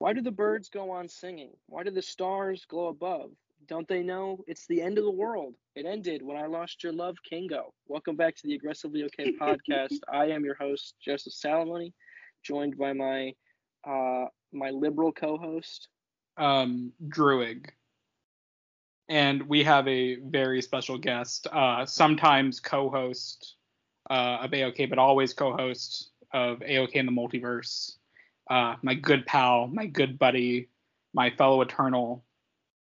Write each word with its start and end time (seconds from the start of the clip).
Why 0.00 0.14
do 0.14 0.22
the 0.22 0.32
birds 0.32 0.70
go 0.70 0.90
on 0.90 1.08
singing? 1.08 1.56
Why 1.68 1.84
do 1.84 1.92
the 1.92 2.02
stars 2.02 2.66
glow 2.66 2.88
above? 2.88 3.32
Don't 3.68 3.88
they 3.88 4.02
know 4.02 4.44
it's 4.48 4.66
the 4.66 4.82
end 4.82 4.98
of 4.98 5.04
the 5.04 5.12
world? 5.12 5.54
It 5.76 5.86
ended 5.86 6.22
when 6.22 6.36
I 6.36 6.46
lost 6.46 6.82
your 6.82 6.92
love, 6.92 7.16
Kingo. 7.22 7.74
Welcome 7.86 8.16
back 8.16 8.36
to 8.36 8.46
the 8.48 8.54
Aggressively 8.54 9.04
Okay 9.04 9.30
podcast. 9.40 10.00
I 10.12 10.26
am 10.26 10.44
your 10.44 10.56
host, 10.56 10.96
Joseph 11.00 11.34
Salomone, 11.34 11.92
joined 12.42 12.76
by 12.78 12.94
my 12.94 13.34
uh, 13.86 14.26
my 14.52 14.70
liberal 14.70 15.12
co-host, 15.12 15.88
um, 16.38 16.92
Druig. 17.06 17.70
And 19.08 19.48
we 19.48 19.64
have 19.64 19.86
a 19.88 20.16
very 20.16 20.62
special 20.62 20.98
guest, 20.98 21.46
uh, 21.52 21.86
sometimes 21.86 22.60
co-host 22.60 23.56
uh, 24.10 24.38
of 24.42 24.52
AOK, 24.52 24.86
but 24.88 24.98
always 24.98 25.34
co-host 25.34 26.10
of 26.32 26.60
AOK 26.62 26.94
in 26.96 27.06
the 27.06 27.12
Multiverse. 27.12 27.99
Uh, 28.50 28.74
my 28.82 28.94
good 28.94 29.24
pal, 29.26 29.68
my 29.68 29.86
good 29.86 30.18
buddy, 30.18 30.68
my 31.14 31.30
fellow 31.30 31.60
Eternal, 31.60 32.24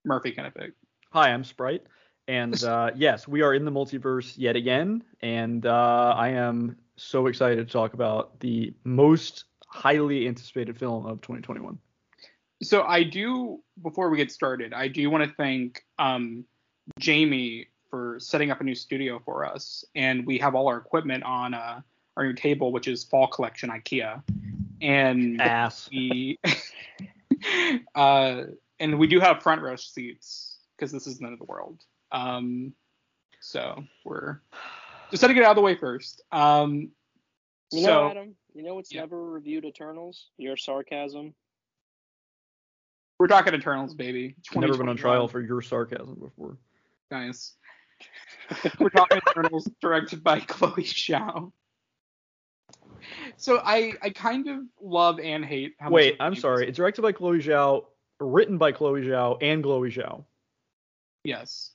Murphy 0.03 0.33
Kenefick. 0.33 0.73
Hi, 1.13 1.31
I'm 1.31 1.45
Sprite, 1.45 1.83
and 2.27 2.61
uh, 2.65 2.91
yes, 2.93 3.25
we 3.25 3.41
are 3.41 3.53
in 3.53 3.63
the 3.63 3.71
multiverse 3.71 4.33
yet 4.35 4.57
again, 4.57 5.01
and 5.21 5.65
uh, 5.65 6.13
I 6.17 6.29
am 6.29 6.75
so 6.97 7.27
excited 7.27 7.65
to 7.65 7.71
talk 7.71 7.93
about 7.93 8.37
the 8.41 8.73
most 8.83 9.45
highly 9.67 10.27
anticipated 10.27 10.77
film 10.77 11.05
of 11.05 11.21
2021. 11.21 11.79
So 12.61 12.83
I 12.83 13.03
do, 13.03 13.61
before 13.81 14.09
we 14.09 14.17
get 14.17 14.33
started, 14.33 14.73
I 14.73 14.89
do 14.89 15.09
want 15.09 15.23
to 15.23 15.33
thank 15.37 15.85
um, 15.99 16.43
Jamie 16.99 17.67
for 17.89 18.17
setting 18.19 18.51
up 18.51 18.59
a 18.59 18.63
new 18.65 18.75
studio 18.75 19.21
for 19.23 19.45
us, 19.45 19.85
and 19.95 20.25
we 20.25 20.37
have 20.39 20.53
all 20.53 20.67
our 20.67 20.77
equipment 20.77 21.23
on 21.23 21.53
uh, 21.53 21.79
our 22.17 22.25
new 22.25 22.33
table, 22.33 22.73
which 22.73 22.89
is 22.89 23.05
Fall 23.05 23.27
Collection 23.27 23.69
IKEA, 23.69 24.21
and 24.81 25.41
Ass. 25.41 25.89
we 25.91 26.39
uh, 27.95 28.43
and 28.79 28.99
we 28.99 29.07
do 29.07 29.19
have 29.19 29.41
front 29.41 29.61
row 29.61 29.75
seats 29.75 30.57
because 30.75 30.91
this 30.91 31.07
is 31.07 31.19
the 31.19 31.25
end 31.25 31.33
of 31.33 31.39
the 31.39 31.45
world. 31.45 31.83
Um, 32.11 32.73
so 33.39 33.83
we're 34.03 34.39
just 35.11 35.21
to 35.21 35.27
get 35.27 35.37
it 35.37 35.43
out 35.43 35.51
of 35.51 35.55
the 35.55 35.61
way 35.61 35.75
first. 35.75 36.21
Um, 36.31 36.89
you 37.71 37.83
so, 37.83 37.87
know, 37.87 38.09
Adam, 38.09 38.35
you 38.53 38.63
know 38.63 38.75
what's 38.75 38.93
yeah. 38.93 39.01
never 39.01 39.23
reviewed 39.23 39.65
Eternals? 39.65 40.27
Your 40.37 40.57
sarcasm. 40.57 41.33
we're 43.19 43.27
talking 43.27 43.53
Eternals, 43.53 43.93
baby. 43.93 44.35
Never 44.55 44.77
been 44.77 44.89
on 44.89 44.97
trial 44.97 45.27
for 45.27 45.41
your 45.41 45.61
sarcasm 45.61 46.15
before. 46.15 46.57
Nice. 47.11 47.53
We're 48.79 48.89
talking 48.89 49.19
Eternals, 49.29 49.69
directed 49.81 50.23
by 50.23 50.39
Chloe 50.41 50.83
Zhao. 50.83 51.51
So 53.37 53.61
I 53.63 53.93
I 54.01 54.09
kind 54.09 54.47
of 54.47 54.59
love 54.81 55.19
and 55.19 55.43
hate. 55.45 55.75
How 55.79 55.89
Wait, 55.89 56.15
I'm 56.19 56.35
sorry. 56.35 56.63
is- 56.63 56.69
It's 56.69 56.77
directed 56.77 57.01
by 57.01 57.11
Chloe 57.11 57.39
Zhao, 57.39 57.85
written 58.19 58.57
by 58.57 58.71
Chloe 58.71 59.01
Zhao, 59.01 59.37
and 59.41 59.61
Chloe 59.63 59.89
Zhao. 59.91 60.23
Yes. 61.23 61.71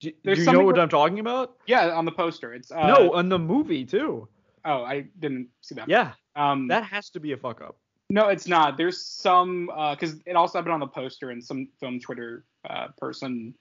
Do, 0.00 0.12
do 0.22 0.32
you 0.34 0.44
know 0.52 0.62
what 0.62 0.74
where- 0.76 0.82
I'm 0.82 0.88
talking 0.88 1.18
about? 1.18 1.56
Yeah, 1.66 1.88
on 1.88 2.04
the 2.04 2.12
poster. 2.12 2.54
It's 2.54 2.70
uh, 2.70 2.86
no, 2.86 3.12
on 3.14 3.28
the 3.28 3.38
movie 3.38 3.84
too. 3.84 4.28
Oh, 4.64 4.82
I 4.84 5.06
didn't 5.18 5.48
see 5.62 5.74
that. 5.76 5.88
Yeah, 5.88 6.12
Um. 6.36 6.68
that 6.68 6.84
has 6.84 7.10
to 7.10 7.20
be 7.20 7.32
a 7.32 7.36
fuck 7.36 7.60
up. 7.60 7.76
No, 8.10 8.28
it's 8.28 8.46
not. 8.48 8.76
There's 8.76 9.04
some 9.04 9.66
because 9.90 10.20
it 10.24 10.34
also 10.36 10.58
happened 10.58 10.74
on 10.74 10.80
the 10.80 10.86
poster, 10.86 11.30
and 11.30 11.42
some 11.44 11.68
film 11.80 12.00
Twitter 12.00 12.44
uh, 12.68 12.88
person 12.96 13.54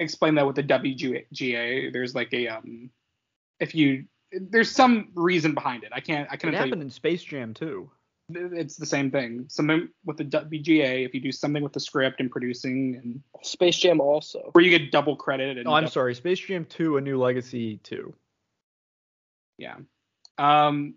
explained 0.00 0.38
that 0.38 0.46
with 0.46 0.56
the 0.56 0.62
WGA. 0.62 1.92
There's 1.92 2.14
like 2.14 2.32
a 2.32 2.48
um, 2.48 2.90
if 3.60 3.74
you 3.74 4.04
there's 4.32 4.70
some 4.70 5.08
reason 5.14 5.54
behind 5.54 5.84
it. 5.84 5.90
I 5.94 6.00
can't 6.00 6.28
I 6.30 6.34
It 6.34 6.40
couldn't 6.40 6.54
tell 6.54 6.64
you. 6.66 6.70
happened 6.70 6.82
in 6.82 6.90
Space 6.90 7.22
Jam 7.22 7.52
too. 7.54 7.90
It's 8.34 8.76
the 8.76 8.86
same 8.86 9.10
thing. 9.10 9.44
Something 9.48 9.88
with 10.06 10.16
the 10.16 10.24
WGA. 10.24 11.04
If 11.04 11.12
you 11.14 11.20
do 11.20 11.32
something 11.32 11.62
with 11.62 11.72
the 11.74 11.80
script 11.80 12.18
and 12.20 12.30
producing, 12.30 12.96
and 13.02 13.20
Space 13.42 13.76
Jam 13.76 14.00
also. 14.00 14.48
where 14.52 14.64
you 14.64 14.70
get 14.70 14.90
double 14.90 15.16
credit. 15.16 15.58
And 15.58 15.66
No, 15.66 15.74
I'm 15.74 15.84
dou- 15.84 15.90
sorry. 15.90 16.14
Space 16.14 16.38
Jam 16.40 16.64
2: 16.64 16.96
A 16.96 17.00
New 17.00 17.18
Legacy 17.18 17.76
2. 17.78 18.14
Yeah. 19.58 19.76
Um, 20.38 20.94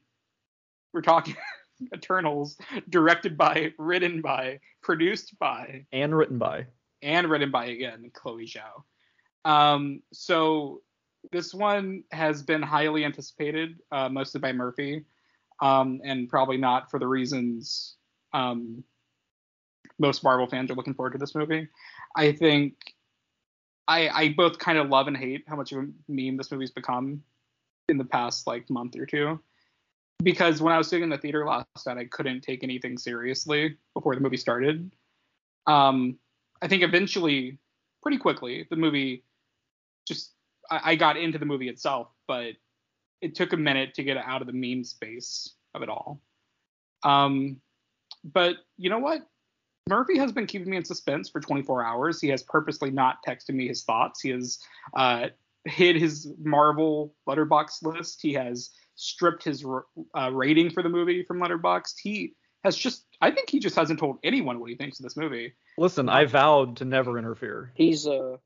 we're 0.93 1.01
talking 1.01 1.35
Eternals, 1.93 2.57
directed 2.89 3.37
by, 3.37 3.73
written 3.77 4.21
by, 4.21 4.59
produced 4.81 5.37
by, 5.39 5.85
and 5.91 6.15
written 6.15 6.37
by. 6.37 6.67
and 7.01 7.27
written 7.29 7.51
by 7.51 7.65
again 7.65 8.09
Chloe 8.13 8.45
Zhao. 8.47 8.83
Um, 9.49 10.01
so 10.13 10.81
this 11.31 11.53
one 11.53 12.03
has 12.11 12.41
been 12.43 12.61
highly 12.61 13.05
anticipated, 13.05 13.79
uh, 13.91 14.09
mostly 14.09 14.39
by 14.39 14.51
Murphy, 14.51 15.05
um, 15.61 16.01
and 16.03 16.29
probably 16.29 16.57
not 16.57 16.89
for 16.91 16.99
the 16.99 17.07
reasons 17.07 17.95
um, 18.33 18.83
most 19.99 20.23
Marvel 20.23 20.47
fans 20.47 20.69
are 20.71 20.75
looking 20.75 20.93
forward 20.93 21.13
to 21.13 21.17
this 21.17 21.35
movie. 21.35 21.67
I 22.15 22.31
think 22.31 22.75
I, 23.87 24.09
I 24.09 24.33
both 24.35 24.57
kind 24.59 24.77
of 24.77 24.89
love 24.89 25.07
and 25.07 25.15
hate 25.15 25.43
how 25.47 25.55
much 25.55 25.71
of 25.71 25.79
a 25.79 25.87
meme 26.07 26.37
this 26.37 26.51
movie's 26.51 26.71
become 26.71 27.23
in 27.87 27.97
the 27.97 28.05
past 28.05 28.47
like 28.47 28.69
month 28.69 28.95
or 28.97 29.05
two. 29.05 29.39
Because 30.23 30.61
when 30.61 30.73
I 30.73 30.77
was 30.77 30.87
sitting 30.87 31.03
in 31.03 31.09
the 31.09 31.17
theater 31.17 31.45
last 31.45 31.85
night, 31.85 31.97
I 31.97 32.05
couldn't 32.05 32.41
take 32.41 32.63
anything 32.63 32.97
seriously 32.97 33.77
before 33.93 34.15
the 34.15 34.21
movie 34.21 34.37
started. 34.37 34.91
Um, 35.67 36.17
I 36.61 36.67
think 36.67 36.83
eventually, 36.83 37.57
pretty 38.01 38.17
quickly, 38.17 38.65
the 38.69 38.77
movie 38.77 39.23
just 40.07 40.34
I, 40.69 40.91
I 40.91 40.95
got 40.95 41.17
into 41.17 41.37
the 41.37 41.45
movie 41.45 41.69
itself, 41.69 42.07
but 42.27 42.53
it 43.21 43.35
took 43.35 43.53
a 43.53 43.57
minute 43.57 43.93
to 43.95 44.03
get 44.03 44.17
out 44.17 44.41
of 44.41 44.47
the 44.47 44.53
meme 44.53 44.83
space 44.83 45.55
of 45.73 45.81
it 45.81 45.89
all. 45.89 46.21
Um, 47.03 47.57
but 48.23 48.55
you 48.77 48.89
know 48.89 48.99
what? 48.99 49.21
Murphy 49.87 50.17
has 50.17 50.31
been 50.31 50.47
keeping 50.47 50.69
me 50.69 50.77
in 50.77 50.85
suspense 50.85 51.29
for 51.29 51.39
24 51.39 51.83
hours. 51.83 52.19
He 52.19 52.29
has 52.29 52.41
purposely 52.41 52.89
not 52.89 53.17
texted 53.27 53.53
me 53.53 53.67
his 53.67 53.83
thoughts. 53.83 54.21
He 54.21 54.31
has 54.31 54.59
uh, 54.95 55.27
hid 55.65 55.95
his 55.95 56.33
Marvel 56.41 57.13
Letterboxd 57.29 57.83
list. 57.83 58.19
He 58.21 58.33
has 58.33 58.71
stripped 58.95 59.43
his 59.43 59.63
uh, 60.17 60.31
rating 60.31 60.71
for 60.71 60.81
the 60.81 60.89
movie 60.89 61.23
from 61.23 61.39
Letterboxd. 61.39 61.95
He 62.01 62.33
has 62.63 62.75
just, 62.75 63.05
I 63.21 63.29
think 63.29 63.49
he 63.49 63.59
just 63.59 63.75
hasn't 63.75 63.99
told 63.99 64.17
anyone 64.23 64.59
what 64.59 64.71
he 64.71 64.75
thinks 64.75 64.99
of 64.99 65.03
this 65.03 65.17
movie. 65.17 65.53
Listen, 65.77 66.09
I 66.09 66.25
vowed 66.25 66.77
to 66.77 66.85
never 66.85 67.19
interfere. 67.19 67.71
He's 67.75 68.07
uh 68.07 68.37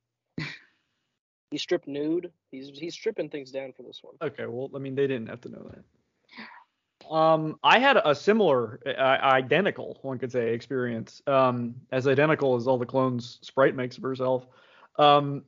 he's 1.52 1.62
stripped 1.62 1.88
nude. 1.88 2.32
He's 2.52 2.70
he's 2.70 2.94
stripping 2.94 3.30
things 3.30 3.52
down 3.52 3.74
for 3.74 3.84
this 3.84 4.02
one. 4.02 4.16
Okay, 4.22 4.46
well, 4.46 4.70
I 4.76 4.80
mean, 4.80 4.96
they 4.96 5.08
didn't 5.08 5.28
have 5.28 5.42
to 5.42 5.50
know 5.50 5.72
that. 5.72 5.84
Um, 7.10 7.58
I 7.64 7.80
had 7.80 7.98
a 7.98 8.14
similar, 8.14 8.80
uh, 8.86 8.92
identical, 8.92 9.98
one 10.04 10.20
could 10.20 10.32
say, 10.32 10.54
experience. 10.54 11.22
Um, 11.26 11.76
as 11.92 12.08
identical 12.08 12.56
as 12.56 12.68
all 12.68 12.78
the 12.78 12.86
clones 12.86 13.40
Sprite 13.42 13.76
makes 13.76 13.98
of 13.98 14.04
herself. 14.04 14.46
Um, 14.98 15.44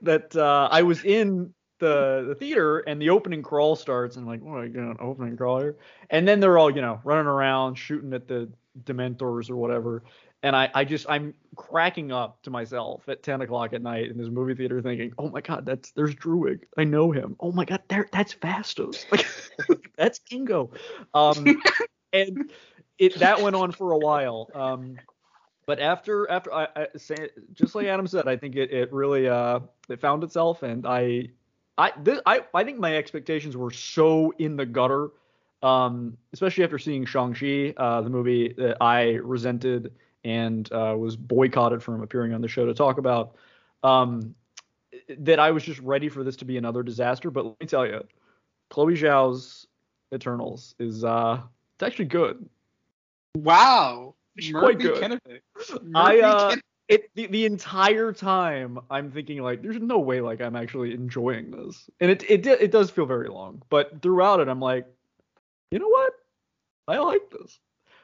that 0.00 0.34
uh, 0.34 0.68
I 0.70 0.82
was 0.82 1.04
in 1.04 1.52
the 1.78 2.24
the 2.28 2.34
theater 2.34 2.78
and 2.80 3.02
the 3.02 3.10
opening 3.10 3.42
crawl 3.42 3.76
starts 3.76 4.16
and 4.16 4.24
I'm 4.24 4.28
like, 4.28 4.40
what 4.40 4.58
are 4.58 4.66
you 4.66 4.72
going 4.72 4.96
opening 5.00 5.36
crawl 5.36 5.60
here? 5.60 5.76
And 6.10 6.26
then 6.26 6.40
they're 6.40 6.56
all, 6.56 6.70
you 6.70 6.80
know, 6.80 7.00
running 7.04 7.26
around 7.26 7.74
shooting 7.74 8.12
at 8.14 8.28
the 8.28 8.48
Dementors 8.84 9.50
or 9.50 9.56
whatever. 9.56 10.04
And 10.42 10.56
I, 10.56 10.70
I 10.74 10.84
just 10.84 11.06
I'm 11.08 11.34
cracking 11.54 12.10
up 12.10 12.42
to 12.42 12.50
myself 12.50 13.08
at 13.08 13.22
10 13.22 13.42
o'clock 13.42 13.72
at 13.72 13.82
night 13.82 14.10
in 14.10 14.18
this 14.18 14.28
movie 14.28 14.54
theater 14.54 14.82
thinking, 14.82 15.12
oh 15.18 15.28
my 15.28 15.40
god, 15.40 15.64
that's 15.64 15.92
there's 15.92 16.14
Druig. 16.14 16.62
I 16.76 16.84
know 16.84 17.12
him. 17.12 17.36
Oh 17.38 17.52
my 17.52 17.64
god, 17.64 17.82
there 17.88 18.08
that's 18.12 18.34
Phastos. 18.34 19.04
Like 19.12 19.26
that's 19.96 20.18
Kingo. 20.18 20.70
Um 21.14 21.62
and 22.12 22.50
it 22.98 23.18
that 23.20 23.40
went 23.40 23.54
on 23.54 23.72
for 23.72 23.92
a 23.92 23.98
while. 23.98 24.50
Um 24.54 24.96
but 25.64 25.78
after 25.78 26.28
after 26.28 26.52
I, 26.52 26.66
I 26.74 26.86
say 26.96 27.30
just 27.52 27.74
like 27.74 27.86
Adam 27.86 28.06
said, 28.08 28.26
I 28.26 28.36
think 28.36 28.56
it, 28.56 28.72
it 28.72 28.92
really 28.92 29.28
uh 29.28 29.60
it 29.88 30.00
found 30.00 30.24
itself 30.24 30.64
and 30.64 30.86
I 30.86 31.28
I 31.78 31.92
this, 32.02 32.20
I 32.26 32.40
I 32.52 32.64
think 32.64 32.80
my 32.80 32.96
expectations 32.96 33.56
were 33.56 33.70
so 33.70 34.32
in 34.38 34.56
the 34.56 34.66
gutter 34.66 35.10
um, 35.62 36.16
especially 36.32 36.64
after 36.64 36.78
seeing 36.78 37.04
Shang-Chi, 37.04 37.74
uh, 37.76 38.00
the 38.00 38.10
movie 38.10 38.52
that 38.58 38.78
I 38.80 39.12
resented 39.22 39.92
and 40.24 40.70
uh, 40.72 40.94
was 40.98 41.16
boycotted 41.16 41.82
from 41.82 42.02
appearing 42.02 42.32
on 42.32 42.40
the 42.40 42.48
show 42.48 42.66
to 42.66 42.74
talk 42.74 42.98
about, 42.98 43.36
um, 43.82 44.34
that 45.18 45.38
I 45.38 45.50
was 45.50 45.64
just 45.64 45.80
ready 45.80 46.08
for 46.08 46.22
this 46.22 46.36
to 46.36 46.44
be 46.44 46.56
another 46.56 46.82
disaster. 46.82 47.30
But 47.30 47.44
let 47.46 47.60
me 47.60 47.66
tell 47.66 47.86
you, 47.86 48.04
Chloe 48.70 48.94
Zhao's 48.94 49.66
Eternals 50.14 50.74
is 50.78 51.04
uh, 51.04 51.40
it's 51.74 51.82
actually 51.82 52.06
good. 52.06 52.48
Wow. 53.34 54.14
It's 54.36 54.50
Murphy 54.50 54.76
quite 54.76 54.78
good. 54.78 55.20
I 55.94 56.20
uh, 56.20 56.56
it 56.88 57.10
the, 57.14 57.26
the 57.26 57.44
entire 57.44 58.12
time 58.12 58.78
I'm 58.90 59.10
thinking 59.10 59.42
like, 59.42 59.62
there's 59.62 59.80
no 59.80 59.98
way 59.98 60.20
like 60.20 60.40
I'm 60.40 60.56
actually 60.56 60.94
enjoying 60.94 61.50
this, 61.50 61.90
and 62.00 62.10
it 62.10 62.24
it 62.30 62.46
it 62.46 62.70
does 62.70 62.90
feel 62.90 63.06
very 63.06 63.28
long, 63.28 63.62
but 63.68 64.00
throughout 64.02 64.40
it 64.40 64.48
I'm 64.48 64.60
like, 64.60 64.86
you 65.70 65.78
know 65.78 65.88
what, 65.88 66.12
I 66.88 66.98
like 66.98 67.30
this. 67.30 67.58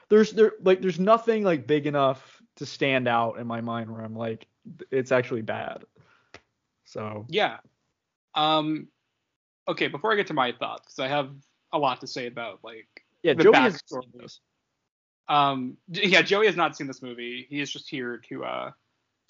There's 0.09 0.31
there 0.31 0.53
like 0.63 0.81
there's 0.81 0.99
nothing 0.99 1.43
like 1.43 1.67
big 1.67 1.85
enough 1.87 2.41
to 2.57 2.65
stand 2.65 3.07
out 3.07 3.39
in 3.39 3.47
my 3.47 3.61
mind 3.61 3.91
where 3.91 4.01
I'm 4.01 4.15
like, 4.15 4.47
it's 4.91 5.11
actually 5.11 5.41
bad. 5.43 5.85
So 6.85 7.25
Yeah. 7.29 7.57
Um. 8.35 8.87
Okay. 9.67 9.87
Before 9.87 10.11
I 10.11 10.15
get 10.15 10.27
to 10.27 10.33
my 10.33 10.51
thoughts, 10.51 10.87
'cause 10.95 10.99
I 10.99 11.07
have 11.07 11.31
a 11.71 11.77
lot 11.77 12.01
to 12.01 12.07
say 12.07 12.25
about 12.27 12.59
like 12.63 12.87
yeah, 13.21 13.33
The 13.33 13.43
Joey 13.43 13.55
has 13.55 13.75
backstory. 13.75 14.03
seen 14.03 14.11
this. 14.21 14.39
Um, 15.27 15.77
yeah, 15.89 16.23
Joey 16.23 16.47
has 16.47 16.55
not 16.55 16.75
seen 16.75 16.87
this 16.87 17.01
movie. 17.03 17.45
He 17.49 17.59
is 17.61 17.71
just 17.71 17.87
here 17.89 18.17
to 18.29 18.43
uh 18.43 18.71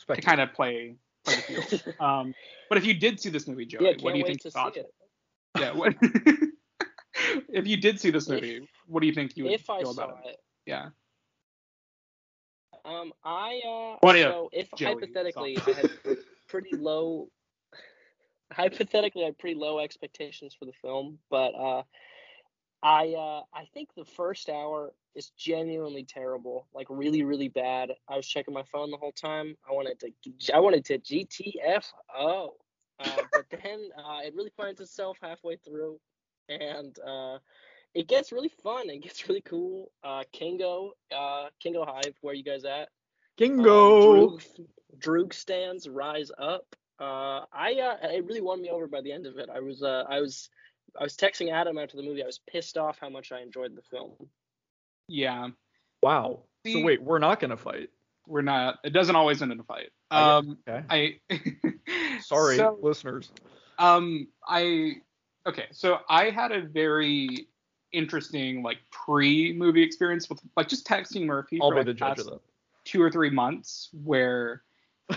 to 0.07 0.21
kind 0.21 0.39
of 0.39 0.53
play 0.53 0.95
play 1.25 1.35
the 1.35 1.41
field. 1.41 1.95
um, 1.99 2.33
but 2.69 2.77
if 2.77 2.85
you 2.85 2.93
did 2.93 3.19
see 3.19 3.29
this 3.29 3.47
movie, 3.47 3.65
Joey, 3.65 3.83
yeah, 3.85 3.93
what 4.01 4.13
do 4.13 4.19
you 4.19 4.25
think 4.25 4.41
to 4.41 4.47
you 4.47 4.51
thought? 4.51 4.77
it. 4.77 4.93
Yeah. 5.59 5.73
What, 5.73 5.95
if 7.49 7.67
you 7.67 7.75
did 7.77 7.99
see 7.99 8.11
this 8.11 8.29
movie, 8.29 8.69
what 8.85 9.01
do 9.01 9.07
you 9.07 9.13
think 9.13 9.35
you 9.35 9.43
would 9.45 9.53
If 9.53 9.65
feel 9.65 9.89
I 9.89 9.91
about 9.91 10.21
it? 10.25 10.29
it, 10.29 10.39
Yeah. 10.69 10.89
um, 12.85 13.11
I 13.23 13.61
uh, 13.65 13.97
What 14.01 14.15
so 14.15 14.49
if 14.53 14.69
Joey 14.75 14.93
hypothetically 14.93 15.57
I 15.57 15.71
had 15.73 15.89
pretty 16.47 16.75
low, 16.77 17.29
hypothetically 18.53 19.23
I 19.23 19.25
had 19.25 19.37
pretty 19.37 19.55
low 19.55 19.79
expectations 19.79 20.55
for 20.57 20.65
the 20.65 20.73
film, 20.81 21.19
but 21.29 21.55
uh, 21.55 21.83
I 22.83 23.15
uh, 23.17 23.41
I 23.53 23.65
think 23.73 23.89
the 23.95 24.05
first 24.05 24.49
hour 24.49 24.93
is 25.15 25.31
genuinely 25.37 26.05
terrible, 26.05 26.67
like 26.73 26.87
really 26.89 27.23
really 27.23 27.49
bad. 27.49 27.91
I 28.07 28.15
was 28.15 28.27
checking 28.27 28.53
my 28.53 28.63
phone 28.71 28.91
the 28.91 28.97
whole 28.97 29.11
time. 29.11 29.57
I 29.69 29.73
wanted 29.73 29.99
to 30.01 30.53
I 30.53 30.59
wanted 30.59 30.85
to 30.85 30.99
GTFO, 30.99 32.49
uh, 32.99 33.17
but 33.31 33.45
then 33.51 33.89
uh, 33.97 34.19
it 34.23 34.35
really 34.35 34.51
finds 34.55 34.79
itself 34.79 35.17
halfway 35.21 35.57
through, 35.57 35.99
and 36.47 36.95
uh, 37.05 37.39
it 37.93 38.07
gets 38.07 38.31
really 38.31 38.51
fun. 38.63 38.89
It 38.89 39.01
gets 39.03 39.27
really 39.27 39.41
cool. 39.41 39.91
Uh, 40.03 40.23
Kingo, 40.31 40.93
uh, 41.15 41.47
Kingo 41.59 41.85
Hive, 41.85 42.15
where 42.21 42.33
you 42.33 42.43
guys 42.43 42.65
at? 42.65 42.89
Kingo. 43.37 44.31
Um, 44.31 44.37
Droog, 44.37 44.67
Droog 44.99 45.33
stands 45.33 45.87
rise 45.87 46.31
up. 46.37 46.75
Uh, 46.99 47.45
I 47.53 47.73
uh, 47.75 48.07
it 48.09 48.25
really 48.25 48.41
won 48.41 48.61
me 48.61 48.69
over 48.69 48.87
by 48.87 49.01
the 49.01 49.11
end 49.11 49.25
of 49.25 49.37
it. 49.37 49.49
I 49.53 49.61
was 49.61 49.81
uh, 49.83 50.03
I 50.09 50.19
was 50.19 50.49
I 50.99 51.03
was 51.03 51.15
texting 51.15 51.51
Adam 51.51 51.77
after 51.77 51.95
the 51.97 52.03
movie. 52.03 52.21
I 52.23 52.25
was 52.25 52.39
pissed 52.49 52.77
off 52.77 52.97
how 52.99 53.09
much 53.09 53.31
I 53.31 53.41
enjoyed 53.41 53.75
the 53.75 53.81
film. 53.83 54.11
Yeah. 55.07 55.49
Wow. 56.03 56.43
So 56.67 56.81
wait, 56.81 57.01
we're 57.01 57.19
not 57.19 57.39
gonna 57.39 57.55
fight. 57.57 57.89
We're 58.27 58.41
not. 58.41 58.79
It 58.83 58.91
doesn't 58.91 59.15
always 59.15 59.41
end 59.41 59.51
in 59.53 59.59
a 59.59 59.63
fight. 59.63 59.89
Um, 60.11 60.57
Okay. 60.67 61.19
I. 61.29 61.35
Sorry, 62.21 62.57
So, 62.57 62.77
listeners. 62.81 63.31
um, 63.77 64.27
I. 64.45 64.95
Okay, 65.47 65.67
so 65.71 65.99
I 66.09 66.29
had 66.31 66.51
a 66.51 66.61
very 66.61 67.47
interesting 67.91 68.63
like 68.63 68.77
pre-movie 68.91 69.81
experience 69.81 70.29
with 70.29 70.39
like 70.55 70.67
just 70.67 70.87
texting 70.87 71.25
Murphy 71.25 71.59
I'll 71.61 71.69
for 71.69 71.77
like, 71.77 71.85
the 71.85 71.93
judge 71.93 72.17
past 72.17 72.27
of 72.27 72.33
that. 72.33 72.41
two 72.85 73.01
or 73.01 73.11
three 73.11 73.29
months 73.29 73.89
where 74.03 74.63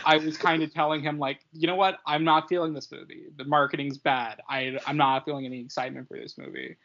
I 0.05 0.17
was 0.17 0.37
kind 0.37 0.63
of 0.63 0.73
telling 0.75 1.03
him 1.03 1.19
like, 1.19 1.41
you 1.53 1.67
know 1.67 1.75
what, 1.75 1.99
I'm 2.07 2.25
not 2.25 2.49
feeling 2.49 2.73
this 2.73 2.91
movie. 2.91 3.27
The 3.37 3.45
marketing's 3.45 3.99
bad. 3.99 4.41
I 4.49 4.79
I'm 4.87 4.97
not 4.97 5.25
feeling 5.25 5.47
any 5.47 5.61
excitement 5.61 6.09
for 6.09 6.19
this 6.19 6.39
movie. 6.39 6.77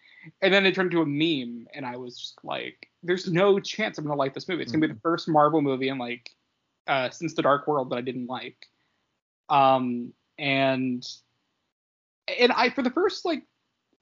And 0.42 0.54
then 0.54 0.66
it 0.66 0.76
turned 0.76 0.92
into 0.92 1.02
a 1.02 1.06
meme, 1.06 1.68
and 1.74 1.86
I 1.86 1.96
was 1.96 2.20
just 2.20 2.40
like, 2.44 2.90
there's 3.04 3.32
no 3.32 3.60
chance 3.60 3.98
I'm 3.98 4.06
gonna 4.06 4.16
like 4.16 4.34
this 4.34 4.48
movie. 4.48 4.64
It's 4.64 4.72
gonna 4.72 4.88
be 4.88 4.94
the 4.94 5.00
first 5.00 5.30
Marvel 5.30 5.62
movie 5.62 5.90
in 5.90 5.98
like 5.98 6.30
uh, 6.88 7.10
since 7.10 7.34
The 7.34 7.42
Dark 7.42 7.68
World 7.68 7.90
that 7.92 7.98
I 7.98 8.02
didn't 8.02 8.28
like. 8.28 8.68
Um 9.50 10.14
and 10.38 11.06
and 12.40 12.52
I 12.52 12.70
for 12.70 12.82
the 12.82 12.92
first 12.92 13.26
like 13.26 13.44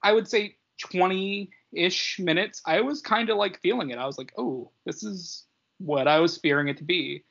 I 0.02 0.12
would 0.12 0.28
say 0.28 0.58
20 0.80 1.50
ish 1.75 2.19
minutes, 2.19 2.62
I 2.66 2.81
was 2.81 3.01
kind 3.01 3.30
of 3.30 3.38
like 3.38 3.62
feeling 3.62 3.92
it. 3.92 3.98
I 3.98 4.06
was 4.06 4.18
like, 4.18 4.33
oh, 4.38 4.72
this 4.86 5.04
is 5.04 5.45
what 5.77 6.07
I 6.07 6.19
was 6.19 6.38
fearing 6.38 6.68
it 6.68 6.77
to 6.77 6.83
be. 6.83 7.24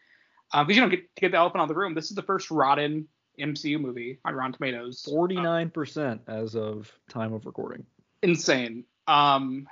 Um, 0.52 0.66
because 0.66 0.76
you 0.76 0.82
don't 0.82 0.90
get 0.90 1.14
to 1.16 1.20
get 1.20 1.32
the 1.32 1.38
elephant 1.38 1.60
out 1.60 1.64
of 1.64 1.68
the 1.68 1.74
room. 1.74 1.94
This 1.94 2.10
is 2.10 2.16
the 2.16 2.22
first 2.22 2.50
rotten 2.50 3.08
MCU 3.40 3.80
movie 3.80 4.18
on 4.24 4.34
Rotten 4.34 4.52
Tomatoes. 4.52 5.02
Forty-nine 5.02 5.70
percent 5.70 6.20
as 6.28 6.54
of 6.54 6.92
time 7.08 7.32
of 7.32 7.46
recording. 7.46 7.84
insane. 8.22 8.84
Um, 9.06 9.66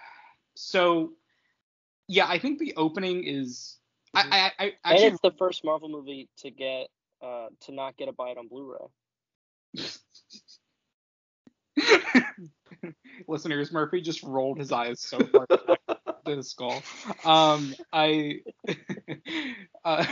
so 0.54 1.12
yeah, 2.08 2.26
I 2.26 2.38
think 2.38 2.58
the 2.58 2.74
opening 2.76 3.24
is. 3.24 3.76
I, 4.14 4.50
I, 4.58 4.72
I 4.84 4.94
and 4.94 5.14
it's 5.14 5.22
the 5.22 5.30
first 5.38 5.64
Marvel 5.64 5.88
movie 5.88 6.28
to 6.38 6.50
get 6.50 6.88
uh, 7.22 7.46
to 7.60 7.72
not 7.72 7.96
get 7.96 8.08
a 8.08 8.12
bite 8.12 8.36
on 8.36 8.48
Blu-ray. 8.48 8.88
listeners, 13.28 13.72
Murphy 13.72 14.00
just 14.00 14.22
rolled 14.22 14.58
his 14.58 14.72
eyes 14.72 15.00
so 15.00 15.18
far 15.32 15.46
to 15.46 16.36
his 16.36 16.50
skull. 16.50 16.82
Um, 17.24 17.74
I, 17.92 18.40
uh, 19.84 20.04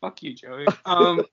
fuck 0.00 0.22
you, 0.22 0.34
Joey. 0.34 0.66
Um, 0.84 1.24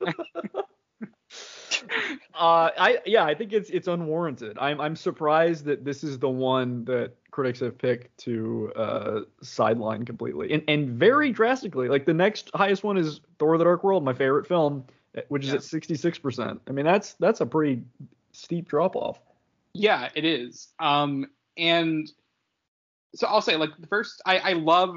Uh, 2.33 2.69
I 2.77 2.99
yeah, 3.05 3.23
I 3.23 3.33
think 3.33 3.51
it's 3.53 3.69
it's 3.71 3.87
unwarranted. 3.87 4.57
I'm 4.59 4.79
I'm 4.79 4.95
surprised 4.95 5.65
that 5.65 5.83
this 5.83 6.03
is 6.03 6.19
the 6.19 6.29
one 6.29 6.85
that 6.85 7.13
critics 7.31 7.59
have 7.61 7.77
picked 7.77 8.15
to 8.19 8.71
uh, 8.75 9.19
sideline 9.41 10.05
completely 10.05 10.53
and 10.53 10.63
and 10.67 10.89
very 10.89 11.31
drastically. 11.31 11.87
Like 11.87 12.05
the 12.05 12.13
next 12.13 12.51
highest 12.53 12.83
one 12.83 12.97
is 12.97 13.21
Thor: 13.39 13.57
The 13.57 13.63
Dark 13.63 13.83
World, 13.83 14.03
my 14.03 14.13
favorite 14.13 14.47
film, 14.47 14.85
eh, 15.15 15.21
which 15.29 15.43
is 15.43 15.49
Yeah. 15.49 15.55
at 15.55 15.63
66 15.63 16.19
percent. 16.19 16.61
I 16.67 16.71
mean 16.71 16.85
that's 16.85 17.13
that's 17.15 17.41
a 17.41 17.45
pretty 17.45 17.81
steep 18.33 18.67
drop 18.69 18.95
off. 18.95 19.19
Yeah, 19.73 20.09
it 20.15 20.25
is. 20.25 20.67
Um, 20.79 21.27
and 21.57 22.09
so 23.15 23.27
I'll 23.27 23.41
say, 23.41 23.55
like, 23.55 23.71
the 23.79 23.87
first, 23.87 24.21
I, 24.25 24.37
I 24.39 24.53
love. 24.53 24.95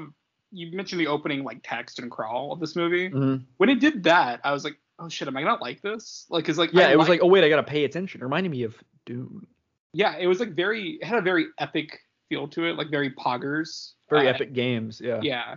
You 0.53 0.75
mentioned 0.75 0.99
the 0.99 1.07
opening, 1.07 1.43
like, 1.45 1.59
text 1.63 1.99
and 1.99 2.11
crawl 2.11 2.51
of 2.51 2.59
this 2.59 2.75
movie. 2.75 3.09
Mm-hmm. 3.09 3.43
When 3.57 3.69
it 3.69 3.79
did 3.79 4.03
that, 4.03 4.41
I 4.43 4.51
was 4.51 4.63
like, 4.65 4.77
oh 4.99 5.07
shit, 5.07 5.27
am 5.27 5.37
I 5.37 5.43
gonna 5.43 5.61
like 5.61 5.81
this? 5.81 6.25
Like, 6.29 6.45
cause 6.45 6.57
like, 6.57 6.73
Yeah, 6.73 6.87
I 6.89 6.91
it 6.91 6.97
was 6.99 7.07
like- 7.09 7.21
oh 7.23 7.27
wait, 7.27 7.43
I 7.43 7.49
gotta 7.49 7.63
pay 7.63 7.85
attention. 7.85 8.21
It 8.21 8.23
reminded 8.25 8.51
me 8.51 8.63
of 8.63 8.75
Dune. 9.05 9.47
yeah, 9.93 10.15
it 10.17 10.27
was 10.27 10.39
like 10.39 10.49
very, 10.53 10.99
it 11.01 11.05
had 11.05 11.17
a 11.17 11.21
very 11.21 11.47
epic 11.57 11.99
feel 12.29 12.47
to 12.49 12.65
it, 12.65 12.75
like 12.75 12.89
very 12.91 13.09
poggers. 13.11 13.93
Very 14.09 14.27
Uh, 14.27 14.33
epic 14.33 14.53
games. 14.53 14.99
Yeah. 15.03 15.19
Yeah. 15.23 15.55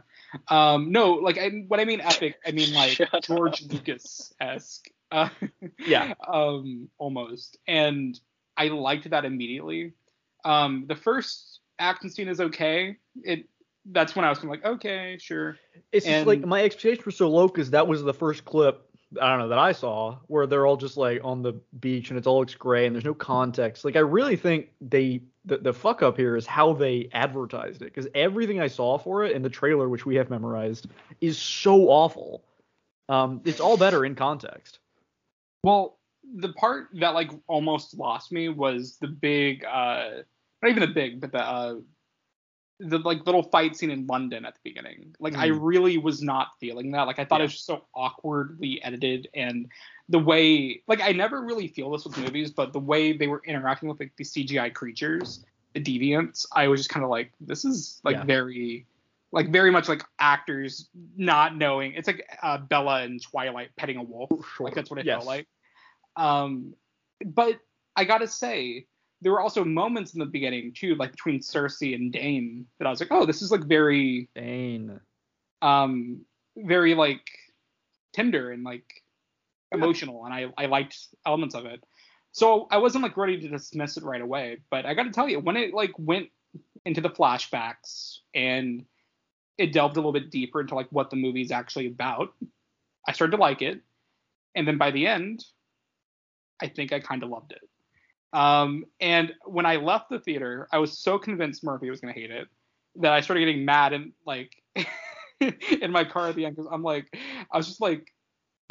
Um, 0.49 0.93
no, 0.93 1.15
like 1.15 1.39
I, 1.39 1.65
when 1.69 1.81
I 1.81 1.85
mean 1.85 2.01
epic, 2.01 2.37
I 2.47 2.53
mean 2.53 2.73
like 2.73 2.99
George. 3.23 3.63
Lucas 3.65 4.33
esque. 4.41 4.87
Uh, 5.11 5.29
Yeah. 5.85 6.15
Um, 6.29 6.89
almost. 6.99 7.59
And 7.67 8.19
I 8.57 8.69
liked 8.69 9.09
that 9.11 9.25
immediately. 9.25 9.93
Um, 10.45 10.85
the 10.87 10.97
first 10.97 11.61
action 11.79 12.11
scene 12.11 12.29
is 12.29 12.41
okay. 12.41 12.97
It 13.23 13.49
that's 13.87 14.17
when 14.17 14.25
I 14.25 14.31
was 14.31 14.39
kind 14.39 14.55
of 14.55 14.63
like, 14.63 14.65
okay, 14.75 15.19
sure. 15.21 15.59
It's 15.93 16.07
just 16.07 16.27
like 16.27 16.41
my 16.41 16.63
expectations 16.63 17.05
were 17.05 17.13
so 17.13 17.29
low 17.29 17.49
because 17.49 17.71
that 17.71 17.87
was 17.87 18.03
the 18.03 18.15
first 18.15 18.45
clip 18.45 18.89
I 19.21 19.31
don't 19.31 19.39
know 19.39 19.49
that 19.49 19.59
I 19.59 19.73
saw 19.73 20.19
where 20.27 20.47
they're 20.47 20.67
all 20.67 20.77
just 20.77 20.97
like 20.97 21.21
on 21.23 21.43
the 21.43 21.53
beach 21.81 22.11
and 22.11 22.19
it 22.19 22.27
all 22.27 22.41
looks 22.41 22.55
gray 22.55 22.87
and 22.87 22.95
there's 22.95 23.05
no 23.05 23.15
context. 23.15 23.85
Like 23.85 23.97
I 23.97 24.01
really 24.01 24.37
think 24.37 24.71
they 24.81 25.23
the, 25.45 25.59
the 25.59 25.73
fuck 25.73 26.03
up 26.03 26.17
here 26.17 26.37
is 26.37 26.47
how 26.47 26.73
they 26.73 27.11
advertised 27.13 27.83
it 27.83 27.87
because 27.87 28.09
everything 28.15 28.61
I 28.61 28.67
saw 28.67 28.99
for 28.99 29.25
it 29.25 29.33
in 29.33 29.43
the 29.43 29.51
trailer, 29.51 29.89
which 29.89 30.07
we 30.07 30.17
have 30.17 30.31
memorized, 30.31 30.87
is 31.21 31.39
so 31.39 31.89
awful. 31.89 32.45
Um, 33.09 33.43
it's 33.45 33.61
all 33.61 33.77
better 33.77 34.05
in 34.05 34.15
context. 34.15 34.79
Well, 35.63 35.99
the 36.37 36.53
part 36.55 36.89
that 36.95 37.15
like 37.15 37.31
almost 37.47 37.97
lost 37.97 38.33
me 38.33 38.49
was 38.49 38.97
the 38.99 39.09
big, 39.09 39.65
uh, 39.65 40.23
not 40.63 40.71
even 40.71 40.81
the 40.81 40.95
big, 40.95 41.21
but 41.21 41.33
the 41.33 41.39
uh, 41.41 41.75
the 42.81 42.99
like 42.99 43.25
little 43.25 43.43
fight 43.43 43.77
scene 43.77 43.91
in 43.91 44.07
London 44.07 44.45
at 44.45 44.55
the 44.55 44.61
beginning. 44.65 45.15
Like 45.21 45.37
I 45.37 45.49
Mm. 45.49 45.59
really 45.63 45.99
was 45.99 46.23
not 46.23 46.59
feeling 46.59 46.91
that. 46.93 47.03
Like 47.03 47.19
I 47.19 47.25
thought 47.25 47.41
it 47.41 47.45
was 47.45 47.53
just 47.53 47.67
so 47.67 47.85
awkwardly 47.95 48.83
edited 48.83 49.29
and 49.35 49.71
the 50.09 50.19
way 50.19 50.83
like 50.89 51.01
I 51.01 51.13
never 51.13 51.43
really 51.43 51.69
feel 51.69 51.91
this 51.91 52.05
with 52.05 52.19
movies, 52.19 52.51
but 52.51 52.73
the 52.73 52.81
way 52.81 53.17
they 53.17 53.29
were 53.29 53.43
interacting 53.47 53.89
with 53.89 54.01
like 54.01 54.13
the 54.17 54.25
CGI 54.25 54.75
creatures, 54.75 55.45
the 55.73 55.81
deviants, 55.81 56.47
I 56.53 56.67
was 56.69 56.81
just 56.81 56.91
kind 56.91 57.05
of 57.05 57.11
like 57.11 57.33
this 57.41 57.65
is 57.65 58.01
like 58.05 58.17
Yeah. 58.17 58.25
very 58.25 58.87
like 59.31 59.51
very 59.51 59.71
much 59.71 59.89
like 59.89 60.03
actors 60.19 60.89
not 61.17 61.57
knowing. 61.57 61.93
It's 61.95 62.09
like 62.09 62.27
uh, 62.43 62.59
Bella 62.59 63.03
and 63.03 63.23
Twilight 63.23 63.71
petting 63.77 63.97
a 63.99 64.03
wolf. 64.03 64.31
Like 64.59 64.75
that's 64.75 64.91
what 64.91 64.99
it 64.99 65.07
Yes. 65.07 65.17
felt 65.17 65.27
like. 65.27 65.47
Um, 66.17 66.75
but 67.25 67.59
I 67.97 68.05
gotta 68.05 68.29
say, 68.29 68.87
there 69.21 69.33
were 69.33 69.41
also 69.41 69.65
moments 69.65 70.13
in 70.13 70.21
the 70.21 70.27
beginning 70.27 70.73
too, 70.73 70.95
like 70.97 71.13
between 71.13 71.41
Sersi 71.41 71.95
and 71.95 72.13
Dane, 72.13 72.67
that 72.79 72.87
I 72.87 72.91
was 72.91 73.01
like, 73.01 73.11
oh, 73.11 73.25
this 73.25 73.43
is 73.43 73.51
like 73.51 73.65
very, 73.65 74.29
Dane. 74.35 75.01
um, 75.63 76.21
very 76.57 76.95
like 76.95 77.27
tender 78.13 78.51
and 78.51 78.65
like 78.65 79.03
emotional, 79.73 80.25
and 80.25 80.35
I 80.35 80.53
I 80.57 80.67
liked 80.67 81.09
elements 81.27 81.55
of 81.55 81.67
it. 81.67 81.83
So 82.33 82.67
I 82.71 82.79
wasn't 82.79 83.03
like 83.05 83.17
ready 83.17 83.41
to 83.41 83.49
dismiss 83.49 83.97
it 83.97 84.05
right 84.05 84.21
away, 84.21 84.59
but 84.71 84.87
I 84.87 84.95
gotta 84.95 85.11
tell 85.11 85.29
you, 85.29 85.41
when 85.41 85.57
it 85.57 85.73
like 85.73 85.93
went 85.99 86.29
into 86.85 87.01
the 87.01 87.11
flashbacks 87.11 88.19
and 88.35 88.85
it 89.57 89.73
delved 89.73 89.97
a 89.97 90.01
little 90.01 90.13
bit 90.13 90.31
deeper 90.31 90.61
into 90.61 90.75
like 90.75 90.89
what 90.91 91.11
the 91.11 91.17
movie's 91.17 91.51
actually 91.53 91.87
about, 91.87 92.35
I 93.07 93.13
started 93.13 93.37
to 93.37 93.43
like 93.43 93.63
it, 93.63 93.81
and 94.55 94.67
then 94.67 94.79
by 94.79 94.91
the 94.91 95.07
end, 95.07 95.45
I 96.65 96.69
think 96.69 96.93
I 96.93 97.01
kind 97.01 97.23
of 97.23 97.29
loved 97.29 97.53
it. 97.53 97.61
Um, 98.33 98.85
and 99.01 99.33
when 99.45 99.67
I 99.67 99.77
left 99.77 100.09
the 100.11 100.19
theater, 100.19 100.67
I 100.73 100.79
was 100.79 100.99
so 100.99 101.19
convinced 101.19 101.63
Murphy 101.63 101.91
was 101.91 102.01
gonna 102.01 102.15
hate 102.15 102.31
it 102.31 102.49
that 102.97 103.13
I 103.13 103.21
started 103.21 103.41
getting 103.41 103.65
mad 103.65 103.93
and 103.93 104.13
like 104.27 104.51
in 105.41 105.91
my 105.91 106.05
car 106.05 106.29
at 106.29 106.37
the 106.37 106.47
end 106.47 106.57
because 106.57 106.69
I'm 106.73 106.83
like, 106.83 107.17
I 107.53 107.57
was 107.57 107.67
just 107.67 107.81
like, 107.81 108.13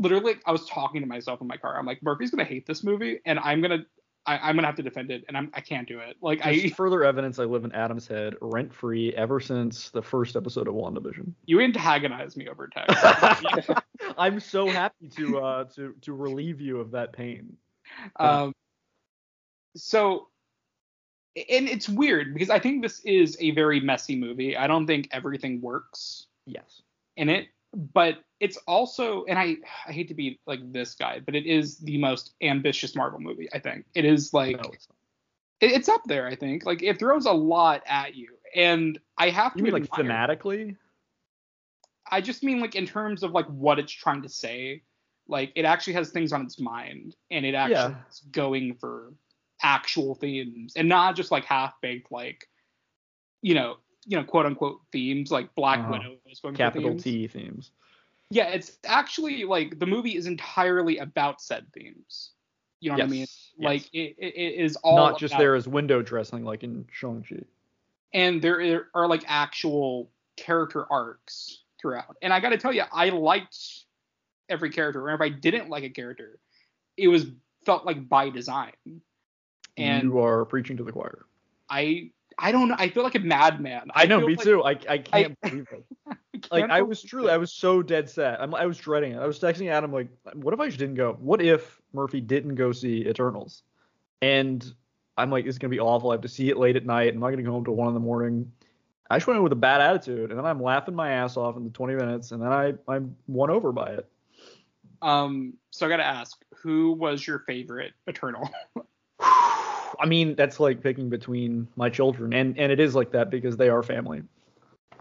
literally, 0.02 0.36
I 0.46 0.52
was 0.52 0.66
talking 0.68 1.02
to 1.02 1.08
myself 1.08 1.40
in 1.42 1.48
my 1.48 1.58
car. 1.58 1.78
I'm 1.78 1.86
like, 1.86 2.02
Murphy's 2.04 2.32
gonna 2.32 2.44
hate 2.44 2.66
this 2.66 2.84
movie, 2.84 3.20
and 3.26 3.40
I'm 3.40 3.62
gonna, 3.62 3.86
I, 4.26 4.38
I'm 4.38 4.56
gonna 4.56 4.68
have 4.68 4.76
to 4.78 4.84
defend 4.84 5.12
it, 5.12 5.24
and 5.28 5.38
I'm 5.38 5.50
I 5.54 5.62
can't 5.62 5.88
do 5.88 6.00
it. 6.00 6.18
Like 6.22 6.46
I, 6.46 6.70
further 6.76 7.04
evidence 7.04 7.40
I 7.40 7.46
live 7.46 7.64
in 7.64 7.72
Adam's 7.74 8.08
head 8.08 8.36
rent 8.42 8.74
free 8.74 9.14
ever 9.16 9.40
since 9.40 9.92
the 9.92 10.02
first 10.02 10.36
episode 10.36 10.68
of 10.68 10.74
WandaVision. 10.74 11.34
you 11.46 11.62
antagonize 11.62 12.36
me 12.36 12.50
over 12.50 12.68
text. 12.68 12.98
I'm 14.18 14.40
so 14.40 14.68
happy 14.68 15.08
to 15.16 15.40
uh 15.40 15.64
to 15.76 15.96
to 16.02 16.14
relieve 16.14 16.60
you 16.60 16.80
of 16.80 16.92
that 16.92 17.14
pain. 17.14 17.56
Um, 18.20 18.54
so, 19.76 20.28
and 21.36 21.68
it's 21.68 21.90
weird 21.90 22.34
because 22.34 22.50
I 22.50 22.60
think 22.60 22.82
this 22.82 23.00
is 23.02 23.38
a 23.40 23.52
very 23.52 23.80
messy 23.80 24.16
movie. 24.16 24.56
I 24.56 24.68
don't 24.68 24.86
think 24.86 25.10
everything 25.12 25.62
works 25.62 26.28
Yes. 26.46 26.82
in 27.18 27.30
it, 27.30 27.48
but 27.74 28.20
it's 28.40 28.58
also, 28.68 29.24
and 29.26 29.40
I 29.40 29.58
I 29.88 29.92
hate 29.92 30.10
to 30.10 30.14
be 30.14 30.40
like 30.46 30.60
this 30.72 30.94
guy, 30.96 31.20
but 31.20 31.34
it 31.36 31.46
is 31.46 31.78
the 31.80 31.98
most 31.98 32.34
ambitious 32.42 32.96
Marvel 32.96 33.20
movie. 33.20 33.48
I 33.54 33.60
think 33.60 33.86
it 33.96 34.06
is 34.06 34.34
like 34.34 34.58
No, 34.58 34.70
it's 34.72 34.88
it- 35.62 35.72
it's 35.72 35.90
up 35.90 36.04
there. 36.06 36.28
I 36.28 36.36
think 36.36 36.66
like 36.66 36.84
it 36.84 37.00
throws 37.00 37.26
a 37.26 37.32
lot 37.32 37.82
at 37.88 38.16
you, 38.16 38.38
and 38.54 39.00
I 39.18 39.30
have 39.30 39.54
to 39.54 39.60
You 39.60 39.64
mean 39.64 39.74
like 39.74 39.88
thematically? 39.88 40.76
I 42.12 42.22
just 42.22 42.44
mean 42.44 42.60
like 42.60 42.76
in 42.76 42.86
terms 42.86 43.24
of 43.24 43.32
like 43.32 43.48
what 43.48 43.80
it's 43.80 43.92
trying 43.92 44.22
to 44.24 44.30
say. 44.30 44.84
Like 45.28 45.52
it 45.56 45.66
actually 45.66 45.94
has 45.94 46.12
things 46.12 46.34
on 46.34 46.42
its 46.44 46.60
mind, 46.60 47.16
and 47.32 47.46
it 47.46 47.56
actually 47.56 47.94
Yeah. 47.94 47.96
is 48.10 48.20
going 48.32 48.76
for 48.76 49.14
actual 49.62 50.16
themes, 50.16 50.74
and 50.76 50.90
not 50.90 51.16
just 51.16 51.32
like 51.32 51.46
half 51.46 51.80
baked 51.82 52.12
like, 52.12 52.50
you 53.42 53.54
know, 53.54 53.78
you 54.06 54.18
know, 54.18 54.24
quote 54.24 54.46
unquote 54.46 54.82
themes 54.92 55.32
like 55.32 55.54
Black 55.56 55.80
Uh-huh. 55.80 55.92
Widow 55.94 56.18
is 56.28 56.40
going 56.42 56.56
Capital 56.56 56.92
themes. 56.92 57.04
T 57.04 57.28
themes. 57.28 57.72
Yeah, 58.30 58.48
it's 58.50 58.80
actually 58.86 59.44
like 59.46 59.80
the 59.80 59.86
movie 59.86 60.16
is 60.16 60.26
entirely 60.26 60.98
about 60.98 61.40
said 61.42 61.68
themes. 61.74 62.32
You 62.82 62.90
know 62.90 62.98
what 62.98 63.04
I 63.04 63.08
mean? 63.08 63.20
Yes, 63.22 63.52
Like 63.60 63.90
it, 63.94 64.16
it, 64.18 64.34
it 64.36 64.64
is 64.66 64.76
all 64.78 64.96
Not 64.98 65.18
just 65.20 65.38
there 65.38 65.56
as 65.56 65.68
window 65.68 66.02
dressing 66.02 66.44
like 66.44 66.64
in 66.64 66.86
Shang-Chi. 66.92 67.44
and 68.14 68.42
there 68.42 68.90
are 68.94 69.08
like 69.08 69.24
actual 69.28 70.10
character 70.36 70.86
arcs 70.92 71.64
throughout. 71.80 72.18
And 72.22 72.34
I 72.34 72.40
got 72.40 72.50
to 72.50 72.58
tell 72.58 72.74
you, 72.74 72.84
I 72.92 73.10
liked 73.10 73.83
every 74.50 74.70
character. 74.70 75.08
And 75.08 75.16
if 75.16 75.22
I 75.22 75.30
didn't 75.30 75.70
like 75.70 75.84
a 75.84 75.90
character, 75.90 76.40
it 76.98 77.08
was 77.08 77.28
felt 77.66 77.86
like 77.86 78.08
by 78.08 78.30
design. 78.30 78.74
And 79.78 80.04
you 80.04 80.20
are 80.20 80.46
preaching 80.46 80.78
to 80.78 80.84
the 80.84 80.92
choir. 80.92 81.26
I 81.70 82.12
I 82.38 82.52
don't 82.52 82.68
know. 82.68 82.76
I 82.78 82.90
feel 82.90 83.04
like 83.04 83.16
a 83.16 83.20
madman. 83.20 83.90
I 83.94 84.06
know, 84.06 84.20
me 84.20 84.36
like- 84.36 84.44
too. 84.44 84.64
I, 84.64 84.78
I 84.90 84.98
can't 84.98 85.40
believe 85.42 85.68
it. 85.72 85.86
I 86.52 86.60
Like 86.60 86.70
I 86.70 86.82
was 86.82 87.02
truly. 87.02 87.32
I 87.32 87.38
was 87.38 87.54
so 87.54 87.82
dead 87.82 88.10
set. 88.10 88.42
I'm, 88.42 88.54
I 88.54 88.66
was 88.66 88.78
dreading 88.78 89.14
it. 89.14 89.20
I 89.20 89.28
was 89.28 89.40
texting 89.40 89.70
Adam 89.70 89.92
like, 89.92 90.08
what 90.34 90.54
if 90.54 90.60
I 90.60 90.68
just 90.68 90.80
didn't 90.80 90.96
go? 90.96 91.16
What 91.20 91.42
if 91.42 91.82
Murphy 91.94 92.22
didn't 92.22 92.56
go 92.56 92.72
see 92.72 93.08
Eternals? 93.08 93.64
And 94.22 94.74
I'm 95.18 95.30
like, 95.30 95.46
is 95.46 95.58
gonna 95.58 95.70
be 95.70 95.80
awful. 95.80 96.12
I 96.12 96.16
have 96.16 96.22
to 96.22 96.28
see 96.28 96.50
it 96.50 96.58
late 96.58 96.76
at 96.76 96.86
night. 96.86 97.14
I'm 97.14 97.20
not 97.20 97.30
gonna 97.30 97.44
go 97.44 97.52
home 97.52 97.66
till 97.66 97.76
one 97.76 97.88
in 97.88 97.94
the 97.94 98.00
morning. 98.00 98.52
I 99.10 99.18
just 99.18 99.28
went 99.28 99.38
in 99.38 99.44
with 99.44 99.52
a 99.52 99.58
bad 99.58 99.82
attitude, 99.82 100.32
and 100.32 100.40
then 100.40 100.46
I'm 100.46 100.62
laughing 100.62 100.96
my 100.96 101.12
ass 101.12 101.38
off 101.38 101.56
in 101.56 101.64
the 101.64 101.70
20 101.70 101.96
minutes, 101.96 102.32
and 102.32 102.42
then 102.42 102.52
I 102.52 102.74
I'm 102.88 103.16
won 103.28 103.50
over 103.50 103.72
by 103.72 103.92
it. 103.92 104.10
Um. 105.04 105.54
So 105.72 105.86
I 105.86 105.90
got 105.90 105.98
to 105.98 106.06
ask, 106.06 106.38
who 106.62 106.94
was 106.94 107.26
your 107.28 107.40
favorite 107.40 107.94
Eternal? 108.08 108.50
I 109.20 110.06
mean, 110.08 110.36
that's 110.36 110.60
like 110.60 110.82
picking 110.82 111.10
between 111.10 111.68
my 111.76 111.90
children, 111.90 112.34
and 112.34 112.58
and 112.58 112.72
it 112.72 112.80
is 112.80 112.96
like 112.96 113.12
that 113.12 113.30
because 113.30 113.58
they 113.58 113.70
are 113.70 113.84
family. 113.84 114.24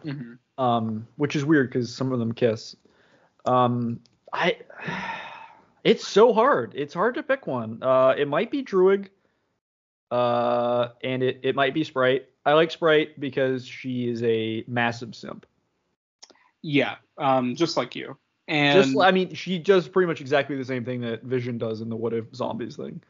Mhm. 0.04 0.38
um, 0.58 1.06
which 1.16 1.36
is 1.36 1.44
weird 1.44 1.68
because 1.70 1.94
some 1.94 2.10
of 2.10 2.18
them 2.18 2.32
kiss. 2.32 2.74
Um, 3.44 4.00
I, 4.32 4.56
it's 5.84 6.06
so 6.06 6.32
hard. 6.32 6.72
It's 6.74 6.92
hard 6.92 7.14
to 7.14 7.22
pick 7.22 7.46
one. 7.46 7.78
Uh, 7.82 8.14
it 8.18 8.26
might 8.26 8.50
be 8.50 8.64
Druig, 8.64 9.08
uh, 10.10 10.88
and 11.04 11.22
it 11.22 11.40
it 11.44 11.54
might 11.54 11.72
be 11.74 11.84
Sprite. 11.84 12.28
I 12.44 12.54
like 12.54 12.72
Sprite 12.72 13.20
because 13.20 13.64
she 13.64 14.08
is 14.08 14.22
a 14.24 14.64
massive 14.66 15.14
simp. 15.14 15.46
Yeah. 16.62 16.96
Um. 17.16 17.54
Just 17.54 17.76
like 17.76 17.94
you. 17.94 18.16
And 18.52 18.84
Just, 18.84 18.98
I 18.98 19.10
mean, 19.10 19.34
she 19.34 19.58
does 19.58 19.88
pretty 19.88 20.06
much 20.06 20.20
exactly 20.20 20.56
the 20.56 20.64
same 20.64 20.84
thing 20.84 21.00
that 21.00 21.22
Vision 21.22 21.56
does 21.56 21.80
in 21.80 21.88
the 21.88 21.96
What 21.96 22.12
If 22.12 22.26
Zombies 22.34 22.76
thing. 22.76 23.00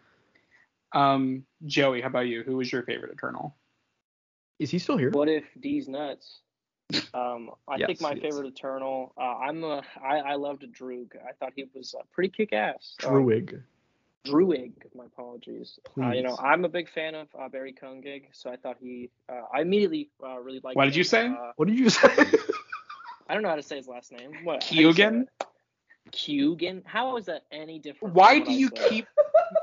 um, 0.92 1.44
Joey, 1.66 2.00
how 2.00 2.08
about 2.08 2.28
you? 2.28 2.42
Who 2.44 2.56
was 2.56 2.70
your 2.70 2.82
favorite 2.84 3.12
Eternal? 3.12 3.56
Is 4.60 4.70
he 4.70 4.78
still 4.78 4.96
here? 4.96 5.10
What 5.10 5.28
if 5.28 5.44
D's 5.60 5.88
nuts? 5.88 6.40
Um, 7.14 7.50
I 7.66 7.76
Yes, 7.78 7.86
think 7.86 8.00
my 8.02 8.12
he 8.14 8.20
is. 8.20 8.22
favorite 8.22 8.46
Eternal. 8.46 9.12
Uh, 9.16 9.22
I'm 9.22 9.64
a. 9.64 9.82
I, 10.02 10.18
I 10.18 10.34
loved 10.36 10.62
Droog. 10.72 11.16
I 11.28 11.32
thought 11.32 11.52
he 11.56 11.64
was 11.74 11.94
uh, 11.98 12.02
pretty 12.12 12.28
kick-ass. 12.28 12.94
Um, 13.04 13.12
Druig. 13.12 13.62
Druig. 14.26 14.72
My 14.94 15.06
apologies. 15.06 15.78
Uh, 16.00 16.10
you 16.10 16.22
know, 16.22 16.36
I'm 16.36 16.64
a 16.64 16.68
big 16.68 16.88
fan 16.90 17.14
of 17.16 17.28
uh, 17.36 17.48
Barry 17.48 17.72
Kungig, 17.74 18.26
so 18.32 18.50
I 18.50 18.56
thought 18.56 18.76
he. 18.80 19.10
Uh, 19.28 19.40
I 19.52 19.62
immediately 19.62 20.10
uh, 20.22 20.38
really 20.38 20.60
liked. 20.62 20.76
What 20.76 20.84
did 20.84 20.94
him. 20.94 20.98
you 20.98 21.04
say? 21.04 21.26
Uh, 21.28 21.52
What 21.56 21.66
did 21.68 21.78
you 21.78 21.90
say? 21.90 22.08
I 23.32 23.34
don't 23.34 23.44
know 23.44 23.48
how 23.48 23.56
to 23.56 23.62
say 23.62 23.78
his 23.78 23.88
last 23.88 24.12
name. 24.12 24.32
What? 24.44 24.62
how 24.62 24.76
do 24.76 24.92
Keoghan? 24.92 25.24
Keoghan? 26.10 26.82
How 26.84 27.16
is 27.16 27.24
that 27.24 27.44
any 27.50 27.78
different? 27.78 28.12
Why 28.12 28.38
do 28.40 28.52
you 28.52 28.68
keep? 28.68 29.06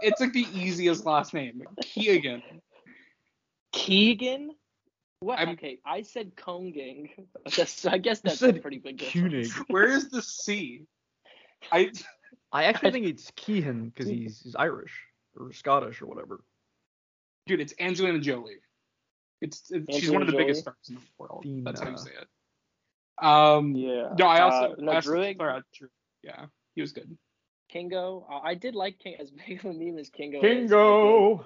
It's 0.02 0.20
like 0.20 0.34
the 0.34 0.48
easiest 0.52 1.06
last 1.06 1.36
name, 1.36 1.62
Keegan. 1.80 2.42
Keegan? 3.72 4.56
What? 5.20 5.38
I'm- 5.38 5.50
okay, 5.50 5.78
I 5.86 6.02
said 6.02 6.36
Konging. 6.36 7.12
That's, 7.56 7.86
I 7.86 8.00
guess 8.00 8.22
that's 8.22 8.42
a 8.42 8.54
pretty 8.54 8.80
big 8.80 8.98
difference. 8.98 9.54
Koenig. 9.54 9.70
Where 9.70 9.86
is 9.88 10.10
the 10.10 10.24
C? 10.24 10.88
I 11.72 11.92
I 12.52 12.64
actually 12.64 12.90
think 12.90 13.06
it's 13.06 13.30
Keehan 13.36 13.94
because 13.94 14.10
he's 14.10 14.42
he's 14.42 14.56
Irish 14.56 15.00
or 15.40 15.54
Scottish 15.54 16.02
or 16.02 16.08
whatever. 16.08 16.44
dude, 17.46 17.62
it's 17.62 17.76
Angelina 17.80 18.18
Jolie. 18.18 18.56
It's, 19.42 19.70
it's 19.70 19.96
she's 19.96 20.10
one 20.10 20.24
of 20.24 20.28
the 20.28 20.34
Angelina 20.34 20.48
biggest 20.48 20.62
stars 20.62 20.90
in 20.90 20.96
the 20.96 21.02
world. 21.20 21.46
That's 21.46 21.82
how 21.82 21.90
you 21.90 21.98
Dina. 21.98 22.04
say 22.04 22.12
it. 22.20 22.28
Um, 23.22 23.76
Yeah. 23.76 24.14
no, 24.18 24.26
I 24.26 24.42
also 24.42 24.74
Uh, 24.74 24.76
no, 24.80 24.92
I 24.92 24.96
also 24.96 25.12
Druig, 25.12 25.38
thought 25.38 25.50
out 25.50 25.64
Druig. 25.80 25.90
Yeah, 26.24 26.46
he 26.76 26.82
was 26.82 26.92
good. 26.94 27.18
Kingo. 27.70 28.26
Uh, 28.30 28.40
I 28.40 28.56
did 28.56 28.76
like 28.76 28.98
King 29.00 29.16
as 29.20 29.32
big 29.48 29.60
of 29.60 29.66
a 29.66 29.74
meme 29.74 29.98
as 29.98 30.10
Kingo. 30.10 30.38
is, 30.42 30.42
Kingo. 30.70 31.46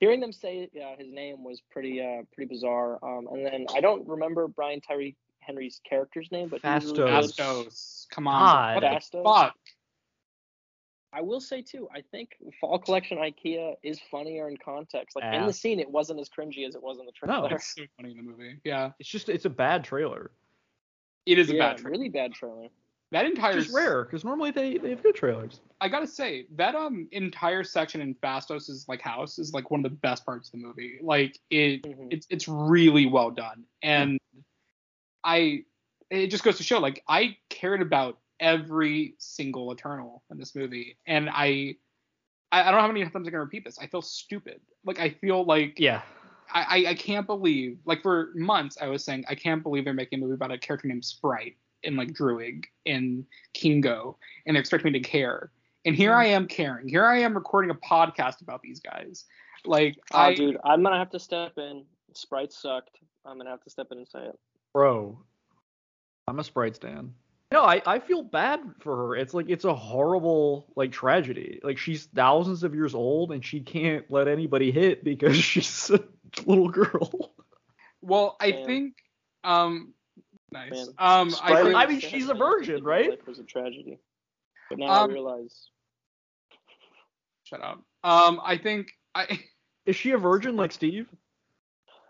Hearing 0.00 0.20
them 0.20 0.32
say 0.32 0.68
uh, 0.80 0.96
his 0.96 1.10
name 1.12 1.42
was 1.42 1.60
pretty 1.70 2.00
uh 2.00 2.22
pretty 2.32 2.48
bizarre. 2.48 2.98
Um, 3.04 3.26
and 3.32 3.44
then 3.44 3.66
I 3.74 3.80
don't 3.80 4.06
remember 4.06 4.46
Brian 4.48 4.80
Tyree 4.80 5.16
Henry's 5.40 5.80
character's 5.88 6.30
name, 6.30 6.48
but 6.48 6.60
he 6.62 6.68
was 6.68 6.84
really 6.86 7.10
Phastos. 7.10 7.36
good. 7.36 7.66
Phastos, 7.66 8.06
come 8.10 8.28
on, 8.28 8.40
God. 8.40 8.74
what 8.76 8.80
the 9.12 9.18
Phastos? 9.18 9.24
fuck? 9.24 9.56
I 11.10 11.22
will 11.22 11.40
say 11.40 11.62
too, 11.62 11.88
I 11.92 12.02
think 12.12 12.32
Fall 12.60 12.78
Collection 12.78 13.16
IKEA 13.18 13.74
is 13.82 13.98
funnier 14.10 14.46
in 14.48 14.58
context. 14.58 15.16
Like 15.16 15.24
in 15.34 15.46
the 15.46 15.52
scene, 15.54 15.80
it 15.80 15.90
wasn't 15.90 16.20
as 16.20 16.28
cringy 16.28 16.68
as 16.68 16.74
it 16.74 16.82
was 16.82 16.98
in 17.00 17.06
the 17.06 17.12
trailer. 17.12 17.48
No. 17.48 17.56
It's 17.56 17.74
so 17.74 17.82
funny 17.96 18.10
in 18.10 18.18
the 18.18 18.22
movie. 18.22 18.60
Yeah, 18.62 18.90
It's 18.98 19.08
just 19.08 19.28
it's 19.30 19.46
a 19.46 19.50
bad 19.50 19.84
trailer. 19.84 20.30
It 21.28 21.38
is 21.38 21.50
a 21.50 21.54
bad 21.58 21.76
trailer. 21.76 21.90
really 21.90 22.08
bad 22.08 22.32
trailer. 22.32 22.68
That 23.10 23.26
entire 23.26 23.56
Which 23.56 23.68
is 23.68 23.74
rare 23.74 24.04
because 24.04 24.24
normally 24.24 24.50
they, 24.50 24.78
they 24.78 24.90
have 24.90 25.02
good 25.02 25.14
trailers. 25.14 25.60
I 25.80 25.88
gotta 25.88 26.06
say 26.06 26.46
that 26.56 26.74
um 26.74 27.06
entire 27.12 27.64
section 27.64 28.00
in 28.00 28.14
Phastos's 28.16 28.86
like 28.88 29.00
house 29.00 29.38
is 29.38 29.52
like 29.52 29.70
one 29.70 29.84
of 29.84 29.90
the 29.90 29.96
best 29.96 30.24
parts 30.26 30.48
of 30.48 30.52
the 30.52 30.66
movie. 30.66 30.98
Like 31.02 31.38
it, 31.50 31.82
Mhm. 31.82 32.08
it's 32.10 32.26
it's 32.30 32.48
really 32.48 33.06
well 33.06 33.30
done, 33.30 33.64
and 33.82 34.18
I 35.24 35.64
it 36.10 36.28
just 36.28 36.44
goes 36.44 36.56
to 36.56 36.62
show 36.62 36.78
like 36.78 37.02
I 37.08 37.36
cared 37.50 37.82
about 37.82 38.18
every 38.40 39.14
single 39.18 39.70
Eternal 39.72 40.22
in 40.30 40.38
this 40.38 40.54
movie, 40.54 40.96
and 41.06 41.28
I 41.30 41.76
I, 42.50 42.62
I 42.62 42.64
don't 42.64 42.74
know 42.74 42.80
how 42.80 42.88
many 42.88 43.04
times 43.08 43.26
I 43.28 43.30
can 43.30 43.38
repeat 43.38 43.64
this. 43.64 43.78
I 43.78 43.86
feel 43.86 44.02
stupid. 44.02 44.60
Like 44.84 44.98
I 45.00 45.10
feel 45.10 45.44
like 45.44 45.78
Yeah. 45.78 46.02
I, 46.52 46.62
I 46.62 46.90
I 46.90 46.94
can't 46.94 47.26
believe 47.26 47.78
like 47.84 48.02
for 48.02 48.30
months 48.34 48.78
I 48.80 48.88
was 48.88 49.04
saying 49.04 49.24
I 49.28 49.34
can't 49.34 49.62
believe 49.62 49.84
they're 49.84 49.94
making 49.94 50.18
a 50.18 50.22
movie 50.22 50.34
about 50.34 50.52
a 50.52 50.58
character 50.58 50.88
named 50.88 51.04
Sprite 51.04 51.56
and 51.84 51.96
like 51.96 52.12
Druig 52.12 52.64
and 52.86 53.24
Kingo 53.54 54.18
and 54.46 54.56
they 54.56 54.60
expect 54.60 54.84
me 54.84 54.92
to 54.92 55.00
care. 55.00 55.50
And 55.84 55.94
here 55.94 56.10
mm-hmm. 56.10 56.20
I 56.20 56.26
am 56.26 56.46
caring. 56.46 56.88
Here 56.88 57.04
I 57.04 57.18
am 57.20 57.34
recording 57.34 57.70
a 57.70 57.74
podcast 57.74 58.42
about 58.42 58.62
these 58.62 58.80
guys. 58.80 59.24
Like 59.64 59.98
Oh, 60.12 60.18
I 60.18 60.34
dude, 60.34 60.58
I'm 60.64 60.82
gonna 60.82 60.98
have 60.98 61.10
to 61.10 61.20
step 61.20 61.58
in. 61.58 61.84
Sprite 62.14 62.52
sucked. 62.52 62.98
I'm 63.24 63.38
gonna 63.38 63.50
have 63.50 63.62
to 63.64 63.70
step 63.70 63.88
in 63.92 63.98
and 63.98 64.08
say 64.08 64.20
it. 64.20 64.38
Bro. 64.72 65.18
I'm 66.26 66.38
a 66.38 66.44
Sprite 66.44 66.76
stan. 66.76 67.14
No, 67.50 67.62
I, 67.62 67.80
I 67.86 67.98
feel 67.98 68.22
bad 68.22 68.60
for 68.80 68.94
her. 68.96 69.16
It's 69.16 69.32
like 69.32 69.48
it's 69.48 69.64
a 69.64 69.74
horrible 69.74 70.70
like 70.76 70.92
tragedy. 70.92 71.60
Like 71.62 71.78
she's 71.78 72.04
thousands 72.04 72.62
of 72.62 72.74
years 72.74 72.94
old 72.94 73.32
and 73.32 73.42
she 73.42 73.60
can't 73.60 74.04
let 74.10 74.28
anybody 74.28 74.70
hit 74.70 75.02
because 75.02 75.36
she's 75.44 75.90
a 75.90 76.04
little 76.46 76.68
girl. 76.68 77.32
well 78.00 78.36
I 78.40 78.52
Man. 78.52 78.64
think 78.66 78.94
um 79.44 79.94
nice. 80.52 80.70
Man, 80.70 80.86
Um 80.98 81.34
I 81.42 81.62
think 81.62 81.76
I 81.76 81.86
mean, 81.86 82.00
she's 82.00 82.28
a 82.28 82.34
virgin, 82.34 82.82
right? 82.84 83.10
Life 83.10 83.26
was 83.26 83.38
a 83.38 83.44
tragedy. 83.44 83.98
But 84.68 84.78
now 84.78 84.86
Um, 84.86 85.10
I 85.10 85.12
realize. 85.14 85.70
shut 87.44 87.62
up. 87.62 87.82
Um 88.04 88.40
I 88.44 88.56
think 88.56 88.92
I 89.14 89.40
Is 89.86 89.96
she 89.96 90.10
a 90.10 90.18
virgin 90.18 90.56
like 90.56 90.72
Steve? 90.72 91.08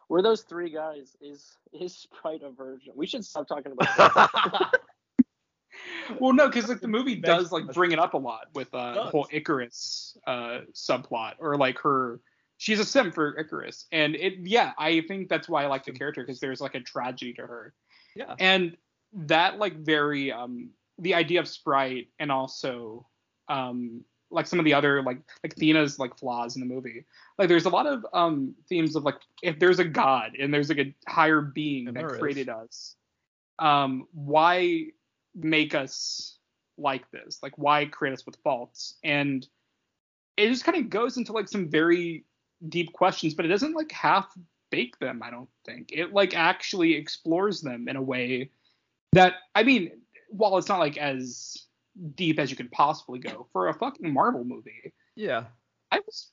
Were 0.09 0.23
those 0.23 0.43
three 0.43 0.71
guys? 0.71 1.17
Is 1.21 1.57
is 1.73 1.95
Sprite 1.95 2.43
a 2.43 2.51
virgin? 2.51 2.93
We 2.97 3.07
should 3.07 3.25
stop 3.25 3.47
talking 3.47 3.73
about 3.73 3.97
that. 3.97 4.81
well 6.21 6.33
no 6.33 6.49
because 6.49 6.69
like 6.69 6.81
the 6.81 6.89
movie 6.89 7.15
does 7.15 7.53
like 7.53 7.67
bring 7.73 7.93
it 7.93 7.99
up 7.99 8.15
a 8.15 8.19
lot 8.19 8.47
with 8.55 8.73
uh 8.75 8.95
the 8.95 9.05
whole 9.05 9.27
Ikaris 9.33 10.17
uh 10.27 10.61
subplot 10.73 11.35
or 11.39 11.57
like 11.57 11.79
her 11.81 12.21
she's 12.59 12.79
a 12.81 12.85
sim 12.85 13.11
for 13.11 13.35
Ikaris, 13.43 13.87
and 13.91 14.15
it 14.15 14.35
yeah, 14.43 14.73
I 14.79 15.00
think 15.09 15.29
that's 15.29 15.49
why 15.49 15.65
I 15.65 15.67
like 15.69 15.85
the 15.85 15.93
character 15.93 16.23
because 16.23 16.41
there's 16.41 16.61
like 16.61 16.75
a 16.75 16.81
tragedy 16.81 17.33
to 17.35 17.43
her, 17.47 17.73
Yeah. 18.15 18.35
and 18.38 18.77
that 19.12 19.59
like 19.59 19.77
very 19.79 20.31
um 20.31 20.71
the 20.99 21.15
idea 21.15 21.41
of 21.41 21.49
sprite 21.49 22.09
and 22.19 22.31
also 22.31 23.07
um 23.49 24.05
like 24.31 24.47
some 24.47 24.59
of 24.59 24.67
the 24.67 24.75
other 24.75 25.03
like 25.03 25.21
like 25.43 25.55
Thena's 25.57 25.99
like 25.99 26.19
flaws 26.19 26.57
in 26.57 26.61
the 26.61 26.67
movie. 26.67 27.05
Like 27.38 27.49
there's 27.49 27.65
a 27.65 27.71
lot 27.71 27.87
of 27.87 28.05
um 28.12 28.55
themes 28.69 28.95
of 28.97 29.05
like 29.05 29.21
if 29.43 29.59
there's 29.59 29.79
a 29.79 29.85
god 29.85 30.33
and 30.38 30.53
there's 30.53 30.69
like 30.69 30.79
a 30.79 30.95
higher 31.11 31.41
being 31.41 31.88
And 31.88 31.97
that 31.97 32.00
there 32.00 32.15
is. 32.15 32.21
created 32.21 32.49
us, 32.50 32.97
um 33.59 34.07
why 34.12 34.87
make 35.35 35.75
us 35.75 36.37
like 36.77 37.11
this? 37.11 37.38
Like 37.43 37.57
why 37.57 37.87
create 37.87 38.12
us 38.12 38.27
with 38.27 38.37
faults? 38.45 38.99
And 39.03 39.47
it 40.37 40.49
just 40.49 40.65
kind 40.65 40.77
of 40.77 40.91
goes 40.91 41.17
into 41.17 41.33
like 41.33 41.49
some 41.49 41.71
very 41.71 42.25
deep 42.69 42.93
questions, 42.93 43.35
but 43.35 43.45
it 43.45 43.49
doesn't 43.49 43.75
like 43.75 43.93
half 43.93 44.33
bake 44.71 44.99
them, 44.99 45.23
I 45.23 45.31
don't 45.31 45.49
think. 45.65 45.91
It 45.93 46.12
like 46.12 46.35
actually 46.35 46.95
explores 46.95 47.61
them 47.61 47.88
in 47.88 47.97
a 47.97 48.03
way 48.03 48.50
that 49.12 49.35
I 49.55 49.62
mean, 49.62 49.93
while 50.31 50.59
it's 50.59 50.69
not 50.69 50.79
like 50.81 50.97
as 50.99 51.67
deep 52.15 52.38
as 52.38 52.50
you 52.50 52.57
could 52.57 52.71
possibly 52.71 53.19
go 53.19 53.47
for 53.53 53.69
a 53.69 53.75
fucking 53.75 54.12
Marvel 54.12 54.45
movie, 54.45 54.93
Yeah. 55.15 55.45
I 55.91 56.00
was 56.00 56.31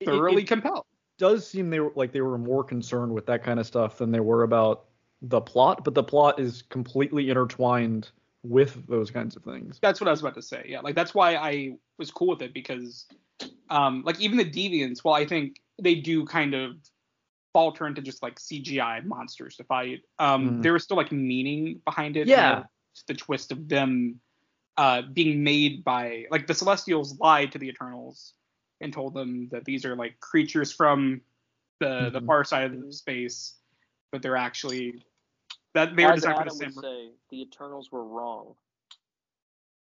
It- 0.00 0.04
thoroughly 0.06 0.42
it 0.42 0.48
compelled. 0.48 0.84
does 1.18 1.46
seem 1.48 1.70
they 1.70 1.80
were 1.80 1.92
like 1.96 2.12
they 2.12 2.20
were 2.20 2.38
more 2.38 2.62
concerned 2.62 3.12
with 3.12 3.26
that 3.26 3.42
kind 3.42 3.58
of 3.58 3.66
stuff 3.66 3.98
than 3.98 4.10
they 4.12 4.20
were 4.20 4.42
about 4.44 4.84
the 5.22 5.40
plot, 5.40 5.82
but 5.84 5.94
the 5.94 6.02
plot 6.04 6.38
is 6.38 6.62
completely 6.62 7.30
intertwined 7.30 8.10
with 8.44 8.86
those 8.86 9.10
kinds 9.10 9.34
of 9.34 9.42
things. 9.42 9.78
That's 9.80 10.00
what 10.00 10.06
I 10.06 10.12
was 10.12 10.20
about 10.20 10.34
to 10.34 10.42
say. 10.42 10.64
Yeah, 10.68 10.80
like 10.80 10.94
that's 10.94 11.14
why 11.14 11.34
I 11.34 11.76
was 11.98 12.10
cool 12.12 12.28
with 12.28 12.42
it 12.42 12.54
because, 12.54 13.06
um, 13.70 14.02
like 14.04 14.20
even 14.20 14.38
the 14.38 14.44
deviants, 14.44 15.00
while 15.02 15.14
I 15.14 15.26
think 15.26 15.60
they 15.80 15.94
do 15.96 16.24
kind 16.26 16.54
of 16.54 16.76
falter 17.52 17.86
into 17.86 18.02
just 18.02 18.22
like 18.22 18.38
CGI 18.38 19.04
monsters 19.04 19.56
to 19.56 19.64
fight, 19.64 20.02
um, 20.18 20.58
Mhm. 20.58 20.62
there 20.62 20.72
was 20.72 20.84
still 20.84 20.96
like 20.96 21.12
meaning 21.12 21.80
behind 21.84 22.16
it. 22.16 22.26
Yeah. 22.28 22.56
and 22.58 22.64
the 23.08 23.14
twist 23.14 23.52
of 23.52 23.68
them 23.68 24.18
uh, 24.78 25.02
being 25.12 25.44
made 25.44 25.84
by 25.84 26.24
like 26.30 26.46
the 26.46 26.54
Celestials 26.54 27.18
lied 27.20 27.52
to 27.52 27.58
the 27.58 27.68
Eternals 27.68 28.32
and 28.80 28.90
told 28.92 29.12
them 29.14 29.48
that 29.50 29.64
these 29.66 29.84
are 29.84 29.94
like 29.96 30.18
creatures 30.20 30.72
from 30.72 31.20
the 31.78 32.08
the 32.10 32.20
Mhm. 32.22 32.26
far 32.26 32.42
side 32.44 32.72
of 32.74 32.94
space, 32.94 33.56
but 34.10 34.22
they're 34.22 34.36
actually 34.36 35.04
that 35.74 35.94
they 35.94 36.06
were 36.06 36.12
designed 36.14 36.36
for 36.38 36.44
the 36.44 36.50
Adam 36.50 36.56
same. 36.56 36.72
would 36.74 36.84
say, 36.84 37.10
the 37.28 37.42
Eternals 37.42 37.92
were 37.92 38.04
wrong. 38.04 38.54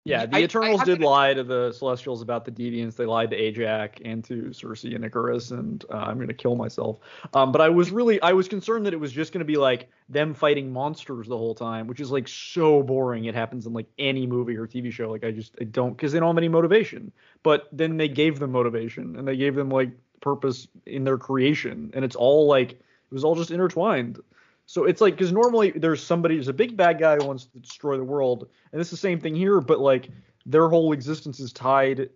Yeah, 0.06 0.26
the 0.26 0.36
I- 0.36 0.40
I 0.40 0.42
Eternals 0.42 0.80
have 0.80 0.86
did 0.86 1.00
to- 1.00 1.08
lie 1.08 1.32
to 1.32 1.42
the 1.42 1.72
Celestials 1.72 2.20
about 2.20 2.44
the 2.44 2.50
Deviants. 2.50 2.94
They 2.96 3.06
lied 3.06 3.30
to 3.30 3.36
Ajax 3.36 3.98
and 4.04 4.22
to 4.24 4.50
Sersi 4.50 4.94
and 4.94 5.02
Ikaris, 5.02 5.50
and 5.50 5.82
uh, 5.90 5.96
I'm 5.96 6.18
gonna 6.18 6.34
kill 6.34 6.56
myself. 6.56 6.98
Um, 7.32 7.52
but 7.52 7.62
I 7.62 7.70
was 7.70 7.90
really, 7.90 8.20
I 8.20 8.32
was 8.32 8.46
concerned 8.46 8.84
that 8.84 8.92
it 8.92 9.00
was 9.00 9.12
just 9.12 9.32
gonna 9.32 9.46
be 9.46 9.56
like 9.56 9.88
them 10.10 10.34
fighting 10.34 10.70
monsters 10.70 11.26
the 11.26 11.38
whole 11.38 11.54
time, 11.54 11.86
which 11.86 12.00
is 12.00 12.10
like 12.10 12.28
so 12.28 12.82
boring. 12.82 13.24
It 13.24 13.34
happens 13.34 13.66
in 13.66 13.72
like 13.72 13.86
any 13.98 14.26
movie 14.26 14.56
or 14.58 14.66
TV 14.66 14.92
show. 14.92 15.10
Like 15.10 15.24
I 15.24 15.30
just, 15.30 15.56
I 15.58 15.64
don't, 15.64 15.96
because 15.96 16.12
they 16.12 16.20
don't 16.20 16.28
have 16.28 16.38
any 16.38 16.48
motivation. 16.48 17.10
But 17.42 17.68
then 17.72 17.96
they 17.96 18.08
gave 18.08 18.38
them 18.38 18.52
motivation, 18.52 19.16
and 19.16 19.26
they 19.26 19.36
gave 19.38 19.54
them 19.54 19.70
like 19.70 19.90
purpose 20.20 20.68
in 20.84 21.04
their 21.04 21.16
creation, 21.18 21.90
and 21.94 22.04
it's 22.04 22.16
all 22.16 22.46
like 22.46 22.72
it 22.72 22.80
was 23.10 23.24
all 23.24 23.36
just 23.36 23.50
intertwined. 23.50 24.20
So 24.66 24.84
it's 24.84 25.00
like 25.00 25.14
because 25.14 25.32
normally 25.32 25.70
there's 25.72 26.02
somebody, 26.02 26.36
there's 26.36 26.48
a 26.48 26.52
big 26.52 26.76
bad 26.76 26.98
guy 26.98 27.16
who 27.16 27.26
wants 27.26 27.44
to 27.46 27.58
destroy 27.58 27.96
the 27.96 28.04
world, 28.04 28.48
and 28.72 28.80
it's 28.80 28.90
the 28.90 28.96
same 28.96 29.20
thing 29.20 29.34
here, 29.34 29.60
but 29.60 29.78
like 29.80 30.08
their 30.46 30.68
whole 30.68 30.92
existence 30.92 31.38
is 31.40 31.52
tied 31.52 32.08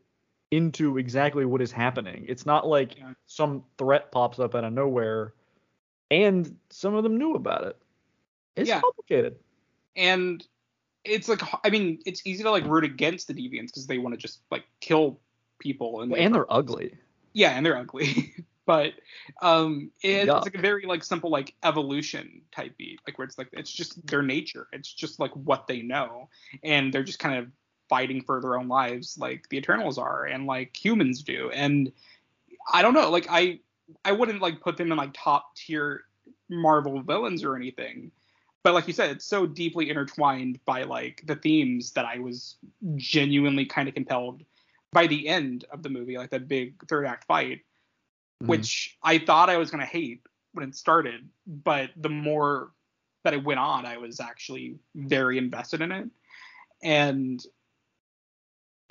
into 0.50 0.96
exactly 0.96 1.44
what 1.44 1.60
is 1.60 1.70
happening. 1.70 2.24
It's 2.26 2.46
not 2.46 2.66
like 2.66 2.96
some 3.26 3.64
threat 3.76 4.10
pops 4.12 4.38
up 4.38 4.54
out 4.54 4.64
of 4.64 4.72
nowhere, 4.72 5.34
and 6.10 6.56
some 6.70 6.94
of 6.94 7.02
them 7.02 7.18
knew 7.18 7.34
about 7.34 7.64
it. 7.64 7.76
It's 8.56 8.68
Yeah. 8.68 8.80
complicated. 8.80 9.36
and 9.96 10.46
it's 11.04 11.28
like 11.28 11.40
I 11.64 11.70
mean 11.70 12.00
it's 12.06 12.26
easy 12.26 12.42
to 12.42 12.50
like 12.50 12.64
root 12.64 12.84
against 12.84 13.28
the 13.28 13.34
deviants 13.34 13.66
because 13.66 13.86
they 13.86 13.98
want 13.98 14.14
to 14.14 14.18
just 14.18 14.40
like 14.50 14.64
kill 14.80 15.20
people 15.58 16.00
and 16.02 16.12
And 16.14 16.34
they're 16.34 16.52
ugly. 16.52 16.94
yeah 17.34 17.50
and 17.50 17.64
they're 17.64 17.76
ugly 17.78 18.34
but 18.68 18.92
um 19.40 19.90
it, 20.02 20.28
it's 20.28 20.44
like 20.44 20.54
a 20.54 20.60
very 20.60 20.84
like 20.84 21.02
simple 21.02 21.30
like 21.30 21.54
evolution 21.64 22.42
type 22.52 22.76
beat 22.76 23.00
like 23.06 23.16
where 23.16 23.24
it's 23.24 23.38
like 23.38 23.48
it's 23.54 23.72
just 23.72 24.06
their 24.06 24.22
nature. 24.22 24.68
It's 24.74 24.92
just 24.92 25.18
like 25.18 25.32
what 25.32 25.66
they 25.66 25.80
know. 25.80 26.28
And 26.62 26.92
they're 26.92 27.02
just 27.02 27.18
kind 27.18 27.38
of 27.38 27.48
fighting 27.88 28.22
for 28.22 28.42
their 28.42 28.58
own 28.58 28.68
lives 28.68 29.16
like 29.18 29.48
the 29.48 29.56
eternals 29.56 29.96
are 29.96 30.26
and 30.26 30.46
like 30.46 30.76
humans 30.76 31.22
do. 31.22 31.50
And 31.50 31.90
i 32.70 32.82
don't 32.82 32.92
know 32.92 33.10
like 33.10 33.26
i 33.30 33.58
i 34.04 34.12
wouldn't 34.12 34.42
like 34.42 34.60
put 34.60 34.76
them 34.76 34.92
in 34.92 34.98
like 34.98 35.14
top 35.14 35.56
tier 35.56 36.04
marvel 36.50 37.00
villains 37.02 37.42
or 37.42 37.56
anything. 37.56 38.12
But 38.64 38.74
like 38.74 38.86
you 38.86 38.92
said 38.92 39.10
it's 39.10 39.24
so 39.24 39.46
deeply 39.46 39.88
intertwined 39.88 40.62
by 40.66 40.82
like 40.82 41.22
the 41.24 41.36
themes 41.36 41.92
that 41.92 42.04
i 42.04 42.18
was 42.18 42.56
genuinely 42.96 43.64
kind 43.64 43.88
of 43.88 43.94
compelled 43.94 44.44
by 44.92 45.06
the 45.06 45.26
end 45.26 45.64
of 45.70 45.82
the 45.82 45.88
movie 45.88 46.18
like 46.18 46.30
that 46.30 46.48
big 46.48 46.74
third 46.86 47.06
act 47.06 47.24
fight 47.24 47.62
Mhm. 48.42 48.46
which 48.46 48.96
I 49.02 49.18
thought 49.18 49.50
I 49.50 49.56
was 49.56 49.70
going 49.70 49.80
to 49.80 49.86
hate 49.86 50.22
when 50.52 50.68
it 50.68 50.74
started, 50.74 51.28
but 51.46 51.90
the 51.96 52.08
more 52.08 52.70
that 53.24 53.34
it 53.34 53.42
went 53.42 53.58
on, 53.60 53.84
I 53.84 53.96
was 53.98 54.20
actually 54.20 54.78
very 54.94 55.38
invested 55.38 55.80
in 55.80 55.90
it. 55.92 56.08
And 56.82 57.44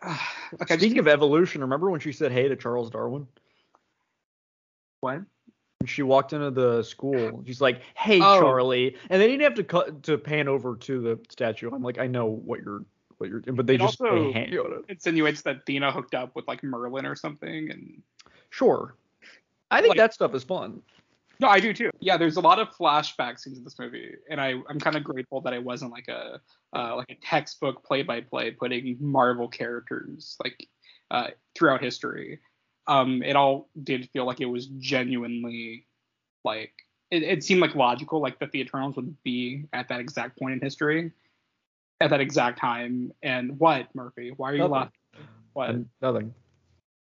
uh, 0.01 0.17
like 0.59 0.69
I 0.71 0.75
just 0.75 0.81
Speaking 0.81 0.99
of 0.99 1.07
evolution, 1.07 1.61
remember 1.61 1.89
when 1.89 1.99
she 2.01 2.11
said 2.11 2.31
hey 2.31 2.47
to 2.47 2.55
Charles 2.55 2.89
Darwin? 2.89 3.27
what? 5.01 5.21
When 5.79 5.85
she 5.87 6.01
walked 6.01 6.33
into 6.33 6.49
the 6.49 6.81
school, 6.83 7.43
she's 7.45 7.61
like, 7.61 7.81
"Hey, 7.95 8.19
Oh. 8.19 8.41
Charlie," 8.41 8.97
and 9.11 9.21
they 9.21 9.27
didn't 9.27 9.43
have 9.43 9.53
to 9.55 9.63
cut 9.63 10.01
to 10.03 10.17
pan 10.17 10.47
over 10.47 10.75
to 10.75 10.99
the 10.99 11.19
statue. 11.29 11.69
I'm 11.71 11.83
like, 11.83 11.99
I 11.99 12.07
know 12.07 12.25
what 12.25 12.61
you're, 12.61 12.83
what 13.19 13.29
you're, 13.29 13.41
but 13.41 13.67
they 13.67 13.75
It 13.75 13.81
just 13.81 14.01
also- 14.01 14.33
they 14.33 14.39
it. 14.49 14.85
insinuates 14.89 15.43
that 15.43 15.67
Thena 15.67 15.91
hooked 15.93 16.15
up 16.15 16.35
with 16.35 16.47
like 16.47 16.63
Merlin 16.63 17.05
or 17.05 17.15
something, 17.15 17.69
and 17.69 18.01
Sure, 18.49 18.95
I 19.71 19.81
think 19.81 19.89
Like- 19.91 19.97
that 19.97 20.13
stuff 20.13 20.33
is 20.33 20.43
fun. 20.43 20.81
no, 21.39 21.47
I 21.47 21.59
do 21.59 21.73
too. 21.73 21.91
Yeah, 21.99 22.17
there's 22.17 22.37
a 22.37 22.41
lot 22.41 22.59
of 22.59 22.69
flashback 22.69 23.39
scenes 23.39 23.57
in 23.57 23.63
this 23.63 23.77
movie, 23.77 24.15
and 24.29 24.39
I 24.41 24.55
I'm 24.69 24.79
kind 24.79 24.95
of 24.95 25.03
grateful 25.03 25.41
that 25.41 25.53
it 25.53 25.63
wasn't 25.63 25.91
like 25.91 26.07
a 26.07 26.41
uh, 26.75 26.95
like 26.95 27.09
a 27.09 27.15
textbook 27.15 27.83
play 27.83 28.01
by 28.03 28.21
play 28.21 28.51
putting 28.51 28.97
Marvel 28.99 29.47
characters 29.47 30.35
like 30.43 30.67
uh, 31.11 31.27
throughout 31.55 31.81
history. 31.83 32.39
Um, 32.87 33.21
it 33.23 33.35
all 33.35 33.69
did 33.83 34.09
feel 34.11 34.25
like 34.25 34.39
it 34.41 34.45
was 34.45 34.67
genuinely 34.77 35.85
like 36.43 36.73
it, 37.11 37.23
it 37.23 37.43
seemed 37.43 37.61
like 37.61 37.75
logical, 37.75 38.19
like 38.21 38.39
that 38.39 38.51
the 38.51 38.59
Eternals 38.61 38.95
would 38.95 39.15
be 39.23 39.65
at 39.73 39.87
that 39.89 39.99
exact 39.99 40.39
point 40.39 40.53
in 40.53 40.59
history, 40.61 41.11
at 42.01 42.09
that 42.09 42.19
exact 42.21 42.59
time. 42.59 43.11
And 43.23 43.59
what, 43.59 43.93
Murphy? 43.95 44.31
Why 44.35 44.51
are 44.51 44.53
you 44.53 44.59
Nothing. 44.59 44.71
laughing? 44.73 44.91
What? 45.53 45.75
Nothing. 46.01 46.33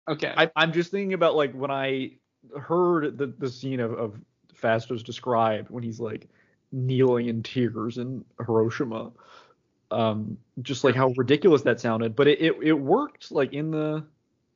Okay. 0.09 0.33
I, 0.35 0.51
I'm 0.55 0.73
just 0.73 0.91
thinking 0.91 1.13
about 1.13 1.35
like 1.35 1.53
when 1.53 1.71
I 1.71 2.11
heard 2.59 3.17
the 3.17 3.27
the 3.27 3.49
scene 3.49 3.79
of, 3.79 3.93
of 3.93 4.19
Phastos 4.53 5.03
described 5.03 5.69
when 5.69 5.83
he's 5.83 5.99
like 5.99 6.27
kneeling 6.71 7.27
in 7.27 7.43
tears 7.43 7.97
in 7.97 8.25
Hiroshima. 8.45 9.11
Um, 9.91 10.37
just 10.61 10.83
like 10.83 10.95
how 10.95 11.09
ridiculous 11.17 11.61
that 11.63 11.79
sounded, 11.79 12.15
but 12.15 12.27
it, 12.27 12.41
it 12.41 12.55
it 12.63 12.73
worked 12.73 13.31
like 13.31 13.53
in 13.53 13.69
the 13.69 14.03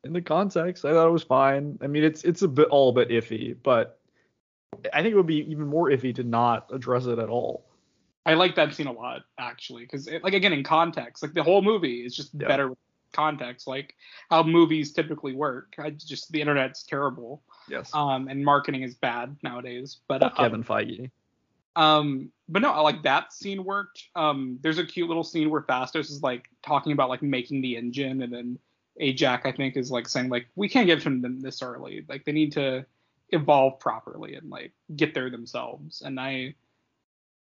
in 0.04 0.13
the 0.13 0.21
context. 0.21 0.84
I 0.84 0.93
thought 0.93 1.08
it 1.08 1.12
was 1.12 1.23
fine. 1.23 1.78
I 1.82 1.88
mean, 1.88 2.04
it's 2.04 2.23
it's 2.23 2.41
a 2.41 2.47
bit 2.47 2.69
all 2.69 2.89
a 2.89 2.93
bit 2.93 3.10
iffy, 3.10 3.56
but 3.62 4.00
I 4.93 5.04
think 5.04 5.13
it 5.13 5.15
would 5.15 5.28
be 5.28 5.50
even 5.52 5.67
more 5.67 5.89
iffy 5.89 6.13
to 6.15 6.23
not 6.23 6.69
address 6.73 7.06
it 7.06 7.19
at 7.19 7.30
all. 7.30 7.65
I 8.26 8.34
like 8.34 8.56
that 8.56 8.73
scene 8.73 8.88
a 8.88 8.91
lot 8.91 9.21
actually, 9.38 9.84
because 9.84 10.10
like 10.23 10.34
again 10.34 10.54
in 10.54 10.63
context, 10.63 11.21
like 11.21 11.34
the 11.34 11.43
whole 11.43 11.62
movie 11.62 12.06
is 12.06 12.15
just 12.15 12.32
Yeah. 12.34 12.47
better 12.47 12.69
with 12.69 12.80
context, 13.17 13.67
like 13.67 13.95
how 14.30 14.43
movies 14.43 14.93
typically 14.93 15.34
work. 15.34 15.73
I 15.80 15.89
just 15.89 16.32
the 16.32 16.39
internet's 16.41 16.84
terrible, 16.84 17.41
Yes. 17.67 17.89
um, 17.93 18.27
and 18.27 18.45
marketing 18.45 18.84
is 18.84 18.93
bad 18.95 19.36
nowadays. 19.43 19.97
But 20.08 20.21
uh, 20.23 20.30
Kevin 20.38 20.63
Feige. 20.63 21.10
Um, 21.75 22.32
but 22.49 22.62
no, 22.62 22.71
I 22.71 22.82
like 22.82 23.03
that 23.03 23.34
scene 23.34 23.63
worked. 23.63 24.03
Um, 24.15 24.58
there's 24.62 24.80
a 24.80 24.86
cute 24.86 25.08
little 25.08 25.23
scene 25.23 25.49
where 25.49 25.62
Phastos 25.62 26.10
is 26.12 26.21
like 26.23 26.45
talking 26.65 26.91
about 26.91 27.10
like 27.10 27.21
making 27.21 27.62
the 27.62 27.75
engine, 27.77 28.21
and 28.23 28.34
then 28.34 28.58
Ajax 28.99 29.45
I 29.45 29.51
think 29.51 29.77
is 29.77 29.91
like 29.91 30.08
saying 30.08 30.30
like 30.30 30.47
we 30.56 30.69
can't 30.69 30.88
give 30.88 31.03
them 31.03 31.21
them 31.21 31.39
this 31.39 31.62
early. 31.62 32.03
Like 32.10 32.25
they 32.25 32.32
need 32.32 32.51
to 32.53 32.86
evolve 33.30 33.80
properly 33.80 34.36
and 34.36 34.49
like 34.49 34.71
get 34.95 35.13
there 35.13 35.30
themselves. 35.30 36.01
And 36.01 36.19
I, 36.19 36.56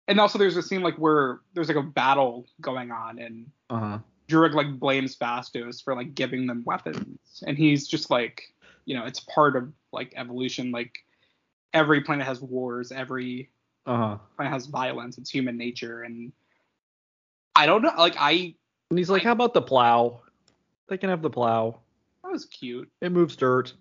and 0.09 0.21
also 0.21 0.39
there's 0.39 0.57
a 0.57 0.63
scene 0.63 0.83
like 0.83 0.97
where 0.97 1.41
there's 1.55 1.69
like 1.69 1.77
a 1.79 1.83
battle 1.83 2.47
going 2.61 2.91
on, 2.91 3.19
and 3.19 3.47
Uh 3.71 3.99
huh. 4.31 4.49
Like 4.55 4.79
blames 4.79 5.17
Phastos 5.17 5.83
for 5.83 5.95
like 5.95 6.15
giving 6.15 6.47
them 6.47 6.63
weapons, 6.65 7.43
and 7.47 7.57
he's 7.57 7.87
just 7.87 8.11
like, 8.11 8.43
you 8.85 8.97
know, 8.97 9.05
it's 9.05 9.21
part 9.21 9.57
of 9.57 9.73
like 9.93 10.13
evolution. 10.17 10.71
Like 10.73 10.93
every 11.73 12.01
planet 12.01 12.27
has 12.27 12.41
wars, 12.41 12.93
every 12.93 13.51
Uh 13.87 13.97
huh. 13.97 14.19
planet 14.37 14.53
has 14.53 14.67
violence. 14.67 15.19
It's 15.19 15.31
human 15.31 15.57
nature, 15.57 16.03
and 16.03 16.33
I 17.55 17.67
don't 17.67 17.83
know. 17.83 17.93
Like 17.97 18.17
I, 18.19 18.55
And 18.91 18.99
he's 18.99 19.11
like, 19.11 19.23
"How 19.23 19.33
about 19.33 19.55
the 19.55 19.63
plow? 19.63 20.23
They 20.89 20.99
can 20.99 21.11
have 21.11 21.23
the 21.23 21.31
plow. 21.31 21.81
that 22.23 22.33
was 22.33 22.45
cute. 22.47 22.91
It 23.01 23.13
moves 23.13 23.37
dirt." 23.37 23.75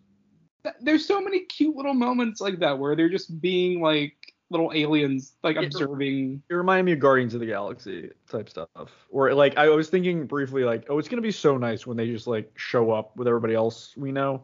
there's 0.81 1.05
so 1.05 1.21
many 1.21 1.41
cute 1.41 1.75
little 1.75 1.93
moments 1.93 2.41
like 2.41 2.57
that 2.57 2.79
where 2.79 2.95
they're 2.95 3.07
just 3.07 3.39
being 3.39 3.81
like 3.81 4.15
little 4.49 4.71
aliens, 4.73 5.33
like 5.43 5.57
observing. 5.57 6.41
It 6.49 6.53
reminded 6.53 6.83
me 6.83 6.91
of 6.93 6.99
Guardians 6.99 7.33
of 7.33 7.39
the 7.39 7.45
Galaxy 7.45 8.11
type 8.29 8.49
stuff. 8.49 8.91
Or 9.09 9.33
like 9.33 9.57
I 9.57 9.69
was 9.69 9.89
thinking 9.89 10.27
briefly 10.27 10.63
like, 10.63 10.85
oh, 10.89 10.99
it's 10.99 11.07
gonna 11.07 11.21
be 11.21 11.31
so 11.31 11.57
nice 11.57 11.87
when 11.87 11.97
they 11.97 12.07
just 12.07 12.27
like 12.27 12.51
show 12.55 12.91
up 12.91 13.15
with 13.17 13.27
everybody 13.27 13.55
else 13.55 13.95
we 13.97 14.11
know. 14.11 14.43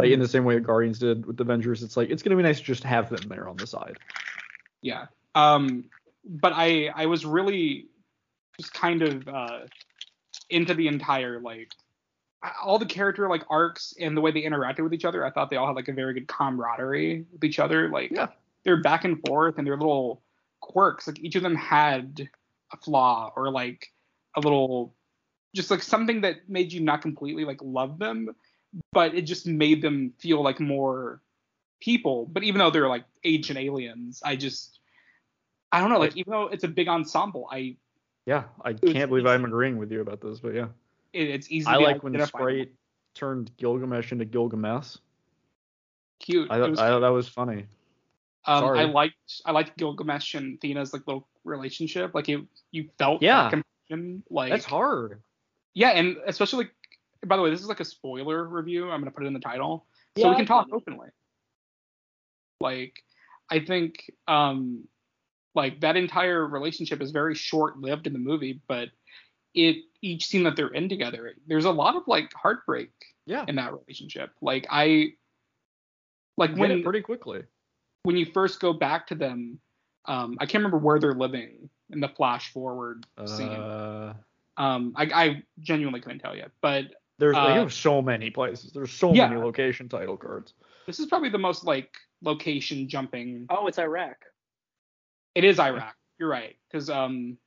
Like 0.00 0.10
in 0.10 0.20
the 0.20 0.28
same 0.28 0.44
way 0.44 0.54
that 0.54 0.60
Guardians 0.62 1.00
did 1.00 1.26
with 1.26 1.36
the 1.36 1.42
Avengers. 1.42 1.82
It's 1.82 1.96
like 1.96 2.10
it's 2.10 2.22
gonna 2.22 2.36
be 2.36 2.42
nice 2.42 2.58
to 2.58 2.64
just 2.64 2.84
have 2.84 3.08
them 3.08 3.28
there 3.28 3.48
on 3.48 3.56
the 3.56 3.66
side. 3.66 3.98
Yeah. 4.80 5.06
Um, 5.34 5.84
but 6.24 6.52
I 6.54 6.90
I 6.94 7.06
was 7.06 7.24
really 7.24 7.86
just 8.58 8.74
kind 8.74 9.02
of 9.02 9.28
uh 9.28 9.60
into 10.50 10.74
the 10.74 10.88
entire 10.88 11.40
like 11.40 11.72
all 12.62 12.78
the 12.78 12.86
character 12.86 13.28
like 13.28 13.44
arcs 13.50 13.94
and 14.00 14.16
the 14.16 14.20
way 14.20 14.30
they 14.30 14.42
interacted 14.42 14.84
with 14.84 14.94
each 14.94 15.04
other. 15.04 15.24
I 15.24 15.30
thought 15.30 15.50
they 15.50 15.56
all 15.56 15.66
had 15.66 15.76
like 15.76 15.88
a 15.88 15.92
very 15.92 16.14
good 16.14 16.28
camaraderie 16.28 17.26
with 17.32 17.44
each 17.44 17.58
other. 17.58 17.88
Like 17.88 18.10
Yeah. 18.12 18.28
They're 18.64 18.82
back 18.82 19.04
and 19.04 19.20
forth 19.26 19.58
and 19.58 19.66
their 19.66 19.76
little 19.76 20.22
quirks. 20.60 21.06
Like 21.06 21.18
each 21.20 21.36
of 21.36 21.42
them 21.42 21.54
had 21.54 22.28
a 22.72 22.76
flaw 22.76 23.32
or 23.36 23.50
like 23.50 23.92
a 24.36 24.40
little 24.40 24.94
just 25.54 25.70
like 25.70 25.82
something 25.82 26.20
that 26.20 26.48
made 26.48 26.72
you 26.72 26.80
not 26.80 27.02
completely 27.02 27.44
like 27.44 27.58
love 27.62 27.98
them, 27.98 28.34
but 28.92 29.14
it 29.14 29.22
just 29.22 29.46
made 29.46 29.82
them 29.82 30.12
feel 30.18 30.42
like 30.42 30.60
more 30.60 31.20
people. 31.80 32.26
But 32.26 32.42
even 32.44 32.58
though 32.58 32.70
they're 32.70 32.88
like 32.88 33.04
ancient 33.24 33.58
aliens, 33.58 34.22
I 34.24 34.36
just 34.36 34.80
I 35.72 35.80
don't 35.80 35.90
know, 35.90 35.98
like 35.98 36.16
even 36.16 36.30
though 36.30 36.48
it's 36.48 36.64
a 36.64 36.68
big 36.68 36.88
ensemble, 36.88 37.48
I 37.50 37.76
Yeah, 38.26 38.44
I 38.64 38.72
can't 38.74 39.08
believe 39.08 39.26
I'm 39.26 39.44
agreeing 39.44 39.78
with 39.78 39.90
you 39.90 40.00
about 40.00 40.20
this, 40.20 40.40
but 40.40 40.54
yeah. 40.54 40.68
it, 41.12 41.28
it's 41.28 41.50
easy. 41.50 41.66
I 41.66 41.78
to 41.78 41.82
like 41.82 42.02
when. 42.02 42.26
Sprite 42.26 42.72
turned 43.14 43.50
Gilgamesh 43.56 44.12
into 44.12 44.24
Gilgamesh. 44.24 44.96
cute. 46.20 46.50
I 46.50 46.58
thought, 46.58 46.78
I 46.78 46.88
thought 46.88 47.00
that 47.00 47.08
was 47.08 47.28
funny. 47.28 47.66
Um, 48.48 48.60
Sorry. 48.64 48.78
I 48.80 48.84
liked 48.84 49.42
I 49.44 49.52
liked 49.52 49.76
Gilgamesh 49.76 50.34
and 50.34 50.56
Athena's 50.58 50.92
like 50.94 51.02
little 51.06 51.28
relationship. 51.44 52.14
Like 52.14 52.28
it, 52.30 52.40
you 52.72 52.88
felt 52.98 53.22
Yeah. 53.22 53.50
that. 53.50 54.22
Like 54.30 54.50
That's 54.50 54.64
hard. 54.64 55.22
Yeah, 55.74 55.90
and 55.90 56.16
especially 56.26 56.64
like 56.64 56.72
by 57.26 57.36
the 57.36 57.42
way, 57.42 57.50
this 57.50 57.60
is 57.60 57.68
like 57.68 57.80
a 57.80 57.84
spoiler 57.84 58.44
review. 58.46 58.90
I'm 58.90 59.00
gonna 59.00 59.10
put 59.10 59.24
it 59.24 59.26
in 59.26 59.34
the 59.34 59.40
title 59.40 59.86
so 60.16 60.24
Yeah, 60.24 60.30
we 60.30 60.36
can 60.36 60.46
talk 60.46 60.68
openly. 60.72 61.08
Like 62.60 63.02
I 63.50 63.60
think 63.60 64.10
um 64.26 64.84
like 65.54 65.80
that 65.80 65.96
entire 65.96 66.46
relationship 66.46 67.00
is 67.02 67.10
very 67.10 67.34
short 67.34 67.78
lived 67.78 68.06
in 68.06 68.12
the 68.12 68.18
movie, 68.18 68.60
but 68.68 68.88
it 69.54 69.76
each 70.02 70.26
scene 70.26 70.44
that 70.44 70.56
they're 70.56 70.68
in 70.68 70.88
together, 70.88 71.34
there's 71.46 71.64
a 71.64 71.70
lot 71.70 71.96
of 71.96 72.04
like 72.06 72.32
heartbreak 72.34 72.92
Yeah. 73.26 73.44
in 73.48 73.56
that 73.56 73.72
relationship. 73.72 74.30
Like 74.40 74.66
I 74.70 75.12
like 76.36 76.54
when 76.56 76.82
pretty 76.82 77.00
quickly. 77.00 77.42
When 78.02 78.16
you 78.16 78.26
first 78.26 78.60
go 78.60 78.72
back 78.72 79.06
to 79.08 79.14
them, 79.14 79.58
um, 80.06 80.36
I 80.40 80.46
can't 80.46 80.62
remember 80.62 80.78
where 80.78 80.98
they're 80.98 81.14
living 81.14 81.68
in 81.90 82.00
the 82.00 82.08
flash 82.08 82.52
forward 82.52 83.06
scene. 83.26 83.56
Uh, 83.60 84.14
Um, 84.56 84.92
I, 84.96 85.04
I 85.14 85.42
genuinely 85.60 86.00
couldn't 86.00 86.18
tell 86.18 86.36
you, 86.36 86.46
but 86.60 86.84
there's 87.18 87.34
they 87.34 87.40
Uh, 87.40 87.54
have 87.54 87.72
so 87.72 88.00
many 88.02 88.30
places. 88.30 88.72
There's 88.72 88.90
so 88.92 89.14
Yeah. 89.14 89.28
many 89.28 89.40
location 89.40 89.88
title 89.88 90.16
cards. 90.16 90.54
this 90.86 90.98
is 91.00 91.06
probably 91.06 91.28
the 91.28 91.38
most 91.38 91.64
like 91.64 91.94
location 92.22 92.88
jumping. 92.88 93.46
Oh, 93.50 93.66
it's 93.66 93.78
Iraq. 93.78 94.16
It 95.34 95.44
is 95.44 95.60
Iraq. 95.60 95.94
You're 96.18 96.28
right, 96.28 96.56
because 96.70 96.90
um, 96.90 97.38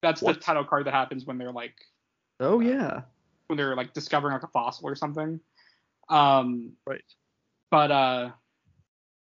that's 0.00 0.20
What? 0.22 0.34
the 0.34 0.40
title 0.40 0.64
card 0.64 0.86
that 0.86 0.94
happens 0.94 1.24
when 1.26 1.38
they're 1.38 1.52
like 1.52 1.76
Oh 2.40 2.58
yeah. 2.60 3.02
when 3.46 3.56
they're 3.56 3.76
like 3.76 3.92
discovering 3.92 4.32
like 4.32 4.42
a 4.42 4.48
fossil 4.48 4.88
or 4.88 4.96
something. 4.96 5.38
Um, 6.08 6.72
Right. 6.86 7.04
but 7.70 7.90
uh, 7.92 8.30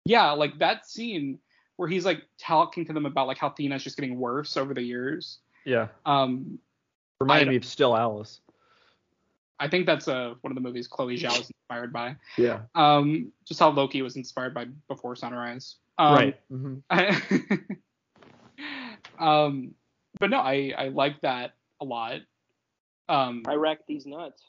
yeah, 0.09 0.31
like 0.31 0.59
that 0.59 0.89
scene 0.89 1.39
where 1.77 1.87
he's 1.87 2.07
like 2.07 2.23
talking 2.39 2.87
to 2.87 2.95
them 2.95 3.05
about 3.05 3.27
like 3.27 3.37
how 3.37 3.51
Thena's 3.51 3.85
just 3.85 3.97
getting 3.97 4.19
worse 4.19 4.57
over 4.57 4.73
the 4.73 4.83
years. 4.83 5.39
Yeah. 5.67 5.89
Um, 6.07 6.59
Reminded 7.21 7.49
me 7.49 7.57
of 7.57 7.65
Still 7.65 7.95
Alice. 7.95 8.41
I 9.61 9.69
think 9.69 9.85
that's 9.85 10.09
uh, 10.09 10.35
one 10.41 10.51
of 10.51 10.55
the 10.55 10.63
movies 10.63 10.89
Chloe 10.89 11.19
Zhao 11.19 11.39
is 11.39 11.51
inspired 11.51 11.93
by. 11.93 12.17
Yeah. 12.39 12.61
Um, 12.75 13.33
just 13.45 13.61
how 13.61 13.69
Loki 13.69 14.01
was 14.01 14.17
inspired 14.17 14.55
by 14.55 14.67
Before 14.89 15.15
Sunrise. 15.15 15.77
Um, 15.99 16.15
right. 16.15 16.41
Mm-hmm. 16.51 17.75
um, 19.23 19.75
but 20.19 20.31
no, 20.31 20.39
I 20.39 20.73
I 20.77 20.89
like 20.89 21.21
that 21.21 21.53
a 21.83 21.85
lot. 21.85 22.21
Um, 23.11 23.43
Iraq 23.47 23.79
these 23.87 24.07
nuts. 24.07 24.43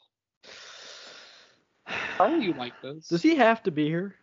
why 2.16 2.30
do 2.30 2.40
you 2.40 2.54
like 2.54 2.80
this? 2.80 3.08
Does 3.08 3.22
he 3.22 3.34
have 3.36 3.62
to 3.64 3.70
be 3.70 3.86
here? 3.86 4.14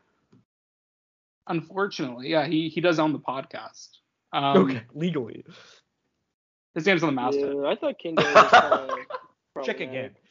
Unfortunately, 1.48 2.30
yeah, 2.30 2.46
he 2.46 2.70
he 2.70 2.82
does 2.82 3.00
own 3.00 3.14
the 3.14 3.20
podcast. 3.20 3.90
Um, 4.34 4.58
okay. 4.58 4.82
Legally. 4.94 5.46
His 6.76 6.86
name's 6.86 7.02
on 7.04 7.08
the 7.10 7.22
masthead. 7.22 7.54
Yeah, 7.56 7.68
I 7.68 7.76
thought 7.76 7.98
Kingo 7.98 8.22
was 8.24 8.52
kinda 8.52 8.98
Check 9.64 9.80
again. 9.80 10.12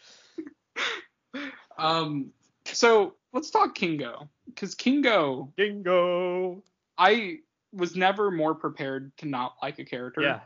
Um, 1.79 2.31
so 2.65 3.15
let's 3.35 3.51
talk 3.51 3.75
Kingo, 3.75 4.31
because 4.47 4.75
Kingo, 4.75 5.53
Dingo. 5.57 6.63
I 6.97 7.41
was 7.73 7.95
never 7.97 8.31
more 8.31 8.55
prepared 8.55 9.15
to 9.19 9.27
not 9.27 9.57
like 9.63 9.79
a 9.79 9.85
character 9.85 10.23
Yeah. 10.23 10.41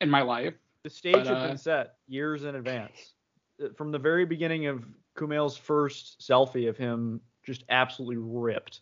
in 0.00 0.10
my 0.10 0.22
life. 0.22 0.54
The 0.82 0.90
stage 0.90 1.12
But, 1.14 1.26
had 1.28 1.36
uh, 1.36 1.46
been 1.46 1.58
set 1.58 1.94
years 2.08 2.42
in 2.42 2.56
advance. 2.56 3.12
Uh, 3.62 3.68
From 3.76 3.92
the 3.92 3.98
very 4.00 4.24
beginning 4.24 4.66
of 4.66 4.84
Kumail's 5.16 5.56
first 5.56 6.20
selfie 6.20 6.68
of 6.68 6.76
him 6.76 7.20
just 7.44 7.62
absolutely 7.68 8.16
ripped. 8.16 8.80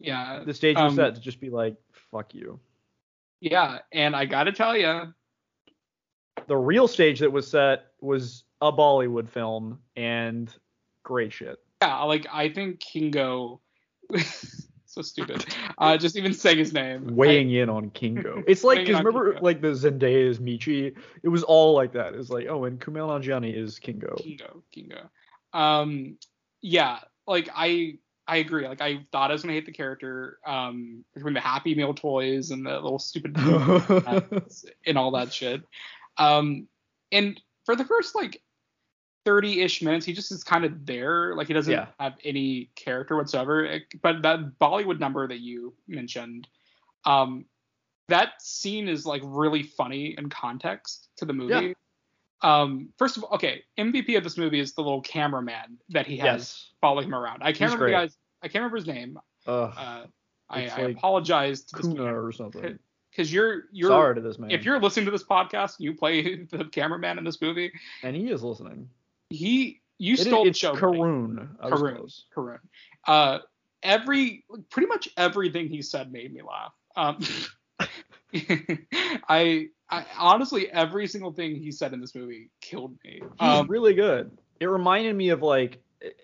Yeah, 0.00 0.44
The 0.44 0.54
stage 0.54 0.76
was 0.76 0.92
Um, 0.92 0.96
set 0.96 1.14
to 1.16 1.20
just 1.20 1.40
be 1.40 1.50
like, 1.50 1.76
fuck 2.10 2.34
you. 2.34 2.60
yeah, 3.40 3.78
and 3.92 4.14
I 4.14 4.26
gotta 4.26 4.52
tell 4.52 4.76
you, 4.76 5.12
The 6.46 6.56
real 6.56 6.86
stage 6.88 7.18
that 7.20 7.32
was 7.32 7.48
set 7.48 7.86
was 8.00 8.44
a 8.62 8.72
Bollywood 8.72 9.28
film 9.28 9.80
and 9.96 10.54
great 11.02 11.32
shit. 11.32 11.58
yeah, 11.82 12.02
like 12.04 12.26
I 12.32 12.48
think 12.48 12.80
Kingo, 12.80 13.60
so 14.86 15.02
stupid. 15.02 15.44
Uh, 15.76 15.96
just 15.96 16.16
even 16.16 16.32
saying 16.32 16.58
his 16.58 16.72
name. 16.72 17.14
Weighing 17.14 17.50
in 17.52 17.68
on 17.68 17.90
Kingo. 17.90 18.42
It's 18.48 18.64
like, 18.64 18.80
because 18.80 18.98
remember, 18.98 19.32
Kingo. 19.34 19.44
like 19.44 19.60
the 19.60 19.68
Zendaya 19.68 20.28
is 20.28 20.38
Michi? 20.38 20.94
It 21.22 21.28
was 21.28 21.42
all 21.42 21.74
like 21.74 21.92
that. 21.92 22.14
It's 22.14 22.30
like, 22.30 22.46
oh, 22.48 22.64
and 22.64 22.80
Kumail 22.80 23.08
Nanjiani 23.08 23.54
is 23.54 23.78
Kingo. 23.78 24.14
Kingo, 24.16 24.62
Kingo. 24.72 25.10
Um, 25.52 26.18
yeah, 26.62 27.00
like 27.26 27.48
I 27.54 27.98
I 28.28 28.36
agree. 28.36 28.68
Like 28.68 28.82
I 28.82 29.06
thought 29.10 29.30
I 29.30 29.32
was 29.32 29.42
gonna 29.42 29.54
hate 29.54 29.66
the 29.66 29.72
character. 29.72 30.38
Um, 30.46 31.04
between 31.14 31.32
the 31.34 31.40
Happy 31.40 31.74
Meal 31.74 31.94
toys 31.94 32.50
and 32.50 32.64
the 32.66 32.74
little 32.74 32.98
stupid 32.98 33.34
and 34.86 34.98
all 34.98 35.10
that 35.12 35.32
shit. 35.32 35.62
Um, 36.18 36.68
and 37.10 37.40
for 37.64 37.74
the 37.74 37.84
first 37.86 38.14
like 38.14 38.42
30-ish 39.26 39.82
minutes, 39.82 40.04
he 40.06 40.12
just 40.12 40.30
is 40.30 40.44
kind 40.44 40.64
of 40.64 40.86
there. 40.86 41.34
Like 41.34 41.48
he 41.48 41.54
doesn't 41.54 41.72
Yeah. 41.72 41.86
have 41.98 42.14
any 42.24 42.70
character 42.76 43.16
whatsoever. 43.16 43.80
But 44.02 44.22
that 44.22 44.58
Bollywood 44.60 45.00
number 45.00 45.26
that 45.26 45.40
you 45.40 45.74
mentioned, 45.86 46.48
um, 47.04 47.46
that 48.08 48.40
scene 48.40 48.88
is 48.88 49.04
like 49.06 49.22
really 49.24 49.62
funny 49.62 50.14
in 50.18 50.28
context 50.28 51.08
to 51.16 51.24
the 51.24 51.32
movie. 51.32 51.68
Yeah. 51.68 51.72
Um, 52.42 52.90
first 52.98 53.16
of 53.16 53.24
all, 53.24 53.34
okay, 53.34 53.62
MVP 53.78 54.16
of 54.16 54.22
this 54.24 54.36
movie 54.38 54.60
is 54.60 54.72
the 54.74 54.82
little 54.82 55.00
cameraman 55.00 55.78
that 55.88 56.06
he 56.06 56.16
has 56.18 56.26
yes. 56.40 56.70
following 56.80 57.06
him 57.08 57.14
around. 57.14 57.42
I 57.42 57.46
can't 57.52 57.56
He's 57.56 57.78
remember 57.78 57.86
the 57.86 57.92
guy's. 57.92 58.16
I 58.42 58.46
can't 58.48 58.62
remember 58.62 58.76
his 58.76 58.86
name. 58.86 59.18
Ugh, 59.46 59.74
Uh, 59.76 60.04
I, 60.50 60.60
It's 60.62 60.72
I 60.74 60.80
apologize 60.82 61.62
to 61.64 61.76
this 61.76 61.86
Kuna 61.86 62.04
or 62.16 62.30
something. 62.32 62.78
because 63.10 63.32
you're 63.32 63.64
you're 63.72 63.90
Sorry 63.90 64.14
to 64.14 64.20
this 64.20 64.38
man. 64.38 64.50
if 64.50 64.64
you're 64.64 64.80
listening 64.80 65.06
to 65.06 65.10
this 65.10 65.24
podcast 65.24 65.78
and 65.78 65.84
you 65.84 65.94
play 65.94 66.44
the 66.50 66.64
cameraman 66.66 67.18
in 67.18 67.24
this 67.24 67.40
movie, 67.42 67.72
and 68.02 68.14
he 68.14 68.30
is 68.30 68.42
listening. 68.42 68.88
he 69.30 69.80
you 69.98 70.14
It 70.14 70.20
is- 70.20 70.26
stole 70.26 70.44
the 70.44 70.50
it's 70.50 70.58
show. 70.58 70.74
Karun. 70.74 71.48
I 71.60 71.70
Karun. 71.70 72.22
Karun. 72.34 72.58
Uh, 73.06 73.38
every 73.82 74.44
pretty 74.70 74.86
much 74.86 75.08
everything 75.16 75.68
he 75.68 75.82
said 75.82 76.12
made 76.12 76.32
me 76.32 76.40
laugh. 76.42 76.72
Um, 76.96 77.18
I, 79.28 79.68
I 79.90 80.04
honestly 80.18 80.70
every 80.70 81.06
single 81.06 81.32
thing 81.32 81.56
he 81.56 81.72
said 81.72 81.92
in 81.92 82.00
this 82.00 82.14
movie 82.14 82.50
killed 82.60 82.96
me. 83.04 83.20
He's 83.20 83.30
Um, 83.40 83.66
really 83.68 83.94
good. 83.94 84.36
It 84.60 84.66
reminded 84.66 85.14
me 85.16 85.30
of 85.30 85.42
like, 85.42 85.78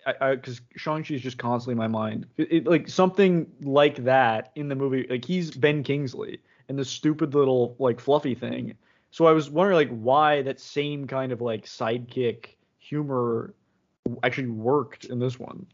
because 0.07 0.61
Shang-Chi 0.77 1.15
is 1.15 1.21
just 1.23 1.39
constantly 1.39 1.73
in 1.73 1.79
my 1.79 1.87
mind. 1.89 2.27
It, 2.37 2.53
it- 2.53 2.67
like 2.67 2.89
something 2.89 3.51
like 3.63 3.97
that 4.05 4.53
in 4.55 4.69
the 4.69 4.75
movie. 4.75 5.07
Like 5.09 5.25
he's 5.25 5.51
Ben 5.51 5.83
Kingsley 5.83 6.41
and 6.69 6.79
the 6.79 6.85
stupid 6.85 7.35
little 7.35 7.75
like 7.79 8.01
fluffy 8.01 8.35
thing. 8.35 8.75
So 9.11 9.27
I 9.27 9.33
was 9.33 9.49
wondering 9.51 9.77
like 9.77 9.97
why 9.99 10.43
that 10.43 10.61
same 10.61 11.07
kind 11.07 11.33
of 11.33 11.41
like 11.41 11.65
sidekick 11.67 12.57
humor 12.79 13.55
actually 14.23 14.49
worked 14.49 15.07
in 15.07 15.19
this 15.19 15.39
one. 15.39 15.67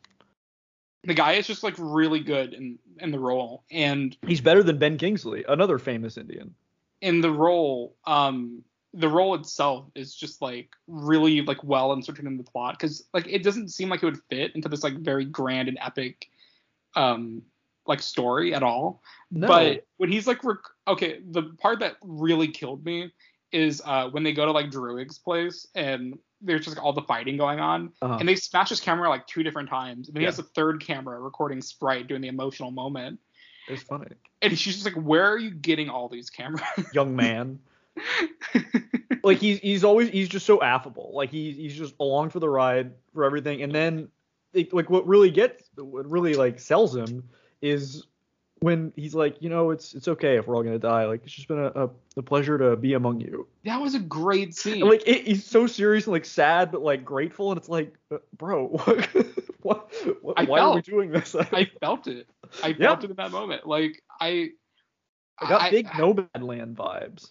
the 1.05 1.15
guy 1.15 1.33
is 1.33 1.47
just 1.47 1.63
like 1.65 1.75
really 1.79 2.21
good 2.21 2.53
in 2.55 2.79
in 3.01 3.11
the 3.11 3.19
role, 3.19 3.65
and 3.71 4.17
He's 4.27 4.41
better 4.43 4.63
than 4.63 4.79
Ben 4.79 4.99
Kingsley, 4.99 5.45
another 5.49 5.79
famous 5.79 6.17
Indian. 6.19 6.55
In 7.01 7.21
the 7.21 7.31
role, 7.31 7.97
um, 8.07 8.63
the 8.93 9.09
role 9.09 9.35
itself 9.35 9.87
is 9.95 10.15
just 10.15 10.43
like 10.43 10.71
really 10.87 11.43
like 11.43 11.63
well 11.63 11.93
inserted 11.93 12.27
in 12.27 12.37
the 12.37 12.43
plot 12.43 12.77
because 12.79 13.05
like 13.15 13.27
it 13.29 13.43
doesn't 13.43 13.69
seem 13.69 13.89
like 13.89 14.03
it 14.03 14.07
would 14.07 14.23
fit 14.29 14.55
into 14.57 14.69
this 14.69 14.83
like 14.83 14.95
very 14.95 15.25
grand 15.25 15.69
and 15.69 15.79
epic 15.81 16.27
um 16.97 17.41
like 17.87 18.01
story 18.03 18.55
at 18.55 18.63
all. 18.63 19.03
No. 19.31 19.49
But 19.49 19.87
when 19.97 20.11
he's 20.13 20.27
like, 20.27 20.45
rec- 20.45 20.59
okay, 20.87 21.21
the 21.31 21.45
part 21.59 21.81
that 21.81 21.97
really 22.03 22.49
killed 22.49 22.85
me 22.85 23.11
is 23.53 23.83
uh, 23.85 24.09
when 24.11 24.23
they 24.23 24.33
go 24.33 24.45
to 24.45 24.53
like 24.53 24.71
Druig's 24.71 25.19
place 25.19 25.67
and 25.75 26.19
there's 26.41 26.65
just 26.65 26.77
like, 26.77 26.85
all 26.85 26.93
the 26.93 27.03
fighting 27.03 27.37
going 27.37 27.59
on, 27.59 27.93
Uh-huh. 28.01 28.17
and 28.19 28.29
they 28.29 28.37
smash 28.37 28.69
his 28.69 28.81
camera 28.81 29.09
like 29.09 29.27
two 29.27 29.43
different 29.43 29.69
times, 29.69 30.09
and 30.09 30.15
then 30.15 30.21
he 30.23 30.27
has 30.27 30.39
a 30.39 30.43
third 30.43 30.81
camera 30.85 31.21
recording 31.21 31.61
Sprite 31.61 32.07
doing 32.07 32.21
the 32.21 32.29
emotional 32.29 32.71
moment, 32.71 33.19
It's 33.73 33.83
funny. 33.83 34.07
and 34.43 34.59
she's 34.59 34.75
just 34.75 34.85
like, 34.85 34.95
where 34.95 35.25
are 35.25 35.39
you 35.39 35.51
getting 35.51 35.89
all 35.89 36.09
these 36.09 36.31
cameras? 36.31 36.63
Young 36.93 37.17
man. 37.17 37.59
like 39.25 39.39
he's 39.39 39.59
he's 39.59 39.85
always 39.85 40.09
he's 40.11 40.29
just 40.29 40.47
so 40.47 40.63
affable. 40.63 41.11
Like 41.15 41.31
he's 41.31 41.57
he's 41.57 41.77
just 41.77 41.95
along 42.01 42.31
for 42.31 42.41
the 42.41 42.49
ride 42.49 42.93
for 43.13 43.25
everything. 43.25 43.63
And 43.63 43.75
then 43.75 44.09
it, 44.53 44.73
like 44.73 44.91
what 44.91 45.07
really 45.07 45.31
gets 45.31 45.69
what 45.77 46.09
really 46.09 46.35
like 46.35 46.59
sells 46.59 46.95
him 46.95 47.29
is 47.61 48.07
when 48.61 48.93
he's 48.95 49.15
like, 49.15 49.37
you 49.41 49.49
know, 49.49 49.71
it's 49.71 49.95
it's 49.95 50.09
okay 50.09 50.37
if 50.37 50.47
we're 50.47 50.55
all 50.57 50.63
gonna 50.63 50.79
die. 50.79 51.07
Like 51.07 51.23
it's 51.25 51.33
just 51.33 51.49
been 51.49 51.59
a, 51.59 51.73
a, 51.75 51.91
a 52.19 52.23
pleasure 52.23 52.59
to 52.59 52.77
be 52.77 52.95
among 52.95 53.21
you. 53.21 53.47
that 53.65 53.81
was 53.81 53.95
a 53.95 54.01
great 54.01 54.55
scene. 54.55 54.83
And, 54.83 54.91
like 54.91 55.03
it, 55.07 55.27
he's 55.27 55.45
so 55.45 55.67
serious 55.67 56.07
and 56.07 56.13
like 56.13 56.25
sad 56.25 56.71
but 56.71 56.83
like 56.83 57.05
grateful, 57.05 57.51
and 57.51 57.59
it's 57.59 57.69
like, 57.69 57.95
bro, 58.37 58.67
what, 58.85 59.09
what, 59.63 59.91
what 60.23 60.49
why 60.49 60.61
are 60.61 60.75
we 60.75 60.83
doing 60.83 61.11
this? 61.11 61.35
I 61.35 61.71
felt 61.81 62.07
it. 62.07 62.29
I 62.63 62.69
Yeah. 62.69 62.75
felt 62.89 63.05
it 63.05 63.11
in 63.11 63.17
that 63.17 63.31
moment. 63.31 63.67
Like 63.67 64.03
I, 64.21 64.51
I 65.39 65.49
got 65.49 65.63
I- 65.63 65.71
big 65.71 65.87
Nomadland 65.89 66.75
vibes. 66.75 67.31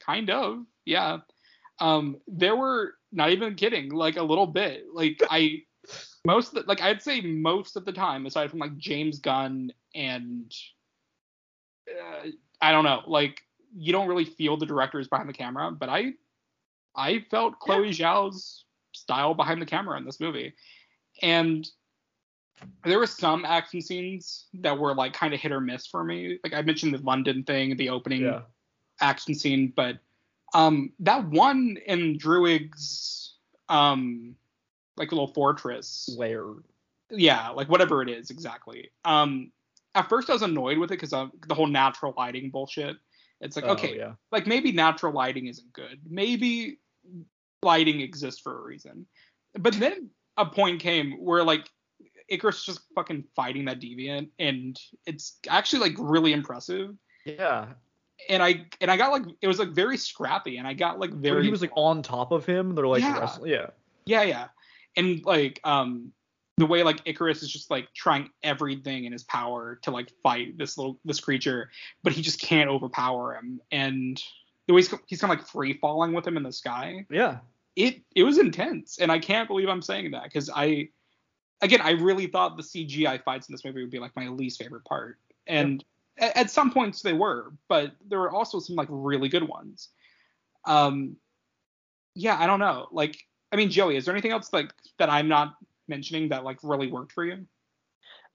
kind 0.00 0.28
of 0.30 0.64
yeah 0.84 1.18
um 1.80 2.16
there 2.28 2.54
were 2.56 2.94
not 3.10 3.30
even 3.30 3.54
kidding 3.54 3.90
like 3.90 4.16
a 4.16 4.22
little 4.22 4.46
bit 4.46 4.84
like 4.92 5.18
i 5.30 5.62
most 6.26 6.48
of 6.48 6.54
the, 6.54 6.68
like 6.68 6.82
i'd 6.82 7.00
say 7.02 7.20
most 7.22 7.74
of 7.76 7.84
the 7.86 7.92
time 7.92 8.26
aside 8.26 8.50
from 8.50 8.58
like 8.58 8.76
james 8.76 9.18
gunn 9.18 9.72
and 9.94 10.52
uh, 11.90 12.28
i 12.60 12.70
don't 12.70 12.84
know 12.84 13.00
like 13.06 13.40
you 13.76 13.92
don't 13.92 14.08
really 14.08 14.24
feel 14.24 14.56
the 14.56 14.66
directors 14.66 15.08
behind 15.08 15.28
the 15.28 15.32
camera 15.32 15.70
but 15.72 15.88
i 15.88 16.12
i 16.94 17.18
felt 17.30 17.58
chloe 17.60 17.90
zhao's 17.90 18.64
style 18.92 19.34
behind 19.34 19.60
the 19.60 19.66
camera 19.66 19.96
in 19.98 20.04
this 20.04 20.20
movie 20.20 20.52
and 21.22 21.68
there 22.84 22.98
were 22.98 23.06
some 23.06 23.44
action 23.44 23.80
scenes 23.80 24.46
that 24.54 24.78
were 24.78 24.94
like 24.94 25.12
kind 25.12 25.34
of 25.34 25.40
hit 25.40 25.52
or 25.52 25.60
miss 25.60 25.86
for 25.86 26.04
me 26.04 26.38
like 26.44 26.54
i 26.54 26.62
mentioned 26.62 26.94
the 26.94 26.98
london 26.98 27.42
thing 27.44 27.76
the 27.76 27.88
opening 27.88 28.22
Yeah. 28.22 28.42
action 29.00 29.34
scene, 29.34 29.72
but 29.74 29.98
um 30.54 30.92
that 31.00 31.24
one 31.28 31.78
in 31.86 32.16
Druig's 32.18 33.34
um 33.68 34.36
like 34.96 35.10
little 35.10 35.26
fortress. 35.34 36.08
Lair. 36.16 36.44
Yeah, 37.10 37.48
like 37.48 37.68
whatever 37.68 38.02
it 38.02 38.08
is 38.08 38.30
exactly. 38.30 38.90
Um 39.04 39.50
at 39.96 40.08
first 40.08 40.30
I 40.30 40.34
was 40.34 40.42
annoyed 40.42 40.78
with 40.78 40.90
it 40.92 40.96
because 41.00 41.12
of 41.12 41.30
the 41.48 41.54
whole 41.54 41.66
natural 41.66 42.14
lighting 42.16 42.50
bullshit. 42.50 42.96
It's 43.40 43.56
like, 43.56 43.64
Oh, 43.66 43.72
okay, 43.72 43.96
yeah. 43.96 44.12
like 44.30 44.46
maybe 44.46 44.70
natural 44.70 45.12
lighting 45.12 45.48
isn't 45.48 45.72
good. 45.72 45.98
Maybe 46.08 46.78
lighting 47.62 48.00
exists 48.00 48.40
for 48.40 48.58
a 48.58 48.62
reason. 48.62 49.06
But 49.58 49.74
then 49.74 50.10
a 50.36 50.46
point 50.46 50.80
came 50.80 51.12
where 51.12 51.42
like 51.42 51.68
Ikaris 52.30 52.54
is 52.56 52.64
just 52.64 52.80
fucking 52.94 53.24
fighting 53.36 53.64
that 53.66 53.80
deviant 53.80 54.28
and 54.38 54.80
it's 55.06 55.38
actually 55.48 55.80
like 55.80 55.94
really 55.98 56.32
impressive 56.32 56.94
Yeah. 57.24 57.66
and 58.28 58.42
I 58.42 58.66
and 58.80 58.90
I 58.90 58.96
got 58.96 59.12
like 59.12 59.24
it 59.40 59.48
was 59.48 59.58
like 59.58 59.70
very 59.70 59.96
scrappy, 59.96 60.56
and 60.58 60.66
I 60.66 60.72
got 60.72 60.98
like 60.98 61.12
very 61.12 61.44
he 61.44 61.50
was 61.50 61.60
like 61.60 61.72
on 61.74 62.02
top 62.02 62.32
of 62.32 62.46
him. 62.46 62.74
They're 62.74 62.86
like 62.86 63.02
Yeah. 63.02 63.18
wrestling. 63.18 63.50
Yeah. 63.50 63.66
yeah 64.06 64.22
yeah, 64.22 64.46
and 64.96 65.24
like 65.24 65.60
um 65.64 66.12
the 66.56 66.66
way 66.66 66.82
like 66.84 67.04
Ikaris 67.04 67.42
is 67.42 67.50
just 67.52 67.70
like 67.70 67.92
trying 67.94 68.30
everything 68.44 69.04
in 69.04 69.12
his 69.12 69.24
power 69.24 69.80
to 69.82 69.90
like 69.90 70.12
fight 70.22 70.56
this 70.56 70.78
little 70.78 70.98
this 71.04 71.18
creature, 71.20 71.70
but 72.04 72.12
he 72.12 72.22
just 72.22 72.40
can't 72.40 72.70
overpower 72.70 73.34
him, 73.34 73.60
and 73.72 74.22
the 74.66 74.72
way 74.72 74.80
he's, 74.80 74.94
he's 75.06 75.20
kind 75.20 75.32
of 75.32 75.38
like 75.40 75.48
free 75.48 75.74
falling 75.74 76.12
with 76.12 76.26
him 76.26 76.36
in 76.36 76.42
the 76.44 76.52
sky. 76.52 77.04
Yeah. 77.10 77.38
It 77.76 78.02
it 78.14 78.22
was 78.22 78.38
intense, 78.38 78.98
and 78.98 79.10
I 79.10 79.18
can't 79.18 79.48
believe 79.48 79.68
I'm 79.68 79.82
saying 79.82 80.12
that 80.12 80.22
because 80.24 80.48
I 80.48 80.88
again 81.64 81.80
I 81.80 81.92
really 81.92 82.26
thought 82.26 82.56
the 82.56 82.62
CGI 82.62 83.22
fights 83.24 83.48
in 83.48 83.52
this 83.52 83.64
movie 83.64 83.80
would 83.80 83.90
be 83.90 83.98
like 83.98 84.14
my 84.16 84.28
least 84.28 84.60
favorite 84.60 84.84
part, 84.84 85.18
and 85.46 85.84
a- 86.18 86.38
at 86.38 86.50
some 86.50 86.70
points 86.70 87.02
they 87.02 87.12
were, 87.12 87.52
but 87.68 87.92
there 88.08 88.20
were 88.20 88.30
also 88.30 88.60
some 88.60 88.76
like 88.76 88.88
really 88.90 89.28
good 89.28 89.46
ones. 89.46 89.88
Um, 90.64 91.16
yeah, 92.14 92.36
I 92.38 92.46
don't 92.46 92.60
know. 92.60 92.86
Like, 92.92 93.16
I 93.52 93.56
mean, 93.56 93.70
Joey, 93.70 93.96
is 93.96 94.04
there 94.04 94.14
anything 94.14 94.30
else 94.30 94.52
like 94.52 94.72
that 94.98 95.10
I'm 95.10 95.28
not 95.28 95.54
mentioning 95.88 96.28
that 96.28 96.44
like 96.44 96.58
really 96.62 96.90
worked 96.90 97.12
for 97.12 97.24
you? 97.24 97.46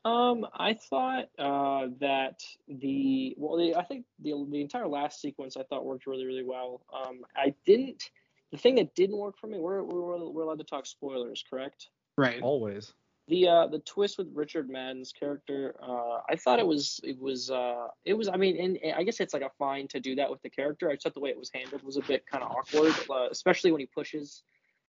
Um, 0.06 0.46
I 0.54 0.76
thought 0.76 1.30
uh, 1.38 1.88
that 2.00 2.42
the 2.68 3.36
well, 3.38 3.58
the, 3.58 3.76
I 3.76 3.84
think 3.84 4.06
the 4.20 4.34
the 4.50 4.62
entire 4.62 4.88
last 4.88 5.22
sequence 5.22 5.58
I 5.58 5.64
thought 5.64 5.86
worked 5.86 6.08
really 6.08 6.26
really 6.26 6.44
well. 6.44 6.82
Um, 6.94 7.22
I 7.36 7.54
didn't. 7.66 8.10
The 8.52 8.58
thing 8.58 8.76
that 8.76 8.96
didn't 8.96 9.18
work 9.18 9.38
for 9.38 9.48
me, 9.48 9.60
we're 9.60 9.84
we're, 9.84 10.32
we're 10.32 10.44
allowed 10.44 10.60
to 10.60 10.64
talk 10.64 10.86
spoilers, 10.86 11.44
correct? 11.50 11.90
Right. 12.18 12.42
Always. 12.42 12.94
The 13.30 13.48
uh 13.48 13.68
the 13.68 13.80
twist 13.80 14.18
with 14.18 14.28
Richard 14.34 14.70
Madden's 14.70 15.14
character, 15.14 15.76
uh, 15.82 16.18
I 16.28 16.36
thought 16.36 16.58
it 16.58 16.66
was 16.66 17.00
it 17.04 17.20
was 17.20 17.52
uh 17.52 17.88
it 18.04 18.16
was 18.16 18.28
I 18.28 18.38
mean 18.38 18.60
and, 18.60 18.78
and 18.84 18.94
I 18.96 19.04
guess 19.04 19.20
it's 19.20 19.36
like 19.36 19.44
a 19.44 19.52
fine 19.60 19.88
to 19.90 20.00
do 20.00 20.16
that 20.16 20.30
with 20.32 20.42
the 20.42 20.50
character. 20.50 20.90
I 20.90 20.94
just 20.94 21.04
thought 21.04 21.14
the 21.14 21.20
way 21.20 21.30
it 21.30 21.38
was 21.38 21.52
handled 21.54 21.84
was 21.84 21.96
a 21.98 22.02
bit 22.02 22.26
kind 22.26 22.44
of 22.44 22.52
awkward, 22.52 22.94
uh, 23.10 23.28
especially 23.30 23.72
when 23.72 23.82
he 23.82 23.86
pushes 23.86 24.42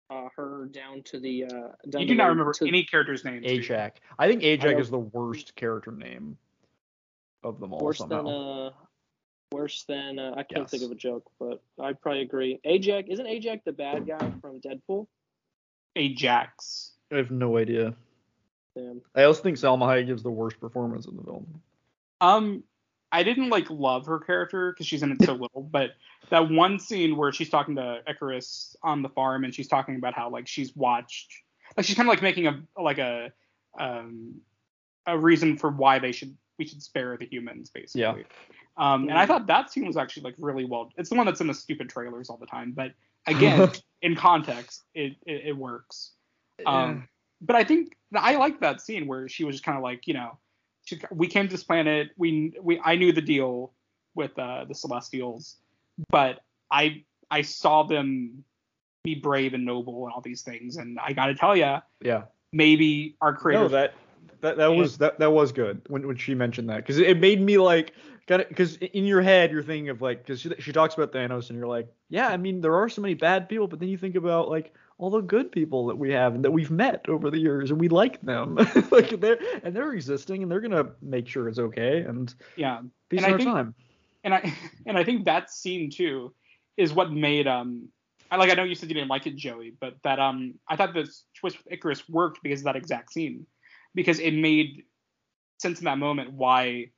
uh, 0.10 0.30
her 0.38 0.70
down 0.72 1.04
to 1.04 1.20
the 1.20 1.44
uh 1.44 1.50
down 1.90 2.02
You 2.04 2.08
do 2.08 2.16
not 2.16 2.28
remember 2.28 2.54
to- 2.54 2.68
any 2.68 2.86
characters' 2.86 3.26
names. 3.26 3.46
do 3.46 3.54
you? 3.54 3.60
Ajax. 3.60 4.00
I 4.18 4.30
think 4.30 4.44
Ajax 4.44 4.72
know. 4.74 4.80
is 4.80 4.90
the 4.90 5.00
worst 5.00 5.54
character 5.56 5.92
name 5.92 6.38
of 7.44 7.60
them 7.60 7.74
all 7.74 7.82
worse 7.82 7.98
somehow. 7.98 8.24
than 8.24 8.34
uh 8.34 8.70
worse 9.52 9.84
than 9.90 10.20
uh, 10.20 10.36
I 10.38 10.44
can't 10.44 10.70
think 10.70 10.84
of 10.84 10.92
a 10.92 10.96
joke, 10.96 11.30
but 11.38 11.62
I'd 11.82 12.00
probably 12.00 12.22
agree. 12.22 12.62
Ajax 12.64 13.10
isn't 13.10 13.28
Ajax 13.28 13.64
the 13.66 13.74
bad 13.74 14.08
guy 14.08 14.32
from 14.40 14.62
Deadpool? 14.62 15.08
Ajax. 15.98 16.94
I 17.12 17.18
have 17.18 17.32
no 17.32 17.58
idea. 17.58 17.94
Damn. 18.76 19.02
I 19.16 19.24
also 19.24 19.42
think 19.42 19.58
Salma 19.58 19.84
Hayek 19.84 20.08
gives 20.08 20.24
the 20.24 20.32
worst 20.32 20.60
performance 20.60 21.06
in 21.06 21.18
the 21.18 21.24
film. 21.24 21.62
Um, 22.22 22.64
I 23.12 23.24
didn't 23.24 23.50
like 23.50 23.70
love 23.70 24.06
her 24.06 24.20
character 24.20 24.72
because 24.72 24.88
she's 24.88 25.04
in 25.04 25.12
it 25.12 25.24
so 25.24 25.34
little, 25.34 25.64
but 25.64 25.92
that 26.30 26.50
one 26.50 26.80
scene 26.80 27.18
where 27.18 27.32
she's 27.34 27.50
talking 27.50 27.76
to 27.76 28.02
Ikaris 28.08 28.76
on 28.84 29.02
the 29.02 29.10
farm 29.10 29.44
and 29.44 29.54
she's 29.54 29.68
talking 29.68 29.98
about 29.98 30.14
how 30.14 30.30
like 30.30 30.48
she's 30.48 30.76
watched, 30.76 31.34
like 31.76 31.86
she's 31.86 31.96
kind 31.96 32.08
of 32.08 32.12
like 32.12 32.22
making 32.22 32.48
a 32.48 32.62
like 32.82 33.00
a 33.00 33.34
um 33.78 34.36
a 35.06 35.18
reason 35.18 35.58
for 35.58 35.70
why 35.70 36.00
they 36.00 36.12
should 36.12 36.36
we 36.58 36.66
should 36.66 36.82
spare 36.82 37.18
the 37.18 37.26
humans 37.26 37.70
basically. 37.70 38.02
Yeah. 38.02 38.16
Um, 38.78 39.10
and 39.10 39.18
I 39.18 39.26
thought 39.26 39.48
that 39.48 39.72
scene 39.72 39.86
was 39.86 39.98
actually 39.98 40.24
like 40.24 40.36
really 40.38 40.64
well. 40.64 40.92
It's 40.96 41.10
the 41.10 41.16
one 41.16 41.26
that's 41.26 41.42
in 41.42 41.48
the 41.48 41.54
stupid 41.54 41.90
trailers 41.90 42.30
all 42.30 42.38
the 42.38 42.46
time, 42.46 42.72
but 42.72 42.94
again, 43.28 43.70
in 44.02 44.16
context, 44.16 44.84
it 44.96 45.16
it, 45.26 45.48
it 45.48 45.58
works. 45.58 46.12
Um, 46.66 47.08
but 47.42 47.56
I 47.56 47.64
think 47.64 47.98
I 48.16 48.36
like 48.36 48.60
that 48.62 48.82
scene 48.82 49.08
where 49.08 49.28
she 49.28 49.44
was 49.44 49.56
just 49.56 49.64
kind 49.64 49.78
of 49.78 49.84
like, 49.84 50.08
you 50.08 50.14
know, 50.14 50.38
she, 50.86 51.00
we 51.12 51.28
came 51.28 51.48
to 51.48 51.52
this 51.52 51.64
planet. 51.64 52.12
We 52.18 52.54
we 52.62 52.80
I 52.84 52.96
knew 52.96 53.12
the 53.12 53.22
deal 53.22 53.74
with 54.16 54.38
uh, 54.38 54.66
the 54.66 54.76
Celestials, 54.76 55.58
but 56.10 56.40
I 56.72 57.04
I 57.30 57.42
saw 57.42 57.84
them 57.84 58.44
be 59.04 59.16
brave 59.16 59.54
and 59.54 59.66
noble 59.66 60.06
and 60.06 60.14
all 60.14 60.22
these 60.22 60.42
things, 60.42 60.78
and 60.78 61.00
I 61.00 61.14
got 61.14 61.28
to 61.28 61.36
tell 61.36 61.56
you, 61.56 61.78
yeah. 62.02 62.24
maybe 62.54 63.16
our 63.22 63.34
creator. 63.34 63.64
No, 63.64 63.68
that 63.70 63.94
that 64.42 64.58
that 64.58 64.68
was 64.68 64.98
that 64.98 65.20
that 65.20 65.32
was 65.32 65.52
good 65.52 65.82
when 65.88 66.08
when 66.08 66.18
she 66.18 66.36
mentioned 66.36 66.70
that 66.70 66.78
because 66.78 66.98
it 67.00 67.20
made 67.20 67.42
me 67.42 67.58
like 67.58 67.94
kind 68.28 68.42
of 68.42 68.50
because 68.50 68.76
in 68.78 69.06
your 69.06 69.22
head 69.22 69.52
you're 69.52 69.64
thinking 69.64 69.90
of 69.90 70.02
like 70.02 70.26
because 70.26 70.42
she, 70.42 70.52
she 70.60 70.72
talks 70.72 70.96
about 70.96 71.12
Thanos 71.12 71.50
and 71.50 71.58
you're 71.58 71.68
like 71.68 71.88
yeah 72.10 72.28
I 72.28 72.38
mean 72.38 72.62
there 72.62 72.76
are 72.76 72.90
so 72.90 73.02
many 73.02 73.14
bad 73.14 73.48
people 73.48 73.68
but 73.68 73.80
then 73.80 73.90
you 73.90 73.98
think 73.98 74.16
about 74.16 74.50
like 74.50 74.74
all 75.02 75.10
the 75.10 75.20
good 75.20 75.52
people 75.52 75.88
that 75.88 75.98
we 75.98 76.12
have 76.12 76.36
and 76.36 76.46
that 76.46 76.52
we've 76.52 76.70
met 76.70 77.04
over 77.10 77.32
the 77.32 77.40
years 77.40 77.72
and 77.72 77.80
we 77.80 77.90
like 77.90 78.22
them. 78.22 78.56
Like 78.92 79.20
they're 79.20 79.40
and 79.64 79.76
they're 79.76 79.94
existing 79.94 80.44
and 80.44 80.52
they're 80.52 80.62
gonna 80.62 80.92
make 81.02 81.28
sure 81.28 81.50
it's 81.50 81.58
okay 81.58 82.02
and 82.02 82.34
yeah, 82.56 82.82
peace 83.10 83.24
And 83.24 83.34
I 83.34 83.38
think- 83.38 83.50
time. 83.50 83.74
And 84.24 84.36
I 84.36 84.54
and 84.86 84.98
I 85.00 85.04
think 85.04 85.26
that 85.26 85.50
scene 85.52 85.90
too 85.90 86.34
is 86.78 86.94
what 86.94 87.12
made 87.12 87.48
um 87.48 87.90
I 88.30 88.36
like 88.38 88.52
I 88.52 88.54
know 88.54 88.64
you 88.64 88.76
said 88.76 88.90
you 88.90 88.94
didn't 88.96 89.10
like 89.10 89.26
it, 89.26 89.36
Joey, 89.36 89.74
but 89.82 89.96
that 90.04 90.20
um 90.20 90.54
I 90.70 90.76
thought 90.76 90.94
this 90.94 91.26
twist 91.36 91.58
with 91.66 91.80
Ikaris 91.80 92.08
worked 92.08 92.40
because 92.44 92.60
of 92.62 92.66
that 92.66 92.76
exact 92.76 93.12
scene. 93.12 93.48
Because 93.96 94.20
it 94.20 94.32
made 94.36 94.84
sense 95.60 95.80
in 95.80 95.86
that 95.86 95.98
moment 95.98 96.32
why 96.34 96.92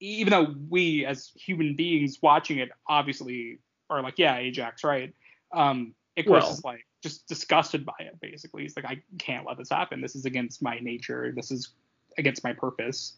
even 0.00 0.32
though 0.32 0.54
we 0.68 1.06
as 1.06 1.30
human 1.36 1.76
beings 1.76 2.18
watching 2.20 2.58
it 2.58 2.70
obviously 2.88 3.58
are 3.88 4.02
like 4.02 4.18
yeah 4.18 4.38
Ajax 4.38 4.82
right. 4.82 5.14
Um 5.54 5.94
Ikaris 6.18 6.26
Well- 6.28 6.50
is 6.50 6.64
like 6.64 6.84
just 7.02 7.26
disgusted 7.26 7.84
by 7.84 7.94
it 7.98 8.18
basically 8.20 8.62
he's 8.62 8.76
like 8.76 8.84
I 8.84 9.02
can't 9.18 9.46
let 9.46 9.58
this 9.58 9.70
happen 9.70 10.00
this 10.00 10.14
is 10.14 10.24
against 10.24 10.62
my 10.62 10.78
nature 10.78 11.32
this 11.34 11.50
is 11.50 11.70
against 12.16 12.44
my 12.44 12.52
purpose 12.52 13.14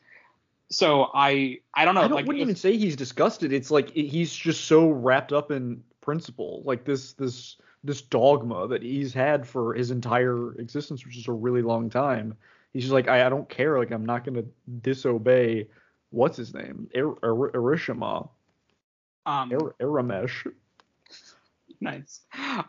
so 0.71 1.11
I 1.15 1.59
I 1.75 1.85
don't 1.85 1.95
know 1.95 2.01
I 2.01 2.09
don't, 2.09 2.17
like 2.17 2.27
wouldn't 2.27 2.43
even 2.43 2.57
say 2.57 2.77
he's 2.77 2.97
disgusted 2.97 3.53
it's 3.53 3.71
like 3.71 3.91
he's 3.91 4.35
just 4.35 4.65
so 4.65 4.89
wrapped 4.89 5.33
up 5.33 5.51
in 5.51 5.83
principle, 6.05 6.63
like 6.65 6.85
this 6.85 7.15
this 7.15 7.57
this 7.83 8.03
dogma 8.03 8.69
that 8.69 8.83
he's 8.83 9.13
had 9.13 9.47
for 9.47 9.75
his 9.75 9.91
entire 9.91 10.53
existence, 10.61 11.05
which 11.05 11.17
is 11.17 11.29
a 11.29 11.33
really 11.33 11.63
long 11.63 11.91
time. 11.91 12.37
He's 12.73 12.85
just 12.85 12.93
like, 12.93 13.09
I, 13.09 13.27
I 13.27 13.29
don't 13.29 13.49
care. 13.49 13.79
Like, 13.79 13.91
I'm 13.91 14.07
not 14.07 14.25
gonna 14.25 14.45
disobey. 14.83 15.67
What's 16.11 16.37
his 16.37 16.55
name? 16.55 16.89
Er, 16.95 17.09
er, 17.23 17.51
Erishima. 17.53 18.29
Um, 19.27 19.53
Er, 19.53 19.75
Eramesh. 19.81 20.47
nice. 21.81 22.21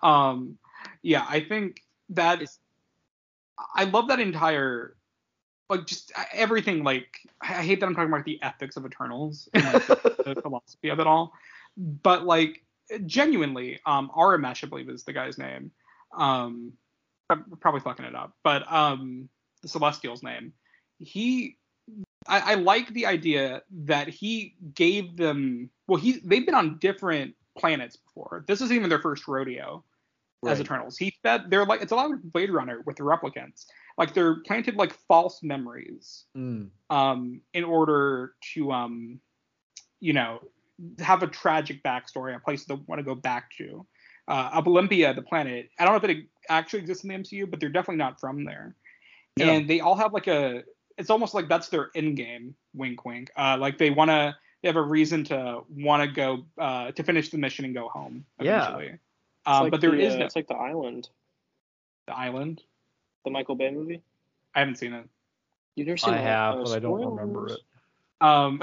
Um, 0.02 0.58
yeah, 1.06 1.24
I 1.30 1.40
think 1.40 1.84
that 2.10 2.42
is. 2.42 2.58
I 3.76 3.86
love 3.86 4.08
that 4.08 4.20
entire, 4.20 4.98
like, 5.70 5.86
just 5.86 6.12
everything. 6.34 6.84
Like, 6.84 7.08
I 7.42 7.62
hate 7.64 7.80
that 7.80 7.86
I'm 7.86 7.94
talking 7.94 8.12
about 8.12 8.26
the 8.26 8.42
ethics 8.42 8.76
of 8.76 8.86
Eternals 8.86 9.48
and 9.54 9.64
like, 9.66 9.86
the 9.88 10.40
philosophy 10.42 10.90
of 10.90 11.00
it 11.00 11.08
all, 11.08 11.32
but 11.78 12.26
like, 12.26 12.64
genuinely, 13.06 13.80
um, 13.86 14.10
Aramesh, 14.18 14.64
I 14.64 14.68
believe 14.68 14.90
is 14.90 15.04
the 15.04 15.14
guy's 15.14 15.38
name. 15.38 15.72
Um, 16.18 16.74
I'm 17.30 17.46
probably 17.60 17.82
fucking 17.82 18.06
it 18.06 18.16
up, 18.16 18.34
but 18.44 18.70
um, 18.72 19.30
the 19.62 19.68
Celestial's 19.68 20.24
name. 20.24 20.54
He, 21.00 21.58
I, 22.28 22.54
I 22.54 22.56
like 22.56 22.90
the 22.94 23.06
idea 23.06 23.62
that 23.86 24.08
he 24.08 24.56
gave 24.74 25.18
them. 25.18 25.70
Well, 25.88 26.00
he 26.00 26.20
they've 26.24 26.46
been 26.46 26.56
on 26.56 26.80
different 26.80 27.36
planets 27.58 27.96
before. 27.96 28.44
This 28.48 28.62
isn't 28.62 28.76
even 28.76 28.90
their 28.90 29.02
first 29.02 29.28
rodeo 29.28 29.84
as 30.48 30.60
Eternals. 30.62 30.98
He 30.98 31.14
fed 31.24 31.50
they're 31.50 31.66
like 31.66 31.82
it's 31.82 31.92
a 31.92 31.96
lot 31.96 32.10
like 32.12 32.22
Blade 32.24 32.50
Runner 32.52 32.82
with 32.86 32.98
the 32.98 33.04
replicants. 33.04 33.66
Like 33.98 34.14
they're 34.14 34.36
planted 34.46 34.76
like 34.76 34.94
false 35.08 35.42
memories 35.44 36.26
Mm. 36.38 36.70
um 36.90 37.42
in 37.54 37.64
order 37.64 38.34
to 38.54 38.72
um 38.72 39.20
you 40.00 40.14
know 40.14 40.40
have 41.00 41.24
a 41.24 41.28
tragic 41.28 41.82
backstory, 41.84 42.36
a 42.36 42.40
place 42.40 42.66
they 42.66 42.76
want 42.88 43.00
to 43.00 43.04
go 43.04 43.16
back 43.16 43.50
to. 43.58 43.86
Uh, 44.28 44.62
Olympia, 44.66 45.14
the 45.14 45.22
planet. 45.22 45.70
I 45.80 45.86
don't 45.86 45.94
know 45.94 46.10
if 46.10 46.18
it 46.18 46.26
actually 46.50 46.80
exists 46.80 47.04
in 47.04 47.10
the 47.10 47.16
MCU, 47.16 47.50
but 47.50 47.60
they're 47.60 47.70
definitely 47.70 47.98
not 47.98 48.20
from 48.20 48.44
there. 48.44 48.76
Yeah. 49.38 49.52
And 49.52 49.70
they 49.70 49.80
all 49.82 49.96
have 49.96 50.14
like 50.14 50.28
a. 50.28 50.64
It's 50.98 51.10
almost 51.10 51.34
like 51.34 51.48
that's 51.48 51.70
their 51.70 51.92
end 51.96 52.18
game. 52.18 52.56
Wink, 52.74 53.06
wink. 53.06 53.30
Uh, 53.38 53.56
like 53.60 53.78
they 53.78 53.90
want 53.92 54.10
to. 54.12 54.36
They 54.64 54.68
have 54.70 54.78
a 54.78 54.82
reason 54.82 55.24
to 55.26 55.62
want 55.70 56.02
to 56.04 56.08
go 56.14 56.46
uh, 56.60 56.92
to 56.92 57.04
finish 57.04 57.30
the 57.30 57.38
mission 57.38 57.66
and 57.66 57.74
go 57.76 57.88
home 57.88 58.26
Yeah. 58.42 58.64
eventually. 58.64 58.88
It's 58.88 59.05
Um, 59.46 59.64
like 59.64 59.72
but 59.72 59.82
there 59.82 59.92
the, 59.92 60.00
is 60.00 60.16
uh, 60.16 60.18
no 60.18 60.26
It's 60.26 60.36
like 60.36 60.48
the 60.48 60.56
Island, 60.56 61.10
the 62.08 62.18
island. 62.18 62.62
the 63.24 63.32
Michael 63.32 63.56
Bay 63.56 63.72
movie. 63.72 64.02
I 64.56 64.60
haven't 64.60 64.78
seen 64.78 64.94
it. 64.94 65.08
You've 65.76 65.88
never 65.88 65.98
seen 65.98 66.14
it? 66.14 66.18
I 66.18 66.22
that? 66.22 66.28
have, 66.28 66.56
Uh, 66.56 66.64
but 66.64 66.72
I 66.72 66.80
don't 66.80 67.04
remember 67.04 67.48
it. 67.48 67.60
Um, 68.22 68.62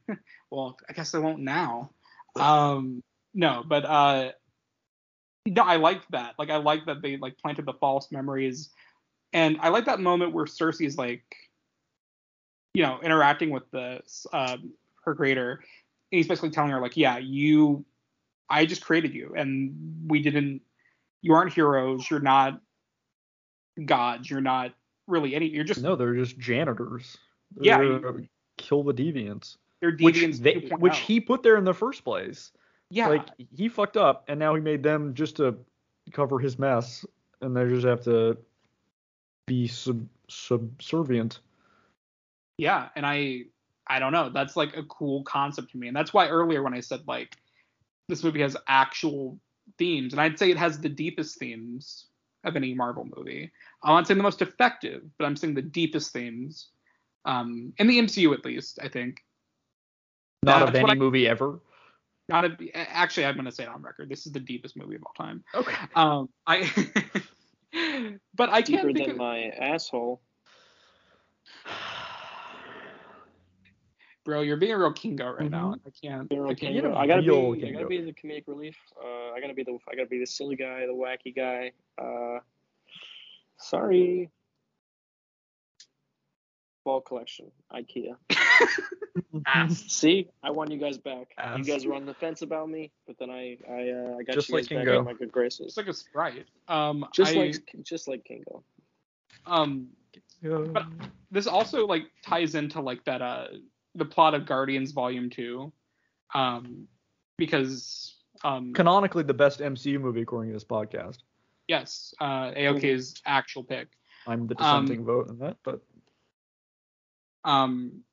well, 0.50 0.76
I 0.88 0.92
guess 0.92 1.14
I 1.14 1.18
won't 1.18 1.40
now. 1.40 1.90
Um, 2.36 3.02
no, 3.34 3.64
but 3.66 3.84
uh, 3.84 4.32
no, 5.46 5.62
I 5.62 5.76
liked 5.76 6.10
that. 6.12 6.34
Like, 6.38 6.50
I 6.50 6.56
like 6.56 6.86
that 6.86 7.02
they 7.02 7.16
like 7.16 7.36
planted 7.38 7.66
the 7.66 7.74
false 7.74 8.10
memories, 8.12 8.70
and 9.32 9.58
I 9.60 9.68
like 9.68 9.86
that 9.86 10.00
moment 10.00 10.32
where 10.32 10.46
Sersi's 10.46 10.96
like, 10.96 11.24
you 12.74 12.82
know, 12.82 13.00
interacting 13.02 13.50
with 13.50 13.70
the 13.70 14.00
um, 14.32 14.72
her 15.04 15.14
creator. 15.14 15.62
And 16.10 16.18
he's 16.18 16.28
basically 16.28 16.50
telling 16.50 16.70
her 16.70 16.80
like, 16.80 16.96
yeah, 16.96 17.18
you, 17.18 17.84
I 18.52 18.66
just 18.66 18.84
created 18.84 19.14
you, 19.14 19.32
and 19.36 19.74
we 20.06 20.20
didn't. 20.22 20.60
You 21.22 21.32
aren't 21.34 21.52
heroes. 21.52 22.08
You're 22.10 22.20
not 22.20 22.60
gods. 23.84 24.30
You're 24.30 24.40
not 24.40 24.74
really 25.06 25.34
any. 25.34 25.46
You're 25.46 25.64
just 25.64 25.80
No, 25.82 25.96
they're 25.96 26.14
just 26.14 26.38
janitors. 26.38 27.16
Yeah, 27.60 27.78
They're 27.78 27.86
you- 27.86 27.98
there 28.00 28.12
to 28.12 28.28
kill 28.58 28.82
the 28.82 28.94
deviants, 28.94 29.56
they're 29.80 29.96
which 30.00 30.16
deviants 30.16 30.38
they, 30.38 30.68
oh. 30.70 30.76
which 30.76 30.98
he 30.98 31.18
put 31.20 31.42
there 31.42 31.56
in 31.56 31.64
the 31.64 31.74
first 31.74 32.04
place. 32.04 32.52
yeah 32.90 33.08
Like 33.08 33.26
he 33.56 33.68
fucked 33.68 33.96
up, 33.96 34.24
and 34.28 34.38
now 34.38 34.54
he 34.54 34.60
made 34.60 34.82
them 34.82 35.14
just 35.14 35.36
to 35.36 35.56
cover 36.12 36.38
his 36.38 36.58
mess, 36.58 37.04
and 37.40 37.56
they 37.56 37.66
just 37.68 37.86
have 37.86 38.02
to 38.04 38.36
be 39.46 39.66
sub 39.66 40.06
subservient. 40.28 41.40
yeah 42.58 42.88
and 42.96 43.04
i 43.04 43.42
i 43.88 43.98
don't 43.98 44.12
know 44.12 44.30
that's 44.30 44.56
like 44.56 44.76
a 44.76 44.82
cool 44.84 45.22
concept 45.24 45.70
to 45.72 45.76
me 45.78 45.88
and 45.88 45.96
that's 45.96 46.14
why 46.14 46.28
earlier 46.28 46.62
when 46.62 46.72
i 46.74 46.80
said 46.80 47.00
like 47.06 47.36
this 48.12 48.22
movie 48.22 48.42
has 48.42 48.54
actual 48.68 49.38
themes 49.78 50.12
and 50.12 50.20
i'd 50.20 50.38
say 50.38 50.50
it 50.50 50.56
has 50.58 50.78
the 50.78 50.88
deepest 50.88 51.38
themes 51.38 52.06
of 52.44 52.56
any 52.56 52.74
marvel 52.74 53.08
movie 53.16 53.50
i'm 53.82 53.94
not 53.94 54.06
saying 54.06 54.18
the 54.18 54.22
most 54.22 54.42
effective 54.42 55.02
but 55.18 55.24
i'm 55.24 55.34
saying 55.34 55.54
the 55.54 55.62
deepest 55.62 56.12
themes 56.12 56.68
um 57.24 57.72
in 57.78 57.86
the 57.86 57.98
mcu 57.98 58.34
at 58.34 58.44
least 58.44 58.78
i 58.82 58.88
think 58.88 59.24
Not 60.42 60.58
That's 60.58 60.68
of 60.70 60.74
any 60.74 60.90
I- 60.90 60.94
movie 60.94 61.26
ever. 61.26 61.58
not 62.28 62.44
a, 62.44 62.50
actually 62.76 63.24
i'm 63.24 63.34
going 63.34 63.46
to 63.46 63.52
say 63.52 63.62
it 63.62 63.68
on 63.70 63.80
record 63.80 64.10
this 64.10 64.26
is 64.26 64.32
the 64.32 64.40
deepest 64.40 64.76
movie 64.76 64.96
of 64.96 65.02
all 65.06 65.14
time 65.26 65.42
Okay. 65.54 65.74
um 65.94 66.28
i 66.46 66.68
but 68.34 68.50
i 68.50 68.60
Deeper 68.60 68.82
can't 68.82 68.94
think 68.94 69.06
than 69.06 69.10
of 69.12 69.16
my 69.16 69.44
asshole. 69.58 70.20
Bro 74.24 74.40
you're 74.42 74.56
being 74.56 74.72
a 74.72 74.78
real 74.78 74.92
kingo 74.92 75.32
right 75.32 75.50
now 75.50 75.74
Mhm. 75.74 75.80
i 75.86 75.90
can't 76.06 76.32
You're 76.32 76.46
I 76.48 76.54
can't 76.54 76.74
You 76.74 76.82
know, 76.82 76.94
I 76.94 77.06
gotta 77.06 77.22
be. 77.22 77.28
real 77.28 77.54
I 77.66 77.70
gotta 77.72 77.86
be 77.86 78.00
the 78.00 78.12
comedic 78.12 78.44
relief. 78.46 78.76
Uh, 79.02 79.30
I 79.32 79.40
gotta 79.40 79.54
be 79.54 79.62
the. 79.64 79.76
I 79.90 79.94
gotta 79.96 80.08
be 80.08 80.18
the 80.20 80.26
silly 80.26 80.56
guy, 80.56 80.86
the 80.86 80.92
wacky 80.92 81.34
guy. 81.34 81.72
Uh, 81.98 82.38
sorry. 83.58 84.30
Ball 86.84 87.00
collection, 87.00 87.50
IKEA. 87.72 88.16
See, 89.74 90.28
I 90.42 90.50
want 90.50 90.70
you 90.72 90.78
guys 90.78 90.98
back. 90.98 91.28
You 91.56 91.62
guys 91.64 91.86
were 91.86 91.94
on 91.94 92.06
the 92.06 92.14
fence 92.14 92.42
about 92.42 92.68
me, 92.68 92.90
but 93.06 93.16
then 93.18 93.30
I, 93.30 93.56
I, 93.70 93.90
uh, 93.90 94.16
I 94.18 94.22
got 94.24 94.34
Just 94.34 94.48
you 94.48 94.56
like 94.56 94.64
guys 94.68 94.78
back 94.78 94.86
Kingo. 94.86 94.98
in 94.98 95.04
my 95.04 95.12
good 95.12 95.30
graces. 95.30 95.66
It's 95.68 95.76
like 95.76 95.86
a 95.86 95.92
sprite. 95.94 96.46
Um, 96.68 97.06
just 97.14 97.34
I, 97.34 97.38
like, 97.38 97.74
just 97.84 98.08
like 98.08 98.24
Kingo. 98.24 98.64
um, 99.46 99.88
But- 100.42 100.86
this 101.30 101.46
also 101.46 101.86
like 101.86 102.04
ties 102.22 102.54
into 102.56 102.80
like 102.80 103.02
that 103.04 103.22
uh 103.22 103.46
the 103.94 104.04
plot 104.04 104.34
of 104.34 104.46
Guardians 104.46 104.92
Volume 104.92 105.30
Two, 105.30 105.72
um, 106.34 106.86
because 107.36 108.16
um 108.44 108.72
Canonically, 108.72 109.22
the 109.22 109.34
best 109.34 109.60
MCU 109.60 110.00
movie 110.00 110.22
according 110.22 110.50
to 110.50 110.54
this 110.54 110.64
podcast. 110.64 111.18
yes, 111.68 112.14
uh 112.20 112.52
AOK's 112.52 113.20
actual 113.26 113.64
pick. 113.64 113.88
I'm 114.26 114.46
the 114.46 114.54
Um, 114.62 114.84
dissenting 114.86 115.04
vote 115.04 115.28
in 115.28 115.38
that, 115.38 115.56
but 115.64 115.80
Um, 117.44 118.04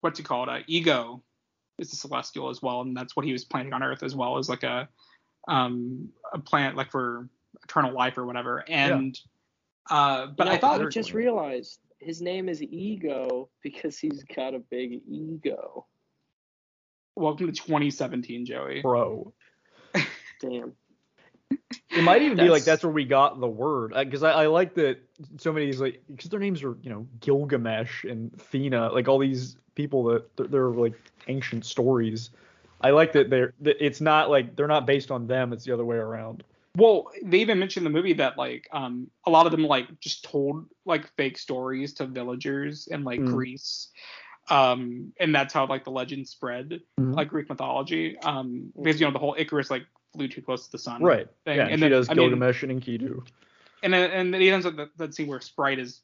what's 0.00 0.20
it 0.20 0.24
called? 0.24 0.48
Uh, 0.48 0.60
Ego 0.66 1.22
is 1.78 1.92
a 1.92 1.96
celestial 1.96 2.50
as 2.50 2.60
well, 2.62 2.82
and 2.82 2.96
that's 2.96 3.16
what 3.16 3.24
he 3.24 3.32
was 3.32 3.44
planting 3.44 3.72
on 3.72 3.82
Earth 3.82 4.02
as 4.02 4.14
well 4.14 4.38
as 4.38 4.48
like 4.48 4.62
a 4.62 4.88
um 5.48 6.08
a 6.32 6.38
plant 6.38 6.76
like 6.76 6.90
for 6.90 7.28
eternal 7.64 7.92
life 7.92 8.16
or 8.18 8.24
whatever. 8.26 8.64
And 8.68 9.18
uh, 9.90 10.26
but 10.26 10.44
You 10.46 10.50
know, 10.52 10.56
I 10.56 10.60
thought 10.60 10.80
I 10.80 10.84
just 10.86 11.12
realized 11.12 11.80
his 12.04 12.20
name 12.20 12.48
is 12.48 12.62
Ego 12.62 13.48
because 13.62 13.98
he's 13.98 14.22
got 14.24 14.54
a 14.54 14.58
big 14.58 15.00
ego. 15.08 15.86
welcome 17.16 17.46
to 17.46 17.52
2017, 17.52 18.44
Joey. 18.46 18.82
bro. 18.82 19.32
Damn. 20.40 20.72
It 21.90 22.02
might 22.02 22.22
even 22.22 22.36
be 22.36 22.44
like 22.44 22.62
That's- 22.62 22.64
that's 22.64 22.84
where 22.84 22.92
we 22.92 23.04
got 23.04 23.40
the 23.40 23.46
word 23.46 23.92
because 23.94 24.22
I, 24.22 24.30
I 24.32 24.46
like 24.46 24.74
that 24.74 24.98
so 25.38 25.52
many 25.52 25.66
of 25.66 25.72
these 25.72 25.80
like 25.80 26.02
because 26.08 26.28
their 26.30 26.40
names 26.40 26.62
are 26.64 26.76
you 26.82 26.90
know 26.90 27.06
Gilgamesh 27.20 28.04
and 28.04 28.32
Thena 28.32 28.92
like 28.92 29.06
all 29.08 29.18
these 29.18 29.56
people 29.76 30.02
that 30.04 30.36
they're, 30.36 30.46
they're 30.48 30.70
like 30.70 30.94
ancient 31.28 31.64
stories. 31.64 32.30
I 32.80 32.90
like 32.90 33.12
that 33.12 33.30
they're 33.30 33.54
that 33.60 33.76
it's 33.84 34.00
not 34.00 34.28
like 34.30 34.56
they're 34.56 34.66
not 34.66 34.86
based 34.86 35.10
on 35.12 35.26
them. 35.28 35.52
It's 35.52 35.64
the 35.64 35.72
other 35.72 35.84
way 35.84 35.96
around. 35.96 36.42
Well, 36.76 37.10
they 37.22 37.38
even 37.38 37.58
mentioned 37.60 37.86
in 37.86 37.92
the 37.92 37.96
movie 37.96 38.14
that 38.14 38.36
like 38.36 38.68
um 38.72 39.08
a 39.26 39.30
lot 39.30 39.46
of 39.46 39.52
them 39.52 39.64
like 39.64 39.86
just 40.00 40.24
told 40.24 40.66
like 40.84 41.08
fake 41.16 41.38
stories 41.38 41.94
to 41.94 42.06
villagers 42.06 42.86
in 42.88 43.04
like 43.04 43.20
Mm. 43.20 43.26
Greece. 43.32 43.90
Um 44.50 45.12
and 45.20 45.34
that's 45.34 45.54
how 45.54 45.66
like 45.66 45.84
the 45.84 45.90
legend 45.90 46.28
spread, 46.28 46.80
Mhm. 47.00 47.14
like 47.14 47.28
Greek 47.28 47.48
mythology. 47.48 48.18
Um 48.18 48.72
because 48.76 49.00
you 49.00 49.06
know 49.06 49.12
the 49.12 49.18
whole 49.18 49.36
Icarus 49.38 49.70
like 49.70 49.86
flew 50.12 50.28
too 50.28 50.42
close 50.42 50.66
to 50.66 50.72
the 50.72 50.78
sun. 50.78 51.02
Right. 51.02 51.28
Thing. 51.44 51.56
Yeah. 51.56 51.62
And 51.64 51.72
And 51.74 51.82
then- 51.82 51.90
she 51.90 51.94
does 51.94 52.08
I 52.10 52.14
mean- 52.14 52.28
Gilgamesh 52.30 52.62
and 52.62 52.72
Enkidu. 52.82 53.24
And 53.82 53.94
and 53.94 54.32
then 54.34 54.40
he 54.40 54.50
ends 54.50 54.66
up 54.66 54.76
that, 54.76 54.88
that 54.96 55.14
scene 55.14 55.26
where 55.28 55.40
Sprite 55.40 55.78
is 55.78 56.00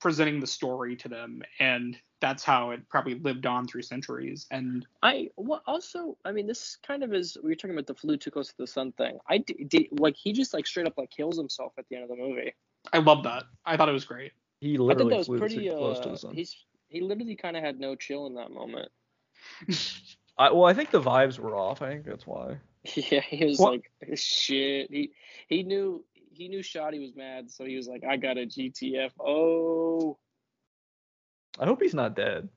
presenting 0.00 0.40
the 0.40 0.46
story 0.46 0.94
to 0.96 1.08
them 1.08 1.42
and 1.58 1.96
that's 2.20 2.42
how 2.42 2.70
it 2.70 2.80
probably 2.88 3.14
lived 3.14 3.46
on 3.46 3.66
through 3.66 3.82
centuries. 3.82 4.46
And 4.50 4.84
I 5.02 5.28
well 5.36 5.62
also 5.66 6.16
I 6.24 6.32
mean 6.32 6.46
this 6.46 6.76
kind 6.86 7.02
of 7.04 7.14
is 7.14 7.36
we 7.42 7.50
were 7.50 7.54
talking 7.54 7.70
about 7.76 7.86
the 7.86 7.94
flew 7.94 8.16
too 8.16 8.30
close 8.30 8.48
to 8.48 8.54
the 8.58 8.66
sun 8.66 8.92
thing. 8.92 9.18
I 9.28 9.38
did, 9.38 9.68
did 9.68 9.86
like 9.92 10.16
he 10.16 10.32
just 10.32 10.52
like 10.54 10.66
straight 10.66 10.86
up 10.86 10.94
like 10.98 11.10
kills 11.10 11.36
himself 11.36 11.72
at 11.78 11.84
the 11.88 11.96
end 11.96 12.04
of 12.04 12.10
the 12.10 12.16
movie. 12.16 12.54
I 12.92 12.98
love 12.98 13.22
that. 13.24 13.44
I 13.64 13.76
thought 13.76 13.88
it 13.88 13.92
was 13.92 14.04
great. 14.04 14.32
He 14.60 14.74
I 14.74 14.78
thought 14.78 14.84
literally 14.86 15.10
that 15.10 15.16
was 15.18 15.26
flew 15.26 15.38
pretty 15.38 15.68
too 15.68 15.76
close 15.76 16.00
to 16.00 16.08
uh 16.08 16.12
the 16.12 16.18
sun. 16.18 16.34
he's 16.34 16.56
he 16.88 17.00
literally 17.00 17.36
kind 17.36 17.56
of 17.56 17.62
had 17.62 17.78
no 17.78 17.94
chill 17.94 18.26
in 18.26 18.34
that 18.34 18.50
moment. 18.50 18.90
I, 20.38 20.52
well, 20.52 20.64
I 20.66 20.74
think 20.74 20.90
the 20.90 21.00
vibes 21.02 21.38
were 21.38 21.56
off. 21.56 21.82
I 21.82 21.90
think 21.90 22.04
that's 22.04 22.26
why. 22.26 22.56
Yeah, 22.94 23.20
he 23.20 23.44
was 23.44 23.58
What- 23.58 23.72
like 23.72 23.90
shit. 24.16 24.90
He 24.90 25.10
he 25.48 25.62
knew 25.62 26.04
he 26.38 26.48
knew 26.48 26.62
Shoddy 26.62 26.98
was 27.00 27.14
mad, 27.16 27.50
so 27.50 27.64
he 27.64 27.76
was 27.76 27.86
like, 27.88 28.04
I 28.08 28.16
got 28.16 28.38
a 28.38 28.46
GTF. 28.46 29.10
Oh, 29.20 30.16
I 31.58 31.66
hope 31.66 31.82
he's 31.82 31.94
not 31.94 32.14
dead. 32.16 32.48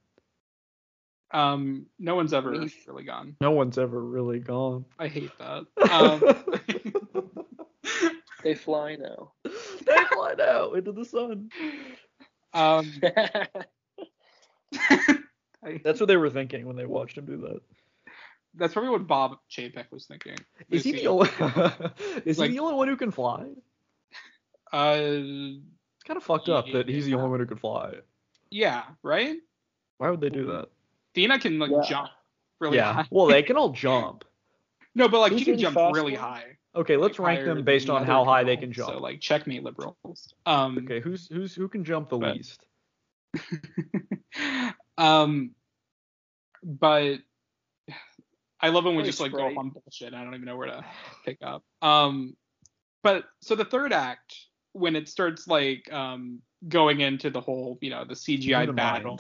Um, 1.34 1.88
no 1.98 2.16
one's 2.16 2.34
ever 2.34 2.52
mean- 2.52 2.70
really 2.88 3.04
gone. 3.06 3.36
No 3.42 3.52
one's 3.52 3.78
ever 3.78 4.00
really 4.04 4.40
gone. 4.40 4.86
I 5.00 5.08
hate 5.08 5.32
that. 5.40 5.66
Um, 5.92 6.22
They 8.44 8.56
fly 8.56 8.96
now. 8.96 9.34
they 9.44 10.04
fly 10.12 10.34
out 10.42 10.76
into 10.76 10.92
the 10.94 11.06
sun. 11.06 11.50
um, 12.56 12.92
I- 15.64 15.80
That's 15.84 16.00
what 16.00 16.08
they 16.08 16.18
were 16.18 16.30
thinking 16.32 16.66
when 16.66 16.76
they 16.76 16.88
watched 16.88 17.18
him 17.20 17.26
do 17.26 17.38
that. 17.38 17.60
that's 18.56 18.74
probably 18.74 18.90
what 18.90 19.06
Bob 19.06 19.38
Chapek 19.50 19.92
was 19.92 20.06
thinking. 20.08 20.38
Is 20.72 20.84
he 20.84 20.92
Lucy. 20.94 21.04
the 21.04 21.08
only? 21.10 21.30
is 22.26 22.40
Like- 22.40 22.50
he 22.50 22.56
the 22.58 22.64
only 22.64 22.76
one 22.76 22.88
who 22.88 22.98
can 22.98 23.12
fly? 23.12 23.46
Uh, 24.72 24.96
It's 24.98 26.04
kind 26.06 26.18
of 26.18 26.24
fucked 26.24 26.50
up 26.50 26.66
that 26.74 26.88
he's 26.88 27.06
the 27.06 27.14
only 27.16 27.30
one 27.30 27.40
who 27.40 27.46
can 27.46 27.58
fly. 27.58 27.94
yeah, 28.50 28.84
right. 29.04 29.38
Why 29.98 30.10
would 30.10 30.22
they 30.22 30.30
do 30.30 30.48
that? 30.48 30.70
Dina 31.14 31.38
can 31.40 31.60
like 31.60 31.72
Yeah. 31.72 31.82
jump 31.88 32.10
really 32.60 32.78
yeah. 32.78 32.94
high. 32.94 33.08
Well, 33.12 33.28
they 33.28 33.44
can 33.48 33.56
all 33.58 33.70
jump. 33.70 34.24
No, 34.96 35.08
but 35.08 35.20
like 35.20 35.32
Who's 35.32 35.42
she 35.42 35.46
can 35.46 35.58
jump 35.60 35.76
really 35.94 36.14
one? 36.14 36.22
high. 36.22 36.46
Okay, 36.74 36.96
let's 36.98 37.20
like, 37.20 37.28
rank 37.40 37.46
them 37.46 37.64
based 37.66 37.90
on 37.90 38.06
how 38.06 38.24
high 38.24 38.44
they 38.44 38.56
can 38.58 38.72
jump. 38.72 38.94
So 38.94 39.00
like 39.00 39.20
checkmate 39.20 39.64
liberals. 39.64 40.34
Um, 40.46 40.78
Okay, 40.80 41.00
who's 41.02 41.28
who's 41.28 41.54
who 41.54 41.68
can 41.68 41.84
jump 41.84 42.10
the 42.10 42.18
But- 42.18 42.36
least? 42.38 42.66
um, 44.98 45.52
but 46.64 47.20
I 48.60 48.70
love 48.70 48.86
when 48.86 48.96
we 48.96 49.04
just 49.04 49.20
like 49.20 49.32
go 49.32 49.40
off 49.46 49.58
on 49.58 49.70
bullshit. 49.70 50.08
And 50.08 50.16
I 50.16 50.24
don't 50.24 50.34
even 50.34 50.46
know 50.46 50.56
where 50.58 50.68
to 50.68 50.86
pick 51.26 51.38
up. 51.42 51.64
Um, 51.82 52.36
but 53.04 53.26
so 53.42 53.56
the 53.56 53.66
third 53.66 53.92
act, 53.94 54.36
when 54.74 54.96
it 54.96 55.10
starts 55.10 55.48
like 55.48 55.92
um 55.92 56.42
going 56.68 57.02
into 57.02 57.30
the 57.30 57.42
whole, 57.42 57.78
you 57.82 57.90
know, 57.90 58.06
the 58.06 58.14
CGI 58.14 58.64
Unimind. 58.68 58.76
battle. 58.76 59.20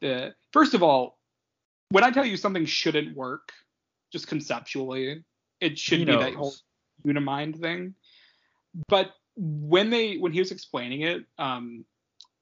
The 0.00 0.34
first 0.52 0.74
of 0.74 0.82
all, 0.82 1.18
when 1.90 2.04
I 2.04 2.10
tell 2.10 2.24
you 2.26 2.36
something 2.36 2.64
shouldn't 2.64 3.16
work, 3.16 3.52
just 4.12 4.26
conceptually, 4.26 5.24
it 5.60 5.78
should 5.78 6.00
He 6.00 6.04
be 6.04 6.12
that 6.12 6.32
knows. 6.34 6.36
whole 6.36 6.54
unimind 7.04 7.60
thing. 7.60 7.94
But 8.88 9.12
when 9.36 9.90
they 9.90 10.16
when 10.16 10.32
he 10.32 10.40
was 10.40 10.50
explaining 10.50 11.02
it, 11.02 11.24
um, 11.38 11.84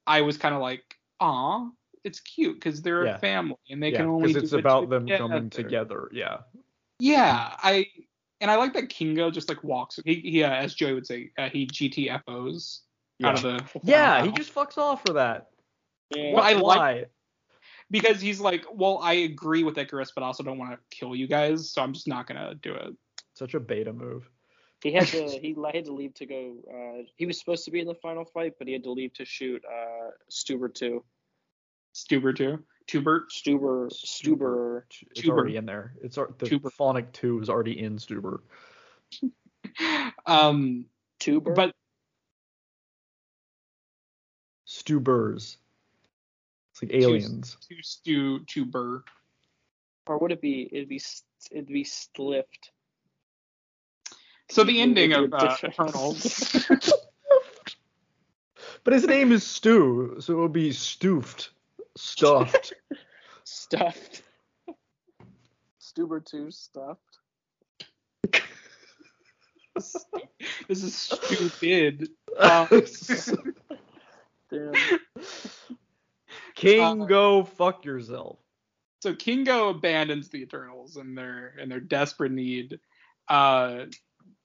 I 0.07 0.23
was 0.23 0.37
kind 0.39 0.55
of 0.55 0.61
like, 0.61 0.83
ah, 1.21 1.69
it's 2.05 2.21
cute 2.21 2.55
because 2.55 2.83
they're 2.83 3.05
Yeah. 3.05 3.17
a 3.17 3.19
family 3.19 3.57
and 3.69 3.83
they 3.83 3.91
yeah, 3.91 3.99
can 3.99 4.07
only 4.07 4.29
because 4.33 4.45
it's 4.45 4.53
about 4.53 4.89
them 4.89 5.07
coming 5.07 5.51
together." 5.51 6.09
together. 6.09 6.11
Yeah. 6.13 6.39
Yeah, 6.99 7.57
I 7.63 7.87
and 8.41 8.51
I 8.51 8.57
like 8.57 8.73
that 8.75 8.89
Kingo 8.89 9.31
just 9.31 9.49
like 9.49 9.63
walks. 9.63 9.99
He, 10.05 10.15
he 10.15 10.45
uh, 10.45 10.51
as 10.51 10.75
Joey 10.75 10.95
would 10.95 11.07
say, 11.07 11.31
uh, 11.39 11.49
he 11.49 11.67
GTFOs 11.67 12.81
out 13.23 13.35
of 13.37 13.43
the. 13.43 13.65
Yeah, 13.83 14.25
he 14.25 14.33
just 14.33 14.55
fucks 14.55 14.79
off 14.79 15.05
for 15.07 15.15
that. 15.15 15.49
Yeah. 16.15 16.35
Well, 16.35 16.43
I 16.43 16.53
like- 16.55 17.11
because 17.91 18.21
he's 18.21 18.41
like, 18.41 18.65
well, 18.73 19.01
I 19.03 19.15
agree 19.15 19.65
with 19.65 19.75
Ikaris, 19.75 20.13
but 20.15 20.23
I 20.23 20.27
also 20.27 20.43
don't 20.43 20.59
want 20.59 20.73
to 20.73 20.79
kill 20.97 21.17
you 21.17 21.27
guys, 21.27 21.71
so 21.71 21.83
I'm 21.83 21.93
just 21.93 22.07
not 22.07 22.27
gonna 22.27 22.55
do 22.55 22.75
it. 22.75 22.95
Such 23.35 23.55
a 23.55 23.61
beta 23.61 23.93
move. 23.93 24.29
He 24.83 24.93
had 24.93 25.09
to 25.09 25.29
he 25.29 25.55
had 25.75 25.85
to 25.85 25.93
leave 25.93 26.15
to 26.15 26.27
go. 26.27 26.57
Uh, 26.73 27.03
he 27.17 27.27
was 27.27 27.39
supposed 27.39 27.65
to 27.67 27.71
be 27.71 27.81
in 27.81 27.87
the 27.87 27.95
final 27.95 28.25
fight, 28.25 28.55
but 28.59 28.67
he 28.67 28.73
had 28.73 28.85
to 28.85 28.93
leave 28.93 29.13
to 29.15 29.25
shoot 29.25 29.63
uh, 29.71 30.11
Stuber 30.31 30.73
too. 30.73 31.05
Stuber 31.95 32.35
too. 32.35 32.65
Tubert. 32.91 33.31
Stuber 33.31 33.89
Stuber. 33.93 34.83
It's 35.11 35.21
Tuber. 35.21 35.37
already 35.37 35.57
in 35.57 35.65
there. 35.67 35.93
It's 36.03 36.17
the 36.17 36.27
Tuber. 36.47 36.71
phonic 36.71 37.13
two 37.13 37.41
is 37.41 37.49
already 37.49 37.79
in 37.81 37.97
Stuber. 37.99 38.41
Um, 40.27 40.87
Tuber. 41.21 41.53
but 41.53 41.75
Stubers. 44.67 45.57
It's 46.73 46.83
like 46.83 46.93
aliens. 46.95 47.57
to 47.69 47.77
Stu 47.83 48.41
Tuber. 48.47 49.05
or 50.07 50.19
would 50.19 50.33
it 50.33 50.41
be? 50.41 50.69
It'd 50.73 50.89
be 50.89 50.99
st- 50.99 51.25
it'd 51.53 51.67
be 51.67 51.85
Slift. 51.85 52.71
So 54.51 54.65
the 54.65 54.81
ending 54.81 55.13
of 55.13 55.33
uh, 55.33 55.49
different. 55.49 55.75
Eternals. 55.75 56.67
But 58.83 58.95
his 58.95 59.07
name 59.07 59.31
is 59.31 59.45
Stu, 59.47 60.17
so 60.21 60.33
it 60.33 60.37
would 60.41 60.53
be 60.55 60.73
stoofed, 60.73 61.51
stuffed. 61.97 62.73
Stuffed. 63.45 64.23
Stuber 65.81 66.25
two 66.25 66.51
stuffed. 66.51 67.19
this 70.69 70.83
is 70.83 70.95
stupid. 70.95 72.09
Um, 72.39 72.69
Damn. 74.51 74.73
King, 76.55 77.03
Uh, 77.03 77.07
go 77.07 77.43
fuck 77.45 77.85
yourself. 77.85 78.39
so 79.03 79.15
Kingo 79.15 79.71
abandons 79.71 80.29
the 80.29 80.43
Eternals 80.43 80.97
in 80.97 81.17
their 81.17 81.55
in 81.59 81.69
their 81.69 81.81
desperate 81.81 82.31
need. 82.31 82.79
Uh, 83.29 83.87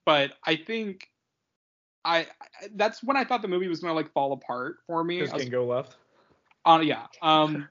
but 0.03 0.33
I 0.43 0.55
think 0.55 1.09
I, 2.03 2.21
I 2.21 2.27
that's 2.73 3.03
when 3.03 3.17
I 3.17 3.23
thought 3.23 3.43
the 3.43 3.47
movie 3.47 3.67
was 3.67 3.81
gonna 3.81 3.93
like 3.93 4.11
fall 4.13 4.33
apart 4.33 4.77
for 4.87 5.03
me. 5.03 5.19
Because 5.19 5.33
I 5.33 5.37
was- 5.37 5.45
Left. 6.66 6.80
Uh, 6.82 6.84
yeah. 6.84 7.05
Um, 7.22 7.68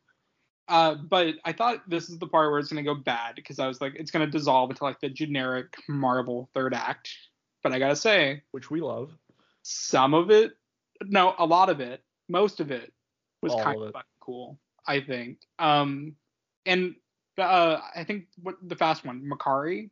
uh, 0.68 0.94
but 0.94 1.34
I 1.44 1.52
thought 1.52 1.88
this 1.88 2.08
is 2.08 2.18
the 2.18 2.26
part 2.26 2.50
where 2.50 2.58
it's 2.58 2.70
gonna 2.70 2.82
go 2.82 2.94
bad 2.94 3.34
because 3.34 3.58
I 3.58 3.66
was 3.66 3.80
like, 3.80 3.94
it's 3.96 4.10
gonna 4.10 4.26
dissolve 4.26 4.70
into 4.70 4.84
like 4.84 5.00
the 5.00 5.08
generic 5.10 5.74
Marvel 5.88 6.48
third 6.54 6.74
act. 6.74 7.10
But 7.62 7.72
I 7.72 7.78
gotta 7.78 7.96
say, 7.96 8.42
Which 8.52 8.70
we 8.70 8.80
love. 8.80 9.10
some 9.62 10.14
of 10.14 10.30
it, 10.30 10.52
no, 11.02 11.34
a 11.38 11.46
lot 11.46 11.68
of 11.70 11.80
it, 11.80 12.02
most 12.28 12.60
of 12.60 12.70
it 12.70 12.92
was 13.42 13.52
All 13.52 13.62
kind 13.62 13.80
of 13.82 13.88
it. 13.88 13.92
fucking 13.92 14.06
cool. 14.20 14.58
I 14.86 15.00
think. 15.00 15.38
Um, 15.58 16.14
and 16.66 16.94
uh, 17.38 17.78
I 17.94 18.04
think 18.04 18.26
what 18.42 18.56
the 18.62 18.76
fast 18.76 19.04
one, 19.04 19.22
Makkari, 19.30 19.90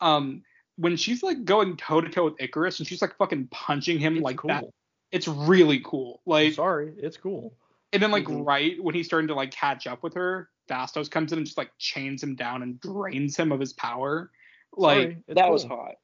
um, 0.00 0.42
when 0.76 0.96
she's 0.96 1.22
like 1.22 1.44
going 1.44 1.76
toe 1.76 2.00
to 2.00 2.08
toe 2.08 2.24
with 2.24 2.36
Ikaris 2.38 2.78
and 2.78 2.86
she's 2.86 3.02
like 3.02 3.16
fucking 3.18 3.48
punching 3.50 3.98
him 3.98 4.16
It's 4.16 4.22
like 4.22 4.36
cool. 4.36 4.48
that, 4.48 4.64
it's 5.10 5.28
really 5.28 5.80
cool. 5.84 6.22
I'm 6.26 6.30
Like, 6.30 6.54
sorry, 6.54 6.92
it's 6.98 7.16
cool. 7.16 7.54
And 7.92 8.02
then 8.02 8.10
like 8.10 8.24
Mhm. 8.24 8.46
right 8.46 8.82
when 8.82 8.94
he's 8.94 9.06
starting 9.06 9.28
to 9.28 9.34
like 9.34 9.50
catch 9.50 9.86
up 9.86 10.02
with 10.02 10.14
her, 10.14 10.48
Phastos 10.68 11.10
comes 11.10 11.32
in 11.32 11.38
and 11.38 11.46
just 11.46 11.58
like 11.58 11.70
chains 11.78 12.22
him 12.22 12.34
down 12.34 12.62
and 12.62 12.80
drains 12.80 13.36
him 13.36 13.52
of 13.52 13.60
his 13.60 13.72
power. 13.74 14.30
Like 14.76 14.96
Sorry, 14.96 15.16
that 15.28 15.44
cool. 15.44 15.52
was 15.52 15.64
hot. 15.64 15.94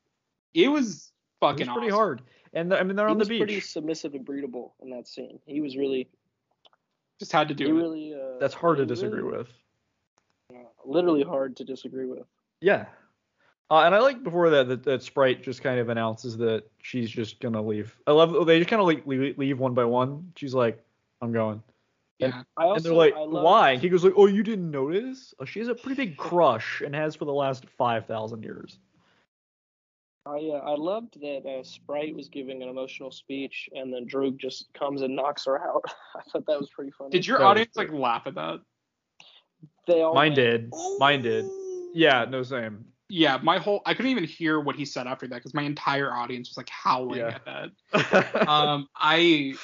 it 0.55 0.69
was 0.69 1.13
fucking 1.41 1.63
It 1.63 1.67
fucking 1.67 1.67
was 1.67 1.79
pretty 1.79 1.91
awesome. 1.93 1.97
hard. 1.99 2.23
And 2.55 2.75
I 2.75 2.83
mean, 2.83 2.97
they're 2.97 3.07
He 3.07 3.13
on 3.13 3.19
the 3.19 3.23
was 3.23 3.29
pretty 3.29 3.61
submissive 3.61 4.15
and 4.15 4.27
breedable 4.27 4.73
in 4.83 4.91
that 4.91 5.07
scene. 5.07 5.39
He 5.47 5.61
was 5.61 5.77
really, 5.77 6.09
Just 7.19 7.33
had 7.33 7.49
to 7.49 7.55
he 7.55 7.65
do 7.65 7.71
it. 7.77 7.81
really. 7.81 8.15
Uh, 8.15 8.39
That's 8.39 8.55
hard 8.55 8.79
to 8.79 8.87
disagree 8.87 9.21
really- 9.23 9.39
with. 9.39 9.53
uh, 10.55 10.59
literally 10.85 11.23
hard 11.23 11.57
to 11.57 11.65
disagree 11.65 12.07
with. 12.07 12.27
Yeah. 12.61 12.87
Uh, 13.71 13.81
and 13.85 13.95
I 13.95 13.99
like 13.99 14.23
before 14.23 14.49
that, 14.51 14.69
that 14.69 14.83
that 14.85 15.03
Sprite 15.03 15.43
just 15.43 15.63
kind 15.63 15.79
of 15.79 15.91
announces 15.91 16.37
that 16.39 16.65
she's 16.83 17.11
just 17.11 17.39
gonna 17.41 17.61
leave. 17.63 17.97
I 18.07 18.13
love 18.13 18.47
they 18.47 18.59
just 18.59 18.71
kind 18.71 18.81
of 18.81 18.87
like 18.87 19.07
leave, 19.07 19.37
leave 19.37 19.59
one 19.59 19.75
by 19.75 19.85
one. 19.85 20.33
She's 20.37 20.55
like, 20.55 20.83
"I'm 21.21 21.33
going," 21.33 21.63
Yeah. 22.19 22.43
I 22.57 22.65
also, 22.65 22.75
and 22.77 22.85
they're 22.85 22.93
like, 22.93 23.15
I 23.15 23.21
love, 23.21 23.45
"Why?" 23.45 23.77
He 23.77 23.89
goes 23.89 24.05
like, 24.05 24.15
"Oh, 24.17 24.27
you 24.27 24.43
didn't 24.43 24.71
notice? 24.71 25.35
Oh, 25.39 25.45
she 25.45 25.61
has 25.61 25.69
a 25.69 25.75
pretty 25.75 25.95
big 25.95 26.17
crush 26.17 26.81
and 26.85 26.95
has 26.95 27.15
for 27.15 27.25
the 27.25 27.33
last 27.33 27.67
five 27.77 28.07
thousand 28.07 28.43
years." 28.43 28.79
I 30.27 30.31
uh, 30.31 30.61
I 30.65 30.75
loved 30.75 31.21
that 31.21 31.47
uh, 31.49 31.63
Sprite 31.63 32.15
was 32.15 32.29
giving 32.29 32.63
an 32.63 32.69
emotional 32.69 33.11
speech, 33.11 33.69
and 33.73 33.93
then 33.93 34.07
Druig 34.07 34.39
just 34.39 34.73
comes 34.75 35.03
and 35.03 35.15
knocks 35.15 35.47
her 35.47 35.63
out. 35.63 35.85
I 36.17 36.23
thought 36.31 36.47
that 36.47 36.59
was 36.59 36.69
pretty 36.71 36.91
funny. 36.91 37.11
Did 37.11 37.27
your 37.27 37.39
That 37.39 37.45
audience 37.45 37.77
like 37.77 37.93
laugh 37.93 38.27
at 38.27 38.35
that? 38.35 38.61
They 39.87 40.03
all 40.03 40.15
Mine 40.15 40.31
went, 40.31 40.37
did. 40.37 40.73
Mine 40.99 41.23
did. 41.23 41.47
Yeah, 41.95 42.27
no 42.29 42.43
same. 42.43 42.85
Yeah, 43.09 43.39
my 43.43 43.59
whole 43.59 43.81
I 43.87 43.95
couldn't 43.95 44.11
even 44.11 44.25
hear 44.25 44.61
what 44.61 44.77
he 44.77 44.85
said 44.85 45.07
after 45.07 45.27
that 45.29 45.37
because 45.37 45.55
my 45.55 45.63
entire 45.63 46.13
audience 46.13 46.51
was 46.51 46.57
like 46.59 46.69
howling 46.69 47.21
Yeah. 47.21 47.39
at 47.47 47.71
that. 47.93 48.49
Um, 48.49 48.89
I 48.95 49.55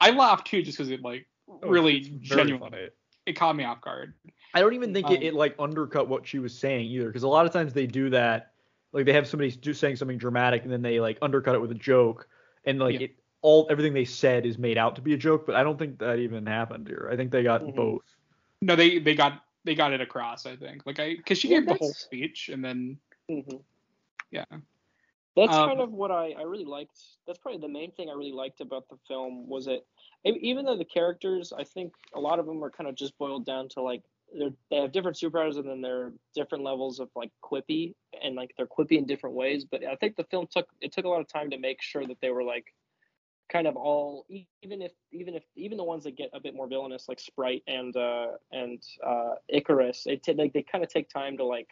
I 0.00 0.10
laughed 0.10 0.48
too 0.48 0.62
just 0.62 0.76
because 0.76 0.90
it 0.90 1.02
like 1.02 1.12
really 1.12 1.33
Oh, 1.64 1.72
It's 1.74 2.08
very 2.08 2.20
genuinely 2.20 2.70
funny. 2.70 2.88
it 3.26 3.32
caught 3.34 3.56
me 3.56 3.64
off 3.64 3.80
guard. 3.80 4.14
I 4.52 4.60
don't 4.60 4.74
even 4.74 4.92
think 4.92 5.10
it, 5.10 5.16
Um, 5.18 5.22
it 5.22 5.34
like 5.34 5.54
undercut 5.58 6.08
what 6.08 6.26
she 6.26 6.38
was 6.38 6.56
saying 6.56 6.86
either, 6.86 7.06
because 7.06 7.22
a 7.22 7.28
lot 7.28 7.46
of 7.46 7.52
times 7.52 7.72
they 7.72 7.86
do 7.86 8.10
that. 8.10 8.52
Like 8.92 9.06
they 9.06 9.12
have 9.12 9.26
somebody 9.26 9.50
do, 9.50 9.74
saying 9.74 9.96
something 9.96 10.18
dramatic 10.18 10.62
and 10.62 10.70
then 10.70 10.82
they 10.82 11.00
like 11.00 11.18
undercut 11.22 11.56
it 11.56 11.60
with 11.60 11.72
a 11.72 11.76
joke, 11.76 12.28
and 12.64 12.78
like 12.78 12.94
Yeah. 12.94 13.00
it 13.06 13.16
all 13.42 13.66
everything 13.68 13.92
they 13.92 14.04
said 14.04 14.46
is 14.46 14.56
made 14.58 14.78
out 14.78 14.94
to 14.96 15.02
be 15.02 15.14
a 15.14 15.16
joke. 15.16 15.46
But 15.46 15.56
I 15.56 15.64
don't 15.64 15.78
think 15.78 15.98
that 15.98 16.18
even 16.18 16.46
happened 16.46 16.86
here. 16.86 17.08
I 17.10 17.16
think 17.16 17.32
they 17.32 17.42
got 17.42 17.62
Mhm. 17.62 17.74
both. 17.74 18.04
No, 18.62 18.76
they 18.76 18.98
they 19.00 19.14
got 19.14 19.44
they 19.64 19.74
got 19.74 19.92
it 19.92 20.00
across. 20.00 20.46
I 20.46 20.54
think 20.56 20.86
like 20.86 21.00
I 21.00 21.16
because 21.16 21.38
she 21.38 21.48
Yeah, 21.48 21.58
gave 21.60 21.68
the 21.68 21.74
whole 21.74 21.92
speech 21.92 22.50
and 22.50 22.64
then 22.64 22.98
Mhm. 23.28 23.62
yeah 24.30 24.44
That's 25.36 25.52
Um, 25.52 25.68
kind 25.68 25.80
of 25.80 25.90
what 25.92 26.10
I, 26.10 26.32
I 26.38 26.42
really 26.42 26.64
liked. 26.64 26.98
That's 27.26 27.38
probably 27.38 27.60
the 27.60 27.68
main 27.68 27.90
thing 27.92 28.08
I 28.08 28.14
really 28.14 28.32
liked 28.32 28.60
about 28.60 28.88
the 28.88 28.96
film 29.08 29.48
was 29.48 29.66
it, 29.66 29.84
even 30.24 30.64
though 30.64 30.76
the 30.76 30.84
characters, 30.84 31.52
I 31.52 31.64
think 31.64 31.92
a 32.14 32.20
lot 32.20 32.38
of 32.38 32.46
them 32.46 32.62
are 32.62 32.70
kind 32.70 32.88
of 32.88 32.94
just 32.94 33.16
boiled 33.18 33.44
down 33.44 33.68
to 33.70 33.82
like 33.82 34.02
they're, 34.36 34.50
they 34.70 34.76
have 34.76 34.92
different 34.92 35.16
superpowers 35.16 35.56
and 35.56 35.68
then 35.68 35.80
they're 35.80 36.12
different 36.34 36.64
levels 36.64 37.00
of 37.00 37.08
like 37.14 37.30
quippy 37.42 37.94
and 38.22 38.36
like 38.36 38.52
they're 38.56 38.66
quippy 38.66 38.96
in 38.98 39.06
different 39.06 39.34
ways. 39.36 39.64
But 39.64 39.84
I 39.84 39.96
think 39.96 40.16
the 40.16 40.24
film 40.24 40.46
took 40.50 40.68
it 40.80 40.92
took 40.92 41.04
a 41.04 41.08
lot 41.08 41.20
of 41.20 41.28
time 41.28 41.50
to 41.50 41.58
make 41.58 41.82
sure 41.82 42.06
that 42.06 42.18
they 42.20 42.30
were 42.30 42.44
like 42.44 42.66
kind 43.50 43.66
of 43.66 43.76
all 43.76 44.24
even 44.62 44.80
if 44.80 44.92
even 45.12 45.34
if 45.34 45.42
even 45.56 45.76
the 45.76 45.84
ones 45.84 46.04
that 46.04 46.16
get 46.16 46.30
a 46.32 46.40
bit 46.40 46.54
more 46.54 46.66
villainous 46.66 47.08
like 47.08 47.20
Sprite 47.20 47.62
and 47.66 47.96
uh 47.96 48.28
and 48.52 48.82
uh 49.06 49.34
Ikaris, 49.52 50.06
it 50.06 50.22
t- 50.22 50.32
like 50.34 50.52
they 50.52 50.62
kind 50.62 50.82
of 50.82 50.90
take 50.90 51.08
time 51.10 51.36
to 51.36 51.44
like 51.44 51.68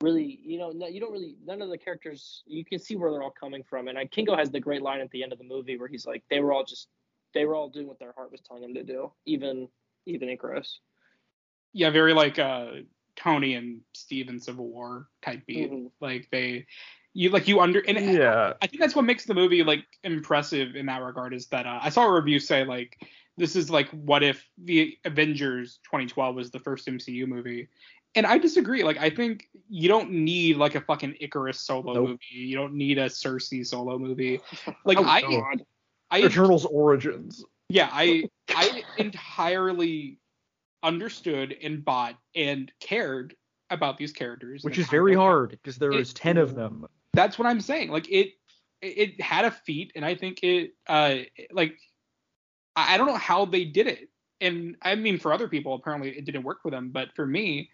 really 0.00 0.38
you 0.44 0.58
know 0.58 0.70
no, 0.70 0.86
you 0.86 1.00
don't 1.00 1.12
really 1.12 1.34
none 1.44 1.60
of 1.60 1.70
the 1.70 1.78
characters 1.78 2.42
you 2.46 2.64
can 2.64 2.78
see 2.78 2.96
where 2.96 3.10
they're 3.10 3.22
all 3.22 3.34
coming 3.38 3.62
from 3.68 3.88
and 3.88 3.98
uh, 3.98 4.04
Kingo 4.10 4.36
has 4.36 4.50
the 4.50 4.60
great 4.60 4.82
line 4.82 5.00
at 5.00 5.10
the 5.10 5.22
end 5.22 5.32
of 5.32 5.38
the 5.38 5.44
movie 5.44 5.76
where 5.76 5.88
he's 5.88 6.06
like 6.06 6.22
they 6.30 6.40
were 6.40 6.52
all 6.52 6.64
just 6.64 6.88
they 7.34 7.44
were 7.44 7.54
all 7.54 7.68
doing 7.68 7.88
what 7.88 7.98
their 7.98 8.12
heart 8.12 8.30
was 8.30 8.40
telling 8.40 8.62
them 8.62 8.74
to 8.74 8.84
do 8.84 9.12
even 9.26 9.68
even 10.06 10.28
Ikaris. 10.28 10.78
Yeah, 11.72 11.90
very 11.90 12.14
like 12.14 12.38
uh 12.38 12.68
Tony 13.16 13.54
and 13.54 13.80
Steve 13.94 14.28
in 14.28 14.38
Civil 14.38 14.68
War 14.68 15.08
type 15.22 15.44
beat. 15.46 15.70
Mhm. 15.70 15.90
Like 16.00 16.28
they 16.30 16.66
you 17.12 17.30
like 17.30 17.48
you 17.48 17.60
under 17.60 17.80
and 17.80 17.98
Yeah. 17.98 18.54
I 18.62 18.66
think 18.66 18.80
that's 18.80 18.94
what 18.94 19.04
makes 19.04 19.24
the 19.24 19.34
movie 19.34 19.64
like 19.64 19.84
impressive 20.04 20.76
in 20.76 20.86
that 20.86 21.02
regard 21.02 21.34
is 21.34 21.46
that 21.48 21.66
uh, 21.66 21.80
I 21.82 21.88
saw 21.90 22.06
a 22.06 22.12
review 22.12 22.38
say 22.38 22.64
like 22.64 22.96
this 23.36 23.56
is 23.56 23.70
like 23.70 23.88
what 23.90 24.22
if 24.22 24.44
the 24.56 24.98
Avengers 25.04 25.80
2012 25.84 26.36
was 26.36 26.50
the 26.50 26.60
first 26.60 26.86
MCU 26.86 27.26
movie. 27.26 27.68
And 28.18 28.26
I 28.26 28.36
disagree. 28.36 28.82
Like 28.82 28.98
I 28.98 29.10
think 29.10 29.48
you 29.68 29.88
don't 29.88 30.10
need 30.10 30.56
like 30.56 30.74
a 30.74 30.80
fucking 30.80 31.14
Ikaris 31.22 31.54
solo 31.56 31.92
Nope. 31.94 32.08
movie. 32.08 32.18
You 32.32 32.56
don't 32.56 32.74
need 32.74 32.98
a 32.98 33.06
Sersi 33.06 33.64
solo 33.64 33.96
movie. 33.96 34.40
Like 34.84 34.98
Oh, 34.98 35.04
I 35.04 35.20
God. 35.22 35.62
I 36.10 36.22
Eternals 36.24 36.64
origins. 36.64 37.44
yeah, 37.68 37.88
I 37.92 38.24
I 38.48 38.82
entirely 38.98 40.18
understood 40.82 41.56
and 41.62 41.84
bought 41.84 42.16
and 42.34 42.72
cared 42.80 43.34
about 43.70 43.98
these 43.98 44.12
characters. 44.12 44.64
Which 44.64 44.78
is 44.78 44.88
very 44.88 45.14
how- 45.14 45.20
hard 45.20 45.50
because 45.50 45.76
there 45.76 45.92
It- 45.92 46.00
is 46.00 46.12
ten 46.12 46.38
of 46.38 46.56
them. 46.56 46.86
That's 47.12 47.38
what 47.38 47.46
I'm 47.46 47.60
saying. 47.60 47.90
Like 47.90 48.10
it 48.10 48.32
it 48.82 49.20
had 49.20 49.44
a 49.44 49.50
feat 49.52 49.92
and 49.94 50.04
I 50.04 50.16
think 50.16 50.40
it 50.42 50.72
uh 50.88 51.18
like 51.52 51.78
I 52.74 52.94
I 52.94 52.98
don't 52.98 53.06
know 53.06 53.16
how 53.16 53.44
they 53.44 53.64
did 53.64 53.86
it. 53.86 54.08
And 54.40 54.76
I 54.82 54.94
mean 54.96 55.18
for 55.18 55.32
other 55.32 55.46
people 55.48 55.74
apparently 55.74 56.10
it 56.16 56.24
didn't 56.24 56.42
work 56.42 56.62
for 56.62 56.70
them, 56.72 56.90
but 56.90 57.08
for 57.14 57.26
me 57.26 57.70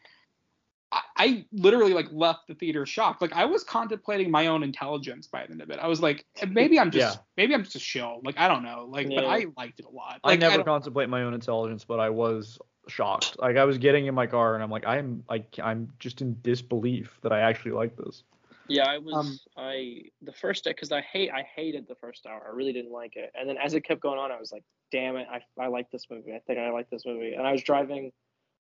I, 0.95 1.01
I 1.17 1.45
literally 1.53 1.93
like 1.93 2.07
left 2.13 2.47
the 2.47 2.55
theater 2.55 2.87
shocked. 2.87 3.21
Like 3.21 3.33
I 3.33 3.45
was 3.45 3.65
contemplating 3.65 4.31
my 4.31 4.47
own 4.47 4.63
intelligence 4.63 5.27
by 5.27 5.45
the 5.45 5.51
end 5.53 5.61
of 5.61 5.71
it. 5.71 5.79
I 5.81 5.89
was 5.89 6.01
like, 6.01 6.25
maybe 6.49 6.79
I'm 6.79 6.91
just 6.91 7.17
Yeah. 7.17 7.23
maybe 7.37 7.53
I'm 7.55 7.65
just 7.65 7.77
a 7.77 7.81
shill. 7.81 8.21
Like 8.25 8.39
I 8.39 8.47
don't 8.49 8.63
know. 8.63 8.87
Like 8.89 9.09
but 9.09 9.25
I 9.25 9.47
liked 9.57 9.81
it 9.81 9.87
a 9.87 9.91
lot. 9.91 10.21
I 10.23 10.37
never 10.37 10.57
don't- 10.57 10.65
contemplate 10.67 11.09
my 11.09 11.23
own 11.23 11.35
intelligence, 11.35 11.85
but 11.85 11.99
I 12.01 12.11
was 12.11 12.59
shocked. 12.87 13.37
Like 13.39 13.57
I 13.57 13.65
was 13.65 13.79
getting 13.79 14.07
in 14.07 14.15
my 14.15 14.27
car 14.27 14.55
and 14.55 14.63
I'm 14.63 14.71
like, 14.71 14.87
I'm 14.87 15.25
like 15.29 15.59
I'm 15.63 15.89
just 15.99 16.21
in 16.21 16.39
disbelief 16.43 17.19
that 17.23 17.33
I 17.33 17.41
actually 17.41 17.73
like 17.73 17.97
this. 17.97 18.23
Yeah, 18.69 18.85
I 18.89 18.99
was 18.99 19.15
Um, 19.15 19.39
I 19.57 20.05
the 20.23 20.33
first 20.33 20.65
because 20.65 20.93
I 20.93 21.01
hate 21.03 21.31
I 21.31 21.43
hated 21.55 21.87
the 21.89 21.97
first 21.97 22.25
hour. 22.25 22.43
I 22.51 22.55
really 22.55 22.73
didn't 22.73 22.93
like 22.93 23.17
it. 23.17 23.31
And 23.39 23.49
then 23.49 23.59
as 23.59 23.75
it 23.75 23.83
kept 23.83 24.01
going 24.01 24.19
on, 24.19 24.31
I 24.33 24.39
was 24.39 24.53
like, 24.53 24.65
damn 24.93 25.17
it, 25.17 25.27
I 25.31 25.43
I 25.61 25.67
like 25.67 25.91
this 25.91 26.07
movie. 26.09 26.33
I 26.35 26.39
think 26.47 26.59
I 26.59 26.71
like 26.71 26.89
this 26.89 27.05
movie. 27.05 27.35
And 27.35 27.47
I 27.47 27.53
was 27.53 27.63
driving 27.63 28.13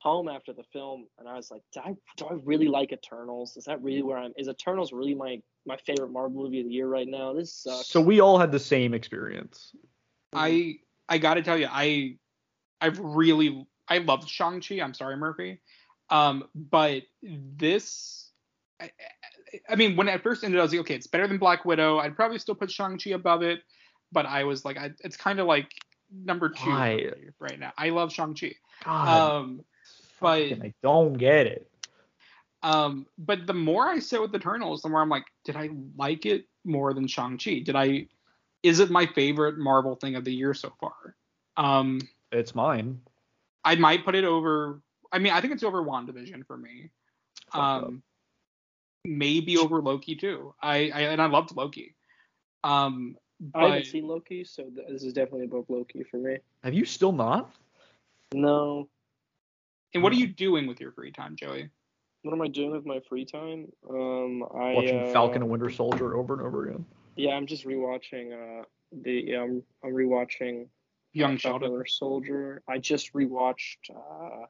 home 0.05 0.29
after 0.29 0.53
the 0.53 0.63
film, 0.73 1.07
and 1.19 1.27
I 1.27 1.35
was 1.35 1.51
like, 1.51 1.63
do 1.73 1.81
I 1.81 1.95
do 2.17 2.27
I 2.27 2.35
really 2.45 2.69
like 2.69 2.93
Eternals? 2.93 3.57
Is 3.57 3.65
that 3.65 3.83
really 3.83 4.03
where 4.03 4.19
I'm? 4.19 4.33
Is 4.37 4.49
Eternals 4.49 4.93
really 4.93 5.15
my 5.15 5.41
my 5.67 5.79
favorite 5.79 6.13
Marvel 6.13 6.43
movie 6.43 6.61
of 6.61 6.67
the 6.67 6.73
year 6.73 6.87
right 6.87 7.09
now? 7.09 7.33
This 7.33 7.55
sucks. 7.55 7.89
So 7.89 8.01
we 8.01 8.21
all 8.21 8.39
had 8.39 8.53
the 8.53 8.59
same 8.59 8.93
experience. 8.95 9.75
I 10.35 10.77
I 11.09 11.19
gotta 11.19 11.43
tell 11.43 11.57
you, 11.57 11.69
I 11.71 12.19
I've 12.83 12.99
really 13.01 13.67
I 13.89 13.99
loved 13.99 14.29
Shang 14.29 14.61
Chi. 14.61 14.77
I'm 14.77 14.95
sorry, 14.95 15.17
Murphy. 15.17 15.61
Um, 16.11 16.45
but 16.55 17.03
this, 17.23 18.31
I, 18.81 18.85
I- 18.85 18.91
I 19.69 19.77
mean, 19.77 19.95
when 19.95 20.09
it 20.09 20.21
first 20.23 20.43
ended, 20.43 20.59
I 20.59 20.65
was 20.65 20.73
like, 20.73 20.81
okay, 20.81 20.97
it's 20.97 21.07
better 21.07 21.29
than 21.29 21.39
Black 21.39 21.65
Widow. 21.65 21.99
I'd 21.99 22.17
probably 22.17 22.41
still 22.41 22.57
put 22.57 22.73
Shang 22.73 22.99
Chi 22.99 23.11
above 23.11 23.43
it, 23.43 23.61
but 24.11 24.27
I 24.27 24.43
was 24.43 24.65
like, 24.65 24.77
I, 24.77 24.91
it's 25.05 25.17
kind 25.17 25.39
of 25.39 25.47
like 25.47 25.71
number 26.13 26.49
two 26.49 26.71
Why? 26.71 27.11
right 27.39 27.59
now. 27.59 27.73
I 27.79 27.91
love 27.91 28.13
Shang 28.13 28.35
Chi. 28.35 28.53
God, 28.85 29.09
Um, 29.09 29.65
but- 30.25 30.49
fucking, 30.49 30.63
I 30.63 30.75
don't 30.83 31.15
get 31.15 31.47
it. 31.47 31.71
Um, 32.63 33.07
but 33.19 33.47
the 33.47 33.53
more 33.55 33.87
I 33.89 33.99
sit 33.99 34.21
with 34.21 34.35
Eternals, 34.35 34.81
the 34.83 34.89
more 34.89 35.03
I'm 35.03 35.11
like, 35.11 35.27
did 35.45 35.55
I 35.55 35.69
like 35.99 36.25
it 36.25 36.47
more 36.65 36.95
than 36.95 37.07
Shang 37.07 37.37
Chi? 37.37 37.59
Did 37.59 37.77
I? 37.77 38.09
Is 38.63 38.81
it 38.81 38.91
my 38.91 39.05
favorite 39.05 39.59
Marvel 39.59 39.95
thing 39.97 40.17
of 40.17 40.25
the 40.25 40.33
year 40.33 40.55
so 40.55 40.73
far? 40.81 41.15
Um, 41.59 42.01
It's 42.33 42.55
mine. 42.55 43.01
I 43.65 43.75
might 43.75 44.05
put 44.05 44.15
it 44.15 44.25
over. 44.25 44.81
I 45.13 45.19
mean, 45.19 45.33
I 45.35 45.43
think 45.43 45.53
it's 45.53 45.63
over 45.63 45.83
WandaVision 45.83 46.47
for 46.47 46.57
me. 46.57 46.89
Fucked 47.53 47.57
up. 47.57 47.85
Um, 47.85 48.03
maybe 49.05 49.59
over 49.59 49.83
Loki 49.83 50.17
too. 50.17 50.55
I, 50.63 50.91
I 50.95 51.01
and 51.13 51.21
I 51.21 51.27
loved 51.27 51.55
Loki. 51.55 51.95
Um, 52.65 53.17
I 53.55 53.61
haven't 53.65 53.79
but 53.81 53.87
seen 53.87 54.07
Loki, 54.07 54.43
so 54.45 54.71
this 54.89 55.03
is 55.03 55.13
definitely 55.13 55.45
above 55.45 55.67
Loki 55.69 56.03
for 56.03 56.17
me. 56.17 56.39
Have 56.63 56.73
you 56.73 56.87
still 56.87 57.13
not? 57.13 57.55
No. 58.33 58.89
And 59.95 60.03
what 60.03 60.13
are 60.13 60.17
you 60.17 60.27
doing 60.27 60.67
with 60.67 60.81
your 60.81 60.93
free 60.93 61.13
time, 61.13 61.37
Joey? 61.37 61.71
What 62.23 62.33
am 62.33 62.41
I 62.41 62.49
doing 62.49 62.73
with 62.73 62.87
my 62.87 63.01
free 63.09 63.25
time? 63.25 63.67
Um, 63.89 64.43
I 64.55 64.73
Watching 64.75 65.09
uh, 65.09 65.13
Falcon 65.13 65.43
and 65.43 65.51
Winter 65.51 65.71
Soldier 65.71 66.17
over 66.17 66.35
and 66.35 66.43
over 66.43 66.69
again. 66.69 66.87
Yeah, 67.17 67.33
I'm 67.33 67.47
just 67.47 67.67
rewatching. 67.67 68.33
Uh, 68.33 68.65
the 69.03 69.25
yeah, 69.27 69.43
I'm 69.43 69.63
I'm 69.85 69.93
rewatching 69.93 70.67
Young 71.13 71.37
Sheldon. 71.37 71.71
Winter 71.71 71.87
Soldier. 71.87 72.63
I 72.69 72.79
just 72.79 73.13
rewatched. 73.13 73.91
Uh, 73.95 74.47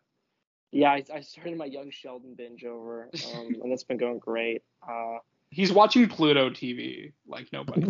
yeah, 0.70 0.90
I, 0.90 1.05
I 1.12 1.20
started 1.20 1.57
my 1.57 1.66
Young 1.66 1.90
Sheldon 1.90 2.34
binge 2.36 2.64
over, 2.64 3.11
um, 3.34 3.49
and 3.62 3.72
it's 3.72 3.84
been 3.84 3.99
going 3.99 4.18
great. 4.18 4.62
Uh, 4.88 5.18
He's 5.51 5.72
watching 5.72 6.09
Pluto 6.09 6.51
TV 6.51 7.12
like 7.28 7.53
nobody. 7.53 7.86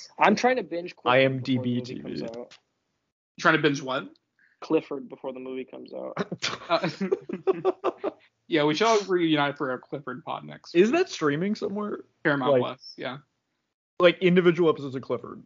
I'm 0.18 0.34
trying 0.34 0.56
to 0.56 0.62
binge 0.62 0.96
Clifford 0.96 1.42
before 1.42 1.62
the 1.62 1.70
IMDb 1.70 1.76
movie 1.78 2.00
comes 2.00 2.22
TV. 2.22 2.38
out. 2.38 2.56
Trying 3.38 3.56
to 3.56 3.62
binge 3.62 3.82
what? 3.82 4.08
Clifford 4.62 5.08
before 5.08 5.32
the 5.32 5.40
movie 5.40 5.64
comes 5.64 5.92
out. 5.92 6.14
Uh, 6.68 6.88
yeah, 8.48 8.64
we 8.64 8.74
should 8.74 8.86
all 8.86 9.00
reunite 9.00 9.58
for 9.58 9.72
a 9.74 9.78
Clifford 9.78 10.24
pod 10.24 10.44
next. 10.44 10.74
Is 10.74 10.90
that 10.92 11.10
streaming 11.10 11.54
somewhere? 11.54 12.00
Paramount 12.24 12.52
like- 12.52 12.60
Plus? 12.62 12.94
Yeah. 12.96 13.18
Like 14.00 14.18
individual 14.22 14.70
episodes 14.70 14.94
of 14.96 15.02
Clifford. 15.02 15.42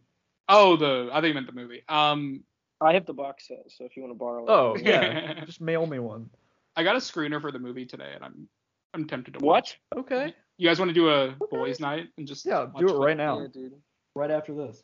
Oh, 0.49 0.77
the 0.77 1.09
I 1.11 1.19
think 1.21 1.29
you 1.29 1.33
meant 1.35 1.47
the 1.47 1.53
movie. 1.53 1.83
Um, 1.89 2.43
I 2.79 2.93
have 2.93 3.05
the 3.05 3.13
box 3.13 3.47
set, 3.47 3.65
so 3.69 3.83
if 3.85 3.95
you 3.97 4.03
want 4.03 4.13
to 4.13 4.17
borrow 4.17 4.43
it. 4.45 4.49
Oh 4.49 4.75
yeah, 4.81 5.43
just 5.45 5.59
mail 5.61 5.85
me 5.85 5.99
one. 5.99 6.29
I 6.75 6.83
got 6.83 6.95
a 6.95 6.99
screener 6.99 7.41
for 7.41 7.51
the 7.51 7.59
movie 7.59 7.85
today, 7.85 8.11
and 8.15 8.23
I'm 8.23 8.47
I'm 8.93 9.05
tempted 9.05 9.33
to 9.35 9.39
What? 9.45 9.53
watch. 9.53 9.79
Okay. 9.95 10.33
You 10.57 10.67
guys 10.67 10.79
want 10.79 10.89
to 10.89 10.93
do 10.93 11.09
a 11.09 11.35
boys' 11.51 11.79
night 11.79 12.07
and 12.17 12.27
just 12.27 12.45
Yeah, 12.45 12.63
watch 12.63 12.79
do 12.79 12.85
it 12.85 12.87
Clifford? 12.89 13.05
right 13.05 13.17
now. 13.17 13.41
Yeah, 13.41 13.47
dude. 13.53 13.73
Right 14.15 14.31
after 14.31 14.53
this. 14.55 14.83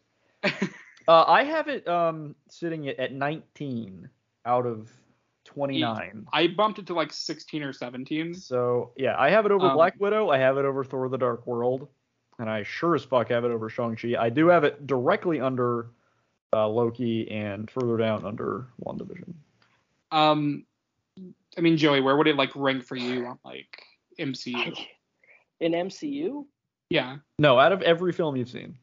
Uh, 1.07 1.23
I 1.27 1.43
have 1.43 1.67
it 1.67 1.87
um 1.87 2.35
sitting 2.49 2.87
at, 2.89 2.99
at 2.99 3.13
19 3.13 4.09
out 4.45 4.65
of 4.65 4.91
29. 5.45 6.27
I 6.31 6.47
bumped 6.47 6.79
it 6.79 6.87
to 6.87 6.93
like 6.93 7.11
16 7.11 7.63
or 7.63 7.73
17. 7.73 8.33
So 8.33 8.91
yeah, 8.97 9.15
I 9.17 9.29
have 9.29 9.45
it 9.45 9.51
over 9.51 9.67
Um, 9.67 9.75
Black 9.75 9.95
Widow. 9.99 10.29
I 10.29 10.37
have 10.37 10.57
it 10.57 10.65
over 10.65 10.83
Thor: 10.83 11.09
The 11.09 11.17
Dark 11.17 11.45
World, 11.45 11.87
and 12.39 12.49
I 12.49 12.63
sure 12.63 12.95
as 12.95 13.03
fuck 13.03 13.29
have 13.29 13.43
it 13.45 13.51
over 13.51 13.69
Shang 13.69 13.95
Chi. 13.95 14.15
I 14.19 14.29
do 14.29 14.47
have 14.47 14.63
it 14.63 14.87
directly 14.87 15.39
under 15.41 15.87
uh, 16.53 16.67
Loki 16.67 17.29
and 17.29 17.69
further 17.69 17.97
down 17.97 18.25
under 18.25 18.67
WandaVision. 18.85 19.33
Um, 20.11 20.65
I 21.57 21.61
mean, 21.61 21.77
Joey, 21.77 22.01
where 22.01 22.15
would 22.15 22.27
it 22.27 22.35
like 22.35 22.55
rank 22.55 22.83
for 22.83 22.95
you 22.95 23.25
on 23.25 23.39
like 23.43 23.83
MCU? 24.19 24.77
In 25.59 25.71
MCU, 25.71 26.45
Yeah, 26.89 27.17
No, 27.39 27.57
out 27.57 27.71
of 27.71 27.81
every 27.83 28.11
film 28.11 28.35
you've 28.35 28.49
seen, 28.49 28.75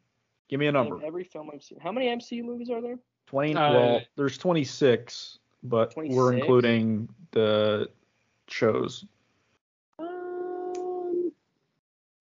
give 0.48 0.58
me 0.60 0.66
a 0.66 0.70
Out 0.70 0.76
of 0.76 0.88
number. 0.88 1.04
every 1.04 1.24
film 1.24 1.50
I've 1.52 1.62
seen. 1.62 1.78
How 1.78 1.92
many 1.92 2.06
MCU 2.06 2.42
movies 2.42 2.70
are 2.70 2.80
there? 2.80 2.98
20. 3.26 3.54
Uh, 3.54 3.72
well, 3.72 4.00
there's 4.16 4.38
26, 4.38 5.38
but 5.62 5.94
we're 5.96 6.32
including 6.32 7.08
the 7.32 7.88
shows. 8.48 9.04
Um, 9.98 11.32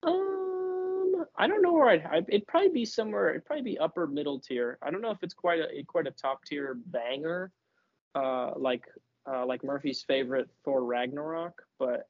um, 0.02 1.26
I 1.36 1.46
don't 1.46 1.62
know 1.62 1.72
where 1.72 1.88
I'd. 1.88 2.04
I, 2.04 2.18
it'd 2.28 2.46
probably 2.46 2.70
be 2.70 2.84
somewhere. 2.84 3.30
It'd 3.30 3.44
probably 3.44 3.64
be 3.64 3.78
upper 3.78 4.06
middle 4.06 4.38
tier. 4.38 4.78
I 4.82 4.90
don't 4.90 5.00
know 5.00 5.10
if 5.10 5.22
it's 5.22 5.34
quite 5.34 5.60
a 5.60 5.82
quite 5.84 6.06
a 6.06 6.10
top 6.10 6.44
tier 6.44 6.76
banger, 6.86 7.52
uh, 8.14 8.52
like 8.56 8.84
uh, 9.30 9.46
like 9.46 9.64
Murphy's 9.64 10.02
favorite 10.02 10.48
Thor 10.64 10.84
Ragnarok, 10.84 11.62
but. 11.78 12.08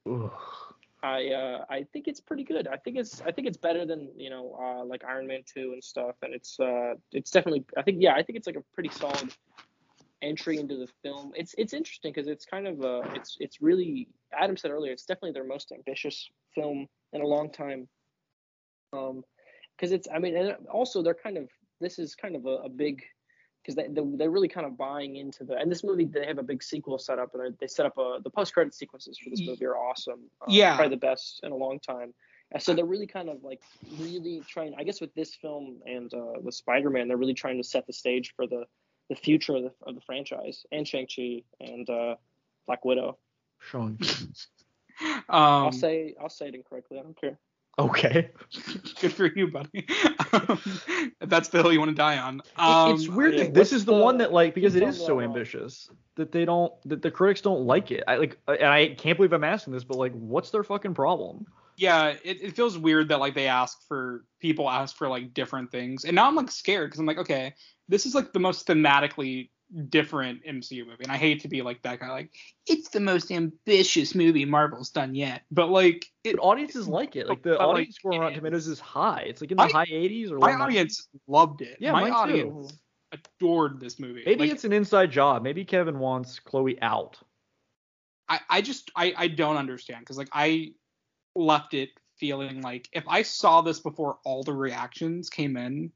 I 1.03 1.29
uh, 1.29 1.65
I 1.71 1.87
think 1.95 2.09
it's 2.09 2.21
pretty 2.21 2.45
good. 2.45 2.69
I 2.69 2.77
think 2.77 2.99
it's 2.99 3.23
I 3.23 3.33
think 3.33 3.49
it's 3.49 3.57
better 3.57 3.87
than 3.87 4.11
you 4.19 4.29
know 4.29 4.55
uh, 4.61 4.85
like 4.85 5.03
Iron 5.03 5.27
Man 5.27 5.41
two 5.47 5.71
and 5.73 5.83
stuff, 5.83 6.17
and 6.21 6.35
it's 6.35 6.61
uh 6.61 6.93
it's 7.11 7.31
definitely 7.31 7.65
I 7.75 7.81
think 7.81 8.03
yeah 8.03 8.13
I 8.13 8.23
think 8.23 8.37
it's 8.37 8.47
like 8.47 8.57
a 8.57 8.63
pretty 8.75 8.91
solid 8.91 9.33
entry 10.23 10.59
into 10.59 10.77
the 10.77 10.89
film. 11.03 11.33
It's 11.35 11.55
it's 11.59 11.73
interesting 11.73 12.13
because 12.13 12.29
it's 12.29 12.45
kind 12.45 12.67
of 12.67 12.83
uh 12.83 13.03
it's 13.15 13.37
it's 13.41 13.61
really 13.61 14.09
Adam 14.39 14.57
said 14.57 14.71
earlier 14.71 14.93
it's 14.93 15.07
definitely 15.07 15.33
their 15.33 15.45
most 15.47 15.73
ambitious 15.73 16.29
film 16.55 16.87
in 17.13 17.23
a 17.23 17.27
long 17.27 17.51
time. 17.51 17.89
Um, 18.93 19.23
because 19.77 19.93
it's 19.93 20.09
I 20.15 20.19
mean 20.19 20.37
and 20.37 20.57
also 20.69 21.03
they're 21.03 21.15
kind 21.15 21.39
of 21.39 21.49
this 21.81 21.99
is 21.99 22.15
kind 22.15 22.37
of 22.37 22.45
a, 22.47 22.57
a 22.65 22.69
big 22.69 23.03
because 23.63 23.77
they, 23.77 23.89
they 23.89 24.03
they're 24.17 24.31
really 24.31 24.49
kind 24.49 24.67
of 24.67 24.77
buying 24.77 25.17
into 25.17 25.45
the 25.45 25.55
and 25.57 25.71
this 25.71 25.85
movie 25.85 26.05
they 26.05 26.27
have 26.27 26.39
a 26.39 26.43
big 26.43 26.63
sequel 26.63 26.99
set 26.99 27.19
up 27.19 27.35
and 27.35 27.57
they- 27.61 27.67
set 27.67 27.87
up 27.87 27.97
a 27.99 28.19
the 28.23 28.31
post 28.31 28.53
credit 28.53 28.75
sequences 28.75 29.19
for 29.19 29.31
this 29.31 29.41
movie 29.47 29.65
are 29.65 29.77
awesome. 29.77 30.21
Uh, 30.43 30.47
Yeah. 30.49 30.77
probably 30.77 30.97
the 30.97 31.01
best 31.01 31.41
in 31.43 31.53
a 31.53 31.57
long 31.57 31.79
time. 31.81 32.13
And 32.53 32.61
so 32.61 32.75
they're 32.75 32.85
really 32.85 33.07
kind 33.07 33.29
of 33.29 33.45
like 33.45 33.61
really 33.99 34.43
trying. 34.49 34.75
I 34.77 34.83
guess 34.83 35.01
with 35.01 35.15
this 35.15 35.37
film 35.37 35.79
and 35.87 36.13
uh, 36.13 36.33
with 36.43 36.55
Spider-Man, 36.55 37.07
they're 37.07 37.17
really 37.17 37.35
trying 37.35 37.59
to 37.59 37.63
set 37.63 37.87
the 37.87 37.93
stage 37.93 38.33
for 38.35 38.47
the 38.49 38.65
the 39.11 39.17
future 39.17 39.57
of 39.57 39.65
the, 39.65 39.73
of 39.87 39.95
the 39.97 40.01
franchise 40.01 40.65
and 40.73 40.89
Shang 40.89 41.07
Chi 41.15 41.43
and 41.61 41.91
uh, 41.91 42.15
Black 42.67 42.85
Widow. 42.87 43.19
Shang. 43.71 43.99
Um, 45.03 45.25
I'll 45.31 45.73
say 45.73 46.15
I'll 46.21 46.29
say 46.29 46.49
it 46.49 46.55
incorrectly. 46.55 46.99
I 46.99 47.03
don't 47.03 47.19
care. 47.19 47.39
Okay. 47.79 48.29
good 49.01 49.15
for 49.15 49.25
you, 49.25 49.51
buddy. 49.51 49.87
Um, 50.31 50.61
if 51.23 51.29
that's 51.31 51.49
the 51.49 51.63
hill 51.63 51.73
you 51.73 51.79
want 51.79 51.89
to 51.89 51.95
die 51.95 52.19
on. 52.19 52.43
Um, 52.57 52.93
it's 52.93 53.09
weird 53.09 53.37
yeah, 53.37 53.45
that 53.45 53.55
this 53.55 53.73
is 53.73 53.87
the, 53.87 53.95
the- 53.95 53.99
one 53.99 54.19
that 54.19 54.31
like 54.31 54.55
because 54.55 54.75
it 54.75 54.81
tell 54.81 54.91
is 54.91 54.99
me 54.99 55.07
so 55.07 55.19
I'm 55.21 55.25
ambitious 55.25 55.89
that 56.17 56.33
they 56.33 56.45
don't 56.45 56.75
that 56.85 57.01
the 57.01 57.11
critics 57.11 57.41
don't 57.41 57.65
like 57.65 57.91
it. 57.91 58.05
I 58.07 58.17
like 58.17 58.37
and 58.47 58.67
I 58.67 58.89
can't 58.89 59.17
believe 59.17 59.33
I'm 59.33 59.43
asking 59.43 59.73
this, 59.73 59.85
but 59.85 59.97
like 59.97 60.13
what's 60.13 60.51
their 60.51 60.65
fucking 60.65 60.93
problem? 60.93 61.47
yeah, 61.81 62.09
it, 62.23 62.43
it 62.43 62.57
feels 62.57 62.77
weird 62.77 63.09
that 63.09 63.21
like 63.21 63.35
they 63.35 63.47
ask 63.47 63.87
for 63.89 64.25
people 64.39 64.69
ask 64.69 64.95
for 64.97 65.09
like 65.09 65.33
different 65.33 65.73
things, 65.73 66.05
and 66.05 66.15
now 66.15 66.29
I'm 66.29 66.35
like 66.35 66.51
scared 66.51 66.91
because 66.91 67.01
I'm 67.01 67.07
like, 67.07 67.17
okay, 67.17 67.55
this 67.91 68.07
is 68.07 68.15
like 68.15 68.33
the 68.33 68.39
most 68.39 68.67
thematically 68.67 69.51
different 69.89 70.45
MCU 70.45 70.87
movie, 70.87 71.03
and 71.05 71.13
I 71.13 71.17
hate 71.17 71.41
to 71.43 71.49
be 71.49 71.63
like 71.63 71.83
that 71.83 72.01
guy, 72.01 72.11
like 72.11 72.31
it's 72.67 72.89
the 72.89 73.01
most 73.01 73.31
ambitious 73.31 74.15
movie 74.15 74.45
Marvel's 74.45 74.91
done 74.91 75.15
yet, 75.15 75.43
but 75.51 75.69
like 75.69 76.07
it, 76.25 76.37
audiences 76.41 76.89
like 76.89 77.15
it. 77.17 77.29
Like 77.29 77.43
the 77.43 77.59
audience 77.59 77.97
score 77.97 78.15
on 78.15 78.21
Rotten. 78.21 78.37
Tomatoes 78.39 78.67
is 78.67 78.81
high. 78.81 79.25
It's 79.27 79.41
like 79.41 79.51
in 79.51 79.57
the 79.59 79.65
My- 79.67 79.71
high 79.71 79.87
80s 79.87 80.31
or 80.31 80.39
like. 80.39 80.55
my 80.57 80.59
low 80.59 80.65
90s. 80.65 80.67
audience 80.67 81.09
loved 81.29 81.61
it. 81.63 81.77
Yeah, 81.81 81.93
my 81.93 82.01
mine 82.09 82.11
too. 82.11 82.17
audience 82.17 82.73
adored 83.13 83.81
this 83.81 83.99
movie. 83.99 84.23
Maybe 84.25 84.41
Like, 84.45 84.51
it's 84.53 84.65
an 84.65 84.73
inside 84.73 85.11
job. 85.11 85.43
Maybe 85.43 85.65
Kevin 85.65 85.99
wants 85.99 86.39
Chloe 86.39 86.81
out. 86.81 87.19
I, 88.29 88.41
I 88.49 88.61
just 88.63 88.91
I, 88.97 89.13
I 89.17 89.29
don't 89.29 89.57
understand 89.57 90.01
because 90.01 90.17
like 90.17 90.29
I 90.33 90.73
left 91.37 91.75
it 91.75 91.91
feeling 92.19 92.61
like 92.61 92.89
if 92.93 93.05
I 93.09 93.23
saw 93.23 93.61
this 93.63 93.81
before 93.81 94.19
all 94.25 94.43
the 94.45 94.53
reactions 94.53 95.31
came 95.31 95.57
in, 95.57 95.91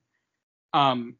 um, 0.72 1.16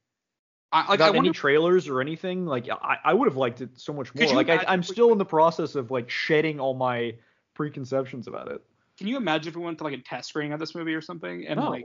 I 0.74 0.78
like 0.80 0.88
I 0.88 0.92
Without 0.92 1.14
wonder, 1.14 1.28
any 1.28 1.32
trailers 1.34 1.88
or 1.88 2.00
anything, 2.00 2.46
like 2.46 2.68
I, 2.68 2.98
I 3.04 3.14
would 3.14 3.28
have 3.28 3.36
liked 3.36 3.60
it 3.60 3.70
so 3.78 3.92
much 3.92 4.14
more. 4.14 4.26
Like 4.34 4.48
I, 4.48 4.54
imagine 4.54 4.80
we- 4.80 4.84
still 4.84 5.12
in 5.12 5.18
the 5.18 5.24
process 5.24 5.74
of 5.76 5.90
like 5.90 6.10
shedding 6.10 6.58
all 6.60 6.74
my 6.74 7.14
preconceptions 7.54 8.26
about 8.26 8.48
it. 8.50 8.60
can 8.98 9.06
you 9.06 9.16
imagine 9.16 9.48
if 9.50 9.56
we 9.56 9.62
went 9.62 9.78
to 9.78 9.84
like 9.84 9.94
a 9.94 9.98
test 10.02 10.28
screening 10.30 10.52
of 10.52 10.58
this 10.60 10.74
movie 10.74 10.94
or 10.94 11.00
something 11.00 11.46
and 11.46 11.60
No. 11.60 11.70
like 11.70 11.84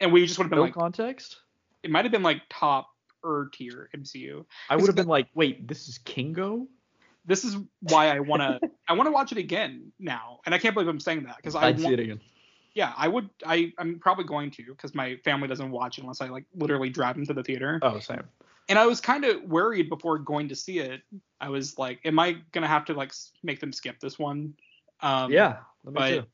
and 0.00 0.12
we 0.12 0.26
just 0.26 0.36
would 0.38 0.44
have 0.44 0.50
been 0.50 0.58
No 0.58 0.64
like 0.64 0.74
context. 0.74 1.36
it 1.84 1.90
might 1.90 2.04
have 2.04 2.10
been 2.12 2.24
like 2.24 2.42
top 2.50 2.88
er 3.24 3.48
tier 3.54 3.88
MCU. 3.96 4.44
I 4.68 4.74
would 4.74 4.88
have 4.88 4.96
been 4.96 5.06
like, 5.06 5.28
wait, 5.34 5.68
this 5.68 5.88
is 5.88 5.98
Kingo? 5.98 6.66
This 7.24 7.44
is 7.44 7.56
why 7.82 8.08
I 8.08 8.18
wanna 8.18 8.58
I 8.88 8.94
wanna 8.94 9.12
watch 9.12 9.30
it 9.30 9.38
again 9.38 9.92
now, 10.00 10.40
and 10.44 10.52
I 10.52 10.58
can't 10.58 10.74
believe 10.74 10.88
I'm 10.88 10.98
saying 10.98 11.22
that 11.24 11.36
because 11.36 11.54
I 11.54 11.68
I'd 11.68 11.78
see 11.78 11.92
it 11.92 12.00
again. 12.00 12.20
Yeah 12.74 12.92
I 12.96 13.08
would 13.08 13.28
I 13.46 13.72
I'm 13.78 13.98
probably 13.98 14.24
going 14.24 14.50
to 14.52 14.64
because 14.64 14.94
my 14.94 15.16
family 15.24 15.48
doesn't 15.48 15.70
watch 15.70 15.98
unless 15.98 16.20
I 16.20 16.28
like 16.28 16.44
literally 16.54 16.90
drive 16.90 17.16
them 17.16 17.26
to 17.26 17.34
the 17.34 17.42
theater. 17.42 17.78
Oh, 17.82 17.98
same. 17.98 18.22
and 18.68 18.78
I 18.78 18.86
was 18.86 19.00
kind 19.00 19.24
of 19.24 19.42
worried 19.42 19.88
before 19.88 20.18
going 20.18 20.48
to 20.48 20.56
see 20.56 20.78
it. 20.78 21.02
I 21.40 21.48
was 21.48 21.78
like, 21.78 22.00
am 22.04 22.18
I 22.18 22.36
gonna 22.52 22.68
have 22.68 22.84
to 22.86 22.94
like 22.94 23.12
make 23.42 23.60
them 23.60 23.72
skip 23.72 24.00
this 24.00 24.18
one? 24.18 24.54
Um, 25.00 25.32
yeah, 25.32 25.58
let 25.84 25.94
me 25.94 25.98
but 26.00 26.08
too. 26.08 26.26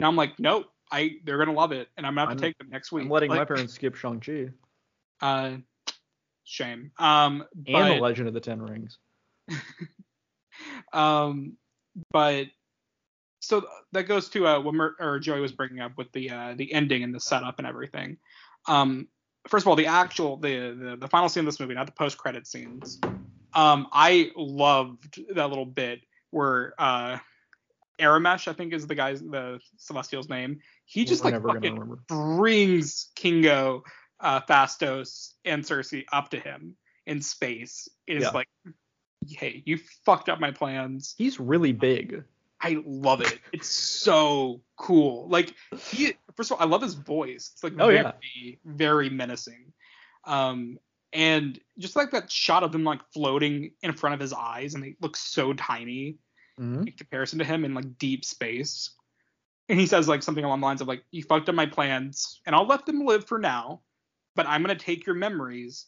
Now 0.00 0.08
I'm 0.08 0.16
like, 0.16 0.38
nope, 0.38 0.66
I 0.90 1.16
they're 1.24 1.38
gonna 1.38 1.52
love 1.52 1.72
it, 1.72 1.88
and 1.96 2.06
I'm 2.06 2.14
gonna 2.14 2.22
have 2.22 2.28
I'm- 2.30 2.38
take 2.38 2.58
them 2.58 2.68
next 2.70 2.92
week. 2.92 3.04
I'm 3.04 3.10
letting 3.10 3.30
my 3.30 3.44
parents 3.44 3.74
skip 3.74 3.94
Shang 3.94 4.20
Chi 4.20 4.48
uh, 5.20 5.56
shame. 6.44 6.92
Um, 6.98 7.44
and 7.54 7.72
but, 7.72 7.94
the 7.94 8.00
Legend 8.00 8.28
of 8.28 8.34
the 8.34 8.40
Ten 8.40 8.60
Rings. 8.60 8.98
um, 10.92 11.56
but 12.10 12.46
so 13.46 13.64
that 13.92 14.04
goes 14.04 14.28
to 14.30 14.46
uh 14.46 14.60
what 14.60 14.74
Mer- 14.74 14.96
or 14.98 15.18
Joey 15.18 15.40
was 15.40 15.52
bringing 15.52 15.80
up 15.80 15.92
with 15.96 16.10
the 16.12 16.30
uh 16.30 16.54
the 16.56 16.72
ending 16.72 17.02
and 17.02 17.14
the 17.14 17.20
setup 17.20 17.58
and 17.58 17.66
everything. 17.66 18.16
Um, 18.66 19.08
first 19.48 19.64
of 19.64 19.68
all, 19.68 19.76
the 19.76 19.86
actual 19.86 20.36
the 20.36 20.76
the, 20.78 20.96
the 20.96 21.08
final 21.08 21.28
scene 21.28 21.42
of 21.42 21.46
this 21.46 21.60
movie, 21.60 21.74
not 21.74 21.86
the 21.86 21.92
post 21.92 22.18
credit 22.18 22.46
scenes. 22.46 23.00
Um, 23.54 23.86
I 23.92 24.32
loved 24.36 25.20
that 25.34 25.48
little 25.48 25.66
bit 25.66 26.00
where 26.30 26.74
uh 26.78 27.18
Aramesh, 27.98 28.46
I 28.48 28.52
think 28.52 28.74
is 28.74 28.86
the 28.86 28.94
guy's 28.94 29.20
the 29.22 29.58
Celestial's 29.78 30.28
name. 30.28 30.60
He 30.84 31.04
just 31.04 31.24
We're 31.24 31.30
like 31.38 31.42
fucking 31.42 31.96
brings 32.08 33.08
Kingo, 33.14 33.84
uh, 34.20 34.40
Phastos, 34.42 35.32
and 35.44 35.64
Sersi 35.64 36.04
up 36.12 36.30
to 36.30 36.38
him 36.38 36.76
in 37.06 37.22
space. 37.22 37.88
Is 38.06 38.24
Yeah. 38.24 38.30
like, 38.30 38.48
hey, 39.26 39.62
you 39.64 39.78
fucked 40.04 40.28
up 40.28 40.40
my 40.40 40.50
plans. 40.50 41.14
He's 41.16 41.40
really 41.40 41.72
big. 41.72 42.22
I 42.66 42.82
love 42.84 43.20
it. 43.20 43.38
It's 43.52 43.68
so 43.68 44.60
cool. 44.76 45.28
Like 45.28 45.54
he, 45.90 46.14
first 46.36 46.50
of 46.50 46.58
all, 46.58 46.66
I 46.66 46.68
love 46.68 46.82
his 46.82 46.94
voice. 46.94 47.50
It's 47.54 47.62
like 47.62 47.74
Oh, 47.78 47.86
very, 47.86 47.96
yeah. 47.96 48.12
very 48.64 49.08
menacing. 49.08 49.72
Um, 50.24 50.78
and 51.12 51.60
just 51.78 51.94
like 51.94 52.10
that 52.10 52.30
shot 52.30 52.64
of 52.64 52.74
him 52.74 52.82
like 52.82 53.00
floating 53.14 53.70
in 53.82 53.92
front 53.92 54.14
of 54.14 54.20
his 54.20 54.32
eyes, 54.32 54.74
and 54.74 54.82
they 54.82 54.96
look 55.00 55.16
so 55.16 55.52
tiny 55.52 56.16
hmm 56.58 56.82
in 56.86 56.92
comparison 56.92 57.38
to 57.38 57.44
him 57.44 57.64
in 57.64 57.74
like 57.74 57.98
deep 57.98 58.24
space. 58.24 58.90
And 59.68 59.78
he 59.78 59.86
says 59.86 60.08
like 60.08 60.22
something 60.22 60.44
along 60.44 60.60
the 60.60 60.66
lines 60.66 60.80
of 60.80 60.88
like, 60.88 61.04
"You 61.12 61.22
fucked 61.22 61.48
up 61.48 61.54
my 61.54 61.66
plans, 61.66 62.40
and 62.46 62.56
I'll 62.56 62.66
let 62.66 62.84
them 62.86 63.04
live 63.04 63.26
for 63.26 63.38
now, 63.38 63.82
but 64.34 64.46
I'm 64.46 64.62
gonna 64.62 64.74
take 64.74 65.06
your 65.06 65.14
memories, 65.14 65.86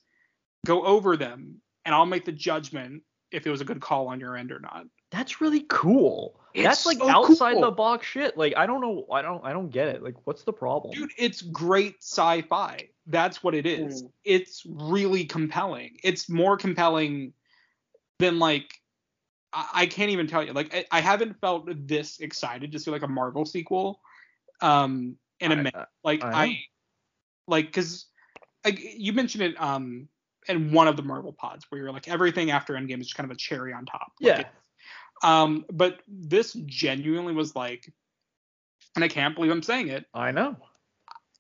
go 0.65 0.85
over 0.85 1.17
them, 1.17 1.61
and 1.85 1.95
I'll 1.95 2.07
make 2.07 2.25
the 2.25 2.33
judgment 2.33 3.03
if 3.33 3.47
it 3.47 3.51
was 3.51 3.61
a 3.61 3.65
good 3.65 3.81
call 3.81 4.09
on 4.09 4.21
your 4.21 4.37
end 4.37 4.53
or 4.53 4.61
not." 4.61 4.87
That's 5.11 5.41
really 5.41 5.65
cool. 5.69 6.39
It's 6.55 6.65
That's 6.65 6.87
like 6.87 6.99
so 6.99 7.09
outside 7.09 7.55
cool. 7.55 7.63
the 7.63 7.71
box 7.71 8.07
shit. 8.07 8.37
Like 8.37 8.55
I 8.57 8.67
don't 8.67 8.81
know. 8.81 9.07
I 9.13 9.23
don't. 9.23 9.45
I 9.45 9.53
don't 9.53 9.71
get 9.71 9.89
it. 9.89 10.03
Like 10.03 10.15
what's 10.25 10.43
the 10.43 10.53
problem? 10.53 10.93
Dude, 10.95 11.11
it's 11.17 11.43
great 11.43 11.97
sci-fi. 12.01 12.89
That's 13.07 13.43
what 13.43 13.55
it 13.55 13.67
is. 13.67 14.03
Mm. 14.03 14.11
It's 14.25 14.63
really 14.67 15.25
compelling. 15.25 15.99
It's 16.03 16.29
more 16.29 16.57
compelling 16.57 17.33
than 18.19 18.39
like 18.39 18.75
I, 19.53 19.69
I 19.75 19.87
can't 19.87 20.11
even 20.11 20.27
tell 20.27 20.43
you. 20.45 20.53
Like 20.53 20.75
I, 20.75 20.85
I 20.91 21.01
haven't 21.01 21.41
felt 21.41 21.69
this 21.87 22.19
excited 22.21 22.73
to 22.73 22.79
see 22.79 22.91
like 22.91 23.03
a 23.03 23.09
Marvel 23.09 23.45
sequel 23.45 24.01
um 24.61 25.17
in 25.41 25.53
a 25.53 25.55
I- 25.55 25.59
minute. 25.59 25.89
Like 26.03 26.25
I. 26.25 26.45
I, 26.45 26.61
like 27.47 27.67
because 27.67 28.07
like 28.65 28.79
you 28.81 29.13
mentioned 29.15 29.43
it 29.43 29.61
um 29.61 30.09
in 30.49 30.73
one 30.73 30.89
of 30.89 30.97
the 30.97 31.03
Marvel 31.03 31.33
pods 31.33 31.67
where 31.69 31.81
you're 31.81 31.93
like 31.93 32.09
everything 32.09 32.51
after 32.51 32.75
Endgame 32.75 33.01
is 33.01 33.07
just 33.07 33.17
kind 33.17 33.31
of 33.31 33.35
a 33.35 33.39
cherry 33.39 33.73
on 33.73 33.87
top. 33.87 34.13
Like, 34.21 34.39
Yeah. 34.39 34.45
Um, 35.23 35.65
but 35.73 36.01
this 36.07 36.53
genuinely 36.67 37.35
was 37.35 37.55
like, 37.57 37.93
and 38.95 39.05
I 39.05 39.09
can't 39.09 39.35
believe 39.35 39.51
I'm 39.51 39.63
saying 39.63 39.89
it. 39.89 40.07
I 40.15 40.33
know. 40.33 40.57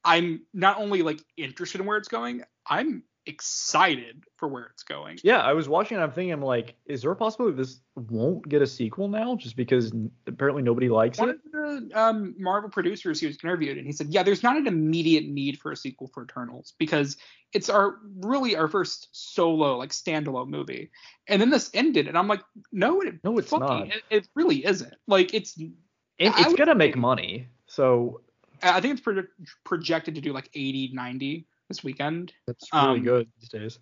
I'm 0.04 0.42
not 0.54 0.78
only 0.78 1.02
like 1.02 1.20
interested 1.36 1.80
in 1.80 1.86
where 1.86 1.96
it's 1.96 2.08
going, 2.08 2.42
I'm 2.66 3.02
excited 3.28 4.24
for 4.36 4.48
where 4.48 4.64
it's 4.72 4.82
going. 4.82 5.18
Yeah, 5.22 5.38
I 5.38 5.52
was 5.52 5.68
watching. 5.68 5.96
and 5.96 6.04
I'm 6.04 6.10
thinking, 6.12 6.32
I'm 6.32 6.42
like, 6.42 6.74
is 6.86 7.02
there 7.02 7.10
a 7.10 7.16
possibility 7.16 7.56
this 7.56 7.80
won't 7.94 8.48
get 8.48 8.62
a 8.62 8.66
sequel 8.66 9.08
now, 9.08 9.36
just 9.36 9.56
because 9.56 9.92
apparently 10.26 10.62
nobody 10.62 10.88
likes 10.88 11.18
One 11.18 11.30
it? 11.30 11.36
of 11.36 11.52
the 11.90 11.90
um, 12.00 12.34
Marvel 12.38 12.70
producers 12.70 13.20
he 13.20 13.26
was 13.26 13.38
interviewed, 13.44 13.76
and 13.78 13.86
he 13.86 13.92
said, 13.92 14.08
"Yeah, 14.08 14.22
there's 14.22 14.42
not 14.42 14.56
an 14.56 14.66
immediate 14.66 15.26
need 15.28 15.58
for 15.58 15.70
a 15.72 15.76
sequel 15.76 16.08
for 16.08 16.24
Eternals 16.24 16.74
because 16.78 17.16
it's 17.52 17.68
our 17.68 17.96
really 18.20 18.56
our 18.56 18.68
first 18.68 19.08
solo 19.12 19.76
like 19.76 19.90
standalone 19.90 20.48
movie." 20.48 20.90
And 21.28 21.40
then 21.42 21.50
this 21.50 21.70
ended, 21.74 22.08
and 22.08 22.16
I'm 22.16 22.28
like, 22.28 22.42
"No, 22.72 23.00
it 23.02 23.14
No, 23.22 23.36
it's 23.38 23.50
fucking- 23.50 23.66
not. 23.66 23.86
It, 23.88 24.02
it 24.10 24.28
really 24.34 24.64
isn't. 24.64 24.94
Like 25.06 25.34
it's 25.34 25.56
It, 25.58 25.72
it's 26.18 26.54
gonna 26.54 26.74
make 26.74 26.96
money, 26.96 27.48
so 27.66 28.22
I 28.62 28.80
think 28.80 28.92
it's 28.92 29.00
pro- 29.00 29.22
projected 29.64 30.14
to 30.16 30.20
do 30.20 30.32
like 30.32 30.50
80, 30.54 30.90
90 30.92 31.46
this 31.68 31.84
weekend. 31.84 32.32
that's 32.46 32.68
really 32.72 32.98
Um, 32.98 33.04
good 33.04 33.28
these 33.40 33.48
days. 33.50 33.78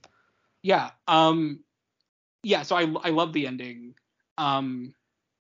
yeah 0.62 0.90
um 1.08 1.60
yeah 2.42 2.62
so 2.62 2.76
i 2.76 2.82
i 3.04 3.10
love 3.10 3.32
the 3.32 3.46
ending. 3.46 3.94
Um 4.38 4.94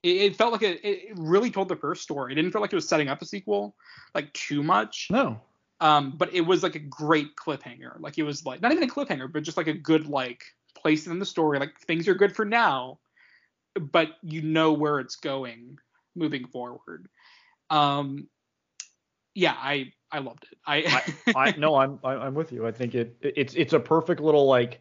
it, 0.02 0.16
it 0.16 0.36
felt 0.36 0.52
like 0.52 0.62
it, 0.62 0.84
it 0.84 1.12
really 1.16 1.50
told 1.50 1.68
the 1.68 1.76
first 1.76 2.02
story. 2.02 2.32
It 2.32 2.36
didn't 2.36 2.52
feel 2.52 2.60
like 2.60 2.72
it 2.72 2.76
was 2.76 2.88
setting 2.88 3.08
up 3.08 3.20
a 3.22 3.24
sequel 3.24 3.74
like 4.14 4.32
too 4.32 4.62
much. 4.62 5.08
No, 5.10 5.40
um 5.80 6.14
but 6.16 6.32
it 6.34 6.42
was 6.42 6.62
like 6.62 6.74
a 6.76 6.80
great 6.80 7.34
cliffhanger. 7.36 7.98
Like 8.00 8.18
it 8.18 8.22
was 8.22 8.44
like 8.44 8.60
not 8.62 8.72
even 8.72 8.84
a 8.84 8.92
cliffhanger 8.92 9.32
but 9.32 9.42
just 9.42 9.56
like 9.56 9.66
a 9.66 9.72
good 9.74 10.06
like 10.06 10.44
place 10.76 11.06
in 11.06 11.18
the 11.18 11.26
story. 11.26 11.58
Like 11.58 11.78
things 11.80 12.06
are 12.08 12.14
good 12.14 12.34
for 12.34 12.44
now 12.44 12.98
but 13.80 14.16
you 14.22 14.42
know 14.42 14.72
where 14.72 14.98
it's 14.98 15.16
going 15.16 15.78
moving 16.14 16.46
forward. 16.46 17.08
Um 17.70 18.28
yeah 19.34 19.54
i 19.56 19.92
i 20.12 20.18
loved 20.18 20.46
it 20.50 20.58
i, 20.66 21.02
I 21.34 21.54
no, 21.58 21.74
I'm 21.76 21.98
I- 22.04 22.16
I'm 22.16 22.34
with 22.34 22.52
you. 22.52 22.66
I 22.66 22.72
think 22.72 22.94
it 22.94 23.16
it's 23.20 23.54
it's 23.54 23.72
a 23.72 23.80
perfect 23.80 24.20
little 24.20 24.46
like 24.46 24.80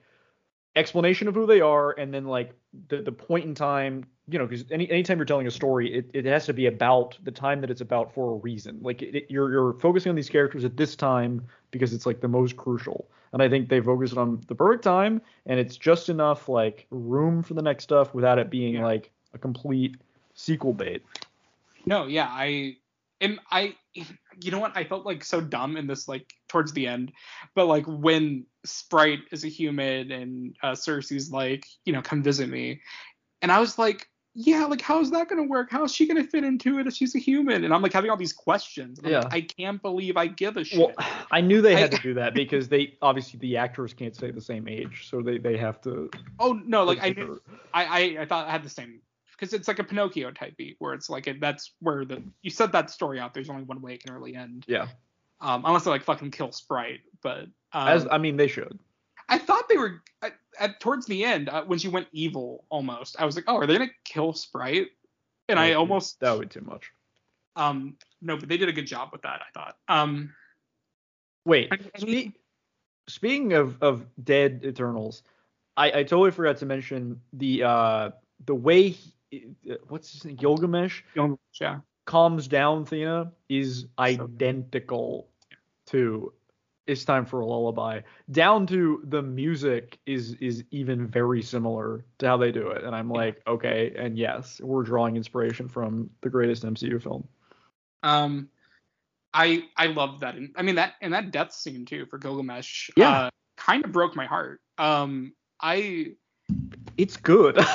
explanation 0.76 1.28
of 1.28 1.34
who 1.36 1.46
they 1.46 1.62
are, 1.62 1.92
and 1.92 2.14
then 2.14 2.26
like 2.26 2.52
the 2.90 3.02
the 3.02 3.12
point 3.12 3.46
in 3.46 3.56
time, 3.56 4.06
you 4.30 4.38
know, 4.40 4.46
because 4.46 4.66
any 4.72 4.90
anytime 4.90 5.18
you're 5.18 5.26
telling 5.26 5.48
a 5.48 5.52
story, 5.52 5.94
it, 5.94 6.10
it 6.14 6.26
has 6.26 6.46
to 6.46 6.54
be 6.54 6.68
about 6.68 7.18
the 7.24 7.32
time 7.32 7.62
that 7.62 7.70
it's 7.70 7.82
about 7.82 8.14
for 8.14 8.34
a 8.34 8.38
reason. 8.38 8.80
Like 8.82 9.02
it, 9.02 9.16
it- 9.16 9.26
you're 9.32 9.52
you're 9.52 9.74
focusing 9.74 10.10
on 10.12 10.16
these 10.16 10.30
characters 10.30 10.64
at 10.66 10.78
this 10.78 10.96
time 10.96 11.46
because 11.72 11.94
it's 11.94 12.06
like 12.06 12.22
the 12.22 12.28
most 12.28 12.56
crucial. 12.58 13.08
And 13.34 13.42
I 13.44 13.50
think 13.50 13.68
they 13.70 13.82
focused 13.82 14.16
on 14.16 14.42
the 14.48 14.56
perfect 14.56 14.84
time, 14.84 15.22
and 15.46 15.60
it's 15.60 15.76
just 15.76 16.08
enough 16.10 16.48
like 16.48 16.86
room 16.92 17.44
for 17.44 17.56
the 17.56 17.62
next 17.62 17.84
stuff 17.84 18.14
without 18.14 18.40
it 18.40 18.50
being 18.50 18.76
Yeah. 18.76 18.86
like 18.86 19.12
a 19.34 19.38
complete 19.38 19.98
sequel 20.34 20.74
bait. 20.74 21.04
No, 21.86 22.06
yeah, 22.06 22.28
I 22.30 22.78
and 23.20 23.40
I, 23.52 23.76
you 23.94 24.52
know 24.52 24.60
what? 24.60 24.76
I 24.76 24.84
felt 24.84 25.06
like 25.06 25.24
so 25.24 25.42
dumb 25.42 25.78
in 25.78 25.88
this 25.88 26.08
like 26.08 26.34
towards 26.48 26.72
the 26.74 26.88
end, 26.88 27.12
but 27.56 27.66
like 27.66 27.86
when 27.88 28.46
Sprite 28.66 29.22
is 29.32 29.44
a 29.44 29.48
human 29.48 30.12
and 30.12 30.56
uh, 30.62 30.74
Sersi's 30.74 31.32
like, 31.32 31.66
you 31.86 31.94
know, 31.94 32.02
come 32.02 32.22
visit 32.22 32.50
me, 32.50 32.82
and 33.42 33.52
I 33.52 33.60
was 33.60 33.78
like, 33.80 34.08
yeah, 34.40 34.66
like 34.66 34.82
how's 34.82 35.10
that 35.12 35.30
gonna 35.30 35.44
work? 35.48 35.72
How 35.72 35.84
is 35.84 35.96
she 35.96 36.08
gonna 36.08 36.24
fit 36.24 36.44
into 36.44 36.78
it 36.78 36.86
if 36.86 36.94
she's 36.94 37.16
a 37.16 37.20
human? 37.20 37.64
And 37.64 37.74
I'm 37.74 37.82
like 37.82 37.94
having 37.94 38.12
all 38.12 38.18
these 38.18 38.34
questions. 38.34 39.00
Yeah. 39.04 39.22
like, 39.22 39.34
I 39.34 39.42
can't 39.42 39.82
believe 39.82 40.16
I 40.16 40.28
give 40.28 40.58
a 40.58 40.64
shit. 40.64 40.78
Well, 40.80 40.94
I 41.32 41.42
knew 41.42 41.62
they 41.62 41.76
had 41.76 41.92
I- 41.92 41.98
to 41.98 42.04
do 42.04 42.14
that 42.16 42.36
because 42.36 42.70
they 42.70 42.98
obviously 43.02 43.40
the 43.40 43.58
actors 43.58 43.94
can't 43.96 44.16
stay 44.16 44.30
the 44.30 44.42
same 44.42 44.68
age, 44.68 45.08
so 45.10 45.22
they 45.22 45.40
they 45.40 45.58
have 45.58 45.82
to. 45.82 46.12
oh 46.40 46.54
no, 46.66 46.84
like 46.84 47.00
I 47.02 47.10
knew, 47.10 47.42
I, 47.74 47.86
I 47.86 48.22
I 48.22 48.26
thought 48.26 48.48
I 48.48 48.52
had 48.52 48.64
the 48.64 48.70
same 48.70 49.02
because 49.38 49.54
it's 49.54 49.68
like 49.68 49.80
a 49.80 49.84
Pinocchio 49.84 50.32
type 50.32 50.58
beat 50.58 50.76
where 50.80 50.94
it's 50.94 51.10
like 51.10 51.28
it, 51.28 51.40
that's 51.40 51.72
where 51.80 52.04
the 52.06 52.24
you 52.42 52.50
set 52.50 52.72
that 52.72 52.90
story 52.90 53.20
out. 53.20 53.34
There's 53.34 53.50
only 53.50 53.64
one 53.64 53.82
way 53.82 53.94
it 53.94 54.04
can 54.04 54.14
really 54.14 54.36
end. 54.36 54.66
Yeah, 54.68 54.88
Um, 55.42 55.64
unless 55.66 55.84
they 55.84 55.92
like 55.92 56.04
fucking 56.04 56.32
kill 56.32 56.52
Sprite, 56.52 57.02
but 57.22 57.44
um, 57.74 57.88
as 57.88 58.08
I 58.10 58.18
mean 58.18 58.36
they 58.38 58.48
should. 58.48 58.80
I 59.30 59.38
thought 59.38 59.68
they 59.68 59.78
were 59.78 60.02
at, 60.22 60.34
at 60.58 60.80
towards 60.80 61.06
the 61.06 61.24
end 61.26 61.50
uh, 61.50 61.64
when 61.66 61.78
she 61.80 61.90
went 61.90 62.08
evil 62.14 62.64
almost. 62.70 63.18
I 63.20 63.26
was 63.26 63.36
like, 63.36 63.46
oh, 63.48 63.58
are 63.58 63.68
they 63.68 63.78
gonna 63.78 63.92
kill 64.06 64.34
Sprite? 64.34 64.88
And 65.50 65.60
I 65.60 65.70
That 65.70 65.80
would 65.80 65.86
be- 65.86 65.92
almost 65.92 66.20
that 66.22 66.32
would 66.38 66.50
be 66.50 66.60
too 66.60 66.66
much. 66.66 66.92
um 67.56 67.96
no, 68.22 68.36
but 68.38 68.50
they 68.50 68.58
did 68.58 68.70
a 68.70 68.74
good 68.74 68.88
job 68.88 69.10
with 69.12 69.22
that. 69.22 69.42
I 69.42 69.52
thought. 69.54 69.78
Um, 69.88 70.34
Wait, 71.46 71.70
I- 71.72 71.78
I 72.02 72.06
mean- 72.06 72.34
speaking 73.08 73.54
of 73.54 73.82
of 73.82 74.06
dead 74.24 74.62
Eternals, 74.66 75.24
I 75.78 75.88
I 76.00 76.04
totally 76.04 76.32
forgot 76.32 76.58
to 76.58 76.66
mention 76.66 77.22
the 77.34 77.64
uh 77.64 78.12
the 78.46 78.56
way 78.56 78.90
he, 78.90 79.14
what's 79.88 80.12
his 80.12 80.26
name 80.26 80.36
Gilgamesh 80.36 81.02
yeah. 81.60 81.80
calms 82.06 82.48
down 82.48 82.86
Thena 82.86 83.32
is 83.50 83.88
identical 84.00 85.28
to 85.88 86.34
It's 86.86 87.04
Time 87.04 87.26
for 87.26 87.42
a 87.42 87.46
Lullaby. 87.46 88.02
Down 88.32 88.68
to 88.68 89.02
the 89.06 89.22
music 89.22 90.00
is 90.06 90.34
is 90.36 90.64
even 90.72 91.08
very 91.08 91.42
similar 91.42 92.06
to 92.20 92.28
how 92.28 92.38
they 92.38 92.52
do 92.52 92.70
it. 92.70 92.84
And 92.84 92.96
I'm 92.96 93.10
like, 93.10 93.42
okay, 93.48 93.94
and 93.98 94.18
yes, 94.18 94.62
we're 94.62 94.84
drawing 94.84 95.16
inspiration 95.16 95.68
from 95.68 96.10
the 96.22 96.30
greatest 96.30 96.64
MCU 96.64 97.02
film. 97.02 97.28
Um, 98.04 98.50
I 99.34 99.66
I 99.76 99.88
love 99.88 100.22
that. 100.22 100.36
And 100.36 100.54
I 100.56 100.62
mean 100.62 100.76
that 100.76 100.94
and 101.02 101.14
that 101.14 101.32
death 101.32 101.54
scene 101.54 101.86
too 101.86 102.06
for 102.06 102.18
Gilgamesh. 102.18 102.90
Yeah. 102.96 103.12
Uh, 103.12 103.30
kind 103.58 103.84
of 103.84 103.92
broke 103.92 104.16
my 104.16 104.26
heart. 104.26 104.62
Um, 104.78 105.34
I 105.62 106.14
It's 106.98 107.18
good. 107.18 107.60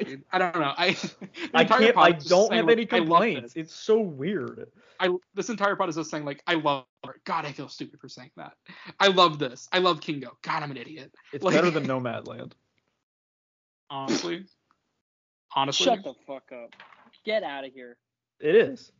Like, 0.00 0.20
I 0.32 0.38
don't, 0.38 0.54
know. 0.58 0.72
I 0.76 0.96
I 1.54 1.64
can't. 1.64 1.96
I 1.96 2.12
don't 2.12 2.52
have 2.52 2.66
like, 2.66 2.72
any 2.72 2.86
complaints. 2.86 3.54
this. 3.54 3.64
It's 3.64 3.74
so 3.74 4.00
weird. 4.00 4.70
I 5.00 5.10
this 5.34 5.48
entire 5.48 5.76
pod 5.76 5.88
is 5.88 5.96
just 5.96 6.10
saying 6.10 6.24
like 6.24 6.42
I 6.46 6.54
love 6.54 6.84
her. 7.06 7.16
God, 7.24 7.44
I 7.44 7.52
feel 7.52 7.68
stupid 7.68 8.00
for 8.00 8.08
saying 8.08 8.30
that. 8.36 8.52
I 9.00 9.08
love 9.08 9.38
this. 9.38 9.68
I 9.72 9.78
love 9.78 10.00
Kingo. 10.00 10.36
God, 10.42 10.62
I'm 10.62 10.70
an 10.70 10.76
idiot. 10.76 11.12
It's 11.32 11.44
Like- 11.44 11.54
better 11.54 11.70
than 11.70 11.86
Nomadland. 11.86 12.52
Honestly. 13.90 14.44
Honestly. 15.56 15.84
Shut 15.86 16.04
the 16.04 16.14
fuck 16.26 16.50
up. 16.52 16.74
Get 17.24 17.42
out 17.42 17.64
of 17.64 17.72
here. 17.72 17.96
It 18.40 18.54
is. 18.54 18.92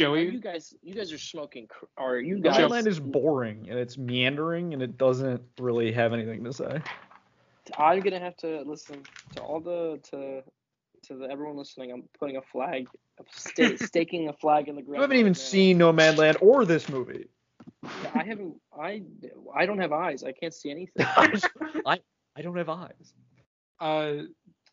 Are 0.00 0.16
you 0.16 0.40
guys, 0.40 0.72
you 0.82 0.94
guys 0.94 1.12
are 1.12 1.18
smoking. 1.18 1.66
cr- 1.66 1.84
Are 1.98 2.18
you 2.18 2.40
guys? 2.40 2.56
Nomadland 2.56 2.86
is 2.86 2.98
boring 2.98 3.66
and 3.68 3.78
it's 3.78 3.98
meandering 3.98 4.72
and 4.72 4.82
it 4.82 4.96
doesn't 4.96 5.42
really 5.60 5.92
have 5.92 6.12
anything 6.14 6.42
to 6.44 6.52
say. 6.52 6.80
I'm 7.78 8.00
gonna 8.00 8.20
have 8.20 8.36
to 8.38 8.62
listen 8.62 9.02
to 9.34 9.40
all 9.42 9.60
the 9.60 10.00
to 10.10 10.42
to 11.08 11.16
the, 11.16 11.28
everyone 11.30 11.56
listening. 11.56 11.90
I'm 11.92 12.04
putting 12.18 12.36
a 12.36 12.42
flag, 12.42 12.88
sta- 13.30 13.76
staking 13.78 14.28
a 14.28 14.32
flag 14.32 14.68
in 14.68 14.76
the 14.76 14.82
ground. 14.82 14.96
You 14.96 15.02
haven't 15.02 15.16
even 15.18 15.32
right 15.32 15.38
now. 15.38 15.44
seen 15.44 15.78
Nomadland 15.78 16.36
or 16.40 16.64
this 16.64 16.88
movie. 16.88 17.28
I 18.14 18.24
haven't. 18.24 18.54
I 18.78 19.02
I 19.54 19.66
don't 19.66 19.78
have 19.78 19.92
eyes. 19.92 20.24
I 20.24 20.32
can't 20.32 20.54
see 20.54 20.70
anything. 20.70 21.06
I 21.86 22.00
I 22.36 22.42
don't 22.42 22.56
have 22.56 22.68
eyes. 22.68 23.14
Uh 23.80 24.24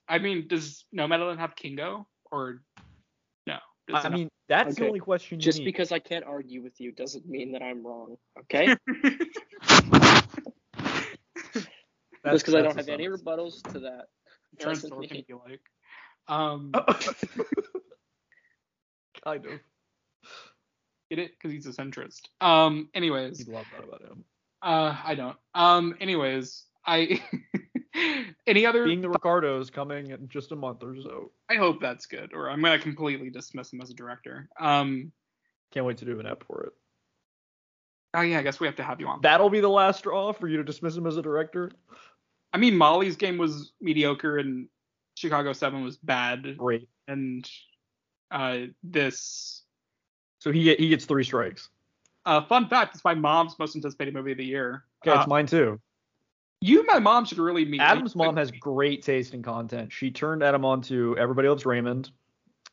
I 0.08 0.18
mean, 0.20 0.48
does 0.48 0.86
Nomadland 0.96 1.38
have 1.38 1.56
Kingo? 1.56 2.08
Or 2.32 2.62
no? 3.48 3.58
Does 3.88 4.06
I 4.06 4.08
it 4.08 4.12
mean, 4.12 4.30
that's 4.48 4.76
the 4.76 4.88
only 4.88 5.00
question 5.00 5.40
you 5.40 5.44
Just 5.44 5.60
need. 5.60 5.66
because 5.66 5.92
I 5.92 6.00
can't 6.00 6.26
argue 6.26 6.62
with 6.62 6.80
you 6.80 6.92
doesn't 6.92 7.28
mean 7.28 7.52
that 7.54 7.62
I'm 7.62 7.86
wrong. 7.86 8.18
Okay? 8.40 8.76
not? 12.24 12.34
Just 12.34 12.46
because 12.46 12.56
I 12.56 12.62
don't 12.62 12.76
have 12.76 12.90
any 12.90 13.08
rebuttals 13.08 13.62
to 13.74 13.80
that. 13.82 14.08
Aaron 14.60 14.76
doesn't 14.76 14.92
Sorkin 14.92 15.12
mean- 15.12 15.26
be 15.28 15.34
like. 15.34 15.62
Um 16.28 16.72
kind 19.24 19.46
of. 19.46 19.52
get 21.10 21.20
it? 21.20 21.32
Because 21.32 21.52
he's 21.52 21.66
a 21.66 21.72
centrist. 21.72 22.22
Um 22.42 22.90
anyways. 22.94 23.40
You'd 23.40 23.50
love 23.50 23.66
that 23.76 23.88
about 23.88 24.02
him. 24.02 24.24
Uh 24.62 24.96
I 25.04 25.16
don't. 25.16 25.38
Um 25.56 25.96
anyways, 26.00 26.66
I 26.86 27.22
any 28.48 28.66
other 28.66 28.86
Being 28.86 29.02
the 29.02 29.10
Ricardos 29.10 29.72
coming 29.72 30.12
in 30.12 30.28
just 30.30 30.52
a 30.52 30.56
month 30.56 30.84
or 30.84 30.96
so. 31.02 31.32
I 31.50 31.56
hope 31.56 31.82
that's 31.82 32.06
good, 32.06 32.34
or 32.34 32.50
I'm 32.50 32.62
gonna 32.62 32.80
completely 32.80 33.30
dismiss 33.30 33.74
him 33.74 33.82
as 33.82 33.90
a 33.90 33.94
director. 33.94 34.48
Um, 34.60 35.12
Can't 35.72 35.86
wait 35.86 35.98
to 35.98 36.06
do 36.06 36.20
an 36.20 36.26
app 36.26 36.44
for 36.46 36.64
it. 36.64 36.74
Oh 38.14 38.22
yeah, 38.22 38.40
I 38.40 38.42
guess 38.44 38.60
we 38.60 38.68
have 38.68 38.76
to 38.78 38.84
have 38.84 39.00
you 39.00 39.08
on. 39.08 39.22
That'll 39.22 39.50
be 39.50 39.60
the 39.60 39.70
last 39.70 40.00
straw 40.00 40.32
for 40.34 40.48
you 40.48 40.58
to 40.58 40.64
dismiss 40.64 40.96
him 40.96 41.08
as 41.08 41.18
a 41.18 41.22
director. 41.22 41.72
I 42.54 42.58
mean, 42.58 42.76
Molly's 42.76 43.16
game 43.16 43.38
was 43.38 43.74
mediocre, 43.82 44.38
and 44.38 44.68
Chicago 45.16 45.54
Seven 45.54 45.84
was 45.84 45.98
bad, 45.98 46.58
Great. 46.58 46.88
and 47.08 47.50
uh, 48.32 48.60
this. 48.84 49.64
So 50.40 50.52
he 50.52 50.74
he 50.76 50.90
gets 50.90 51.06
three 51.06 51.24
strikes. 51.24 51.70
Uh, 52.26 52.42
fun 52.46 52.68
fact: 52.68 52.96
it's 52.96 53.04
my 53.04 53.14
mom's 53.14 53.58
most 53.60 53.76
anticipated 53.76 54.14
movie 54.14 54.32
of 54.32 54.38
the 54.38 54.46
year. 54.46 54.84
Okay, 55.06 55.16
Uh, 55.16 55.20
it's 55.22 55.28
mine 55.28 55.46
too. 55.46 55.80
you, 56.62 56.80
and 56.80 56.88
my 56.88 57.00
mom 57.00 57.26
should 57.26 57.38
really 57.38 57.66
meet. 57.66 57.82
Adam's 57.82 58.16
mom 58.16 58.36
has 58.38 58.52
great 58.52 59.04
taste 59.04 59.34
in 59.34 59.42
content. 59.44 59.92
She 59.92 60.10
turned 60.12 60.44
Adam 60.44 60.66
on 60.66 60.82
to 60.84 61.18
Everybody 61.18 61.48
Loves 61.50 61.66
Raymond, 61.66 62.12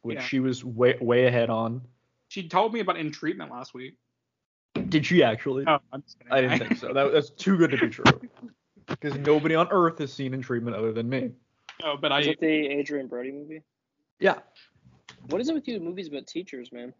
which 0.02 0.16
Yeah. 0.16 0.22
she 0.22 0.40
was 0.40 0.64
way 0.64 0.96
way 1.00 1.26
ahead 1.26 1.50
on. 1.50 1.82
She 2.28 2.48
told 2.48 2.72
me 2.72 2.80
about 2.80 2.96
In 2.96 3.10
Treatment 3.12 3.50
last 3.50 3.74
week. 3.74 3.96
Did 4.88 5.06
she 5.06 5.22
actually? 5.22 5.64
Oh, 5.66 5.78
I'm 5.92 6.02
just 6.02 6.18
kidding. 6.18 6.32
I 6.32 6.40
didn't 6.40 6.58
think 6.58 6.80
so. 6.80 6.92
That, 6.92 7.12
that's 7.12 7.30
too 7.30 7.56
good 7.56 7.70
to 7.72 7.78
be 7.78 7.88
true. 7.88 8.04
Because 8.88 9.16
nobody 9.18 9.56
on 9.56 9.66
Earth 9.72 9.98
has 9.98 10.12
seen 10.12 10.32
in 10.32 10.40
treatment 10.40 10.76
other 10.76 10.92
than 10.92 11.08
me. 11.08 11.32
No, 11.82 11.96
but 11.96 12.12
Is 12.20 12.28
I. 12.28 12.30
it 12.30 12.40
the 12.40 12.78
Adrien 12.78 13.08
Brody 13.08 13.32
movie? 13.32 13.62
Yeah. 14.20 14.36
What 15.28 15.40
is 15.40 15.48
it 15.48 15.54
with 15.54 15.66
you 15.66 15.80
movies 15.80 16.06
about 16.06 16.28
teachers, 16.28 16.70
man? 16.70 16.94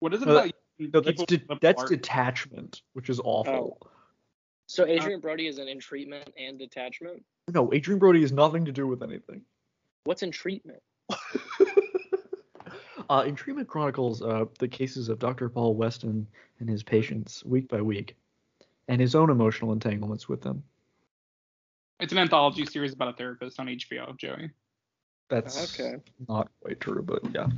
What 0.00 0.14
is 0.14 0.22
it 0.22 0.28
No, 0.28 0.32
about? 0.38 0.52
you 0.78 0.90
No, 0.94 1.00
that's 1.00 1.22
de- 1.24 1.42
that's 1.60 1.82
art? 1.82 1.90
detachment, 1.90 2.80
which 2.94 3.10
is 3.10 3.20
awful. 3.22 3.78
Oh. 3.82 3.88
So 4.66 4.84
Adrien 4.84 5.20
Brody 5.20 5.46
is 5.46 5.58
an 5.58 5.68
in 5.68 5.78
treatment 5.78 6.30
and 6.38 6.58
detachment. 6.58 7.22
No, 7.52 7.70
Adrien 7.74 7.98
Brody 7.98 8.22
has 8.22 8.32
nothing 8.32 8.64
to 8.64 8.72
do 8.72 8.86
with 8.86 9.02
anything. 9.02 9.42
What's 10.04 10.22
in 10.22 10.30
treatment? 10.30 10.80
uh, 13.10 13.24
in 13.26 13.34
treatment 13.34 13.68
chronicles 13.68 14.22
uh, 14.22 14.44
the 14.58 14.68
cases 14.68 15.08
of 15.08 15.18
Dr. 15.18 15.48
Paul 15.48 15.74
Weston 15.74 16.26
and 16.60 16.68
his 16.68 16.82
patients 16.82 17.44
week 17.44 17.68
by 17.68 17.80
week, 17.80 18.16
and 18.88 19.00
his 19.00 19.14
own 19.14 19.30
emotional 19.30 19.72
entanglements 19.72 20.28
with 20.28 20.40
them. 20.42 20.62
It's 22.00 22.12
an 22.12 22.18
anthology 22.18 22.66
series 22.66 22.92
about 22.92 23.08
a 23.08 23.12
therapist 23.14 23.58
on 23.58 23.66
HBO. 23.68 24.16
Joey, 24.16 24.50
That's 25.28 25.78
Okay. 25.78 25.96
not 26.28 26.48
quite 26.60 26.80
true, 26.80 27.02
but 27.02 27.20
yeah. 27.34 27.48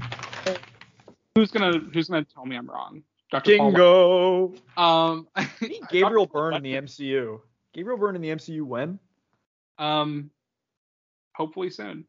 who's 1.34 1.50
gonna 1.50 1.78
Who's 1.92 2.08
gonna 2.08 2.24
tell 2.24 2.46
me 2.46 2.56
I'm 2.56 2.68
wrong? 2.68 3.02
Dr. 3.30 3.56
Paul. 3.58 3.70
Dingo. 3.72 4.54
Um, 4.76 5.28
Gabriel 5.90 6.26
Byrne 6.26 6.54
in 6.54 6.62
the 6.62 6.74
MCU. 6.74 7.40
Gabriel 7.74 7.98
Byrne 7.98 8.16
in 8.16 8.22
the 8.22 8.30
MCU 8.30 8.62
when? 8.62 8.98
Um, 9.76 10.30
hopefully 11.34 11.68
soon. 11.70 12.04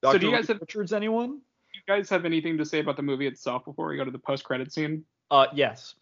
Dr. 0.00 0.12
So 0.12 0.18
do 0.18 0.26
you 0.26 0.32
guys 0.32 0.46
have 0.48 0.60
Richards 0.60 0.92
anyone? 0.92 1.40
You 1.88 1.94
guys 1.94 2.10
have 2.10 2.24
anything 2.24 2.58
to 2.58 2.64
say 2.64 2.80
about 2.80 2.96
the 2.96 3.02
movie 3.02 3.26
itself 3.26 3.64
before 3.64 3.88
we 3.88 3.96
go 3.96 4.04
to 4.04 4.10
the 4.10 4.18
post 4.18 4.44
credit 4.44 4.72
scene? 4.72 5.04
Uh, 5.30 5.46
yes. 5.54 5.94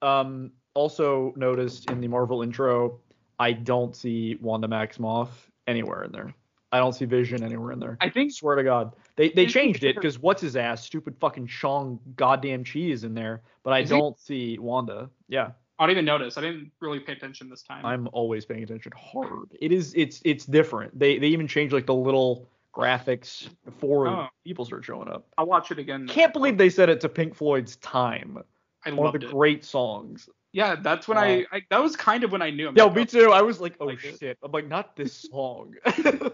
Um, 0.00 0.52
also 0.74 1.32
noticed 1.36 1.90
in 1.90 2.00
the 2.00 2.08
Marvel 2.08 2.42
intro, 2.42 3.00
I 3.38 3.52
don't 3.52 3.96
see 3.96 4.36
Wanda 4.40 4.68
Maximoff 4.68 5.28
anywhere 5.66 6.04
in 6.04 6.12
there. 6.12 6.34
I 6.70 6.78
don't 6.78 6.92
see 6.92 7.06
Vision 7.06 7.42
anywhere 7.42 7.72
in 7.72 7.80
there. 7.80 7.96
I 8.00 8.10
think 8.10 8.30
swear 8.30 8.54
to 8.54 8.62
God, 8.62 8.94
they 9.16 9.30
they 9.30 9.46
changed 9.46 9.84
it 9.84 9.94
because 9.94 10.18
what's 10.18 10.42
his 10.42 10.54
ass, 10.54 10.84
stupid 10.84 11.16
fucking 11.18 11.46
Shang 11.46 11.98
goddamn 12.14 12.62
cheese 12.62 13.04
in 13.04 13.14
there, 13.14 13.42
but 13.62 13.72
I 13.72 13.82
don't 13.82 14.18
see 14.20 14.58
Wanda. 14.58 15.08
Yeah, 15.28 15.52
I 15.78 15.86
didn't 15.86 15.92
even 15.92 16.04
notice. 16.04 16.36
I 16.36 16.42
didn't 16.42 16.70
really 16.80 17.00
pay 17.00 17.12
attention 17.12 17.48
this 17.48 17.62
time. 17.62 17.86
I'm 17.86 18.06
always 18.12 18.44
paying 18.44 18.62
attention 18.62 18.92
hard. 18.94 19.48
It 19.62 19.72
is 19.72 19.94
it's 19.96 20.20
it's 20.26 20.44
different. 20.44 20.96
They 20.98 21.18
they 21.18 21.28
even 21.28 21.48
changed 21.48 21.72
like 21.72 21.86
the 21.86 21.94
little 21.94 22.46
graphics 22.78 23.48
before 23.64 24.06
Oh. 24.08 24.28
people 24.44 24.64
start 24.64 24.84
showing 24.84 25.08
up. 25.08 25.26
I'll 25.36 25.46
watch 25.46 25.70
it 25.72 25.78
again. 25.78 26.06
Can't 26.06 26.32
believe 26.32 26.56
they 26.56 26.70
said 26.70 26.88
it 26.88 27.00
to 27.00 27.08
Pink 27.08 27.34
Floyd's 27.34 27.76
"Time," 27.76 28.38
I 28.86 28.90
loved 28.90 28.96
it. 28.98 29.00
one 29.00 29.06
of 29.14 29.20
the 29.20 29.26
it. 29.26 29.32
great 29.32 29.64
songs. 29.64 30.28
Yeah, 30.52 30.76
that's 30.76 31.08
when 31.08 31.16
Wow. 31.16 31.24
I, 31.24 31.46
I. 31.52 31.62
That 31.70 31.82
was 31.82 31.96
kind 31.96 32.24
of 32.24 32.32
when 32.32 32.40
I 32.40 32.50
knew. 32.50 32.68
I'm 32.68 32.76
Yo, 32.76 32.86
like, 32.86 32.96
me 32.96 33.02
oh, 33.02 33.04
too. 33.04 33.32
I 33.32 33.42
was 33.42 33.60
like, 33.60 33.74
oh 33.80 33.86
Like 33.86 34.02
it. 34.04 34.18
shit. 34.18 34.38
I'm 34.42 34.52
like, 34.52 34.68
not 34.68 34.94
this 34.96 35.12
song. 35.30 35.74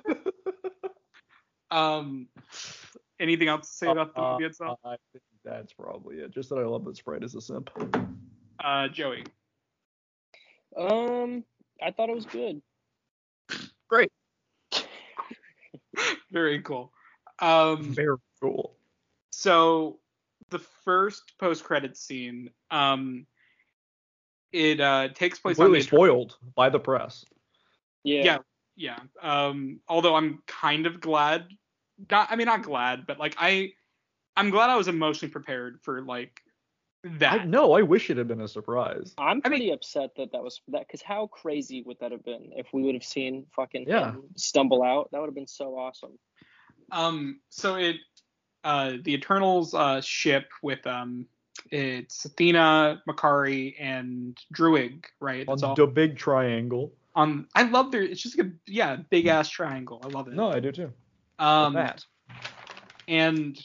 Um, 1.71 2.29
anything 3.19 3.49
else 3.49 3.69
to 3.69 3.75
say 3.75 3.87
about 3.89 4.15
the 4.15 4.21
Uh, 4.21 4.33
movie 4.35 4.45
itself? 4.45 4.79
I 4.85 4.95
That's 5.45 5.73
probably 5.73 6.19
it. 6.19 6.31
Just 6.31 6.51
that 6.51 6.57
I 6.59 6.65
love 6.65 6.85
that 6.85 6.97
Sprite 6.97 7.25
is 7.25 7.35
a 7.35 7.41
simp. 7.41 7.69
Uh, 8.63 8.87
Joey. 8.89 9.25
Um, 10.77 11.43
I 11.83 11.91
thought 11.91 12.11
it 12.11 12.15
was 12.15 12.27
good. 12.27 12.63
Great. 13.89 14.13
Very 16.31 16.61
cool. 16.63 16.93
Um, 17.41 17.95
Very 17.95 18.17
cool. 18.41 18.77
so 19.31 19.99
the 20.51 20.59
first 20.59 21.33
post 21.39 21.65
credit 21.65 21.97
scene, 21.97 22.51
um, 22.71 23.27
it 24.53 24.81
uh 24.81 25.09
takes 25.09 25.39
place 25.39 25.59
on 25.59 25.67
Completely 25.67 25.81
the 25.81 25.87
spoiled 25.87 26.37
by 26.55 26.69
the 26.69 26.79
press. 26.79 27.25
Yeah. 28.05 28.25
yeah, 28.25 28.39
yeah. 28.77 28.99
Um, 29.23 29.81
although 29.89 30.15
I'm 30.15 30.43
kind 30.47 30.87
of 30.87 31.01
glad. 31.01 31.49
Not, 32.11 32.29
I 32.31 32.37
mean, 32.37 32.47
not 32.47 32.63
glad, 32.63 33.07
but 33.07 33.19
like 33.19 33.37
I, 33.39 33.73
I'm 34.37 34.51
glad 34.51 34.69
I 34.69 34.77
was 34.77 34.89
emotionally 34.89 35.31
prepared 35.31 35.79
for 35.83 36.03
like 36.03 36.41
that. 37.19 37.41
I, 37.41 37.45
no, 37.45 37.73
I 37.73 37.83
wish 37.83 38.11
it 38.11 38.17
had 38.17 38.29
been 38.29 38.41
a 38.41 38.49
surprise. 38.49 39.15
I'm 39.19 39.29
I 39.29 39.33
mean- 39.35 39.43
pretty 39.43 39.71
upset 39.71 40.11
that 40.17 40.33
that 40.33 40.43
was 40.43 40.61
that 40.69 40.87
because 40.87 41.03
how 41.03 41.27
crazy 41.29 41.83
would 41.83 41.99
that 42.01 42.13
have 42.13 42.25
been 42.25 42.51
if 42.57 42.67
we 42.73 42.83
would 42.83 42.95
have 42.95 43.05
seen 43.05 43.47
fucking 43.55 43.85
Yeah. 43.89 44.13
him 44.13 44.23
stumble 44.37 44.83
out? 44.83 45.11
That 45.13 45.21
would 45.21 45.27
have 45.29 45.35
been 45.35 45.47
so 45.47 45.77
awesome. 45.79 46.19
Um, 46.91 47.41
so 47.51 47.77
it, 47.77 47.97
uh, 48.65 48.95
the 49.03 49.15
Eternals 49.15 49.75
uh 49.75 50.01
ship 50.01 50.49
with 50.63 50.87
um, 50.87 51.27
it's 51.71 52.25
Athena, 52.25 53.03
Makkari, 53.09 53.75
and 53.79 54.37
Druig, 54.55 55.05
right? 55.21 55.47
On 55.49 55.55
That's 55.57 55.63
all. 55.63 55.75
the 55.75 55.87
big 55.87 56.17
triangle. 56.17 56.93
Um, 57.17 57.47
I 57.55 57.63
love 57.63 57.93
their. 57.93 58.03
It's 58.03 58.21
just 58.23 58.37
like 58.39 58.49
a 58.49 58.51
yeah, 58.67 58.97
big 59.11 59.27
ass 59.29 59.49
triangle. 59.49 60.01
I 60.05 60.09
love 60.09 60.29
it. 60.29 60.35
No, 60.35 60.51
I 60.51 60.61
do 60.61 60.73
too. 60.73 60.93
Um, 61.39 61.75
that. 61.75 62.05
and 63.09 63.59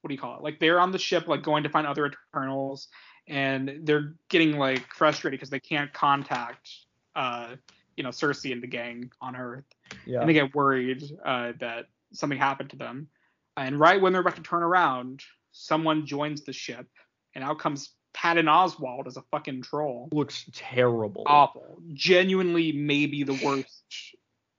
what 0.00 0.08
do 0.08 0.14
you 0.14 0.20
call 0.20 0.36
it? 0.36 0.42
Like 0.42 0.60
they're 0.60 0.80
on 0.80 0.90
the 0.92 0.98
ship, 0.98 1.26
like 1.28 1.42
going 1.42 1.62
to 1.64 1.68
find 1.68 1.86
other 1.86 2.06
Eternals, 2.34 2.88
and 3.26 3.80
they're 3.82 4.14
getting 4.28 4.56
like 4.58 4.86
frustrated 4.94 5.38
because 5.38 5.50
they 5.50 5.60
can't 5.60 5.92
contact, 5.92 6.70
uh, 7.16 7.56
you 7.96 8.04
know, 8.04 8.10
Sersi 8.10 8.52
and 8.52 8.62
the 8.62 8.66
gang 8.66 9.10
on 9.20 9.34
Earth, 9.36 9.64
Yeah. 10.06 10.20
and 10.20 10.28
they 10.28 10.32
get 10.34 10.54
worried 10.54 11.02
uh, 11.24 11.52
that 11.60 11.86
something 12.12 12.38
happened 12.38 12.70
to 12.70 12.76
them. 12.76 13.08
And 13.56 13.78
right 13.78 14.00
when 14.00 14.12
they're 14.12 14.20
about 14.22 14.36
to 14.36 14.42
turn 14.42 14.62
around, 14.62 15.22
someone 15.50 16.06
joins 16.06 16.42
the 16.44 16.52
ship, 16.52 16.86
and 17.34 17.42
out 17.42 17.58
comes 17.58 17.90
Patton 18.14 18.46
Oswalt 18.46 19.06
as 19.06 19.16
a 19.16 19.22
fucking 19.30 19.62
troll. 19.62 20.08
looks 20.12 20.48
terrible. 20.52 21.24
Awful. 21.26 21.80
Genuinely, 21.92 22.72
maybe 22.72 23.24
the 23.24 23.38
worst 23.44 23.82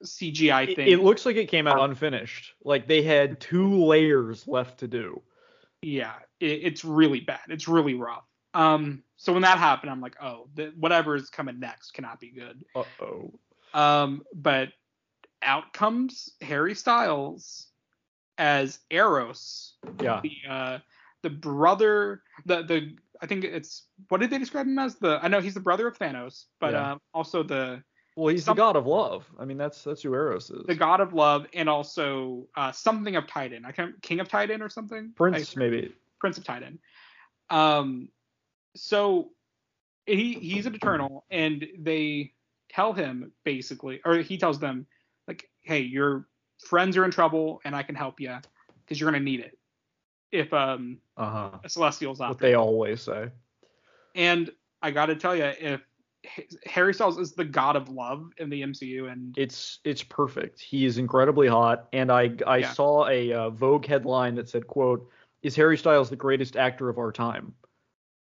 CGI 0.04 0.70
It, 0.70 0.76
thing. 0.76 0.88
it 0.88 1.02
looks 1.02 1.26
like 1.26 1.36
it 1.36 1.48
came 1.50 1.68
out 1.68 1.80
unfinished. 1.82 2.54
Like 2.64 2.88
they 2.88 3.02
had 3.02 3.40
two 3.40 3.84
layers 3.86 4.48
left 4.48 4.80
to 4.80 4.88
do. 4.88 5.22
Yeah, 5.82 6.14
it, 6.40 6.60
it's 6.64 6.84
really 6.86 7.20
bad. 7.22 7.40
It's 7.50 7.68
really 7.68 7.94
rough. 7.94 8.26
Um, 8.54 9.04
so 9.18 9.34
when 9.34 9.42
that 9.44 9.58
happened, 9.58 9.92
I'm 9.92 10.02
like, 10.02 10.16
oh, 10.22 10.48
the, 10.56 10.74
whatever 10.78 11.16
is 11.16 11.30
coming 11.30 11.60
next 11.60 11.92
cannot 11.92 12.20
be 12.20 12.32
good. 12.32 12.64
Uh 12.76 12.84
oh. 13.02 13.32
Um, 13.74 14.24
but 14.34 14.70
out 15.42 15.72
comes 15.74 16.32
Harry 16.42 16.76
Styles 16.76 17.68
as 18.38 18.80
Eros, 18.90 19.76
Yeah. 20.02 20.22
the 20.22 20.38
uh, 20.50 20.78
the 21.22 21.30
brother, 21.30 22.24
the 22.46 22.64
the 22.64 22.96
I 23.22 23.28
think 23.28 23.44
it's 23.44 23.84
what 24.08 24.22
did 24.22 24.30
they 24.30 24.38
describe 24.38 24.66
him 24.66 24.80
as? 24.80 24.96
The 24.96 25.20
I 25.22 25.28
know 25.28 25.42
he's 25.42 25.54
the 25.54 25.60
brother 25.60 25.88
of 25.88 25.98
Thanos, 26.00 26.46
but 26.60 26.74
Yeah. 26.74 26.94
um, 26.94 27.02
also 27.14 27.44
the 27.44 27.84
Well, 28.20 28.34
he's 28.34 28.44
Some- 28.44 28.56
the 28.58 28.62
god 28.62 28.76
of 28.76 28.86
love. 28.86 29.26
I 29.40 29.46
mean, 29.46 29.58
that's 29.58 29.84
that's 29.84 30.02
who 30.02 30.14
Eros 30.14 30.50
is. 30.50 30.66
the 30.66 30.76
god 30.76 31.00
of 31.00 31.14
love, 31.14 31.48
and 31.54 31.70
also 31.70 32.48
uh, 32.58 32.72
something 32.74 33.16
of 33.16 33.26
Titan. 33.28 33.64
I 33.66 33.72
can't 33.72 34.00
King 34.02 34.20
of 34.20 34.28
Titan 34.28 34.62
or 34.62 34.68
something. 34.68 35.14
Prince, 35.16 35.56
I- 35.56 35.60
maybe. 35.60 35.94
Prince 36.20 36.38
of 36.38 36.44
Titan. 36.44 36.80
Um, 37.50 38.10
so 38.76 39.30
he 40.06 40.34
he's 40.34 40.66
an 40.66 40.76
Eternal, 40.76 41.24
and 41.32 41.66
they 41.80 42.34
tell 42.70 42.92
him 42.92 43.32
basically, 43.46 44.02
or 44.04 44.16
he 44.18 44.38
tells 44.38 44.60
them 44.60 44.86
like, 45.28 45.50
"Hey, 45.62 45.80
your 45.80 46.28
friends 46.66 46.98
are 46.98 47.06
in 47.06 47.12
trouble, 47.12 47.62
and 47.64 47.74
I 47.74 47.84
can 47.84 47.96
help 47.96 48.20
you 48.20 48.36
because 48.84 49.00
you're 49.00 49.10
gonna 49.10 49.24
need 49.24 49.40
it 49.40 49.58
if 50.34 50.52
um 50.54 51.00
Uh 51.16 51.30
huh. 51.30 51.58
a 51.64 51.70
Celestial's 51.70 52.20
out. 52.20 52.28
What 52.28 52.36
after." 52.36 52.48
they 52.48 52.54
always 52.56 53.02
say. 53.02 53.30
And 54.14 54.52
I 54.82 54.92
gotta 54.92 55.16
tell 55.16 55.38
you, 55.38 55.46
if 55.46 55.80
Harry 56.66 56.94
Styles 56.94 57.18
is 57.18 57.34
the 57.34 57.46
god 57.46 57.76
of 57.76 57.90
love 57.90 58.32
in 58.38 58.50
the 58.50 58.62
MCU, 58.62 59.12
and 59.12 59.38
It's 59.38 59.80
it's 59.84 60.04
perfect. 60.04 60.60
He 60.60 60.86
is 60.86 60.98
incredibly 60.98 61.48
hot, 61.48 61.88
and 61.94 62.12
I 62.12 62.32
I 62.46 62.60
Yeah. 62.60 62.72
saw 62.74 63.08
a 63.08 63.34
uh, 63.34 63.50
Vogue 63.50 63.86
headline 63.86 64.36
that 64.36 64.50
said, 64.50 64.68
"quote 64.68 65.10
Is 65.42 65.56
Harry 65.56 65.78
Styles 65.78 66.10
the 66.10 66.16
greatest 66.16 66.56
actor 66.56 66.90
of 66.90 66.98
our 66.98 67.12
time?" 67.12 67.54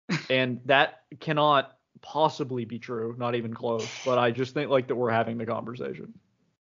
and 0.29 0.61
that 0.65 1.01
cannot 1.19 1.77
possibly 2.01 2.65
be 2.65 2.79
true, 2.79 3.15
not 3.17 3.35
even 3.35 3.53
close. 3.53 3.97
But 4.03 4.17
I 4.17 4.31
just 4.31 4.53
think 4.53 4.69
like 4.69 4.87
that 4.87 4.95
we're 4.95 5.11
having 5.11 5.37
the 5.37 5.45
conversation. 5.45 6.13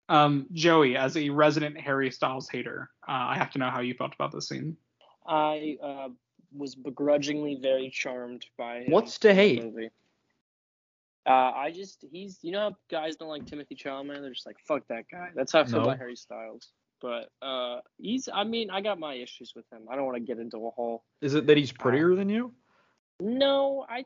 um 0.09 0.47
Joey, 0.53 0.97
as 0.97 1.17
a 1.17 1.29
resident 1.31 1.79
Harry 1.81 2.11
Styles 2.11 2.49
hater, 2.49 2.91
uh, 3.09 3.13
I 3.13 3.37
have 3.37 3.51
to 3.53 3.59
know 3.59 3.71
how 3.71 3.81
you 3.81 3.95
felt 3.95 4.15
about 4.15 4.33
this 4.33 4.49
scene. 4.49 4.77
I 5.27 5.77
uh, 5.83 6.09
was 6.57 6.75
begrudgingly 6.75 7.59
very 7.61 7.91
charmed 7.91 8.47
by 8.57 8.79
him 8.85 8.93
What's 8.93 9.19
to 9.21 9.35
hate? 9.35 9.63
movie. 9.63 9.91
Uh, 11.29 11.53
I 11.55 11.71
just 11.71 12.05
he's 12.11 12.39
you 12.43 12.53
know 12.53 12.61
how 12.71 12.77
guys 12.91 13.17
don't 13.17 13.29
like 13.29 13.45
Timothée 13.45 13.77
Chalamet 13.77 14.21
they're 14.23 14.31
just 14.33 14.47
like 14.47 14.57
fuck 14.67 14.89
that 14.89 15.05
guy. 15.13 15.29
That's 15.35 15.53
how 15.53 15.61
I 15.61 15.65
feel 15.65 15.81
No. 15.81 15.85
about 15.85 15.99
Harry 15.99 16.17
Styles. 16.17 16.71
But 17.01 17.29
uh, 17.43 17.81
he's 17.99 18.29
I 18.33 18.45
mean 18.45 18.71
I 18.71 18.81
got 18.81 18.99
my 18.99 19.15
issues 19.15 19.53
with 19.55 19.67
him. 19.71 19.83
I 19.91 19.97
don't 19.97 20.07
want 20.07 20.17
to 20.17 20.23
get 20.23 20.39
into 20.39 20.57
a 20.67 20.71
whole. 20.71 21.05
Is 21.21 21.35
it 21.35 21.47
that 21.47 21.57
he's 21.59 21.71
prettier 21.71 22.15
than 22.15 22.29
you? 22.31 22.53
No, 23.21 23.85
I 23.89 24.05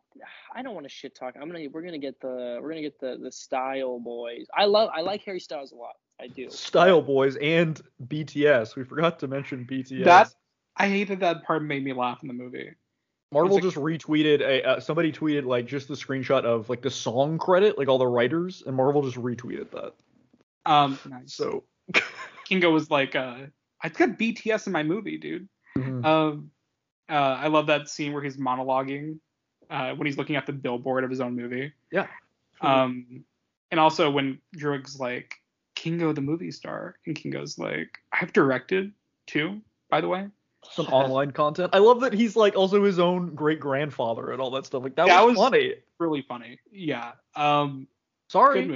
I 0.54 0.62
don't 0.62 0.74
want 0.74 0.86
to 0.86 0.90
shit 0.90 1.14
talk. 1.14 1.34
I'm 1.40 1.50
gonna 1.50 1.68
we're 1.70 1.82
gonna 1.82 1.98
get 1.98 2.18
the 2.20 2.58
we're 2.60 2.70
gonna 2.70 2.82
get 2.82 2.98
the 2.98 3.18
the 3.22 3.30
style 3.30 4.00
boys. 4.00 4.46
I 4.56 4.64
love 4.64 4.90
I 4.94 5.02
like 5.02 5.22
Harry 5.24 5.40
Styles 5.40 5.72
a 5.72 5.76
lot. 5.76 5.94
I 6.20 6.28
do. 6.28 6.48
Style 6.50 7.02
Boys 7.02 7.36
and 7.36 7.80
BTS. 8.06 8.76
We 8.76 8.84
forgot 8.84 9.18
to 9.20 9.28
mention 9.28 9.66
BTS. 9.68 10.04
That 10.04 10.28
I 10.76 10.88
hated 10.88 11.20
that 11.20 11.44
part 11.44 11.62
made 11.62 11.84
me 11.84 11.92
laugh 11.92 12.22
in 12.22 12.28
the 12.28 12.34
movie. 12.34 12.70
Marvel 13.33 13.57
It's 13.57 13.64
just 13.64 13.76
retweeted 13.76 14.41
a 14.41 14.62
uh, 14.62 14.80
somebody 14.80 15.11
tweeted 15.11 15.47
like 15.47 15.66
just 15.66 15.89
the 15.89 15.95
screenshot 15.95 16.45
of 16.45 16.68
like 16.68 16.83
the 16.83 16.91
song 16.91 17.39
credit, 17.39 17.78
like 17.78 17.89
all 17.89 17.99
the 17.99 18.07
writers, 18.07 18.62
and 18.66 18.76
Marvel 18.76 19.03
just 19.03 19.16
retweeted 19.16 19.70
that. 19.70 19.95
Um, 20.66 20.99
nice. 21.09 21.35
So 21.35 21.64
Kingo 22.45 22.70
was 22.70 22.91
like, 22.91 23.16
uh, 23.16 23.47
I 23.83 23.89
got 23.89 24.11
BTS 24.11 24.66
in 24.66 24.72
my 24.72 24.83
movie, 24.83 25.16
dude. 25.18 25.49
mhm. 25.76 26.05
Um, 26.05 26.51
uh, 27.09 27.14
I 27.14 27.49
love 27.49 27.66
that 27.66 27.89
scene 27.89 28.12
where 28.12 28.22
he's 28.22 28.37
monologuing 28.37 29.18
uh, 29.70 29.95
when 29.95 30.07
he's 30.07 30.18
looking 30.18 30.37
at 30.37 30.47
the 30.47 30.53
billboard 30.53 31.05
of 31.05 31.11
his 31.11 31.20
own 31.20 31.35
movie. 31.35 31.72
yeah, 31.91 32.07
Um, 32.61 33.24
and 33.70 33.80
also 33.80 34.11
when 34.11 34.39
Druig's 34.57 35.01
like, 35.01 35.35
Kingo 35.74 36.12
the 36.12 36.20
movie 36.20 36.53
star, 36.53 36.97
and 37.07 37.16
Kingo's 37.16 37.59
like, 37.59 37.99
I've 38.12 38.33
directed 38.33 38.93
too, 39.26 39.61
by 39.91 40.01
the 40.01 40.09
way. 40.09 40.28
Some 40.70 40.86
online 40.86 41.30
content. 41.32 41.70
I 41.74 41.78
love 41.78 42.00
that 42.00 42.12
he's 42.12 42.36
like 42.36 42.56
also 42.56 42.82
his 42.84 42.98
own 42.98 43.34
great 43.34 43.60
grandfather 43.60 44.30
and 44.30 44.40
all 44.40 44.50
that 44.52 44.64
stuff. 44.66 44.82
Like 44.82 44.94
that, 44.96 45.06
That 45.06 45.24
was, 45.26 45.36
was- 45.36 45.48
funny. 45.50 45.74
Really 45.98 46.22
funny. 46.22 46.58
Yeah. 46.70 47.12
Um, 47.36 47.86
Sorry. 48.28 48.62
good 48.64 48.68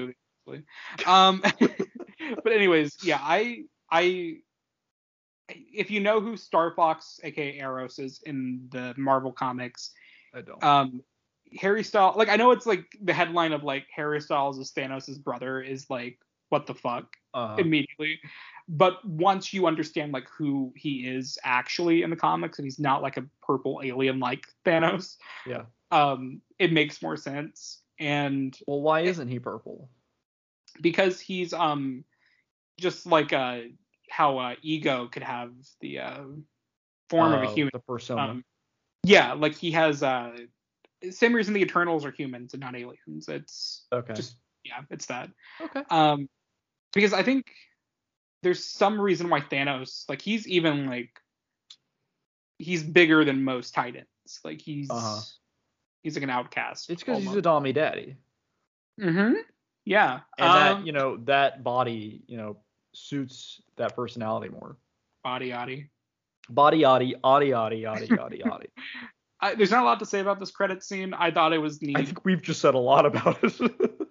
movie. 0.49 0.64
Um, 1.07 1.43
but 1.61 2.53
anyways, 2.53 2.97
yeah, 3.03 3.18
I 3.20 3.64
I 3.91 4.37
if 5.49 5.91
you 5.91 6.01
know 6.01 6.20
who 6.20 6.37
Star 6.37 6.72
Fox, 6.74 7.18
aka 7.24 7.59
Eros, 7.59 7.99
is 7.99 8.20
in 8.26 8.68
the 8.70 8.95
Marvel 8.97 9.32
comics, 9.32 9.93
I 10.34 10.43
don't. 10.43 10.62
um, 10.62 11.03
Harry 11.59 11.82
Styles, 11.84 12.16
like 12.16 12.28
I 12.28 12.37
know 12.37 12.51
it's 12.53 12.66
like 12.66 12.84
the 13.03 13.12
headline 13.12 13.53
of 13.53 13.64
like 13.64 13.87
Harry 13.95 14.20
Styles 14.20 14.59
is 14.59 14.72
Thanos' 14.72 15.20
brother 15.22 15.61
is 15.61 15.89
like 15.91 16.18
what 16.49 16.66
the 16.66 16.74
fuck 16.74 17.16
Uh, 17.37 17.57
immediately, 17.59 18.18
but 18.66 19.05
once 19.07 19.53
you 19.53 19.66
understand 19.66 20.12
like 20.12 20.26
who 20.30 20.72
he 20.74 21.07
is 21.07 21.39
actually 21.45 22.03
in 22.03 22.11
the 22.11 22.16
comics 22.16 22.59
and 22.59 22.64
he's 22.64 22.80
not 22.80 23.03
like 23.03 23.18
a 23.18 23.24
purple 23.43 23.80
alien 23.84 24.18
like 24.18 24.47
Thanos, 24.64 25.16
yeah. 25.47 25.64
um, 25.91 26.41
it 26.59 26.72
makes 26.72 27.03
more 27.03 27.16
sense 27.16 27.82
and 27.99 28.59
Well, 28.66 28.80
why 28.80 29.01
isn't 29.01 29.28
he 29.28 29.39
purple? 29.39 29.91
because 30.80 31.20
he's 31.20 31.53
um 31.53 32.05
just 32.78 33.07
like 33.07 33.32
uh 33.32 33.61
how 34.11 34.39
uh 34.39 34.55
ego 34.62 35.09
could 35.11 35.22
have 35.22 35.53
the 35.80 35.99
uh 36.01 36.24
form 37.09 37.32
of 37.32 37.43
a 37.43 37.47
Uh, 37.47 37.55
human 37.55 37.70
The 37.72 37.78
persona. 37.80 38.22
um 38.22 38.45
yeah 39.05 39.32
like 39.32 39.55
he 39.55 39.70
has 39.72 40.03
uh 40.03 40.37
same 41.11 41.34
reason 41.34 41.55
the 41.55 41.62
eternals 41.62 42.05
are 42.05 42.11
humans 42.11 42.53
and 42.55 42.61
not 42.61 42.76
aliens 42.76 43.28
it's 43.28 43.87
okay. 43.93 44.14
just 44.14 44.37
yeah 44.64 44.82
it's 44.91 45.07
that 45.07 45.30
okay. 45.61 45.82
um 45.91 46.28
because 46.93 47.12
i 47.12 47.22
think 47.22 47.47
there's 48.43 48.64
some 48.64 49.01
reason 49.01 49.28
why 49.28 49.41
thanos 49.41 50.05
like 50.09 50.20
he's 50.22 50.47
even 50.47 50.87
like 50.87 51.11
he's 52.59 52.82
bigger 52.82 53.24
than 53.24 53.43
most 53.45 53.74
titans 53.74 54.07
like 54.45 54.61
he's 54.61 54.91
Uh-huh. 54.91 55.20
he's 56.03 56.16
like 56.16 56.22
an 56.24 56.30
outcast 56.30 56.91
It's 56.91 57.03
because 57.03 57.22
he's 57.22 57.34
a 57.37 57.43
dommy 57.43 57.74
daddy, 57.74 58.16
mm-hmm 59.01 59.34
yeah 59.84 60.20
and 60.39 60.49
um, 60.49 60.55
that 60.80 60.87
you 60.87 60.93
know 60.93 61.16
that 61.24 61.62
body 61.62 62.22
you 62.26 62.37
know 62.37 62.57
suits 62.93 63.61
that 63.76 63.95
personality 63.95 64.49
more. 64.49 64.76
body 65.22 65.51
yaddy 65.51 65.89
Body 66.49 66.78
yaddy, 66.82 67.12
yaddy, 67.24 67.49
yaddy, 67.51 67.82
yaddy, 67.82 68.09
yaddy, 68.09 68.41
yaddy. 68.41 68.66
I, 69.41 69.57
there's 69.57 69.72
not 69.72 69.82
a 69.82 69.84
lot 69.84 69.99
to 69.99 70.07
say 70.07 70.20
about 70.20 70.39
this 70.39 70.53
credit 70.53 70.84
scene. 70.84 71.12
I 71.12 71.32
thought 71.32 71.53
it 71.53 71.59
was 71.59 71.82
neat. 71.82 71.99
I 71.99 72.05
think 72.05 72.24
we've 72.24 72.41
just 72.41 72.61
said 72.61 72.74
a 72.74 72.78
lot 72.78 73.05
about 73.05 73.43
it. 73.43 73.59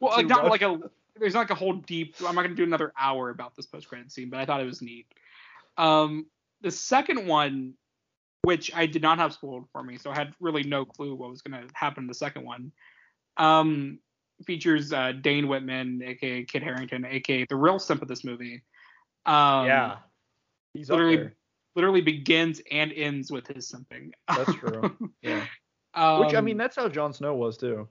well, 0.01 0.11
like 0.17 0.27
not 0.27 0.43
much. 0.43 0.51
like 0.51 0.61
a 0.63 0.77
there's 1.19 1.33
not 1.33 1.41
like 1.41 1.49
a 1.49 1.55
whole 1.55 1.73
deep. 1.73 2.15
I'm 2.25 2.35
not 2.35 2.43
gonna 2.43 2.55
do 2.55 2.63
another 2.63 2.93
hour 2.99 3.29
about 3.29 3.55
this 3.55 3.65
post 3.65 3.87
credit 3.87 4.11
scene, 4.11 4.29
but 4.29 4.39
I 4.39 4.45
thought 4.45 4.61
it 4.61 4.65
was 4.65 4.81
neat. 4.81 5.07
Um, 5.77 6.25
the 6.61 6.71
second 6.71 7.27
one, 7.27 7.73
which 8.43 8.73
I 8.75 8.85
did 8.85 9.01
not 9.01 9.17
have 9.19 9.33
spoiled 9.33 9.67
for 9.71 9.83
me, 9.83 9.97
so 9.97 10.11
I 10.11 10.15
had 10.15 10.33
really 10.39 10.63
no 10.63 10.85
clue 10.85 11.15
what 11.15 11.29
was 11.29 11.41
gonna 11.41 11.65
happen 11.73 12.03
in 12.03 12.07
the 12.07 12.13
second 12.13 12.45
one. 12.45 12.71
Um, 13.37 13.99
features 14.45 14.91
uh, 14.91 15.13
Dane 15.13 15.47
Whitman, 15.47 16.01
aka 16.03 16.43
Kit 16.43 16.63
Harington, 16.63 17.05
aka 17.05 17.45
the 17.45 17.55
real 17.55 17.79
simp 17.79 18.01
of 18.01 18.07
this 18.07 18.23
movie. 18.23 18.63
Um, 19.25 19.65
yeah. 19.65 19.97
He's 20.73 20.89
literally- 20.89 21.31
literally 21.75 22.01
begins 22.01 22.61
and 22.71 22.93
ends 22.93 23.31
with 23.31 23.47
his 23.47 23.69
simping. 23.71 24.11
That's 24.27 24.53
true. 24.55 24.95
Yeah. 25.21 25.45
um, 25.93 26.21
Which 26.21 26.35
I 26.35 26.41
mean, 26.41 26.57
that's 26.57 26.75
how 26.75 26.87
Jon 26.87 27.13
Snow 27.13 27.35
was 27.35 27.57
too. 27.57 27.87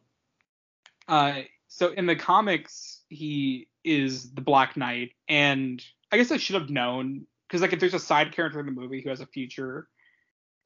Uh, 1.09 1.41
so 1.69 1.91
in 1.93 2.07
the 2.07 2.17
comics, 2.17 3.03
he 3.09 3.69
is 3.85 4.33
the 4.33 4.41
Black 4.41 4.77
Knight, 4.77 5.13
and 5.29 5.85
I 6.11 6.17
guess 6.17 6.31
I 6.31 6.37
should 6.37 6.55
have 6.55 6.71
known 6.71 7.27
because 7.49 7.61
like 7.61 7.73
if 7.73 7.81
there's 7.81 7.95
a 7.95 7.99
side 7.99 8.33
character 8.33 8.61
in 8.61 8.67
the 8.67 8.73
movie 8.73 9.01
who 9.01 9.11
has 9.11 9.21
a 9.21 9.27
future 9.27 9.89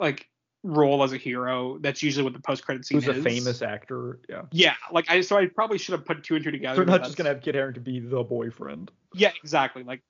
like 0.00 0.26
role 0.62 1.02
as 1.02 1.12
a 1.12 1.16
hero, 1.16 1.78
that's 1.80 2.02
usually 2.02 2.24
what 2.24 2.32
the 2.32 2.40
post 2.40 2.64
credit 2.64 2.84
scene 2.84 3.00
Who's 3.00 3.08
is. 3.08 3.18
a 3.18 3.22
famous 3.22 3.62
actor. 3.62 4.20
Yeah. 4.28 4.42
Yeah, 4.52 4.74
like 4.92 5.10
I 5.10 5.20
so 5.20 5.36
I 5.36 5.46
probably 5.46 5.78
should 5.78 5.92
have 5.92 6.04
put 6.04 6.22
two 6.24 6.36
and 6.36 6.44
two 6.44 6.50
together. 6.50 6.84
They're 6.84 6.98
not 6.98 7.04
just 7.04 7.16
gonna 7.16 7.30
have 7.30 7.42
Kit 7.42 7.54
Harington 7.54 7.82
be 7.82 8.00
the 8.00 8.22
boyfriend. 8.22 8.90
Yeah, 9.14 9.32
exactly. 9.42 9.82
Like 9.82 10.02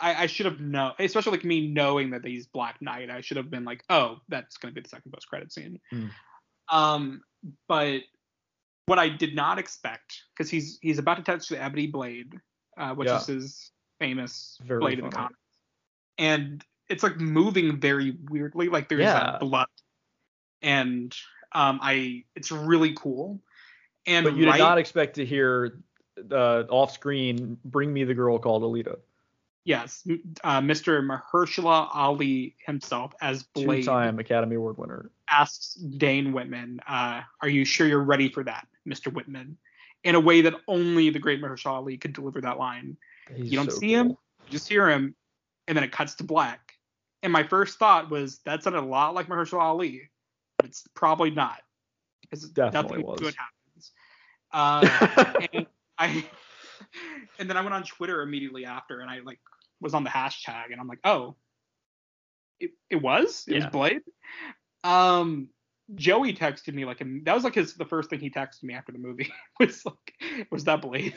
I, 0.00 0.24
I 0.24 0.26
should 0.26 0.46
have 0.46 0.60
known, 0.60 0.92
especially 0.98 1.32
like 1.32 1.44
me 1.44 1.68
knowing 1.68 2.10
that 2.10 2.24
he's 2.24 2.46
Black 2.46 2.80
Knight. 2.80 3.10
I 3.10 3.20
should 3.20 3.36
have 3.36 3.50
been 3.50 3.64
like, 3.64 3.84
oh, 3.90 4.20
that's 4.28 4.56
gonna 4.56 4.74
be 4.74 4.80
the 4.80 4.88
second 4.88 5.12
post 5.12 5.28
credit 5.28 5.52
scene. 5.52 5.80
Hmm. 5.90 6.06
Um, 6.70 7.22
but 7.68 8.02
what 8.90 8.98
I 8.98 9.08
did 9.08 9.36
not 9.36 9.56
expect, 9.60 10.24
because 10.34 10.50
he's 10.50 10.80
he's 10.82 10.98
about 10.98 11.16
to 11.18 11.22
touch 11.22 11.48
the 11.48 11.62
ebony 11.62 11.86
blade, 11.86 12.40
uh, 12.76 12.92
which 12.92 13.06
Yeah. 13.06 13.18
is 13.18 13.26
his 13.26 13.70
famous 14.00 14.58
Very 14.64 14.80
blade 14.80 14.98
in 14.98 15.04
the 15.04 15.12
comics, 15.12 15.38
and 16.18 16.64
it's 16.88 17.04
like 17.04 17.16
moving 17.18 17.78
very 17.78 18.16
weirdly, 18.28 18.68
like 18.68 18.88
there's 18.88 19.02
Yeah. 19.02 19.20
uh, 19.20 19.38
blood, 19.38 19.68
and 20.60 21.16
um, 21.52 21.78
I 21.80 22.24
it's 22.34 22.50
really 22.50 22.94
cool. 22.94 23.40
And 24.06 24.24
But 24.24 24.34
you 24.36 24.46
right, 24.46 24.56
did 24.56 24.64
not 24.64 24.78
expect 24.78 25.14
to 25.14 25.24
hear 25.24 25.78
uh, 26.32 26.64
off 26.68 26.90
screen 26.90 27.56
"Bring 27.64 27.92
Me 27.92 28.02
the 28.02 28.14
Girl 28.14 28.40
Called 28.40 28.64
Alita." 28.64 28.98
Yes, 29.62 30.04
uh, 30.42 30.60
Mr. 30.60 31.00
Mahershala 31.00 31.88
Ali 31.94 32.56
himself 32.66 33.14
as 33.20 33.44
Blade 33.44 33.84
Two-time 33.84 34.18
Academy 34.18 34.56
Award 34.56 34.78
winner. 34.78 35.10
asks 35.28 35.74
Dane 35.74 36.32
Whitman, 36.32 36.80
uh, 36.88 37.22
"Are 37.40 37.48
you 37.48 37.64
sure 37.64 37.86
you're 37.86 38.02
ready 38.02 38.28
for 38.28 38.42
that, 38.42 38.66
Mr. 38.88 39.12
Whitman?" 39.12 39.58
In 40.02 40.14
a 40.14 40.20
way 40.20 40.42
that 40.42 40.54
only 40.66 41.10
the 41.10 41.18
great 41.18 41.42
Mahershala 41.42 41.74
Ali 41.74 41.98
could 41.98 42.14
deliver 42.14 42.40
that 42.40 42.58
line. 42.58 42.96
He's 43.34 43.52
you 43.52 43.58
don't 43.58 43.70
so 43.70 43.78
see 43.78 43.92
him, 43.92 44.08
you 44.08 44.50
just 44.50 44.68
hear 44.68 44.88
him, 44.88 45.14
and 45.68 45.76
then 45.76 45.84
it 45.84 45.92
cuts 45.92 46.14
to 46.16 46.24
black. 46.24 46.72
And 47.22 47.32
my 47.32 47.42
first 47.42 47.78
thought 47.78 48.10
was 48.10 48.38
that 48.46 48.62
sounded 48.62 48.80
a 48.80 48.86
lot 48.86 49.14
like 49.14 49.28
Mahershala 49.28 49.60
Ali, 49.60 50.08
but 50.56 50.66
it's 50.66 50.86
probably 50.94 51.30
not 51.30 51.60
because 52.22 52.48
Definitely 52.48 52.98
nothing 52.98 53.06
was. 53.06 53.20
good 53.20 53.34
happens. 53.34 53.92
Uh, 54.52 55.46
and 55.52 55.66
I 55.98 56.24
and 57.38 57.48
then 57.48 57.56
I 57.56 57.60
went 57.60 57.74
on 57.74 57.82
Twitter 57.82 58.22
immediately 58.22 58.64
after, 58.64 59.00
and 59.00 59.10
I 59.10 59.20
like 59.20 59.40
was 59.80 59.94
on 59.94 60.04
the 60.04 60.10
hashtag, 60.10 60.72
and 60.72 60.80
I'm 60.80 60.88
like, 60.88 61.00
oh, 61.04 61.36
it, 62.58 62.70
it 62.88 62.96
was 62.96 63.44
it 63.46 63.54
was 63.54 63.64
Yeah. 63.64 63.70
Blade. 63.70 64.02
Um, 64.82 65.48
Joey 65.94 66.32
texted 66.34 66.74
me 66.74 66.84
like, 66.84 66.98
that 67.24 67.34
was 67.34 67.44
like 67.44 67.54
his 67.54 67.74
the 67.74 67.84
first 67.84 68.10
thing 68.10 68.20
he 68.20 68.30
texted 68.30 68.62
me 68.64 68.74
after 68.74 68.92
the 68.92 68.98
movie 68.98 69.30
was 69.60 69.84
like, 69.84 70.46
was 70.50 70.64
that 70.64 70.82
Blade? 70.82 71.14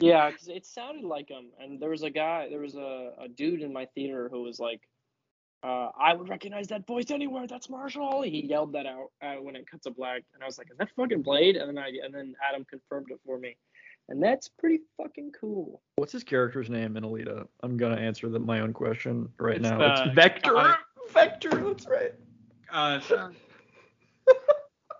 Yeah, 0.00 0.30
'cause 0.30 0.48
it 0.48 0.66
sounded 0.66 1.04
like 1.04 1.28
him. 1.30 1.46
And 1.58 1.80
there 1.80 1.90
was 1.90 2.02
a 2.02 2.10
guy, 2.10 2.48
there 2.50 2.60
was 2.60 2.74
a, 2.76 3.12
a 3.18 3.28
dude 3.28 3.62
in 3.62 3.72
my 3.72 3.86
theater 3.94 4.28
who 4.30 4.42
was 4.42 4.60
like, 4.60 4.82
uh, 5.62 5.88
I 5.98 6.12
would 6.14 6.28
recognize 6.28 6.68
that 6.68 6.86
voice 6.86 7.10
anywhere. 7.10 7.46
That's 7.46 7.68
Marshall 7.70 8.22
He 8.22 8.44
yelled 8.46 8.72
that 8.74 8.84
out 8.86 9.10
uh, 9.22 9.36
when 9.36 9.56
it 9.56 9.66
cuts 9.68 9.84
to 9.84 9.90
black, 9.90 10.22
and 10.34 10.42
I 10.42 10.46
was 10.46 10.58
like, 10.58 10.70
"Is 10.70 10.76
that 10.76 10.90
fucking 10.94 11.22
Blade?" 11.22 11.56
And 11.56 11.66
then 11.68 11.82
I 11.82 11.88
and 12.04 12.14
then 12.14 12.34
Adam 12.46 12.64
confirmed 12.70 13.06
it 13.10 13.18
for 13.24 13.38
me, 13.38 13.56
and 14.10 14.22
that's 14.22 14.48
pretty 14.48 14.80
fucking 14.98 15.32
cool. 15.40 15.80
What's 15.96 16.12
his 16.12 16.22
character's 16.22 16.68
name 16.68 16.96
in 16.98 17.02
Alita? 17.04 17.48
I'm 17.62 17.78
gonna 17.78 17.96
answer 17.96 18.28
the, 18.28 18.38
my 18.38 18.60
own 18.60 18.74
question 18.74 19.28
right 19.40 19.56
It's 19.56 19.62
now. 19.62 19.78
the- 19.78 20.04
it's 20.04 20.14
Vector. 20.14 20.56
uh, 20.56 20.74
Vector. 21.08 21.50
That's 21.50 21.86
right. 21.88 22.12
Uh, 22.70 23.00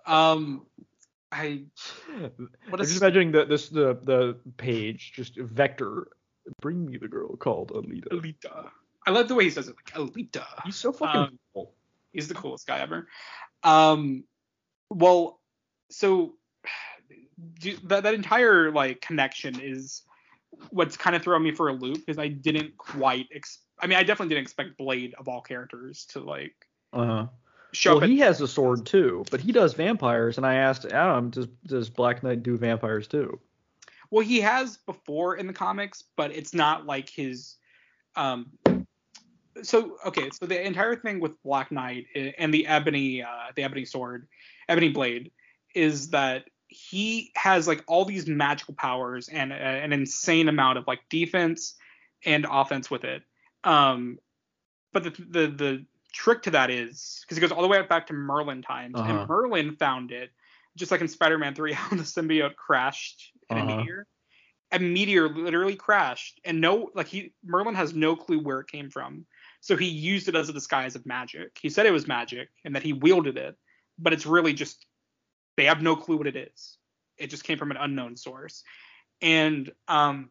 um, 0.06 0.66
I 1.32 1.64
What 2.68 2.80
a 2.80 2.82
I'm 2.82 2.86
just 2.86 3.00
imagining 3.00 3.32
the 3.32 3.44
this 3.44 3.68
the 3.68 3.98
the 4.04 4.38
page 4.56 5.12
just 5.14 5.36
Vector. 5.36 6.08
Bring 6.60 6.86
me 6.86 6.96
the 6.96 7.08
girl 7.08 7.36
called 7.36 7.72
Alita. 7.72 8.08
Alita. 8.08 8.70
I 9.06 9.10
love 9.10 9.28
the 9.28 9.34
way 9.34 9.44
he 9.44 9.50
says 9.50 9.68
it, 9.68 9.74
like 9.76 9.94
Alita. 9.94 10.46
He's 10.64 10.76
so 10.76 10.92
fucking 10.92 11.20
Um, 11.20 11.38
cool. 11.52 11.74
He's 12.12 12.28
the 12.28 12.34
coolest 12.34 12.66
guy 12.66 12.78
ever. 12.78 13.08
Um, 13.64 14.24
well, 14.90 15.40
so 15.90 16.34
do, 17.58 17.76
that 17.84 18.04
that 18.04 18.14
entire 18.14 18.70
like 18.70 19.00
connection 19.00 19.60
is 19.60 20.02
what's 20.70 20.96
kind 20.96 21.14
of 21.16 21.22
throwing 21.22 21.42
me 21.42 21.52
for 21.52 21.68
a 21.68 21.72
loop 21.72 21.98
because 21.98 22.18
I 22.18 22.28
didn't 22.28 22.76
quite. 22.76 23.26
Ex- 23.34 23.58
I 23.78 23.86
mean, 23.86 23.98
I 23.98 24.04
definitely 24.04 24.34
didn't 24.34 24.44
expect 24.44 24.78
Blade 24.78 25.14
of 25.18 25.28
all 25.28 25.40
characters 25.40 26.06
to 26.10 26.20
like 26.20 26.54
Uh-huh. 26.92 27.26
Well, 27.84 28.00
he 28.00 28.18
has 28.18 28.40
a 28.40 28.48
sword 28.48 28.86
too, 28.86 29.24
but 29.30 29.40
he 29.40 29.52
does 29.52 29.74
vampires. 29.74 30.36
And 30.36 30.46
I 30.46 30.54
asked 30.54 30.84
Adam, 30.86 31.30
does 31.30 31.46
does 31.66 31.90
Black 31.90 32.22
Knight 32.22 32.42
do 32.42 32.56
vampires 32.56 33.08
too? 33.08 33.38
well, 34.10 34.24
he 34.24 34.40
has 34.40 34.78
before 34.78 35.36
in 35.36 35.46
the 35.46 35.52
comics, 35.52 36.04
but 36.16 36.30
it's 36.32 36.54
not 36.54 36.86
like 36.86 37.08
his. 37.08 37.56
Um, 38.14 38.46
so 39.62 39.96
okay, 40.06 40.30
so 40.30 40.46
the 40.46 40.64
entire 40.64 40.96
thing 40.96 41.20
with 41.20 41.42
Black 41.42 41.72
Knight 41.72 42.06
and 42.14 42.52
the 42.52 42.66
ebony, 42.66 43.22
uh, 43.22 43.52
the 43.54 43.62
ebony 43.62 43.84
sword, 43.84 44.28
ebony 44.68 44.90
blade, 44.90 45.30
is 45.74 46.10
that 46.10 46.44
he 46.68 47.32
has 47.36 47.66
like 47.66 47.82
all 47.86 48.04
these 48.04 48.26
magical 48.26 48.74
powers 48.74 49.28
and 49.28 49.52
uh, 49.52 49.56
an 49.56 49.92
insane 49.92 50.48
amount 50.48 50.78
of 50.78 50.86
like 50.86 51.00
defense 51.08 51.74
and 52.24 52.46
offense 52.50 52.90
with 52.90 53.04
it. 53.04 53.22
Um, 53.64 54.18
but 54.92 55.04
the 55.04 55.10
the 55.10 55.46
the 55.48 55.84
trick 56.16 56.42
to 56.42 56.50
that 56.50 56.70
is 56.70 57.20
because 57.22 57.36
it 57.36 57.40
goes 57.42 57.52
all 57.52 57.62
the 57.62 57.68
way 57.68 57.82
back 57.82 58.06
to 58.06 58.14
Merlin 58.14 58.62
times, 58.62 58.98
Uh-huh. 58.98 59.10
and 59.10 59.28
Merlin 59.28 59.76
found 59.76 60.10
it 60.12 60.30
just 60.76 60.90
like 60.90 61.00
in 61.00 61.08
Spider-Man 61.08 61.54
3, 61.54 61.72
how 61.80 61.90
the 61.96 62.02
symbiote 62.02 62.56
crashed 62.56 63.32
in 63.50 63.58
Uh-huh. 63.58 63.64
a 63.64 63.76
meteor. 63.76 64.06
A 64.72 64.78
meteor 64.80 65.28
literally 65.28 65.76
crashed, 65.76 66.40
and 66.44 66.60
no, 66.60 66.90
like 66.94 67.06
he 67.06 67.32
Merlin 67.44 67.76
has 67.76 67.94
no 67.94 68.16
clue 68.16 68.40
where 68.40 68.58
it 68.60 68.66
came 68.66 68.90
from. 68.90 69.24
So 69.60 69.76
he 69.76 69.86
used 69.86 70.28
it 70.28 70.34
as 70.34 70.48
a 70.48 70.52
disguise 70.52 70.96
of 70.96 71.06
magic. 71.06 71.56
He 71.60 71.70
said 71.70 71.86
it 71.86 71.92
was 71.92 72.08
magic 72.08 72.48
and 72.64 72.74
that 72.74 72.82
he 72.82 72.92
wielded 72.92 73.36
it, 73.36 73.56
but 73.96 74.12
it's 74.12 74.26
really 74.26 74.52
just 74.54 74.84
they 75.56 75.66
have 75.66 75.82
no 75.82 75.94
clue 75.94 76.16
what 76.16 76.26
it 76.26 76.34
is. 76.36 76.78
It 77.16 77.30
just 77.30 77.44
came 77.44 77.58
from 77.58 77.70
an 77.70 77.76
unknown 77.76 78.16
source. 78.16 78.64
And 79.22 79.70
um, 79.86 80.30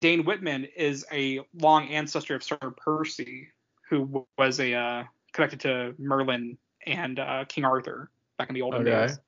Dane 0.00 0.24
Whitman 0.24 0.64
is 0.64 1.04
a 1.12 1.40
long 1.52 1.88
ancestor 1.88 2.34
of 2.34 2.42
Sir 2.42 2.56
Percy, 2.56 3.48
who 3.88 4.26
was 4.36 4.60
a 4.60 4.74
uh, 4.74 5.04
connected 5.32 5.60
to 5.60 5.94
Merlin 5.98 6.58
and 6.86 7.18
uh, 7.18 7.44
King 7.48 7.64
Arthur 7.64 8.10
back 8.38 8.48
in 8.48 8.54
the 8.54 8.62
olden 8.62 8.82
Okay. 8.82 9.06
days. 9.06 9.18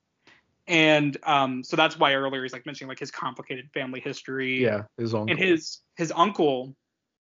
And 0.67 1.17
um, 1.25 1.65
so 1.65 1.77
that's 1.77 1.99
why 1.99 2.15
earlier 2.15 2.43
he's 2.43 2.53
like 2.53 2.67
mentioning 2.67 2.89
like 2.89 2.99
his 2.99 3.11
complicated 3.11 3.71
family 3.75 4.01
history. 4.01 4.63
Yeah, 4.63 4.85
his 4.99 5.15
uncle. 5.15 5.31
And 5.31 5.39
his 5.39 5.79
his 5.97 6.13
uncle 6.15 6.77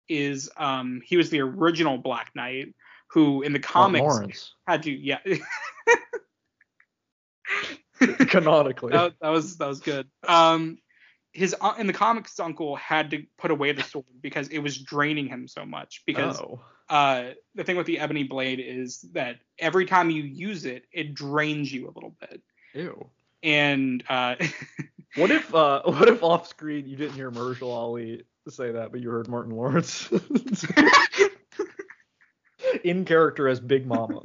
is 0.10 0.50
um 0.58 1.02
he 1.06 1.18
was 1.18 1.30
the 1.30 1.40
original 1.40 1.98
Black 1.98 2.32
Knight 2.36 2.74
who 3.12 3.42
in 3.42 3.54
the 3.54 3.60
comics 3.60 4.54
had 4.68 4.84
to 4.84 4.92
yeah 4.92 5.20
canonically. 8.28 8.92
that, 8.92 9.14
that 9.22 9.30
was 9.30 9.58
that 9.58 9.68
was 9.68 9.80
good. 9.80 10.08
Um, 10.28 10.78
his 11.32 11.56
uh, 11.60 11.74
in 11.78 11.88
the 11.88 11.94
comics, 11.94 12.32
his 12.32 12.40
uncle 12.40 12.76
had 12.76 13.12
to 13.12 13.24
put 13.38 13.52
away 13.52 13.72
the 13.72 13.84
sword 13.84 14.06
because 14.22 14.48
it 14.50 14.60
was 14.60 14.78
draining 14.78 15.28
him 15.28 15.48
so 15.48 15.66
much. 15.66 16.04
Because 16.06 16.40
oh. 16.40 16.62
Uh, 16.90 17.32
the 17.56 17.64
thing 17.64 17.78
with 17.78 17.86
the 17.86 18.00
ebony 18.00 18.24
blade 18.24 18.60
is 18.60 19.02
that 19.14 19.38
every 19.60 19.86
time 19.86 20.10
you 20.10 20.24
use 20.24 20.66
it, 20.66 20.86
it 20.92 21.14
drains 21.14 21.72
you 21.72 21.88
a 21.88 21.94
little 21.94 22.16
bit. 22.20 22.42
Ew. 22.74 23.10
And 23.44 24.04
uh, 24.10 24.36
What 25.16 25.32
if 25.32 25.54
uh 25.56 25.82
what 25.86 26.08
if 26.08 26.22
off 26.24 26.48
screen 26.48 26.88
you 26.88 26.96
didn't 26.96 27.16
hear 27.16 27.32
Mahershala 27.32 27.74
Ali 27.74 28.24
say 28.48 28.72
that, 28.72 28.92
but 28.92 29.02
you 29.02 29.10
heard 29.10 29.28
Martin 29.28 29.56
Lawrence 29.56 30.08
in 32.84 33.06
character 33.06 33.48
as 33.48 33.60
Big 33.60 33.86
Mama? 33.86 34.22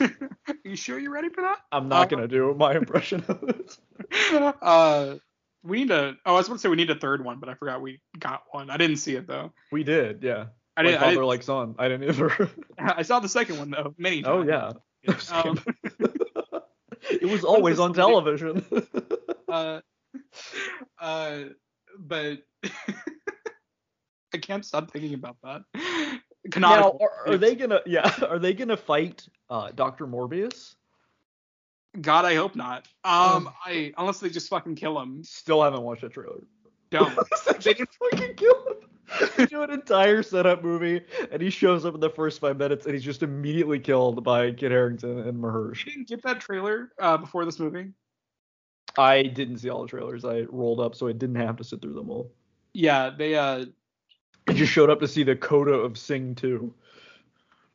are 0.00 0.10
you 0.64 0.76
sure 0.76 0.98
you're 0.98 1.12
ready 1.12 1.28
for 1.28 1.42
that? 1.42 1.58
I'm 1.72 1.88
not 1.88 2.12
Uh, 2.12 2.16
gonna 2.16 2.28
do 2.28 2.54
my 2.54 2.76
impression 2.76 3.24
of 3.28 3.42
it. 3.44 3.78
uh, 4.62 5.16
we 5.62 5.80
need 5.80 5.90
a. 5.90 6.16
Oh, 6.24 6.34
I 6.34 6.38
was 6.38 6.48
to 6.48 6.58
say 6.58 6.68
we 6.68 6.76
need 6.76 6.90
a 6.90 6.94
third 6.94 7.24
one, 7.24 7.40
but 7.40 7.48
I 7.48 7.54
forgot 7.54 7.82
we 7.82 8.00
got 8.18 8.42
one. 8.52 8.70
I 8.70 8.76
didn't 8.76 8.96
see 8.96 9.14
it 9.16 9.26
though. 9.26 9.52
We 9.72 9.84
did, 9.84 10.22
yeah. 10.22 10.46
I 10.78 10.82
didn't. 10.84 10.98
I, 10.98 11.00
father 11.00 11.10
didn't 11.14 11.26
like 11.26 11.42
son. 11.42 11.74
I 11.76 11.88
didn't 11.88 12.08
either. 12.08 12.50
I 12.78 13.02
saw 13.02 13.18
the 13.18 13.28
second 13.28 13.58
one 13.58 13.70
though 13.70 13.94
many 13.98 14.24
oh 14.24 14.42
yeah. 14.42 14.72
Um, 15.32 15.58
it 17.10 17.28
was 17.28 17.42
always 17.42 17.80
on 17.80 17.94
television. 17.94 18.64
uh, 19.48 19.80
uh, 21.00 21.38
but 21.98 22.38
I 24.32 24.38
can't 24.40 24.64
stop 24.64 24.90
thinking 24.92 25.14
about 25.14 25.36
that. 25.42 25.62
now, 26.56 26.96
are, 27.00 27.32
are 27.32 27.38
they 27.38 27.56
gonna? 27.56 27.80
Yeah, 27.84 28.12
are 28.28 28.38
they 28.38 28.54
gonna 28.54 28.76
fight 28.76 29.26
uh, 29.50 29.70
Doctor 29.74 30.06
Morbius? 30.06 30.76
God, 32.00 32.24
I 32.24 32.34
hope 32.36 32.54
not. 32.54 32.86
Um, 33.04 33.48
Oh. 33.48 33.52
I 33.64 33.92
unless 33.98 34.20
they 34.20 34.30
just 34.30 34.48
fucking 34.48 34.76
kill 34.76 35.00
him. 35.00 35.24
Still 35.24 35.62
haven't 35.62 35.82
watched 35.82 36.02
that 36.02 36.12
trailer. 36.12 36.42
Don't. 36.90 37.18
they 37.62 37.74
just 37.74 37.96
fucking 37.98 38.34
kill 38.34 38.66
him. 38.66 38.88
They 39.36 39.46
do 39.46 39.62
an 39.62 39.70
entire 39.70 40.22
setup 40.22 40.62
movie, 40.62 41.02
and 41.30 41.40
he 41.40 41.50
shows 41.50 41.84
up 41.84 41.94
in 41.94 42.00
the 42.00 42.10
first 42.10 42.40
five 42.40 42.58
minutes, 42.58 42.86
and 42.86 42.94
he's 42.94 43.04
just 43.04 43.22
immediately 43.22 43.78
killed 43.78 44.22
by 44.22 44.52
Kit 44.52 44.70
Harington 44.70 45.20
and 45.20 45.42
Mahersh. 45.42 45.86
You 45.86 45.92
didn't 45.92 46.08
get 46.08 46.22
that 46.22 46.40
trailer 46.40 46.92
uh, 46.98 47.16
before 47.16 47.44
this 47.44 47.58
movie. 47.58 47.92
I 48.96 49.22
didn't 49.22 49.58
see 49.58 49.70
all 49.70 49.82
the 49.82 49.88
trailers. 49.88 50.24
I 50.24 50.42
rolled 50.50 50.80
up, 50.80 50.94
so 50.94 51.08
I 51.08 51.12
didn't 51.12 51.36
have 51.36 51.56
to 51.56 51.64
sit 51.64 51.80
through 51.80 51.94
them 51.94 52.10
all. 52.10 52.32
Yeah, 52.72 53.10
they 53.16 53.34
uh, 53.34 53.66
I 54.48 54.52
just 54.52 54.72
showed 54.72 54.90
up 54.90 55.00
to 55.00 55.08
see 55.08 55.22
the 55.22 55.36
coda 55.36 55.72
of 55.72 55.98
Sing 55.98 56.34
2. 56.34 56.72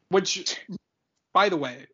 which, 0.10 0.60
by 1.34 1.50
the 1.50 1.58
way, 1.58 1.88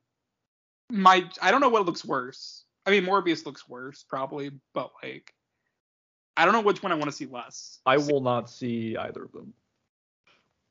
my 0.90 1.30
I 1.42 1.52
don't 1.52 1.62
know 1.62 1.70
what 1.70 1.86
looks 1.86 2.06
worse. 2.06 2.64
I 2.86 2.92
mean, 2.92 3.06
Morbius 3.06 3.46
looks 3.46 3.68
worse 3.68 4.04
probably, 4.08 4.52
but 4.74 4.92
like, 5.04 5.34
I 6.40 6.46
don't 6.46 6.54
know 6.54 6.62
which 6.62 6.82
one 6.82 6.94
I 6.94 6.96
want 6.96 7.12
to 7.12 7.12
see 7.12 7.26
less. 7.26 7.80
I 7.86 7.98
will 7.98 8.22
not 8.22 8.50
see 8.50 8.96
either 8.96 9.26
of 9.26 9.32
them. 9.34 9.54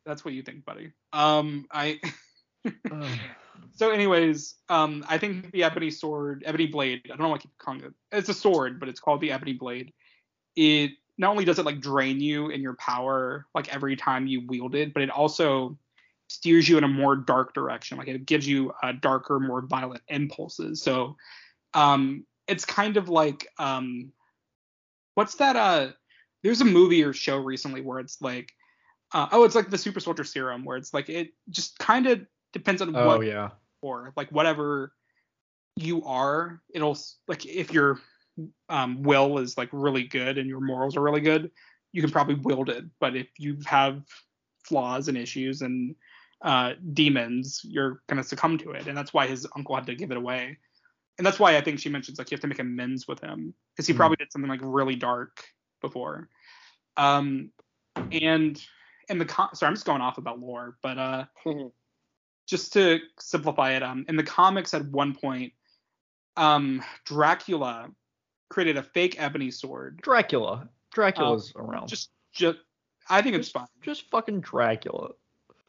That's 0.06 0.24
what 0.24 0.32
you 0.32 0.42
think, 0.42 0.64
buddy. 0.64 0.92
Um, 1.12 1.66
I. 1.70 2.00
So, 3.74 3.90
anyways, 3.90 4.56
um, 4.68 5.04
I 5.08 5.18
think 5.18 5.52
the 5.52 5.62
ebony 5.62 5.90
sword, 5.90 6.42
ebony 6.44 6.66
blade. 6.66 7.02
I 7.04 7.08
don't 7.08 7.20
know 7.20 7.28
why 7.28 7.36
I 7.36 7.38
keep 7.38 7.56
calling 7.58 7.82
it. 7.82 7.92
It's 8.10 8.28
a 8.28 8.34
sword, 8.34 8.80
but 8.80 8.88
it's 8.88 8.98
called 8.98 9.20
the 9.20 9.30
ebony 9.30 9.52
blade. 9.52 9.92
It 10.56 10.92
not 11.16 11.30
only 11.30 11.44
does 11.44 11.60
it 11.60 11.66
like 11.66 11.80
drain 11.80 12.20
you 12.20 12.48
in 12.48 12.60
your 12.60 12.74
power 12.74 13.46
like 13.54 13.72
every 13.72 13.94
time 13.94 14.26
you 14.26 14.44
wield 14.46 14.74
it, 14.74 14.94
but 14.94 15.02
it 15.02 15.10
also 15.10 15.78
steers 16.28 16.68
you 16.68 16.78
in 16.78 16.84
a 16.84 16.88
more 16.88 17.14
dark 17.14 17.54
direction. 17.54 17.98
Like 17.98 18.08
it 18.08 18.26
gives 18.26 18.48
you 18.48 18.72
uh, 18.82 18.92
darker, 19.00 19.38
more 19.38 19.62
violent 19.62 20.02
impulses. 20.08 20.82
So, 20.82 21.16
um, 21.74 22.24
it's 22.48 22.64
kind 22.64 22.96
of 22.96 23.08
like 23.08 23.46
um, 23.58 24.12
what's 25.18 25.34
that? 25.34 25.56
Uh, 25.56 25.88
there's 26.44 26.60
a 26.60 26.64
movie 26.64 27.02
or 27.02 27.12
show 27.12 27.38
recently 27.38 27.80
where 27.80 27.98
it's 27.98 28.22
like, 28.22 28.52
uh, 29.12 29.26
oh, 29.32 29.42
it's 29.42 29.56
like 29.56 29.68
the 29.68 29.76
super 29.76 29.98
soldier 29.98 30.22
serum, 30.22 30.64
where 30.64 30.76
it's 30.76 30.94
like 30.94 31.08
it 31.08 31.30
just 31.50 31.76
kind 31.80 32.06
of 32.06 32.20
depends 32.52 32.80
on 32.80 32.94
oh, 32.94 33.04
what 33.04 33.26
yeah. 33.26 33.48
or 33.82 34.12
like 34.16 34.30
whatever 34.30 34.92
you 35.74 36.04
are 36.04 36.60
it'll 36.74 36.98
like 37.26 37.46
if 37.46 37.72
your 37.72 38.00
um, 38.68 39.02
will 39.02 39.38
is 39.38 39.56
like 39.56 39.68
really 39.72 40.04
good 40.04 40.38
and 40.38 40.48
your 40.48 40.60
morals 40.60 40.96
are 40.96 41.02
really 41.02 41.20
good 41.20 41.50
you 41.92 42.02
can 42.02 42.10
probably 42.10 42.34
wield 42.34 42.68
it 42.68 42.84
but 43.00 43.14
if 43.14 43.28
you 43.38 43.56
have 43.64 44.02
flaws 44.64 45.08
and 45.08 45.16
issues 45.16 45.62
and 45.62 45.94
uh, 46.42 46.72
demons 46.94 47.60
you're 47.64 48.02
gonna 48.08 48.24
succumb 48.24 48.58
to 48.58 48.72
it 48.72 48.88
and 48.88 48.96
that's 48.96 49.14
why 49.14 49.26
his 49.26 49.46
uncle 49.56 49.74
had 49.74 49.86
to 49.86 49.94
give 49.94 50.10
it 50.10 50.16
away 50.16 50.58
and 51.18 51.26
that's 51.26 51.38
why 51.38 51.56
i 51.56 51.60
think 51.60 51.78
she 51.78 51.88
mentions 51.88 52.18
like 52.18 52.30
you 52.30 52.34
have 52.36 52.40
to 52.40 52.46
make 52.48 52.58
amends 52.58 53.06
with 53.08 53.20
him 53.20 53.52
because 53.74 53.86
he 53.86 53.92
Mhm. 53.92 53.96
probably 53.98 54.16
did 54.16 54.32
something 54.32 54.48
like 54.48 54.60
really 54.62 54.96
dark 54.96 55.44
before 55.80 56.28
um 56.96 57.50
and 58.12 58.62
and 59.08 59.20
the 59.20 59.24
con- 59.24 59.54
sorry 59.54 59.68
i'm 59.68 59.74
just 59.74 59.86
going 59.86 60.00
off 60.00 60.18
about 60.18 60.38
lore 60.40 60.76
but 60.82 60.98
uh 60.98 61.24
just 62.46 62.72
to 62.72 63.00
simplify 63.20 63.72
it, 63.72 63.82
um, 63.82 64.06
in 64.08 64.16
the 64.16 64.22
comics 64.22 64.72
at 64.72 64.82
one 64.86 65.14
point, 65.14 65.52
um, 66.38 66.82
Dracula 67.04 67.90
created 68.48 68.78
a 68.78 68.82
fake 68.82 69.16
ebony 69.18 69.50
sword. 69.50 70.00
Dracula. 70.02 70.66
Dracula's 70.94 71.52
around. 71.56 71.82
Oh, 71.82 71.86
Just, 71.86 72.08
just, 72.32 72.56
I 73.10 73.20
think 73.20 73.36
it's 73.36 73.50
fine. 73.50 73.66
just 73.82 74.08
fucking 74.10 74.40
Dracula. 74.40 75.10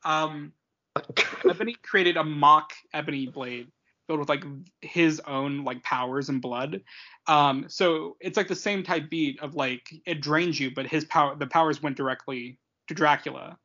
Um, 0.06 0.54
Ebony 1.50 1.76
created 1.84 2.16
a 2.16 2.24
mock 2.24 2.72
ebony 2.94 3.28
blade 3.28 3.68
filled 4.10 4.20
with 4.20 4.30
like 4.30 4.44
his 4.82 5.22
own 5.28 5.64
like 5.64 5.84
powers 5.84 6.30
and 6.30 6.42
blood. 6.42 6.82
Um, 7.28 7.66
so 7.68 8.18
it's 8.20 8.38
like 8.38 8.48
the 8.48 8.56
same 8.56 8.82
type 8.82 9.08
beat 9.08 9.40
of 9.40 9.54
like 9.54 9.94
it 10.08 10.20
drains 10.20 10.60
you, 10.60 10.72
but 10.74 10.88
his 10.88 11.06
power, 11.06 11.36
the 11.36 11.46
powers 11.46 11.84
went 11.84 11.96
directly 11.96 12.58
to 12.88 12.96
Dracula. 12.96 13.60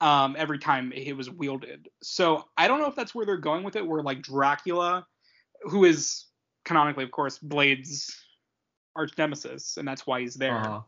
Um, 0.00 0.34
every 0.36 0.58
time 0.58 0.92
it 0.92 1.16
was 1.16 1.30
wielded. 1.30 1.88
So 2.02 2.48
I 2.56 2.66
don't 2.66 2.80
know 2.80 2.86
if 2.86 2.96
that's 2.96 3.14
where 3.14 3.24
they're 3.24 3.36
going 3.36 3.62
with 3.62 3.76
it, 3.76 3.86
where 3.86 4.02
like 4.02 4.20
Dracula, 4.22 5.06
who 5.62 5.84
is 5.84 6.26
canonically, 6.64 7.04
of 7.04 7.12
course, 7.12 7.38
Blade's 7.38 8.16
arch 8.96 9.12
nemesis, 9.16 9.76
and 9.76 9.86
that's 9.86 10.06
why 10.08 10.20
he's 10.20 10.34
there. 10.34 10.56
Uh-huh. 10.56 10.80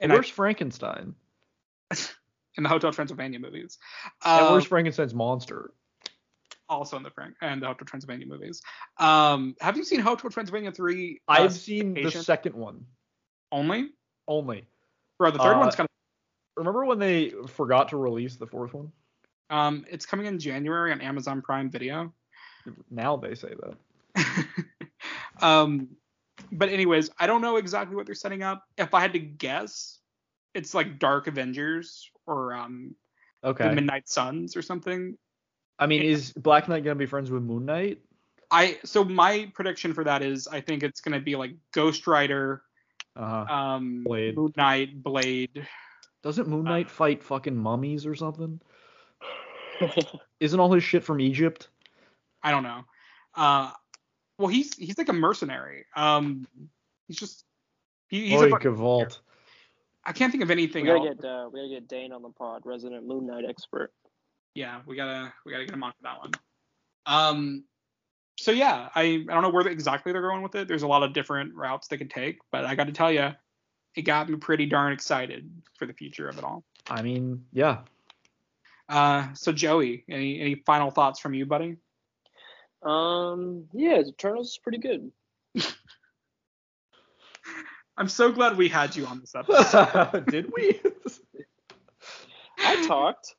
And 0.00 0.12
I- 0.12 0.16
where's 0.16 0.28
Frankenstein? 0.28 1.14
in 2.56 2.62
the 2.62 2.68
Hotel 2.68 2.92
Transylvania 2.92 3.38
movies. 3.38 3.78
and 4.24 4.46
Um, 4.46 4.52
where's 4.52 4.64
Frankenstein's 4.66 5.14
monster? 5.14 5.72
Also 6.68 6.96
in 6.96 7.02
the 7.02 7.10
Frank 7.10 7.34
and 7.40 7.62
the 7.62 7.66
Hotel 7.66 7.86
Transylvania 7.86 8.26
movies. 8.26 8.62
Um, 8.98 9.54
have 9.60 9.76
you 9.76 9.84
seen 9.84 10.00
Hotel 10.00 10.30
Transylvania 10.30 10.72
three? 10.72 11.20
uh, 11.28 11.32
I've 11.32 11.52
seen 11.52 11.94
the 11.94 12.10
second 12.10 12.54
one 12.54 12.84
only. 13.52 13.90
only. 14.28 14.66
Bro, 15.18 15.32
the 15.32 15.38
third 15.38 15.56
Uh, 15.56 15.60
one's 15.60 15.74
kind 15.76 15.86
of. 15.86 15.90
Remember 16.56 16.84
when 16.84 16.98
they 16.98 17.30
forgot 17.48 17.88
to 17.88 17.96
release 17.96 18.36
the 18.36 18.46
fourth 18.46 18.74
one? 18.74 18.92
Um, 19.50 19.84
it's 19.90 20.06
coming 20.06 20.26
in 20.26 20.38
January 20.38 20.92
on 20.92 21.00
Amazon 21.00 21.42
Prime 21.42 21.70
Video. 21.70 22.12
Now 22.90 23.16
they 23.16 23.34
say 23.34 23.54
that. 24.14 24.46
um, 25.42 25.88
but 26.52 26.68
anyways, 26.68 27.10
I 27.18 27.26
don't 27.26 27.42
know 27.42 27.56
exactly 27.56 27.96
what 27.96 28.06
they're 28.06 28.14
setting 28.14 28.42
up. 28.42 28.64
If 28.78 28.94
I 28.94 29.00
had 29.00 29.12
to 29.12 29.18
guess, 29.18 29.98
it's 30.54 30.74
like 30.74 30.98
Dark 30.98 31.26
Avengers 31.26 32.10
or 32.26 32.54
um, 32.54 32.94
Okay. 33.42 33.64
the 33.68 33.74
Midnight 33.74 34.08
Suns 34.08 34.56
or 34.56 34.62
something. 34.62 35.18
I 35.78 35.86
mean, 35.86 36.02
is 36.02 36.32
Black 36.32 36.68
Knight 36.68 36.84
gonna 36.84 36.94
be 36.94 37.06
friends 37.06 37.30
with 37.30 37.42
Moon 37.42 37.64
Knight? 37.66 37.98
I 38.50 38.78
so 38.84 39.04
my 39.04 39.50
prediction 39.54 39.92
for 39.94 40.04
that 40.04 40.22
is 40.22 40.46
I 40.46 40.60
think 40.60 40.82
it's 40.82 41.00
gonna 41.00 41.20
be 41.20 41.34
like 41.36 41.54
Ghost 41.72 42.06
Rider, 42.06 42.62
Uh 43.16 43.44
huh. 43.46 43.54
um, 43.54 44.04
Blade. 44.04 44.36
Moon 44.36 44.52
Knight, 44.56 45.02
Blade. 45.02 45.66
Doesn't 46.22 46.48
Moon 46.48 46.66
uh, 46.66 46.70
Knight 46.70 46.90
fight 46.90 47.22
fucking 47.22 47.56
mummies 47.56 48.06
or 48.06 48.14
something? 48.14 48.60
Isn't 50.40 50.60
all 50.60 50.72
his 50.72 50.84
shit 50.84 51.02
from 51.04 51.20
Egypt? 51.20 51.68
I 52.42 52.50
don't 52.50 52.62
know. 52.62 52.84
Uh, 53.34 53.70
well, 54.38 54.48
he's 54.48 54.76
he's 54.76 54.98
like 54.98 55.08
a 55.08 55.12
mercenary. 55.14 55.84
Um, 55.96 56.46
he's 57.08 57.16
just 57.16 57.44
he, 58.08 58.28
he's 58.28 58.40
Oy, 58.40 58.46
a, 58.46 58.50
fucking- 58.50 58.72
Gavalt. 58.72 59.18
I 60.06 60.12
can't 60.12 60.30
think 60.30 60.44
of 60.44 60.50
anything. 60.50 60.84
we 60.84 60.90
anything 60.90 61.06
gotta 61.06 61.08
else. 61.08 61.20
get 61.22 61.28
uh, 61.30 61.48
we 61.52 61.58
gotta 61.60 61.70
get 61.80 61.88
Dane 61.88 62.12
on 62.12 62.22
the 62.22 62.28
pod, 62.28 62.62
resident 62.64 63.06
Moon 63.06 63.26
Knight 63.26 63.44
expert. 63.48 63.92
Yeah, 64.54 64.80
we 64.86 64.96
gotta 64.96 65.32
we 65.44 65.52
gotta 65.52 65.64
get 65.64 65.74
him 65.74 65.82
on 65.82 65.92
for 65.92 66.02
that 66.02 66.18
one. 66.18 66.30
Um, 67.06 67.64
so 68.38 68.50
yeah, 68.50 68.88
I 68.94 69.02
I 69.02 69.32
don't 69.32 69.42
know 69.42 69.50
where 69.50 69.66
exactly 69.66 70.12
they're 70.12 70.22
going 70.22 70.42
with 70.42 70.54
it. 70.54 70.68
There's 70.68 70.82
a 70.82 70.88
lot 70.88 71.02
of 71.02 71.12
different 71.12 71.54
routes 71.54 71.88
they 71.88 71.96
could 71.96 72.10
take, 72.10 72.38
but 72.50 72.64
I 72.64 72.74
got 72.74 72.86
to 72.86 72.92
tell 72.92 73.12
you, 73.12 73.30
it 73.96 74.02
got 74.02 74.28
me 74.28 74.36
pretty 74.36 74.66
darn 74.66 74.92
excited 74.92 75.50
for 75.78 75.86
the 75.86 75.92
future 75.92 76.28
of 76.28 76.38
it 76.38 76.44
all. 76.44 76.64
I 76.88 77.02
mean, 77.02 77.44
yeah. 77.52 77.78
Uh, 78.88 79.32
so 79.34 79.52
Joey, 79.52 80.04
any 80.08 80.40
any 80.40 80.54
final 80.66 80.90
thoughts 80.90 81.20
from 81.20 81.34
you, 81.34 81.46
buddy? 81.46 81.76
Um, 82.82 83.64
yeah, 83.72 84.00
Eternals 84.00 84.50
is 84.50 84.58
pretty 84.58 84.78
good. 84.78 85.10
I'm 87.96 88.08
so 88.08 88.32
glad 88.32 88.56
we 88.56 88.68
had 88.68 88.96
you 88.96 89.06
on 89.06 89.20
this 89.20 89.34
episode. 89.36 90.26
Did 90.26 90.52
we? 90.54 90.80
I 92.58 92.86
talked. 92.86 93.34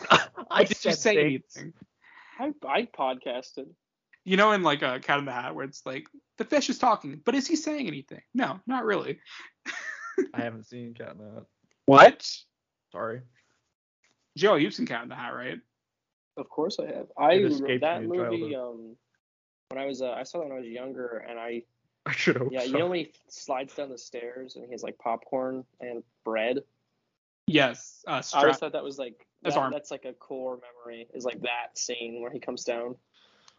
I 0.50 0.64
Did 0.64 0.84
you 0.84 0.92
say 0.92 1.14
things. 1.14 1.56
anything? 1.56 1.72
I 2.38 2.52
I 2.66 2.82
podcasted. 2.86 3.66
You 4.24 4.36
know, 4.36 4.52
in 4.52 4.62
like 4.62 4.82
a 4.82 5.00
Cat 5.00 5.18
in 5.18 5.24
the 5.24 5.32
Hat, 5.32 5.54
where 5.54 5.64
it's 5.64 5.84
like 5.86 6.06
the 6.36 6.44
fish 6.44 6.68
is 6.68 6.78
talking, 6.78 7.20
but 7.24 7.34
is 7.34 7.46
he 7.46 7.56
saying 7.56 7.86
anything? 7.86 8.20
No, 8.34 8.60
not 8.66 8.84
really. 8.84 9.18
I 10.34 10.42
haven't 10.42 10.64
seen 10.66 10.94
Cat 10.94 11.12
in 11.12 11.18
the 11.18 11.30
Hat. 11.34 11.44
What? 11.86 12.30
Sorry. 12.92 13.22
Joe, 14.36 14.56
you've 14.56 14.74
seen 14.74 14.86
Cat 14.86 15.02
in 15.02 15.08
the 15.08 15.14
Hat, 15.14 15.30
right? 15.34 15.58
Of 16.36 16.48
course 16.48 16.78
I 16.78 16.86
have. 16.86 17.06
I 17.16 17.32
It 17.34 17.80
that 17.80 18.04
movie 18.04 18.52
childhood. 18.52 18.54
um 18.54 18.96
when 19.70 19.82
I 19.82 19.86
was 19.86 20.00
uh, 20.02 20.12
I 20.12 20.22
saw 20.22 20.38
that 20.38 20.48
when 20.48 20.56
I 20.56 20.60
was 20.60 20.68
younger 20.68 21.24
and 21.28 21.38
I 21.38 21.62
I 22.06 22.12
should 22.12 22.36
hope 22.36 22.52
yeah 22.52 22.60
so. 22.60 22.66
you 22.66 22.78
know 22.78 22.86
when 22.86 22.98
he 23.00 23.12
slides 23.28 23.74
down 23.74 23.90
the 23.90 23.98
stairs 23.98 24.56
and 24.56 24.64
he 24.64 24.70
has 24.72 24.82
like 24.82 24.96
popcorn 24.98 25.64
and 25.80 26.02
bread. 26.24 26.60
Yes. 27.46 28.04
Uh, 28.06 28.12
I 28.12 28.20
Stra- 28.20 28.40
always 28.40 28.56
thought 28.58 28.72
that 28.72 28.84
was 28.84 28.98
like 28.98 29.26
His 29.44 29.54
that, 29.54 29.60
arm. 29.60 29.72
that's 29.72 29.90
like 29.90 30.04
a 30.04 30.12
core 30.12 30.58
memory 30.60 31.08
is 31.14 31.24
like 31.24 31.42
that 31.42 31.76
scene 31.78 32.20
where 32.20 32.30
he 32.30 32.40
comes 32.40 32.64
down. 32.64 32.96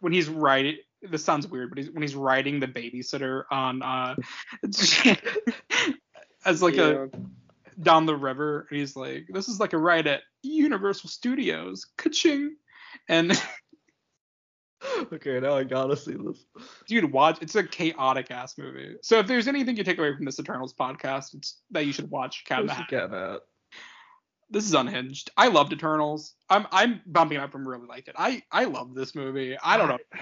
when 0.00 0.12
he's 0.12 0.28
riding. 0.28 0.76
This 1.02 1.24
sounds 1.24 1.46
weird, 1.46 1.70
but 1.70 1.78
he's, 1.78 1.90
when 1.90 2.02
he's 2.02 2.14
riding 2.14 2.60
the 2.60 2.66
babysitter 2.68 3.44
on 3.50 3.82
uh, 3.82 4.14
as 6.44 6.62
like 6.62 6.76
a 6.76 7.08
down 7.80 8.04
the 8.04 8.16
river, 8.16 8.66
and 8.68 8.78
he's 8.78 8.96
like, 8.96 9.26
"This 9.32 9.48
is 9.48 9.58
like 9.60 9.72
a 9.72 9.78
ride 9.78 10.06
at 10.06 10.22
Universal 10.42 11.08
Studios, 11.08 11.86
ka-ching!" 11.96 12.56
And 13.08 13.32
okay, 15.12 15.40
now 15.40 15.54
I 15.54 15.64
gotta 15.64 15.96
see 15.96 16.12
this. 16.12 16.44
dude, 16.86 17.10
watch. 17.10 17.38
It's 17.40 17.54
a 17.54 17.62
chaotic 17.62 18.30
ass 18.30 18.58
movie. 18.58 18.96
So 19.02 19.18
if 19.18 19.26
there's 19.26 19.48
anything 19.48 19.76
you 19.76 19.84
take 19.84 19.98
away 19.98 20.14
from 20.14 20.24
this 20.26 20.38
Eternals 20.38 20.74
podcast, 20.74 21.34
it's 21.34 21.60
that 21.70 21.86
you 21.86 21.92
should 21.92 22.10
watch 22.10 22.44
Cat 22.44 22.60
in 22.60 22.66
the 22.66 22.72
Where's 22.72 22.78
Hat. 22.78 22.86
the 22.90 22.96
cat 22.96 23.10
hat? 23.10 23.40
This 24.50 24.64
is 24.64 24.74
unhinged. 24.74 25.30
I 25.36 25.48
loved 25.48 25.72
Eternals. 25.72 26.34
I'm 26.48 26.66
I'm 26.72 27.00
bumping 27.06 27.38
up 27.38 27.52
from 27.52 27.66
really 27.66 27.86
liked 27.86 28.08
it. 28.08 28.16
I 28.18 28.42
I 28.50 28.64
love 28.64 28.94
this 28.94 29.14
movie. 29.14 29.56
I 29.62 29.76
don't 29.76 29.88
know. 29.88 29.98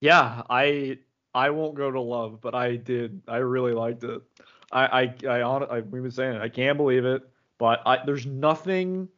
Yeah, 0.00 0.42
I 0.48 0.98
I 1.34 1.50
won't 1.50 1.74
go 1.74 1.90
to 1.90 2.00
love, 2.00 2.40
but 2.40 2.54
I 2.54 2.76
did. 2.76 3.20
I 3.26 3.38
really 3.38 3.72
liked 3.72 4.04
it. 4.04 4.22
I 4.70 4.86
I 4.86 5.14
I, 5.28 5.42
on, 5.42 5.64
I 5.64 5.80
we've 5.80 6.02
been 6.02 6.12
saying 6.12 6.36
it. 6.36 6.40
I 6.40 6.48
can't 6.48 6.76
believe 6.76 7.04
it, 7.04 7.28
but 7.58 7.82
I 7.84 8.04
there's 8.06 8.24
nothing 8.24 9.08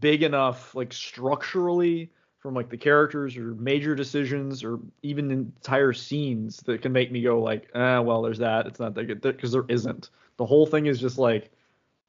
big 0.00 0.24
enough 0.24 0.74
like 0.74 0.92
structurally 0.92 2.10
from 2.40 2.54
like 2.54 2.68
the 2.68 2.76
characters 2.76 3.36
or 3.36 3.54
major 3.54 3.94
decisions 3.94 4.62
or 4.62 4.78
even 5.02 5.30
entire 5.30 5.92
scenes 5.92 6.58
that 6.66 6.82
can 6.82 6.92
make 6.92 7.10
me 7.10 7.22
go 7.22 7.40
like, 7.40 7.70
eh, 7.74 7.98
well, 7.98 8.20
there's 8.20 8.38
that. 8.38 8.66
It's 8.66 8.80
not 8.80 8.94
that 8.94 9.04
good 9.04 9.20
because 9.22 9.52
there 9.52 9.64
isn't. 9.68 10.10
The 10.36 10.44
whole 10.44 10.66
thing 10.66 10.86
is 10.86 11.00
just 11.00 11.16
like 11.16 11.50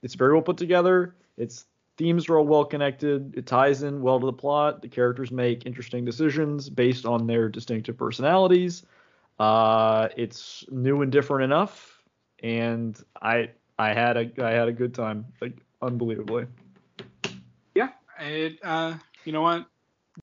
it's 0.06 0.14
very 0.14 0.34
well 0.34 0.44
put 0.44 0.58
together. 0.58 1.16
Its 1.36 1.66
themes 1.98 2.30
are 2.30 2.38
all 2.38 2.46
well 2.46 2.64
connected. 2.64 3.36
It 3.36 3.48
ties 3.48 3.82
in 3.82 4.02
well 4.02 4.20
to 4.20 4.26
the 4.28 4.34
plot. 4.34 4.82
The 4.84 4.88
characters 4.88 5.32
make 5.32 5.66
interesting 5.66 6.06
decisions 6.06 6.70
based 6.70 7.06
on 7.06 7.26
their 7.26 7.50
distinctive 7.50 7.98
personalities. 7.98 8.84
Uh, 9.40 10.08
it's 10.16 10.64
new 10.70 11.02
and 11.02 11.12
different 11.12 11.44
enough, 11.44 12.04
and 12.44 12.98
I 13.22 13.50
I 13.80 13.94
had 13.94 14.16
a 14.16 14.32
I 14.46 14.52
had 14.52 14.68
a 14.68 14.72
good 14.72 14.94
time, 14.94 15.26
like 15.42 15.58
unbelievably. 15.82 16.46
Yeah. 17.74 17.90
It 18.20 18.60
uh 18.64 18.94
you 19.26 19.34
know 19.34 19.42
what? 19.42 19.66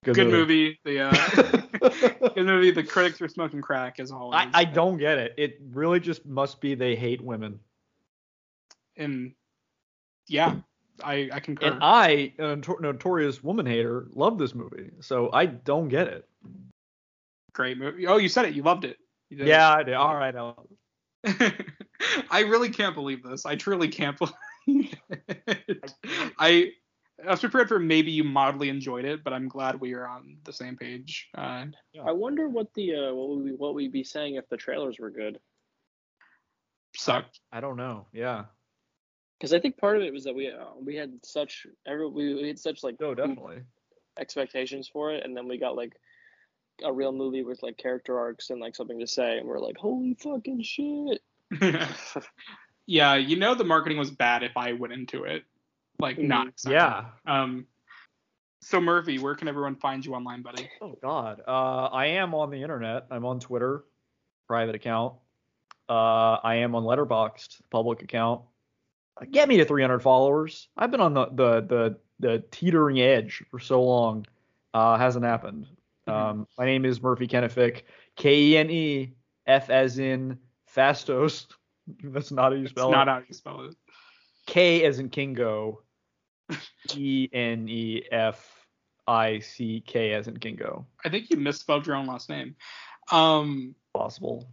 Good 0.04 0.30
movie. 0.30 0.78
The 0.84 1.00
uh 1.00 2.28
good 2.34 2.46
movie. 2.46 2.70
The 2.70 2.84
critics 2.84 3.20
are 3.20 3.28
smoking 3.28 3.60
crack 3.60 3.98
as 3.98 4.12
always. 4.12 4.38
I, 4.54 4.60
I 4.60 4.64
don't 4.64 4.96
get 4.96 5.18
it. 5.18 5.34
It 5.36 5.60
really 5.72 6.00
just 6.00 6.24
must 6.24 6.60
be 6.60 6.74
they 6.74 6.94
hate 6.94 7.20
women. 7.20 7.59
and 8.96 9.34
yeah, 10.28 10.57
I 11.03 11.28
I 11.32 11.40
concur. 11.40 11.66
And 11.66 11.78
I, 11.82 12.32
a 12.39 12.57
notorious 12.57 13.43
woman 13.43 13.66
hater, 13.66 14.07
love 14.12 14.39
this 14.39 14.55
movie. 14.55 14.90
So 15.01 15.31
I 15.32 15.47
don't 15.47 15.89
get 15.89 16.09
it. 16.09 16.28
Great 17.53 17.78
movie. 17.78 18.07
Oh, 18.07 18.16
you 18.16 18.28
said 18.28 18.44
it. 18.47 18.55
You 18.55 18.62
loved 18.62 18.85
it. 18.85 18.97
You 19.31 19.36
did. 19.39 19.47
Yeah, 19.47 19.70
I 19.73 19.82
did. 19.82 19.94
All 19.94 20.15
right. 20.15 20.35
I'll- 20.35 20.66
I 22.31 22.40
really 22.40 22.70
can't 22.70 22.94
believe 22.94 23.23
this. 23.23 23.47
I 23.47 23.55
truly 23.57 23.89
can't 23.89 24.19
believe 24.66 24.94
it. 25.09 25.94
I 26.39 26.73
I 27.24 27.31
was 27.31 27.40
prepared 27.40 27.69
for 27.69 27.78
maybe 27.78 28.11
you 28.11 28.24
mildly 28.24 28.69
enjoyed 28.69 29.05
it, 29.05 29.23
but 29.23 29.32
I'm 29.32 29.47
glad 29.49 29.81
we 29.81 29.93
are 29.93 30.09
on 30.09 30.39
the 30.44 30.53
same 30.53 30.77
page. 30.77 31.28
Uh, 31.36 31.66
I 32.05 32.11
wonder 32.11 32.49
what 32.49 32.74
the 32.74 32.94
uh, 32.97 33.15
what 33.15 33.28
would 33.28 33.44
we 33.44 33.53
what 33.53 33.74
we'd 33.74 33.93
be 33.93 34.03
saying 34.03 34.35
if 34.35 34.49
the 34.49 34.57
trailers 34.57 34.99
were 34.99 35.11
good. 35.11 35.39
sucked. 36.97 37.40
I 37.53 37.61
don't 37.61 37.77
know. 37.77 38.07
Yeah. 38.12 38.44
Because 39.43 39.52
I 39.52 39.59
think 39.59 39.77
part 39.77 39.97
of 39.97 40.05
it 40.05 40.12
was 40.12 40.23
that 40.23 40.36
we 40.36 40.47
uh, 40.48 40.66
we 40.81 40.94
had 40.94 41.19
such 41.24 41.66
every 41.85 42.09
we, 42.09 42.32
we 42.35 42.47
had 42.47 42.60
such 42.60 42.85
like 42.85 43.01
No, 43.01 43.12
definitely. 43.12 43.62
expectations 44.16 44.89
for 44.89 45.10
it, 45.10 45.24
and 45.24 45.36
then 45.36 45.48
we 45.48 45.59
got 45.59 45.74
like 45.74 45.97
a 46.85 46.93
real 46.93 47.10
movie 47.10 47.43
with 47.43 47.60
like 47.60 47.77
character 47.77 48.20
arcs 48.20 48.51
and 48.51 48.60
like 48.60 48.77
something 48.77 49.01
to 49.01 49.06
say, 49.09 49.39
and 49.39 49.48
we're 49.48 49.59
like, 49.59 49.77
holy 49.77 50.14
fucking 50.14 50.62
shit. 50.62 51.23
yeah, 52.86 53.16
you 53.16 53.35
know 53.36 53.56
the 53.56 53.64
marketing 53.64 53.98
was 53.98 54.12
bad 54.12 54.44
if 54.44 54.56
I 54.56 54.74
went 54.74 54.93
into 54.93 55.24
it 55.24 55.43
like 55.98 56.20
not 56.20 56.47
excited. 56.47 56.77
Yeah. 56.77 57.06
Um. 57.27 57.66
So 58.60 58.81
Murphy, 58.81 59.19
where 59.19 59.35
can 59.35 59.48
everyone 59.48 59.74
find 59.74 60.06
you 60.06 60.14
online, 60.14 60.43
buddy? 60.43 60.70
Oh 60.81 60.97
God. 61.02 61.43
Uh, 61.48 61.86
I 61.86 62.06
am 62.06 62.32
on 62.32 62.51
the 62.51 62.62
internet. 62.62 63.06
I'm 63.10 63.24
on 63.24 63.40
Twitter, 63.40 63.82
private 64.47 64.77
account. 64.77 65.14
Uh, 65.89 66.35
I 66.44 66.56
am 66.56 66.77
on 66.77 66.85
Letterboxd, 66.85 67.60
public 67.70 68.02
account. 68.02 68.43
Uh, 69.20 69.26
Get 69.30 69.48
me 69.48 69.56
to 69.59 69.64
300 69.64 70.01
followers. 70.01 70.68
I've 70.76 70.90
been 70.90 71.01
on 71.01 71.14
the 71.14 71.26
the 71.26 71.60
the, 71.60 71.97
the 72.20 72.44
teetering 72.51 73.01
edge 73.01 73.44
for 73.51 73.59
so 73.59 73.82
long. 73.82 74.26
Uh, 74.74 74.97
hasn't 74.97 75.24
happened. 75.24 75.66
Mhm. 76.09 76.12
Um, 76.12 76.47
my 76.59 76.64
name 76.64 76.84
is 76.84 77.02
Murphy 77.02 77.28
Kenefick. 77.28 77.82
K 78.16 78.34
E 78.40 78.56
N 78.56 78.70
E 78.70 79.14
F 79.47 79.70
as 79.70 79.98
in 79.98 80.39
Phastos. 80.74 81.47
That's 82.05 82.30
not 82.30 82.52
how 82.52 82.59
you 82.59 82.68
spell 82.68 82.89
it. 82.89 82.93
Not 82.93 83.09
how 83.09 83.18
you 83.26 83.34
spell 83.34 83.62
it. 83.66 83.76
K 84.47 84.84
as 84.84 84.98
in 84.98 85.09
Kingo. 85.10 85.82
E 86.94 87.28
N 87.32 87.68
E 87.68 88.02
F 88.10 88.66
I 89.06 89.39
C 89.40 89.82
K 89.86 90.12
as 90.12 90.28
in 90.28 90.39
Kingo. 90.39 90.86
I 91.05 91.09
think 91.09 91.30
you 91.30 91.36
misspelled 91.36 91.86
your 91.86 91.97
own 91.97 92.06
last 92.06 92.28
name. 92.28 92.56
Um, 93.10 93.74
Possible. 93.94 94.48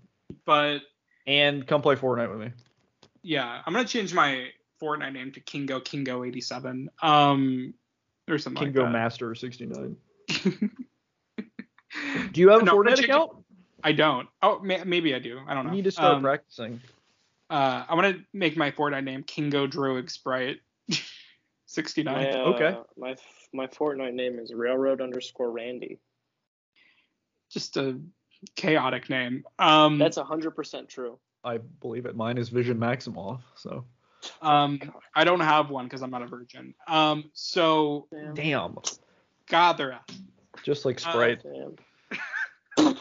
but 0.45 0.79
And 1.27 1.65
come 1.67 1.81
play 1.81 1.95
Fortnite 1.95 2.29
with 2.29 2.39
me. 2.39 2.51
Yeah, 3.21 3.61
I'm 3.65 3.73
gonna 3.73 3.85
change 3.87 4.13
my 4.13 4.49
Fortnite 4.81 5.13
name 5.13 5.31
to 5.33 5.39
Kingo 5.39 5.79
Kingo 5.79 6.23
87. 6.23 6.89
Um, 7.01 7.73
or 8.29 8.37
something 8.37 8.65
Kingo 8.65 8.83
like 8.83 8.91
Master 8.93 9.33
69. 9.35 9.97
Do 12.31 12.41
you 12.41 12.49
have 12.49 12.61
a 12.61 12.65
No, 12.65 12.73
Fortnite 12.75 12.95
change 12.97 13.05
account? 13.05 13.31
I 13.83 13.91
don't. 13.93 14.27
Oh, 14.41 14.59
may- 14.59 14.83
maybe 14.83 15.15
I 15.15 15.19
do. 15.19 15.39
I 15.47 15.53
don't 15.53 15.65
know. 15.65 15.71
You 15.71 15.77
need 15.77 15.85
to 15.85 15.91
start 15.91 16.15
Um, 16.17 16.21
practicing. 16.21 16.81
Uh, 17.49 17.83
I'm 17.89 17.95
gonna 17.97 18.19
make 18.33 18.55
my 18.57 18.71
Fortnite 18.71 19.03
name 19.03 19.23
Kingo 19.23 19.65
Druig 19.67 20.09
Sprite 20.11 20.59
69. 21.65 22.13
My, 22.13 22.29
uh, 22.29 22.37
Okay. 22.53 22.77
My 22.97 23.11
f- 23.11 23.47
my 23.53 23.67
Fortnite 23.67 24.13
name 24.13 24.37
is 24.37 24.53
railroad 24.53 25.01
underscore 25.01 25.49
Randy. 25.51 25.97
Just 27.49 27.77
a 27.77 27.99
chaotic 28.55 29.09
name. 29.09 29.43
Um, 29.57 29.97
That's 29.97 30.17
hundred 30.17 30.51
percent 30.51 30.89
true. 30.89 31.17
I 31.43 31.57
believe 31.57 32.05
it. 32.05 32.15
Mine 32.15 32.37
is 32.37 32.49
Vision 32.49 32.77
Maximoff. 32.77 33.39
So 33.55 33.85
um, 34.41 34.79
I 35.15 35.23
don't 35.23 35.39
have 35.39 35.69
one 35.69 35.85
because 35.85 36.01
I'm 36.01 36.11
not 36.11 36.21
a 36.21 36.27
virgin. 36.27 36.73
Um, 36.87 37.29
so 37.33 38.07
Damn. 38.11 38.33
damn, 38.33 38.77
God, 39.47 39.73
they're 39.77 39.93
out. 39.93 40.11
just 40.63 40.83
like 40.85 40.97
Uh, 40.97 41.09
Sprite. 41.11 41.41
Damn. 42.77 42.95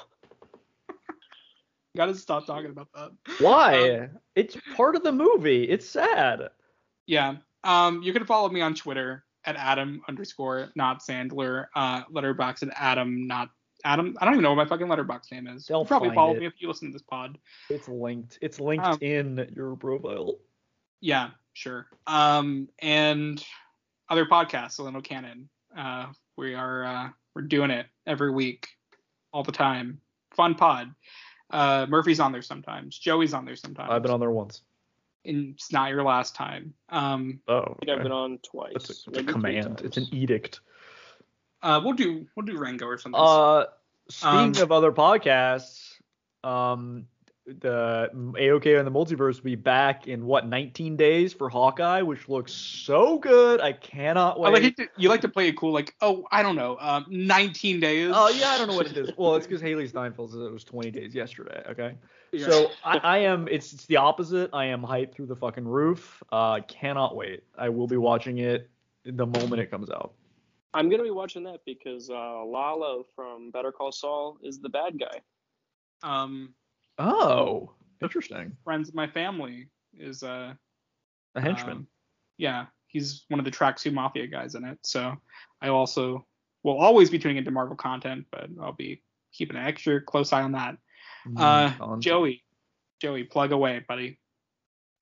Gotta 1.96 2.14
stop 2.14 2.46
talking 2.46 2.70
about 2.70 2.88
that. 2.94 3.10
Why? 3.40 4.08
it's 4.36 4.56
part 4.76 4.94
of 4.94 5.02
the 5.02 5.10
movie. 5.10 5.64
It's 5.64 5.88
sad. 5.88 6.42
Yeah. 7.06 7.36
Um, 7.64 8.02
you 8.02 8.12
can 8.12 8.24
follow 8.24 8.48
me 8.50 8.60
on 8.60 8.74
Twitter 8.74 9.24
at 9.44 9.56
Adam 9.56 10.00
underscore 10.08 10.68
not 10.76 11.00
Sandler. 11.02 11.66
Uh, 11.74 12.04
Letterboxd 12.04 12.68
at 12.68 12.74
Adam 12.76 13.26
not 13.26 13.50
Adam. 13.84 14.16
I 14.20 14.24
don't 14.24 14.34
even 14.34 14.42
know 14.42 14.50
what 14.54 14.56
my 14.56 14.66
fucking 14.66 14.86
Letterboxd 14.86 15.30
name 15.32 15.46
is. 15.46 15.66
They'll 15.66 15.78
You'll 15.78 15.84
probably 15.86 16.14
follow 16.14 16.34
it. 16.34 16.40
me 16.40 16.46
if 16.46 16.54
you 16.58 16.68
listen 16.68 16.88
to 16.88 16.92
this 16.92 17.02
pod. 17.02 17.38
It's 17.70 17.88
linked. 17.88 18.38
It's 18.42 18.58
linked 18.60 18.84
Um, 18.86 18.98
in 19.00 19.52
your 19.54 19.76
profile. 19.76 20.34
Yeah, 21.00 21.30
sure. 21.52 21.86
Um, 22.06 22.68
and 22.80 23.44
other 24.08 24.26
podcasts, 24.26 24.78
Zillennial 24.78 25.04
Canon. 25.04 25.48
Uh, 25.76 26.06
we 26.36 26.54
are 26.54 26.84
uh, 26.84 27.08
we're 27.34 27.42
doing 27.42 27.70
it 27.70 27.86
every 28.06 28.30
week, 28.32 28.68
all 29.32 29.44
the 29.44 29.52
time. 29.52 30.00
Fun 30.34 30.54
pod. 30.54 30.92
Uh, 31.50 31.86
Murphy's 31.88 32.20
on 32.20 32.32
there 32.32 32.42
sometimes. 32.42 32.98
Joey's 32.98 33.32
on 33.34 33.44
there 33.44 33.56
sometimes. 33.56 33.90
I've 33.90 34.02
been 34.02 34.10
on 34.10 34.20
there 34.20 34.30
once. 34.30 34.62
And 35.24 35.54
it's 35.54 35.72
not 35.72 35.90
your 35.90 36.02
last 36.04 36.34
time. 36.34 36.74
Um, 36.90 37.40
Oh, 37.48 37.60
I 37.60 37.84
think 37.84 37.96
I've 37.96 38.02
been 38.02 38.12
on 38.12 38.38
twice. 38.38 38.72
That's 38.74 39.06
a, 39.06 39.10
it's 39.10 39.18
a 39.18 39.24
command. 39.24 39.82
It's 39.84 39.96
an 39.96 40.06
edict. 40.12 40.60
Uh, 41.62 41.80
we'll 41.84 41.94
do 41.94 42.26
we'll 42.36 42.46
do 42.46 42.56
Rango 42.58 42.86
or 42.86 42.98
something. 42.98 43.20
Uh, 43.20 43.64
speaking 44.08 44.56
Um, 44.56 44.62
of 44.62 44.72
other 44.72 44.92
podcasts, 44.92 45.94
um, 46.44 47.06
the 47.46 48.10
AOK 48.14 48.78
and 48.78 48.86
the 48.86 48.90
Multiverse 48.90 49.36
will 49.36 49.44
be 49.44 49.54
back 49.54 50.06
in 50.06 50.26
what 50.26 50.46
19 50.46 50.96
days 50.96 51.32
for 51.32 51.48
Hawkeye, 51.48 52.02
which 52.02 52.28
looks 52.28 52.52
so 52.52 53.18
good. 53.18 53.60
I 53.62 53.72
cannot 53.72 54.36
I 54.36 54.50
wait. 54.50 54.62
like 54.62 54.76
to, 54.76 54.88
you 54.98 55.08
like 55.08 55.22
to 55.22 55.28
play 55.28 55.48
it 55.48 55.56
cool, 55.56 55.72
like 55.72 55.94
oh 56.02 56.26
I 56.30 56.42
don't 56.42 56.56
know, 56.56 56.76
um, 56.78 57.06
19 57.08 57.80
days. 57.80 58.12
Oh 58.14 58.28
yeah, 58.28 58.50
I 58.50 58.58
don't 58.58 58.68
know 58.68 58.76
what 58.76 58.86
it 58.86 58.96
is. 58.96 59.10
Well, 59.16 59.34
it's 59.36 59.46
because 59.46 59.62
Hailee 59.62 59.88
Steinfeld 59.88 60.30
said 60.32 60.40
it 60.42 60.52
was 60.52 60.62
20 60.64 60.90
days 60.90 61.14
yesterday. 61.14 61.62
Okay, 61.70 61.94
Yeah. 62.32 62.46
so 62.50 62.70
I, 62.84 62.98
I 62.98 63.18
am. 63.18 63.48
It's, 63.48 63.72
it's 63.72 63.86
the 63.86 63.96
opposite. 63.96 64.50
I 64.52 64.66
am 64.66 64.82
hyped 64.82 65.12
through 65.14 65.26
the 65.26 65.36
fucking 65.36 65.66
roof. 65.66 66.22
Uh, 66.30 66.60
cannot 66.68 67.16
wait. 67.16 67.44
I 67.56 67.70
will 67.70 67.86
be 67.88 67.96
watching 67.96 68.38
it 68.38 68.68
the 69.04 69.26
moment 69.26 69.60
it 69.62 69.70
comes 69.70 69.88
out. 69.90 70.12
I'm 70.74 70.88
gonna 70.90 71.02
be 71.02 71.10
watching 71.10 71.44
that 71.44 71.60
because 71.64 72.10
uh, 72.10 72.44
Lalo 72.44 73.06
from 73.16 73.50
Better 73.50 73.72
Call 73.72 73.92
Saul 73.92 74.38
is 74.42 74.60
the 74.60 74.68
bad 74.68 74.98
guy. 74.98 75.20
um, 76.02 76.54
Oh, 76.98 77.74
interesting. 78.02 78.56
friends 78.64 78.88
of 78.88 78.94
my 78.94 79.06
family 79.06 79.68
is 79.94 80.22
uh 80.22 80.54
A 81.34 81.40
henchman. 81.40 81.76
Um, 81.76 81.86
yeah, 82.38 82.66
he's 82.88 83.24
one 83.28 83.38
of 83.38 83.44
the 83.44 83.50
Tracksuit 83.50 83.92
Mafia 83.92 84.26
guys 84.26 84.54
in 84.54 84.64
it. 84.64 84.78
So 84.82 85.14
I 85.62 85.68
also 85.68 86.26
will 86.64 86.76
always 86.78 87.08
be 87.10 87.18
tuning 87.18 87.36
into 87.36 87.50
Marvel 87.50 87.76
content, 87.76 88.26
but 88.30 88.48
I'll 88.60 88.72
be 88.72 89.02
keeping 89.32 89.56
an 89.56 89.64
extra 89.66 90.00
close 90.00 90.32
eye 90.32 90.42
on 90.42 90.52
that. 90.52 90.76
Uh, 91.36 91.70
Mm, 91.78 92.00
Joey, 92.00 92.44
Joey, 93.00 93.24
plug 93.24 93.52
away, 93.52 93.84
buddy. 93.86 94.18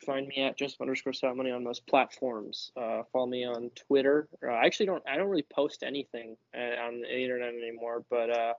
Find 0.05 0.29
me 0.29 0.43
at 0.43 0.59
just 0.59 0.81
underscore 0.81 1.13
Stout 1.15 1.37
Money 1.37 1.51
on 1.51 1.65
most 1.65 1.87
platforms. 1.87 2.71
Uh, 2.77 3.03
follow 3.13 3.27
me 3.27 3.45
on 3.47 3.71
Twitter. 3.87 4.29
Uh, 4.47 4.51
I 4.53 4.67
actually 4.67 4.87
don't. 4.87 5.03
I 5.09 5.17
don't 5.17 5.29
really 5.29 5.47
post 5.51 5.83
anything 5.83 6.37
uh, 6.57 6.83
on 6.87 7.01
the 7.01 7.23
internet 7.23 7.55
anymore. 7.55 8.05
But 8.11 8.31
uh, 8.31 8.53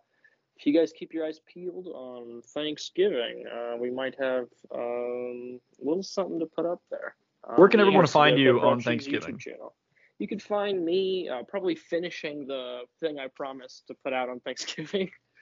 if 0.57 0.65
you 0.65 0.73
guys 0.73 0.91
keep 0.97 1.13
your 1.13 1.25
eyes 1.25 1.39
peeled 1.51 1.87
on 1.93 2.41
Thanksgiving, 2.53 3.43
uh, 3.53 3.77
we 3.79 3.91
might 3.91 4.15
have 4.19 4.45
um, 4.73 5.59
a 5.79 5.85
little 5.85 6.01
something 6.03 6.39
to 6.39 6.47
put 6.47 6.65
up 6.65 6.81
there. 6.89 7.15
Where 7.55 7.69
can 7.69 7.79
Um, 7.79 7.87
everyone 7.87 8.07
find 8.07 8.39
you 8.39 8.59
on 8.59 8.81
Thanksgiving? 8.81 9.37
Channel. 9.37 9.75
You 10.19 10.27
can 10.27 10.39
find 10.39 10.83
me 10.83 11.29
uh, 11.29 11.43
probably 11.47 11.75
finishing 11.75 12.47
the 12.47 12.81
thing 12.99 13.19
I 13.19 13.27
promised 13.35 13.85
to 13.87 13.93
put 14.03 14.11
out 14.11 14.29
on 14.29 14.39
Thanksgiving. 14.39 15.11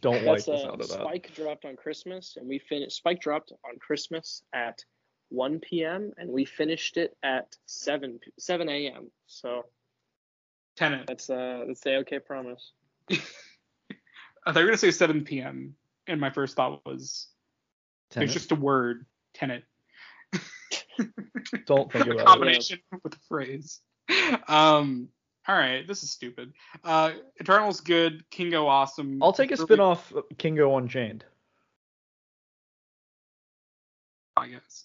Don't 0.00 0.24
like 0.24 0.44
That's 0.44 0.46
the 0.46 0.52
uh, 0.52 0.58
sound 0.58 0.80
of 0.80 0.88
that. 0.88 1.00
Spike 1.00 1.32
dropped 1.34 1.64
on 1.64 1.76
Christmas, 1.76 2.36
and 2.36 2.48
we 2.48 2.58
finished. 2.58 2.96
Spike 2.96 3.20
dropped 3.20 3.52
on 3.64 3.78
Christmas 3.78 4.42
at 4.52 4.84
1 5.30 5.60
p.m. 5.60 6.12
and 6.18 6.30
we 6.30 6.44
finished 6.44 6.96
it 6.98 7.16
at 7.22 7.56
7 7.66 8.18
p- 8.22 8.32
7 8.38 8.68
a.m. 8.68 9.10
So 9.26 9.62
Tenant. 10.76 11.06
that's 11.06 11.28
uh 11.30 11.64
that's 11.66 11.80
the 11.80 11.96
okay 11.98 12.18
promise. 12.18 12.72
I 13.10 13.16
thought 14.46 14.56
you 14.56 14.60
were 14.60 14.66
gonna 14.66 14.76
say 14.76 14.90
7 14.90 15.24
p.m. 15.24 15.74
And 16.06 16.20
my 16.20 16.30
first 16.30 16.56
thought 16.56 16.82
was 16.84 17.28
Tenet? 18.10 18.26
it's 18.26 18.34
just 18.34 18.52
a 18.52 18.56
word, 18.56 19.06
tenant. 19.34 19.64
Don't 21.66 21.90
think 21.90 22.06
a 22.08 22.10
about 22.10 22.20
it. 22.20 22.26
combination 22.26 22.78
with 23.02 23.14
a 23.14 23.18
phrase. 23.28 23.80
Um, 24.48 25.08
all 25.48 25.56
right, 25.56 25.86
this 25.86 26.02
is 26.02 26.10
stupid. 26.10 26.52
Uh, 26.84 27.12
Eternal's 27.40 27.80
good, 27.80 28.28
Kingo 28.30 28.66
awesome. 28.66 29.22
I'll 29.22 29.32
take 29.32 29.50
a 29.50 29.54
really... 29.54 29.64
spin-off 29.64 30.12
Kingo 30.38 30.76
Unchained. 30.76 31.24
I 34.36 34.48
guess. 34.48 34.84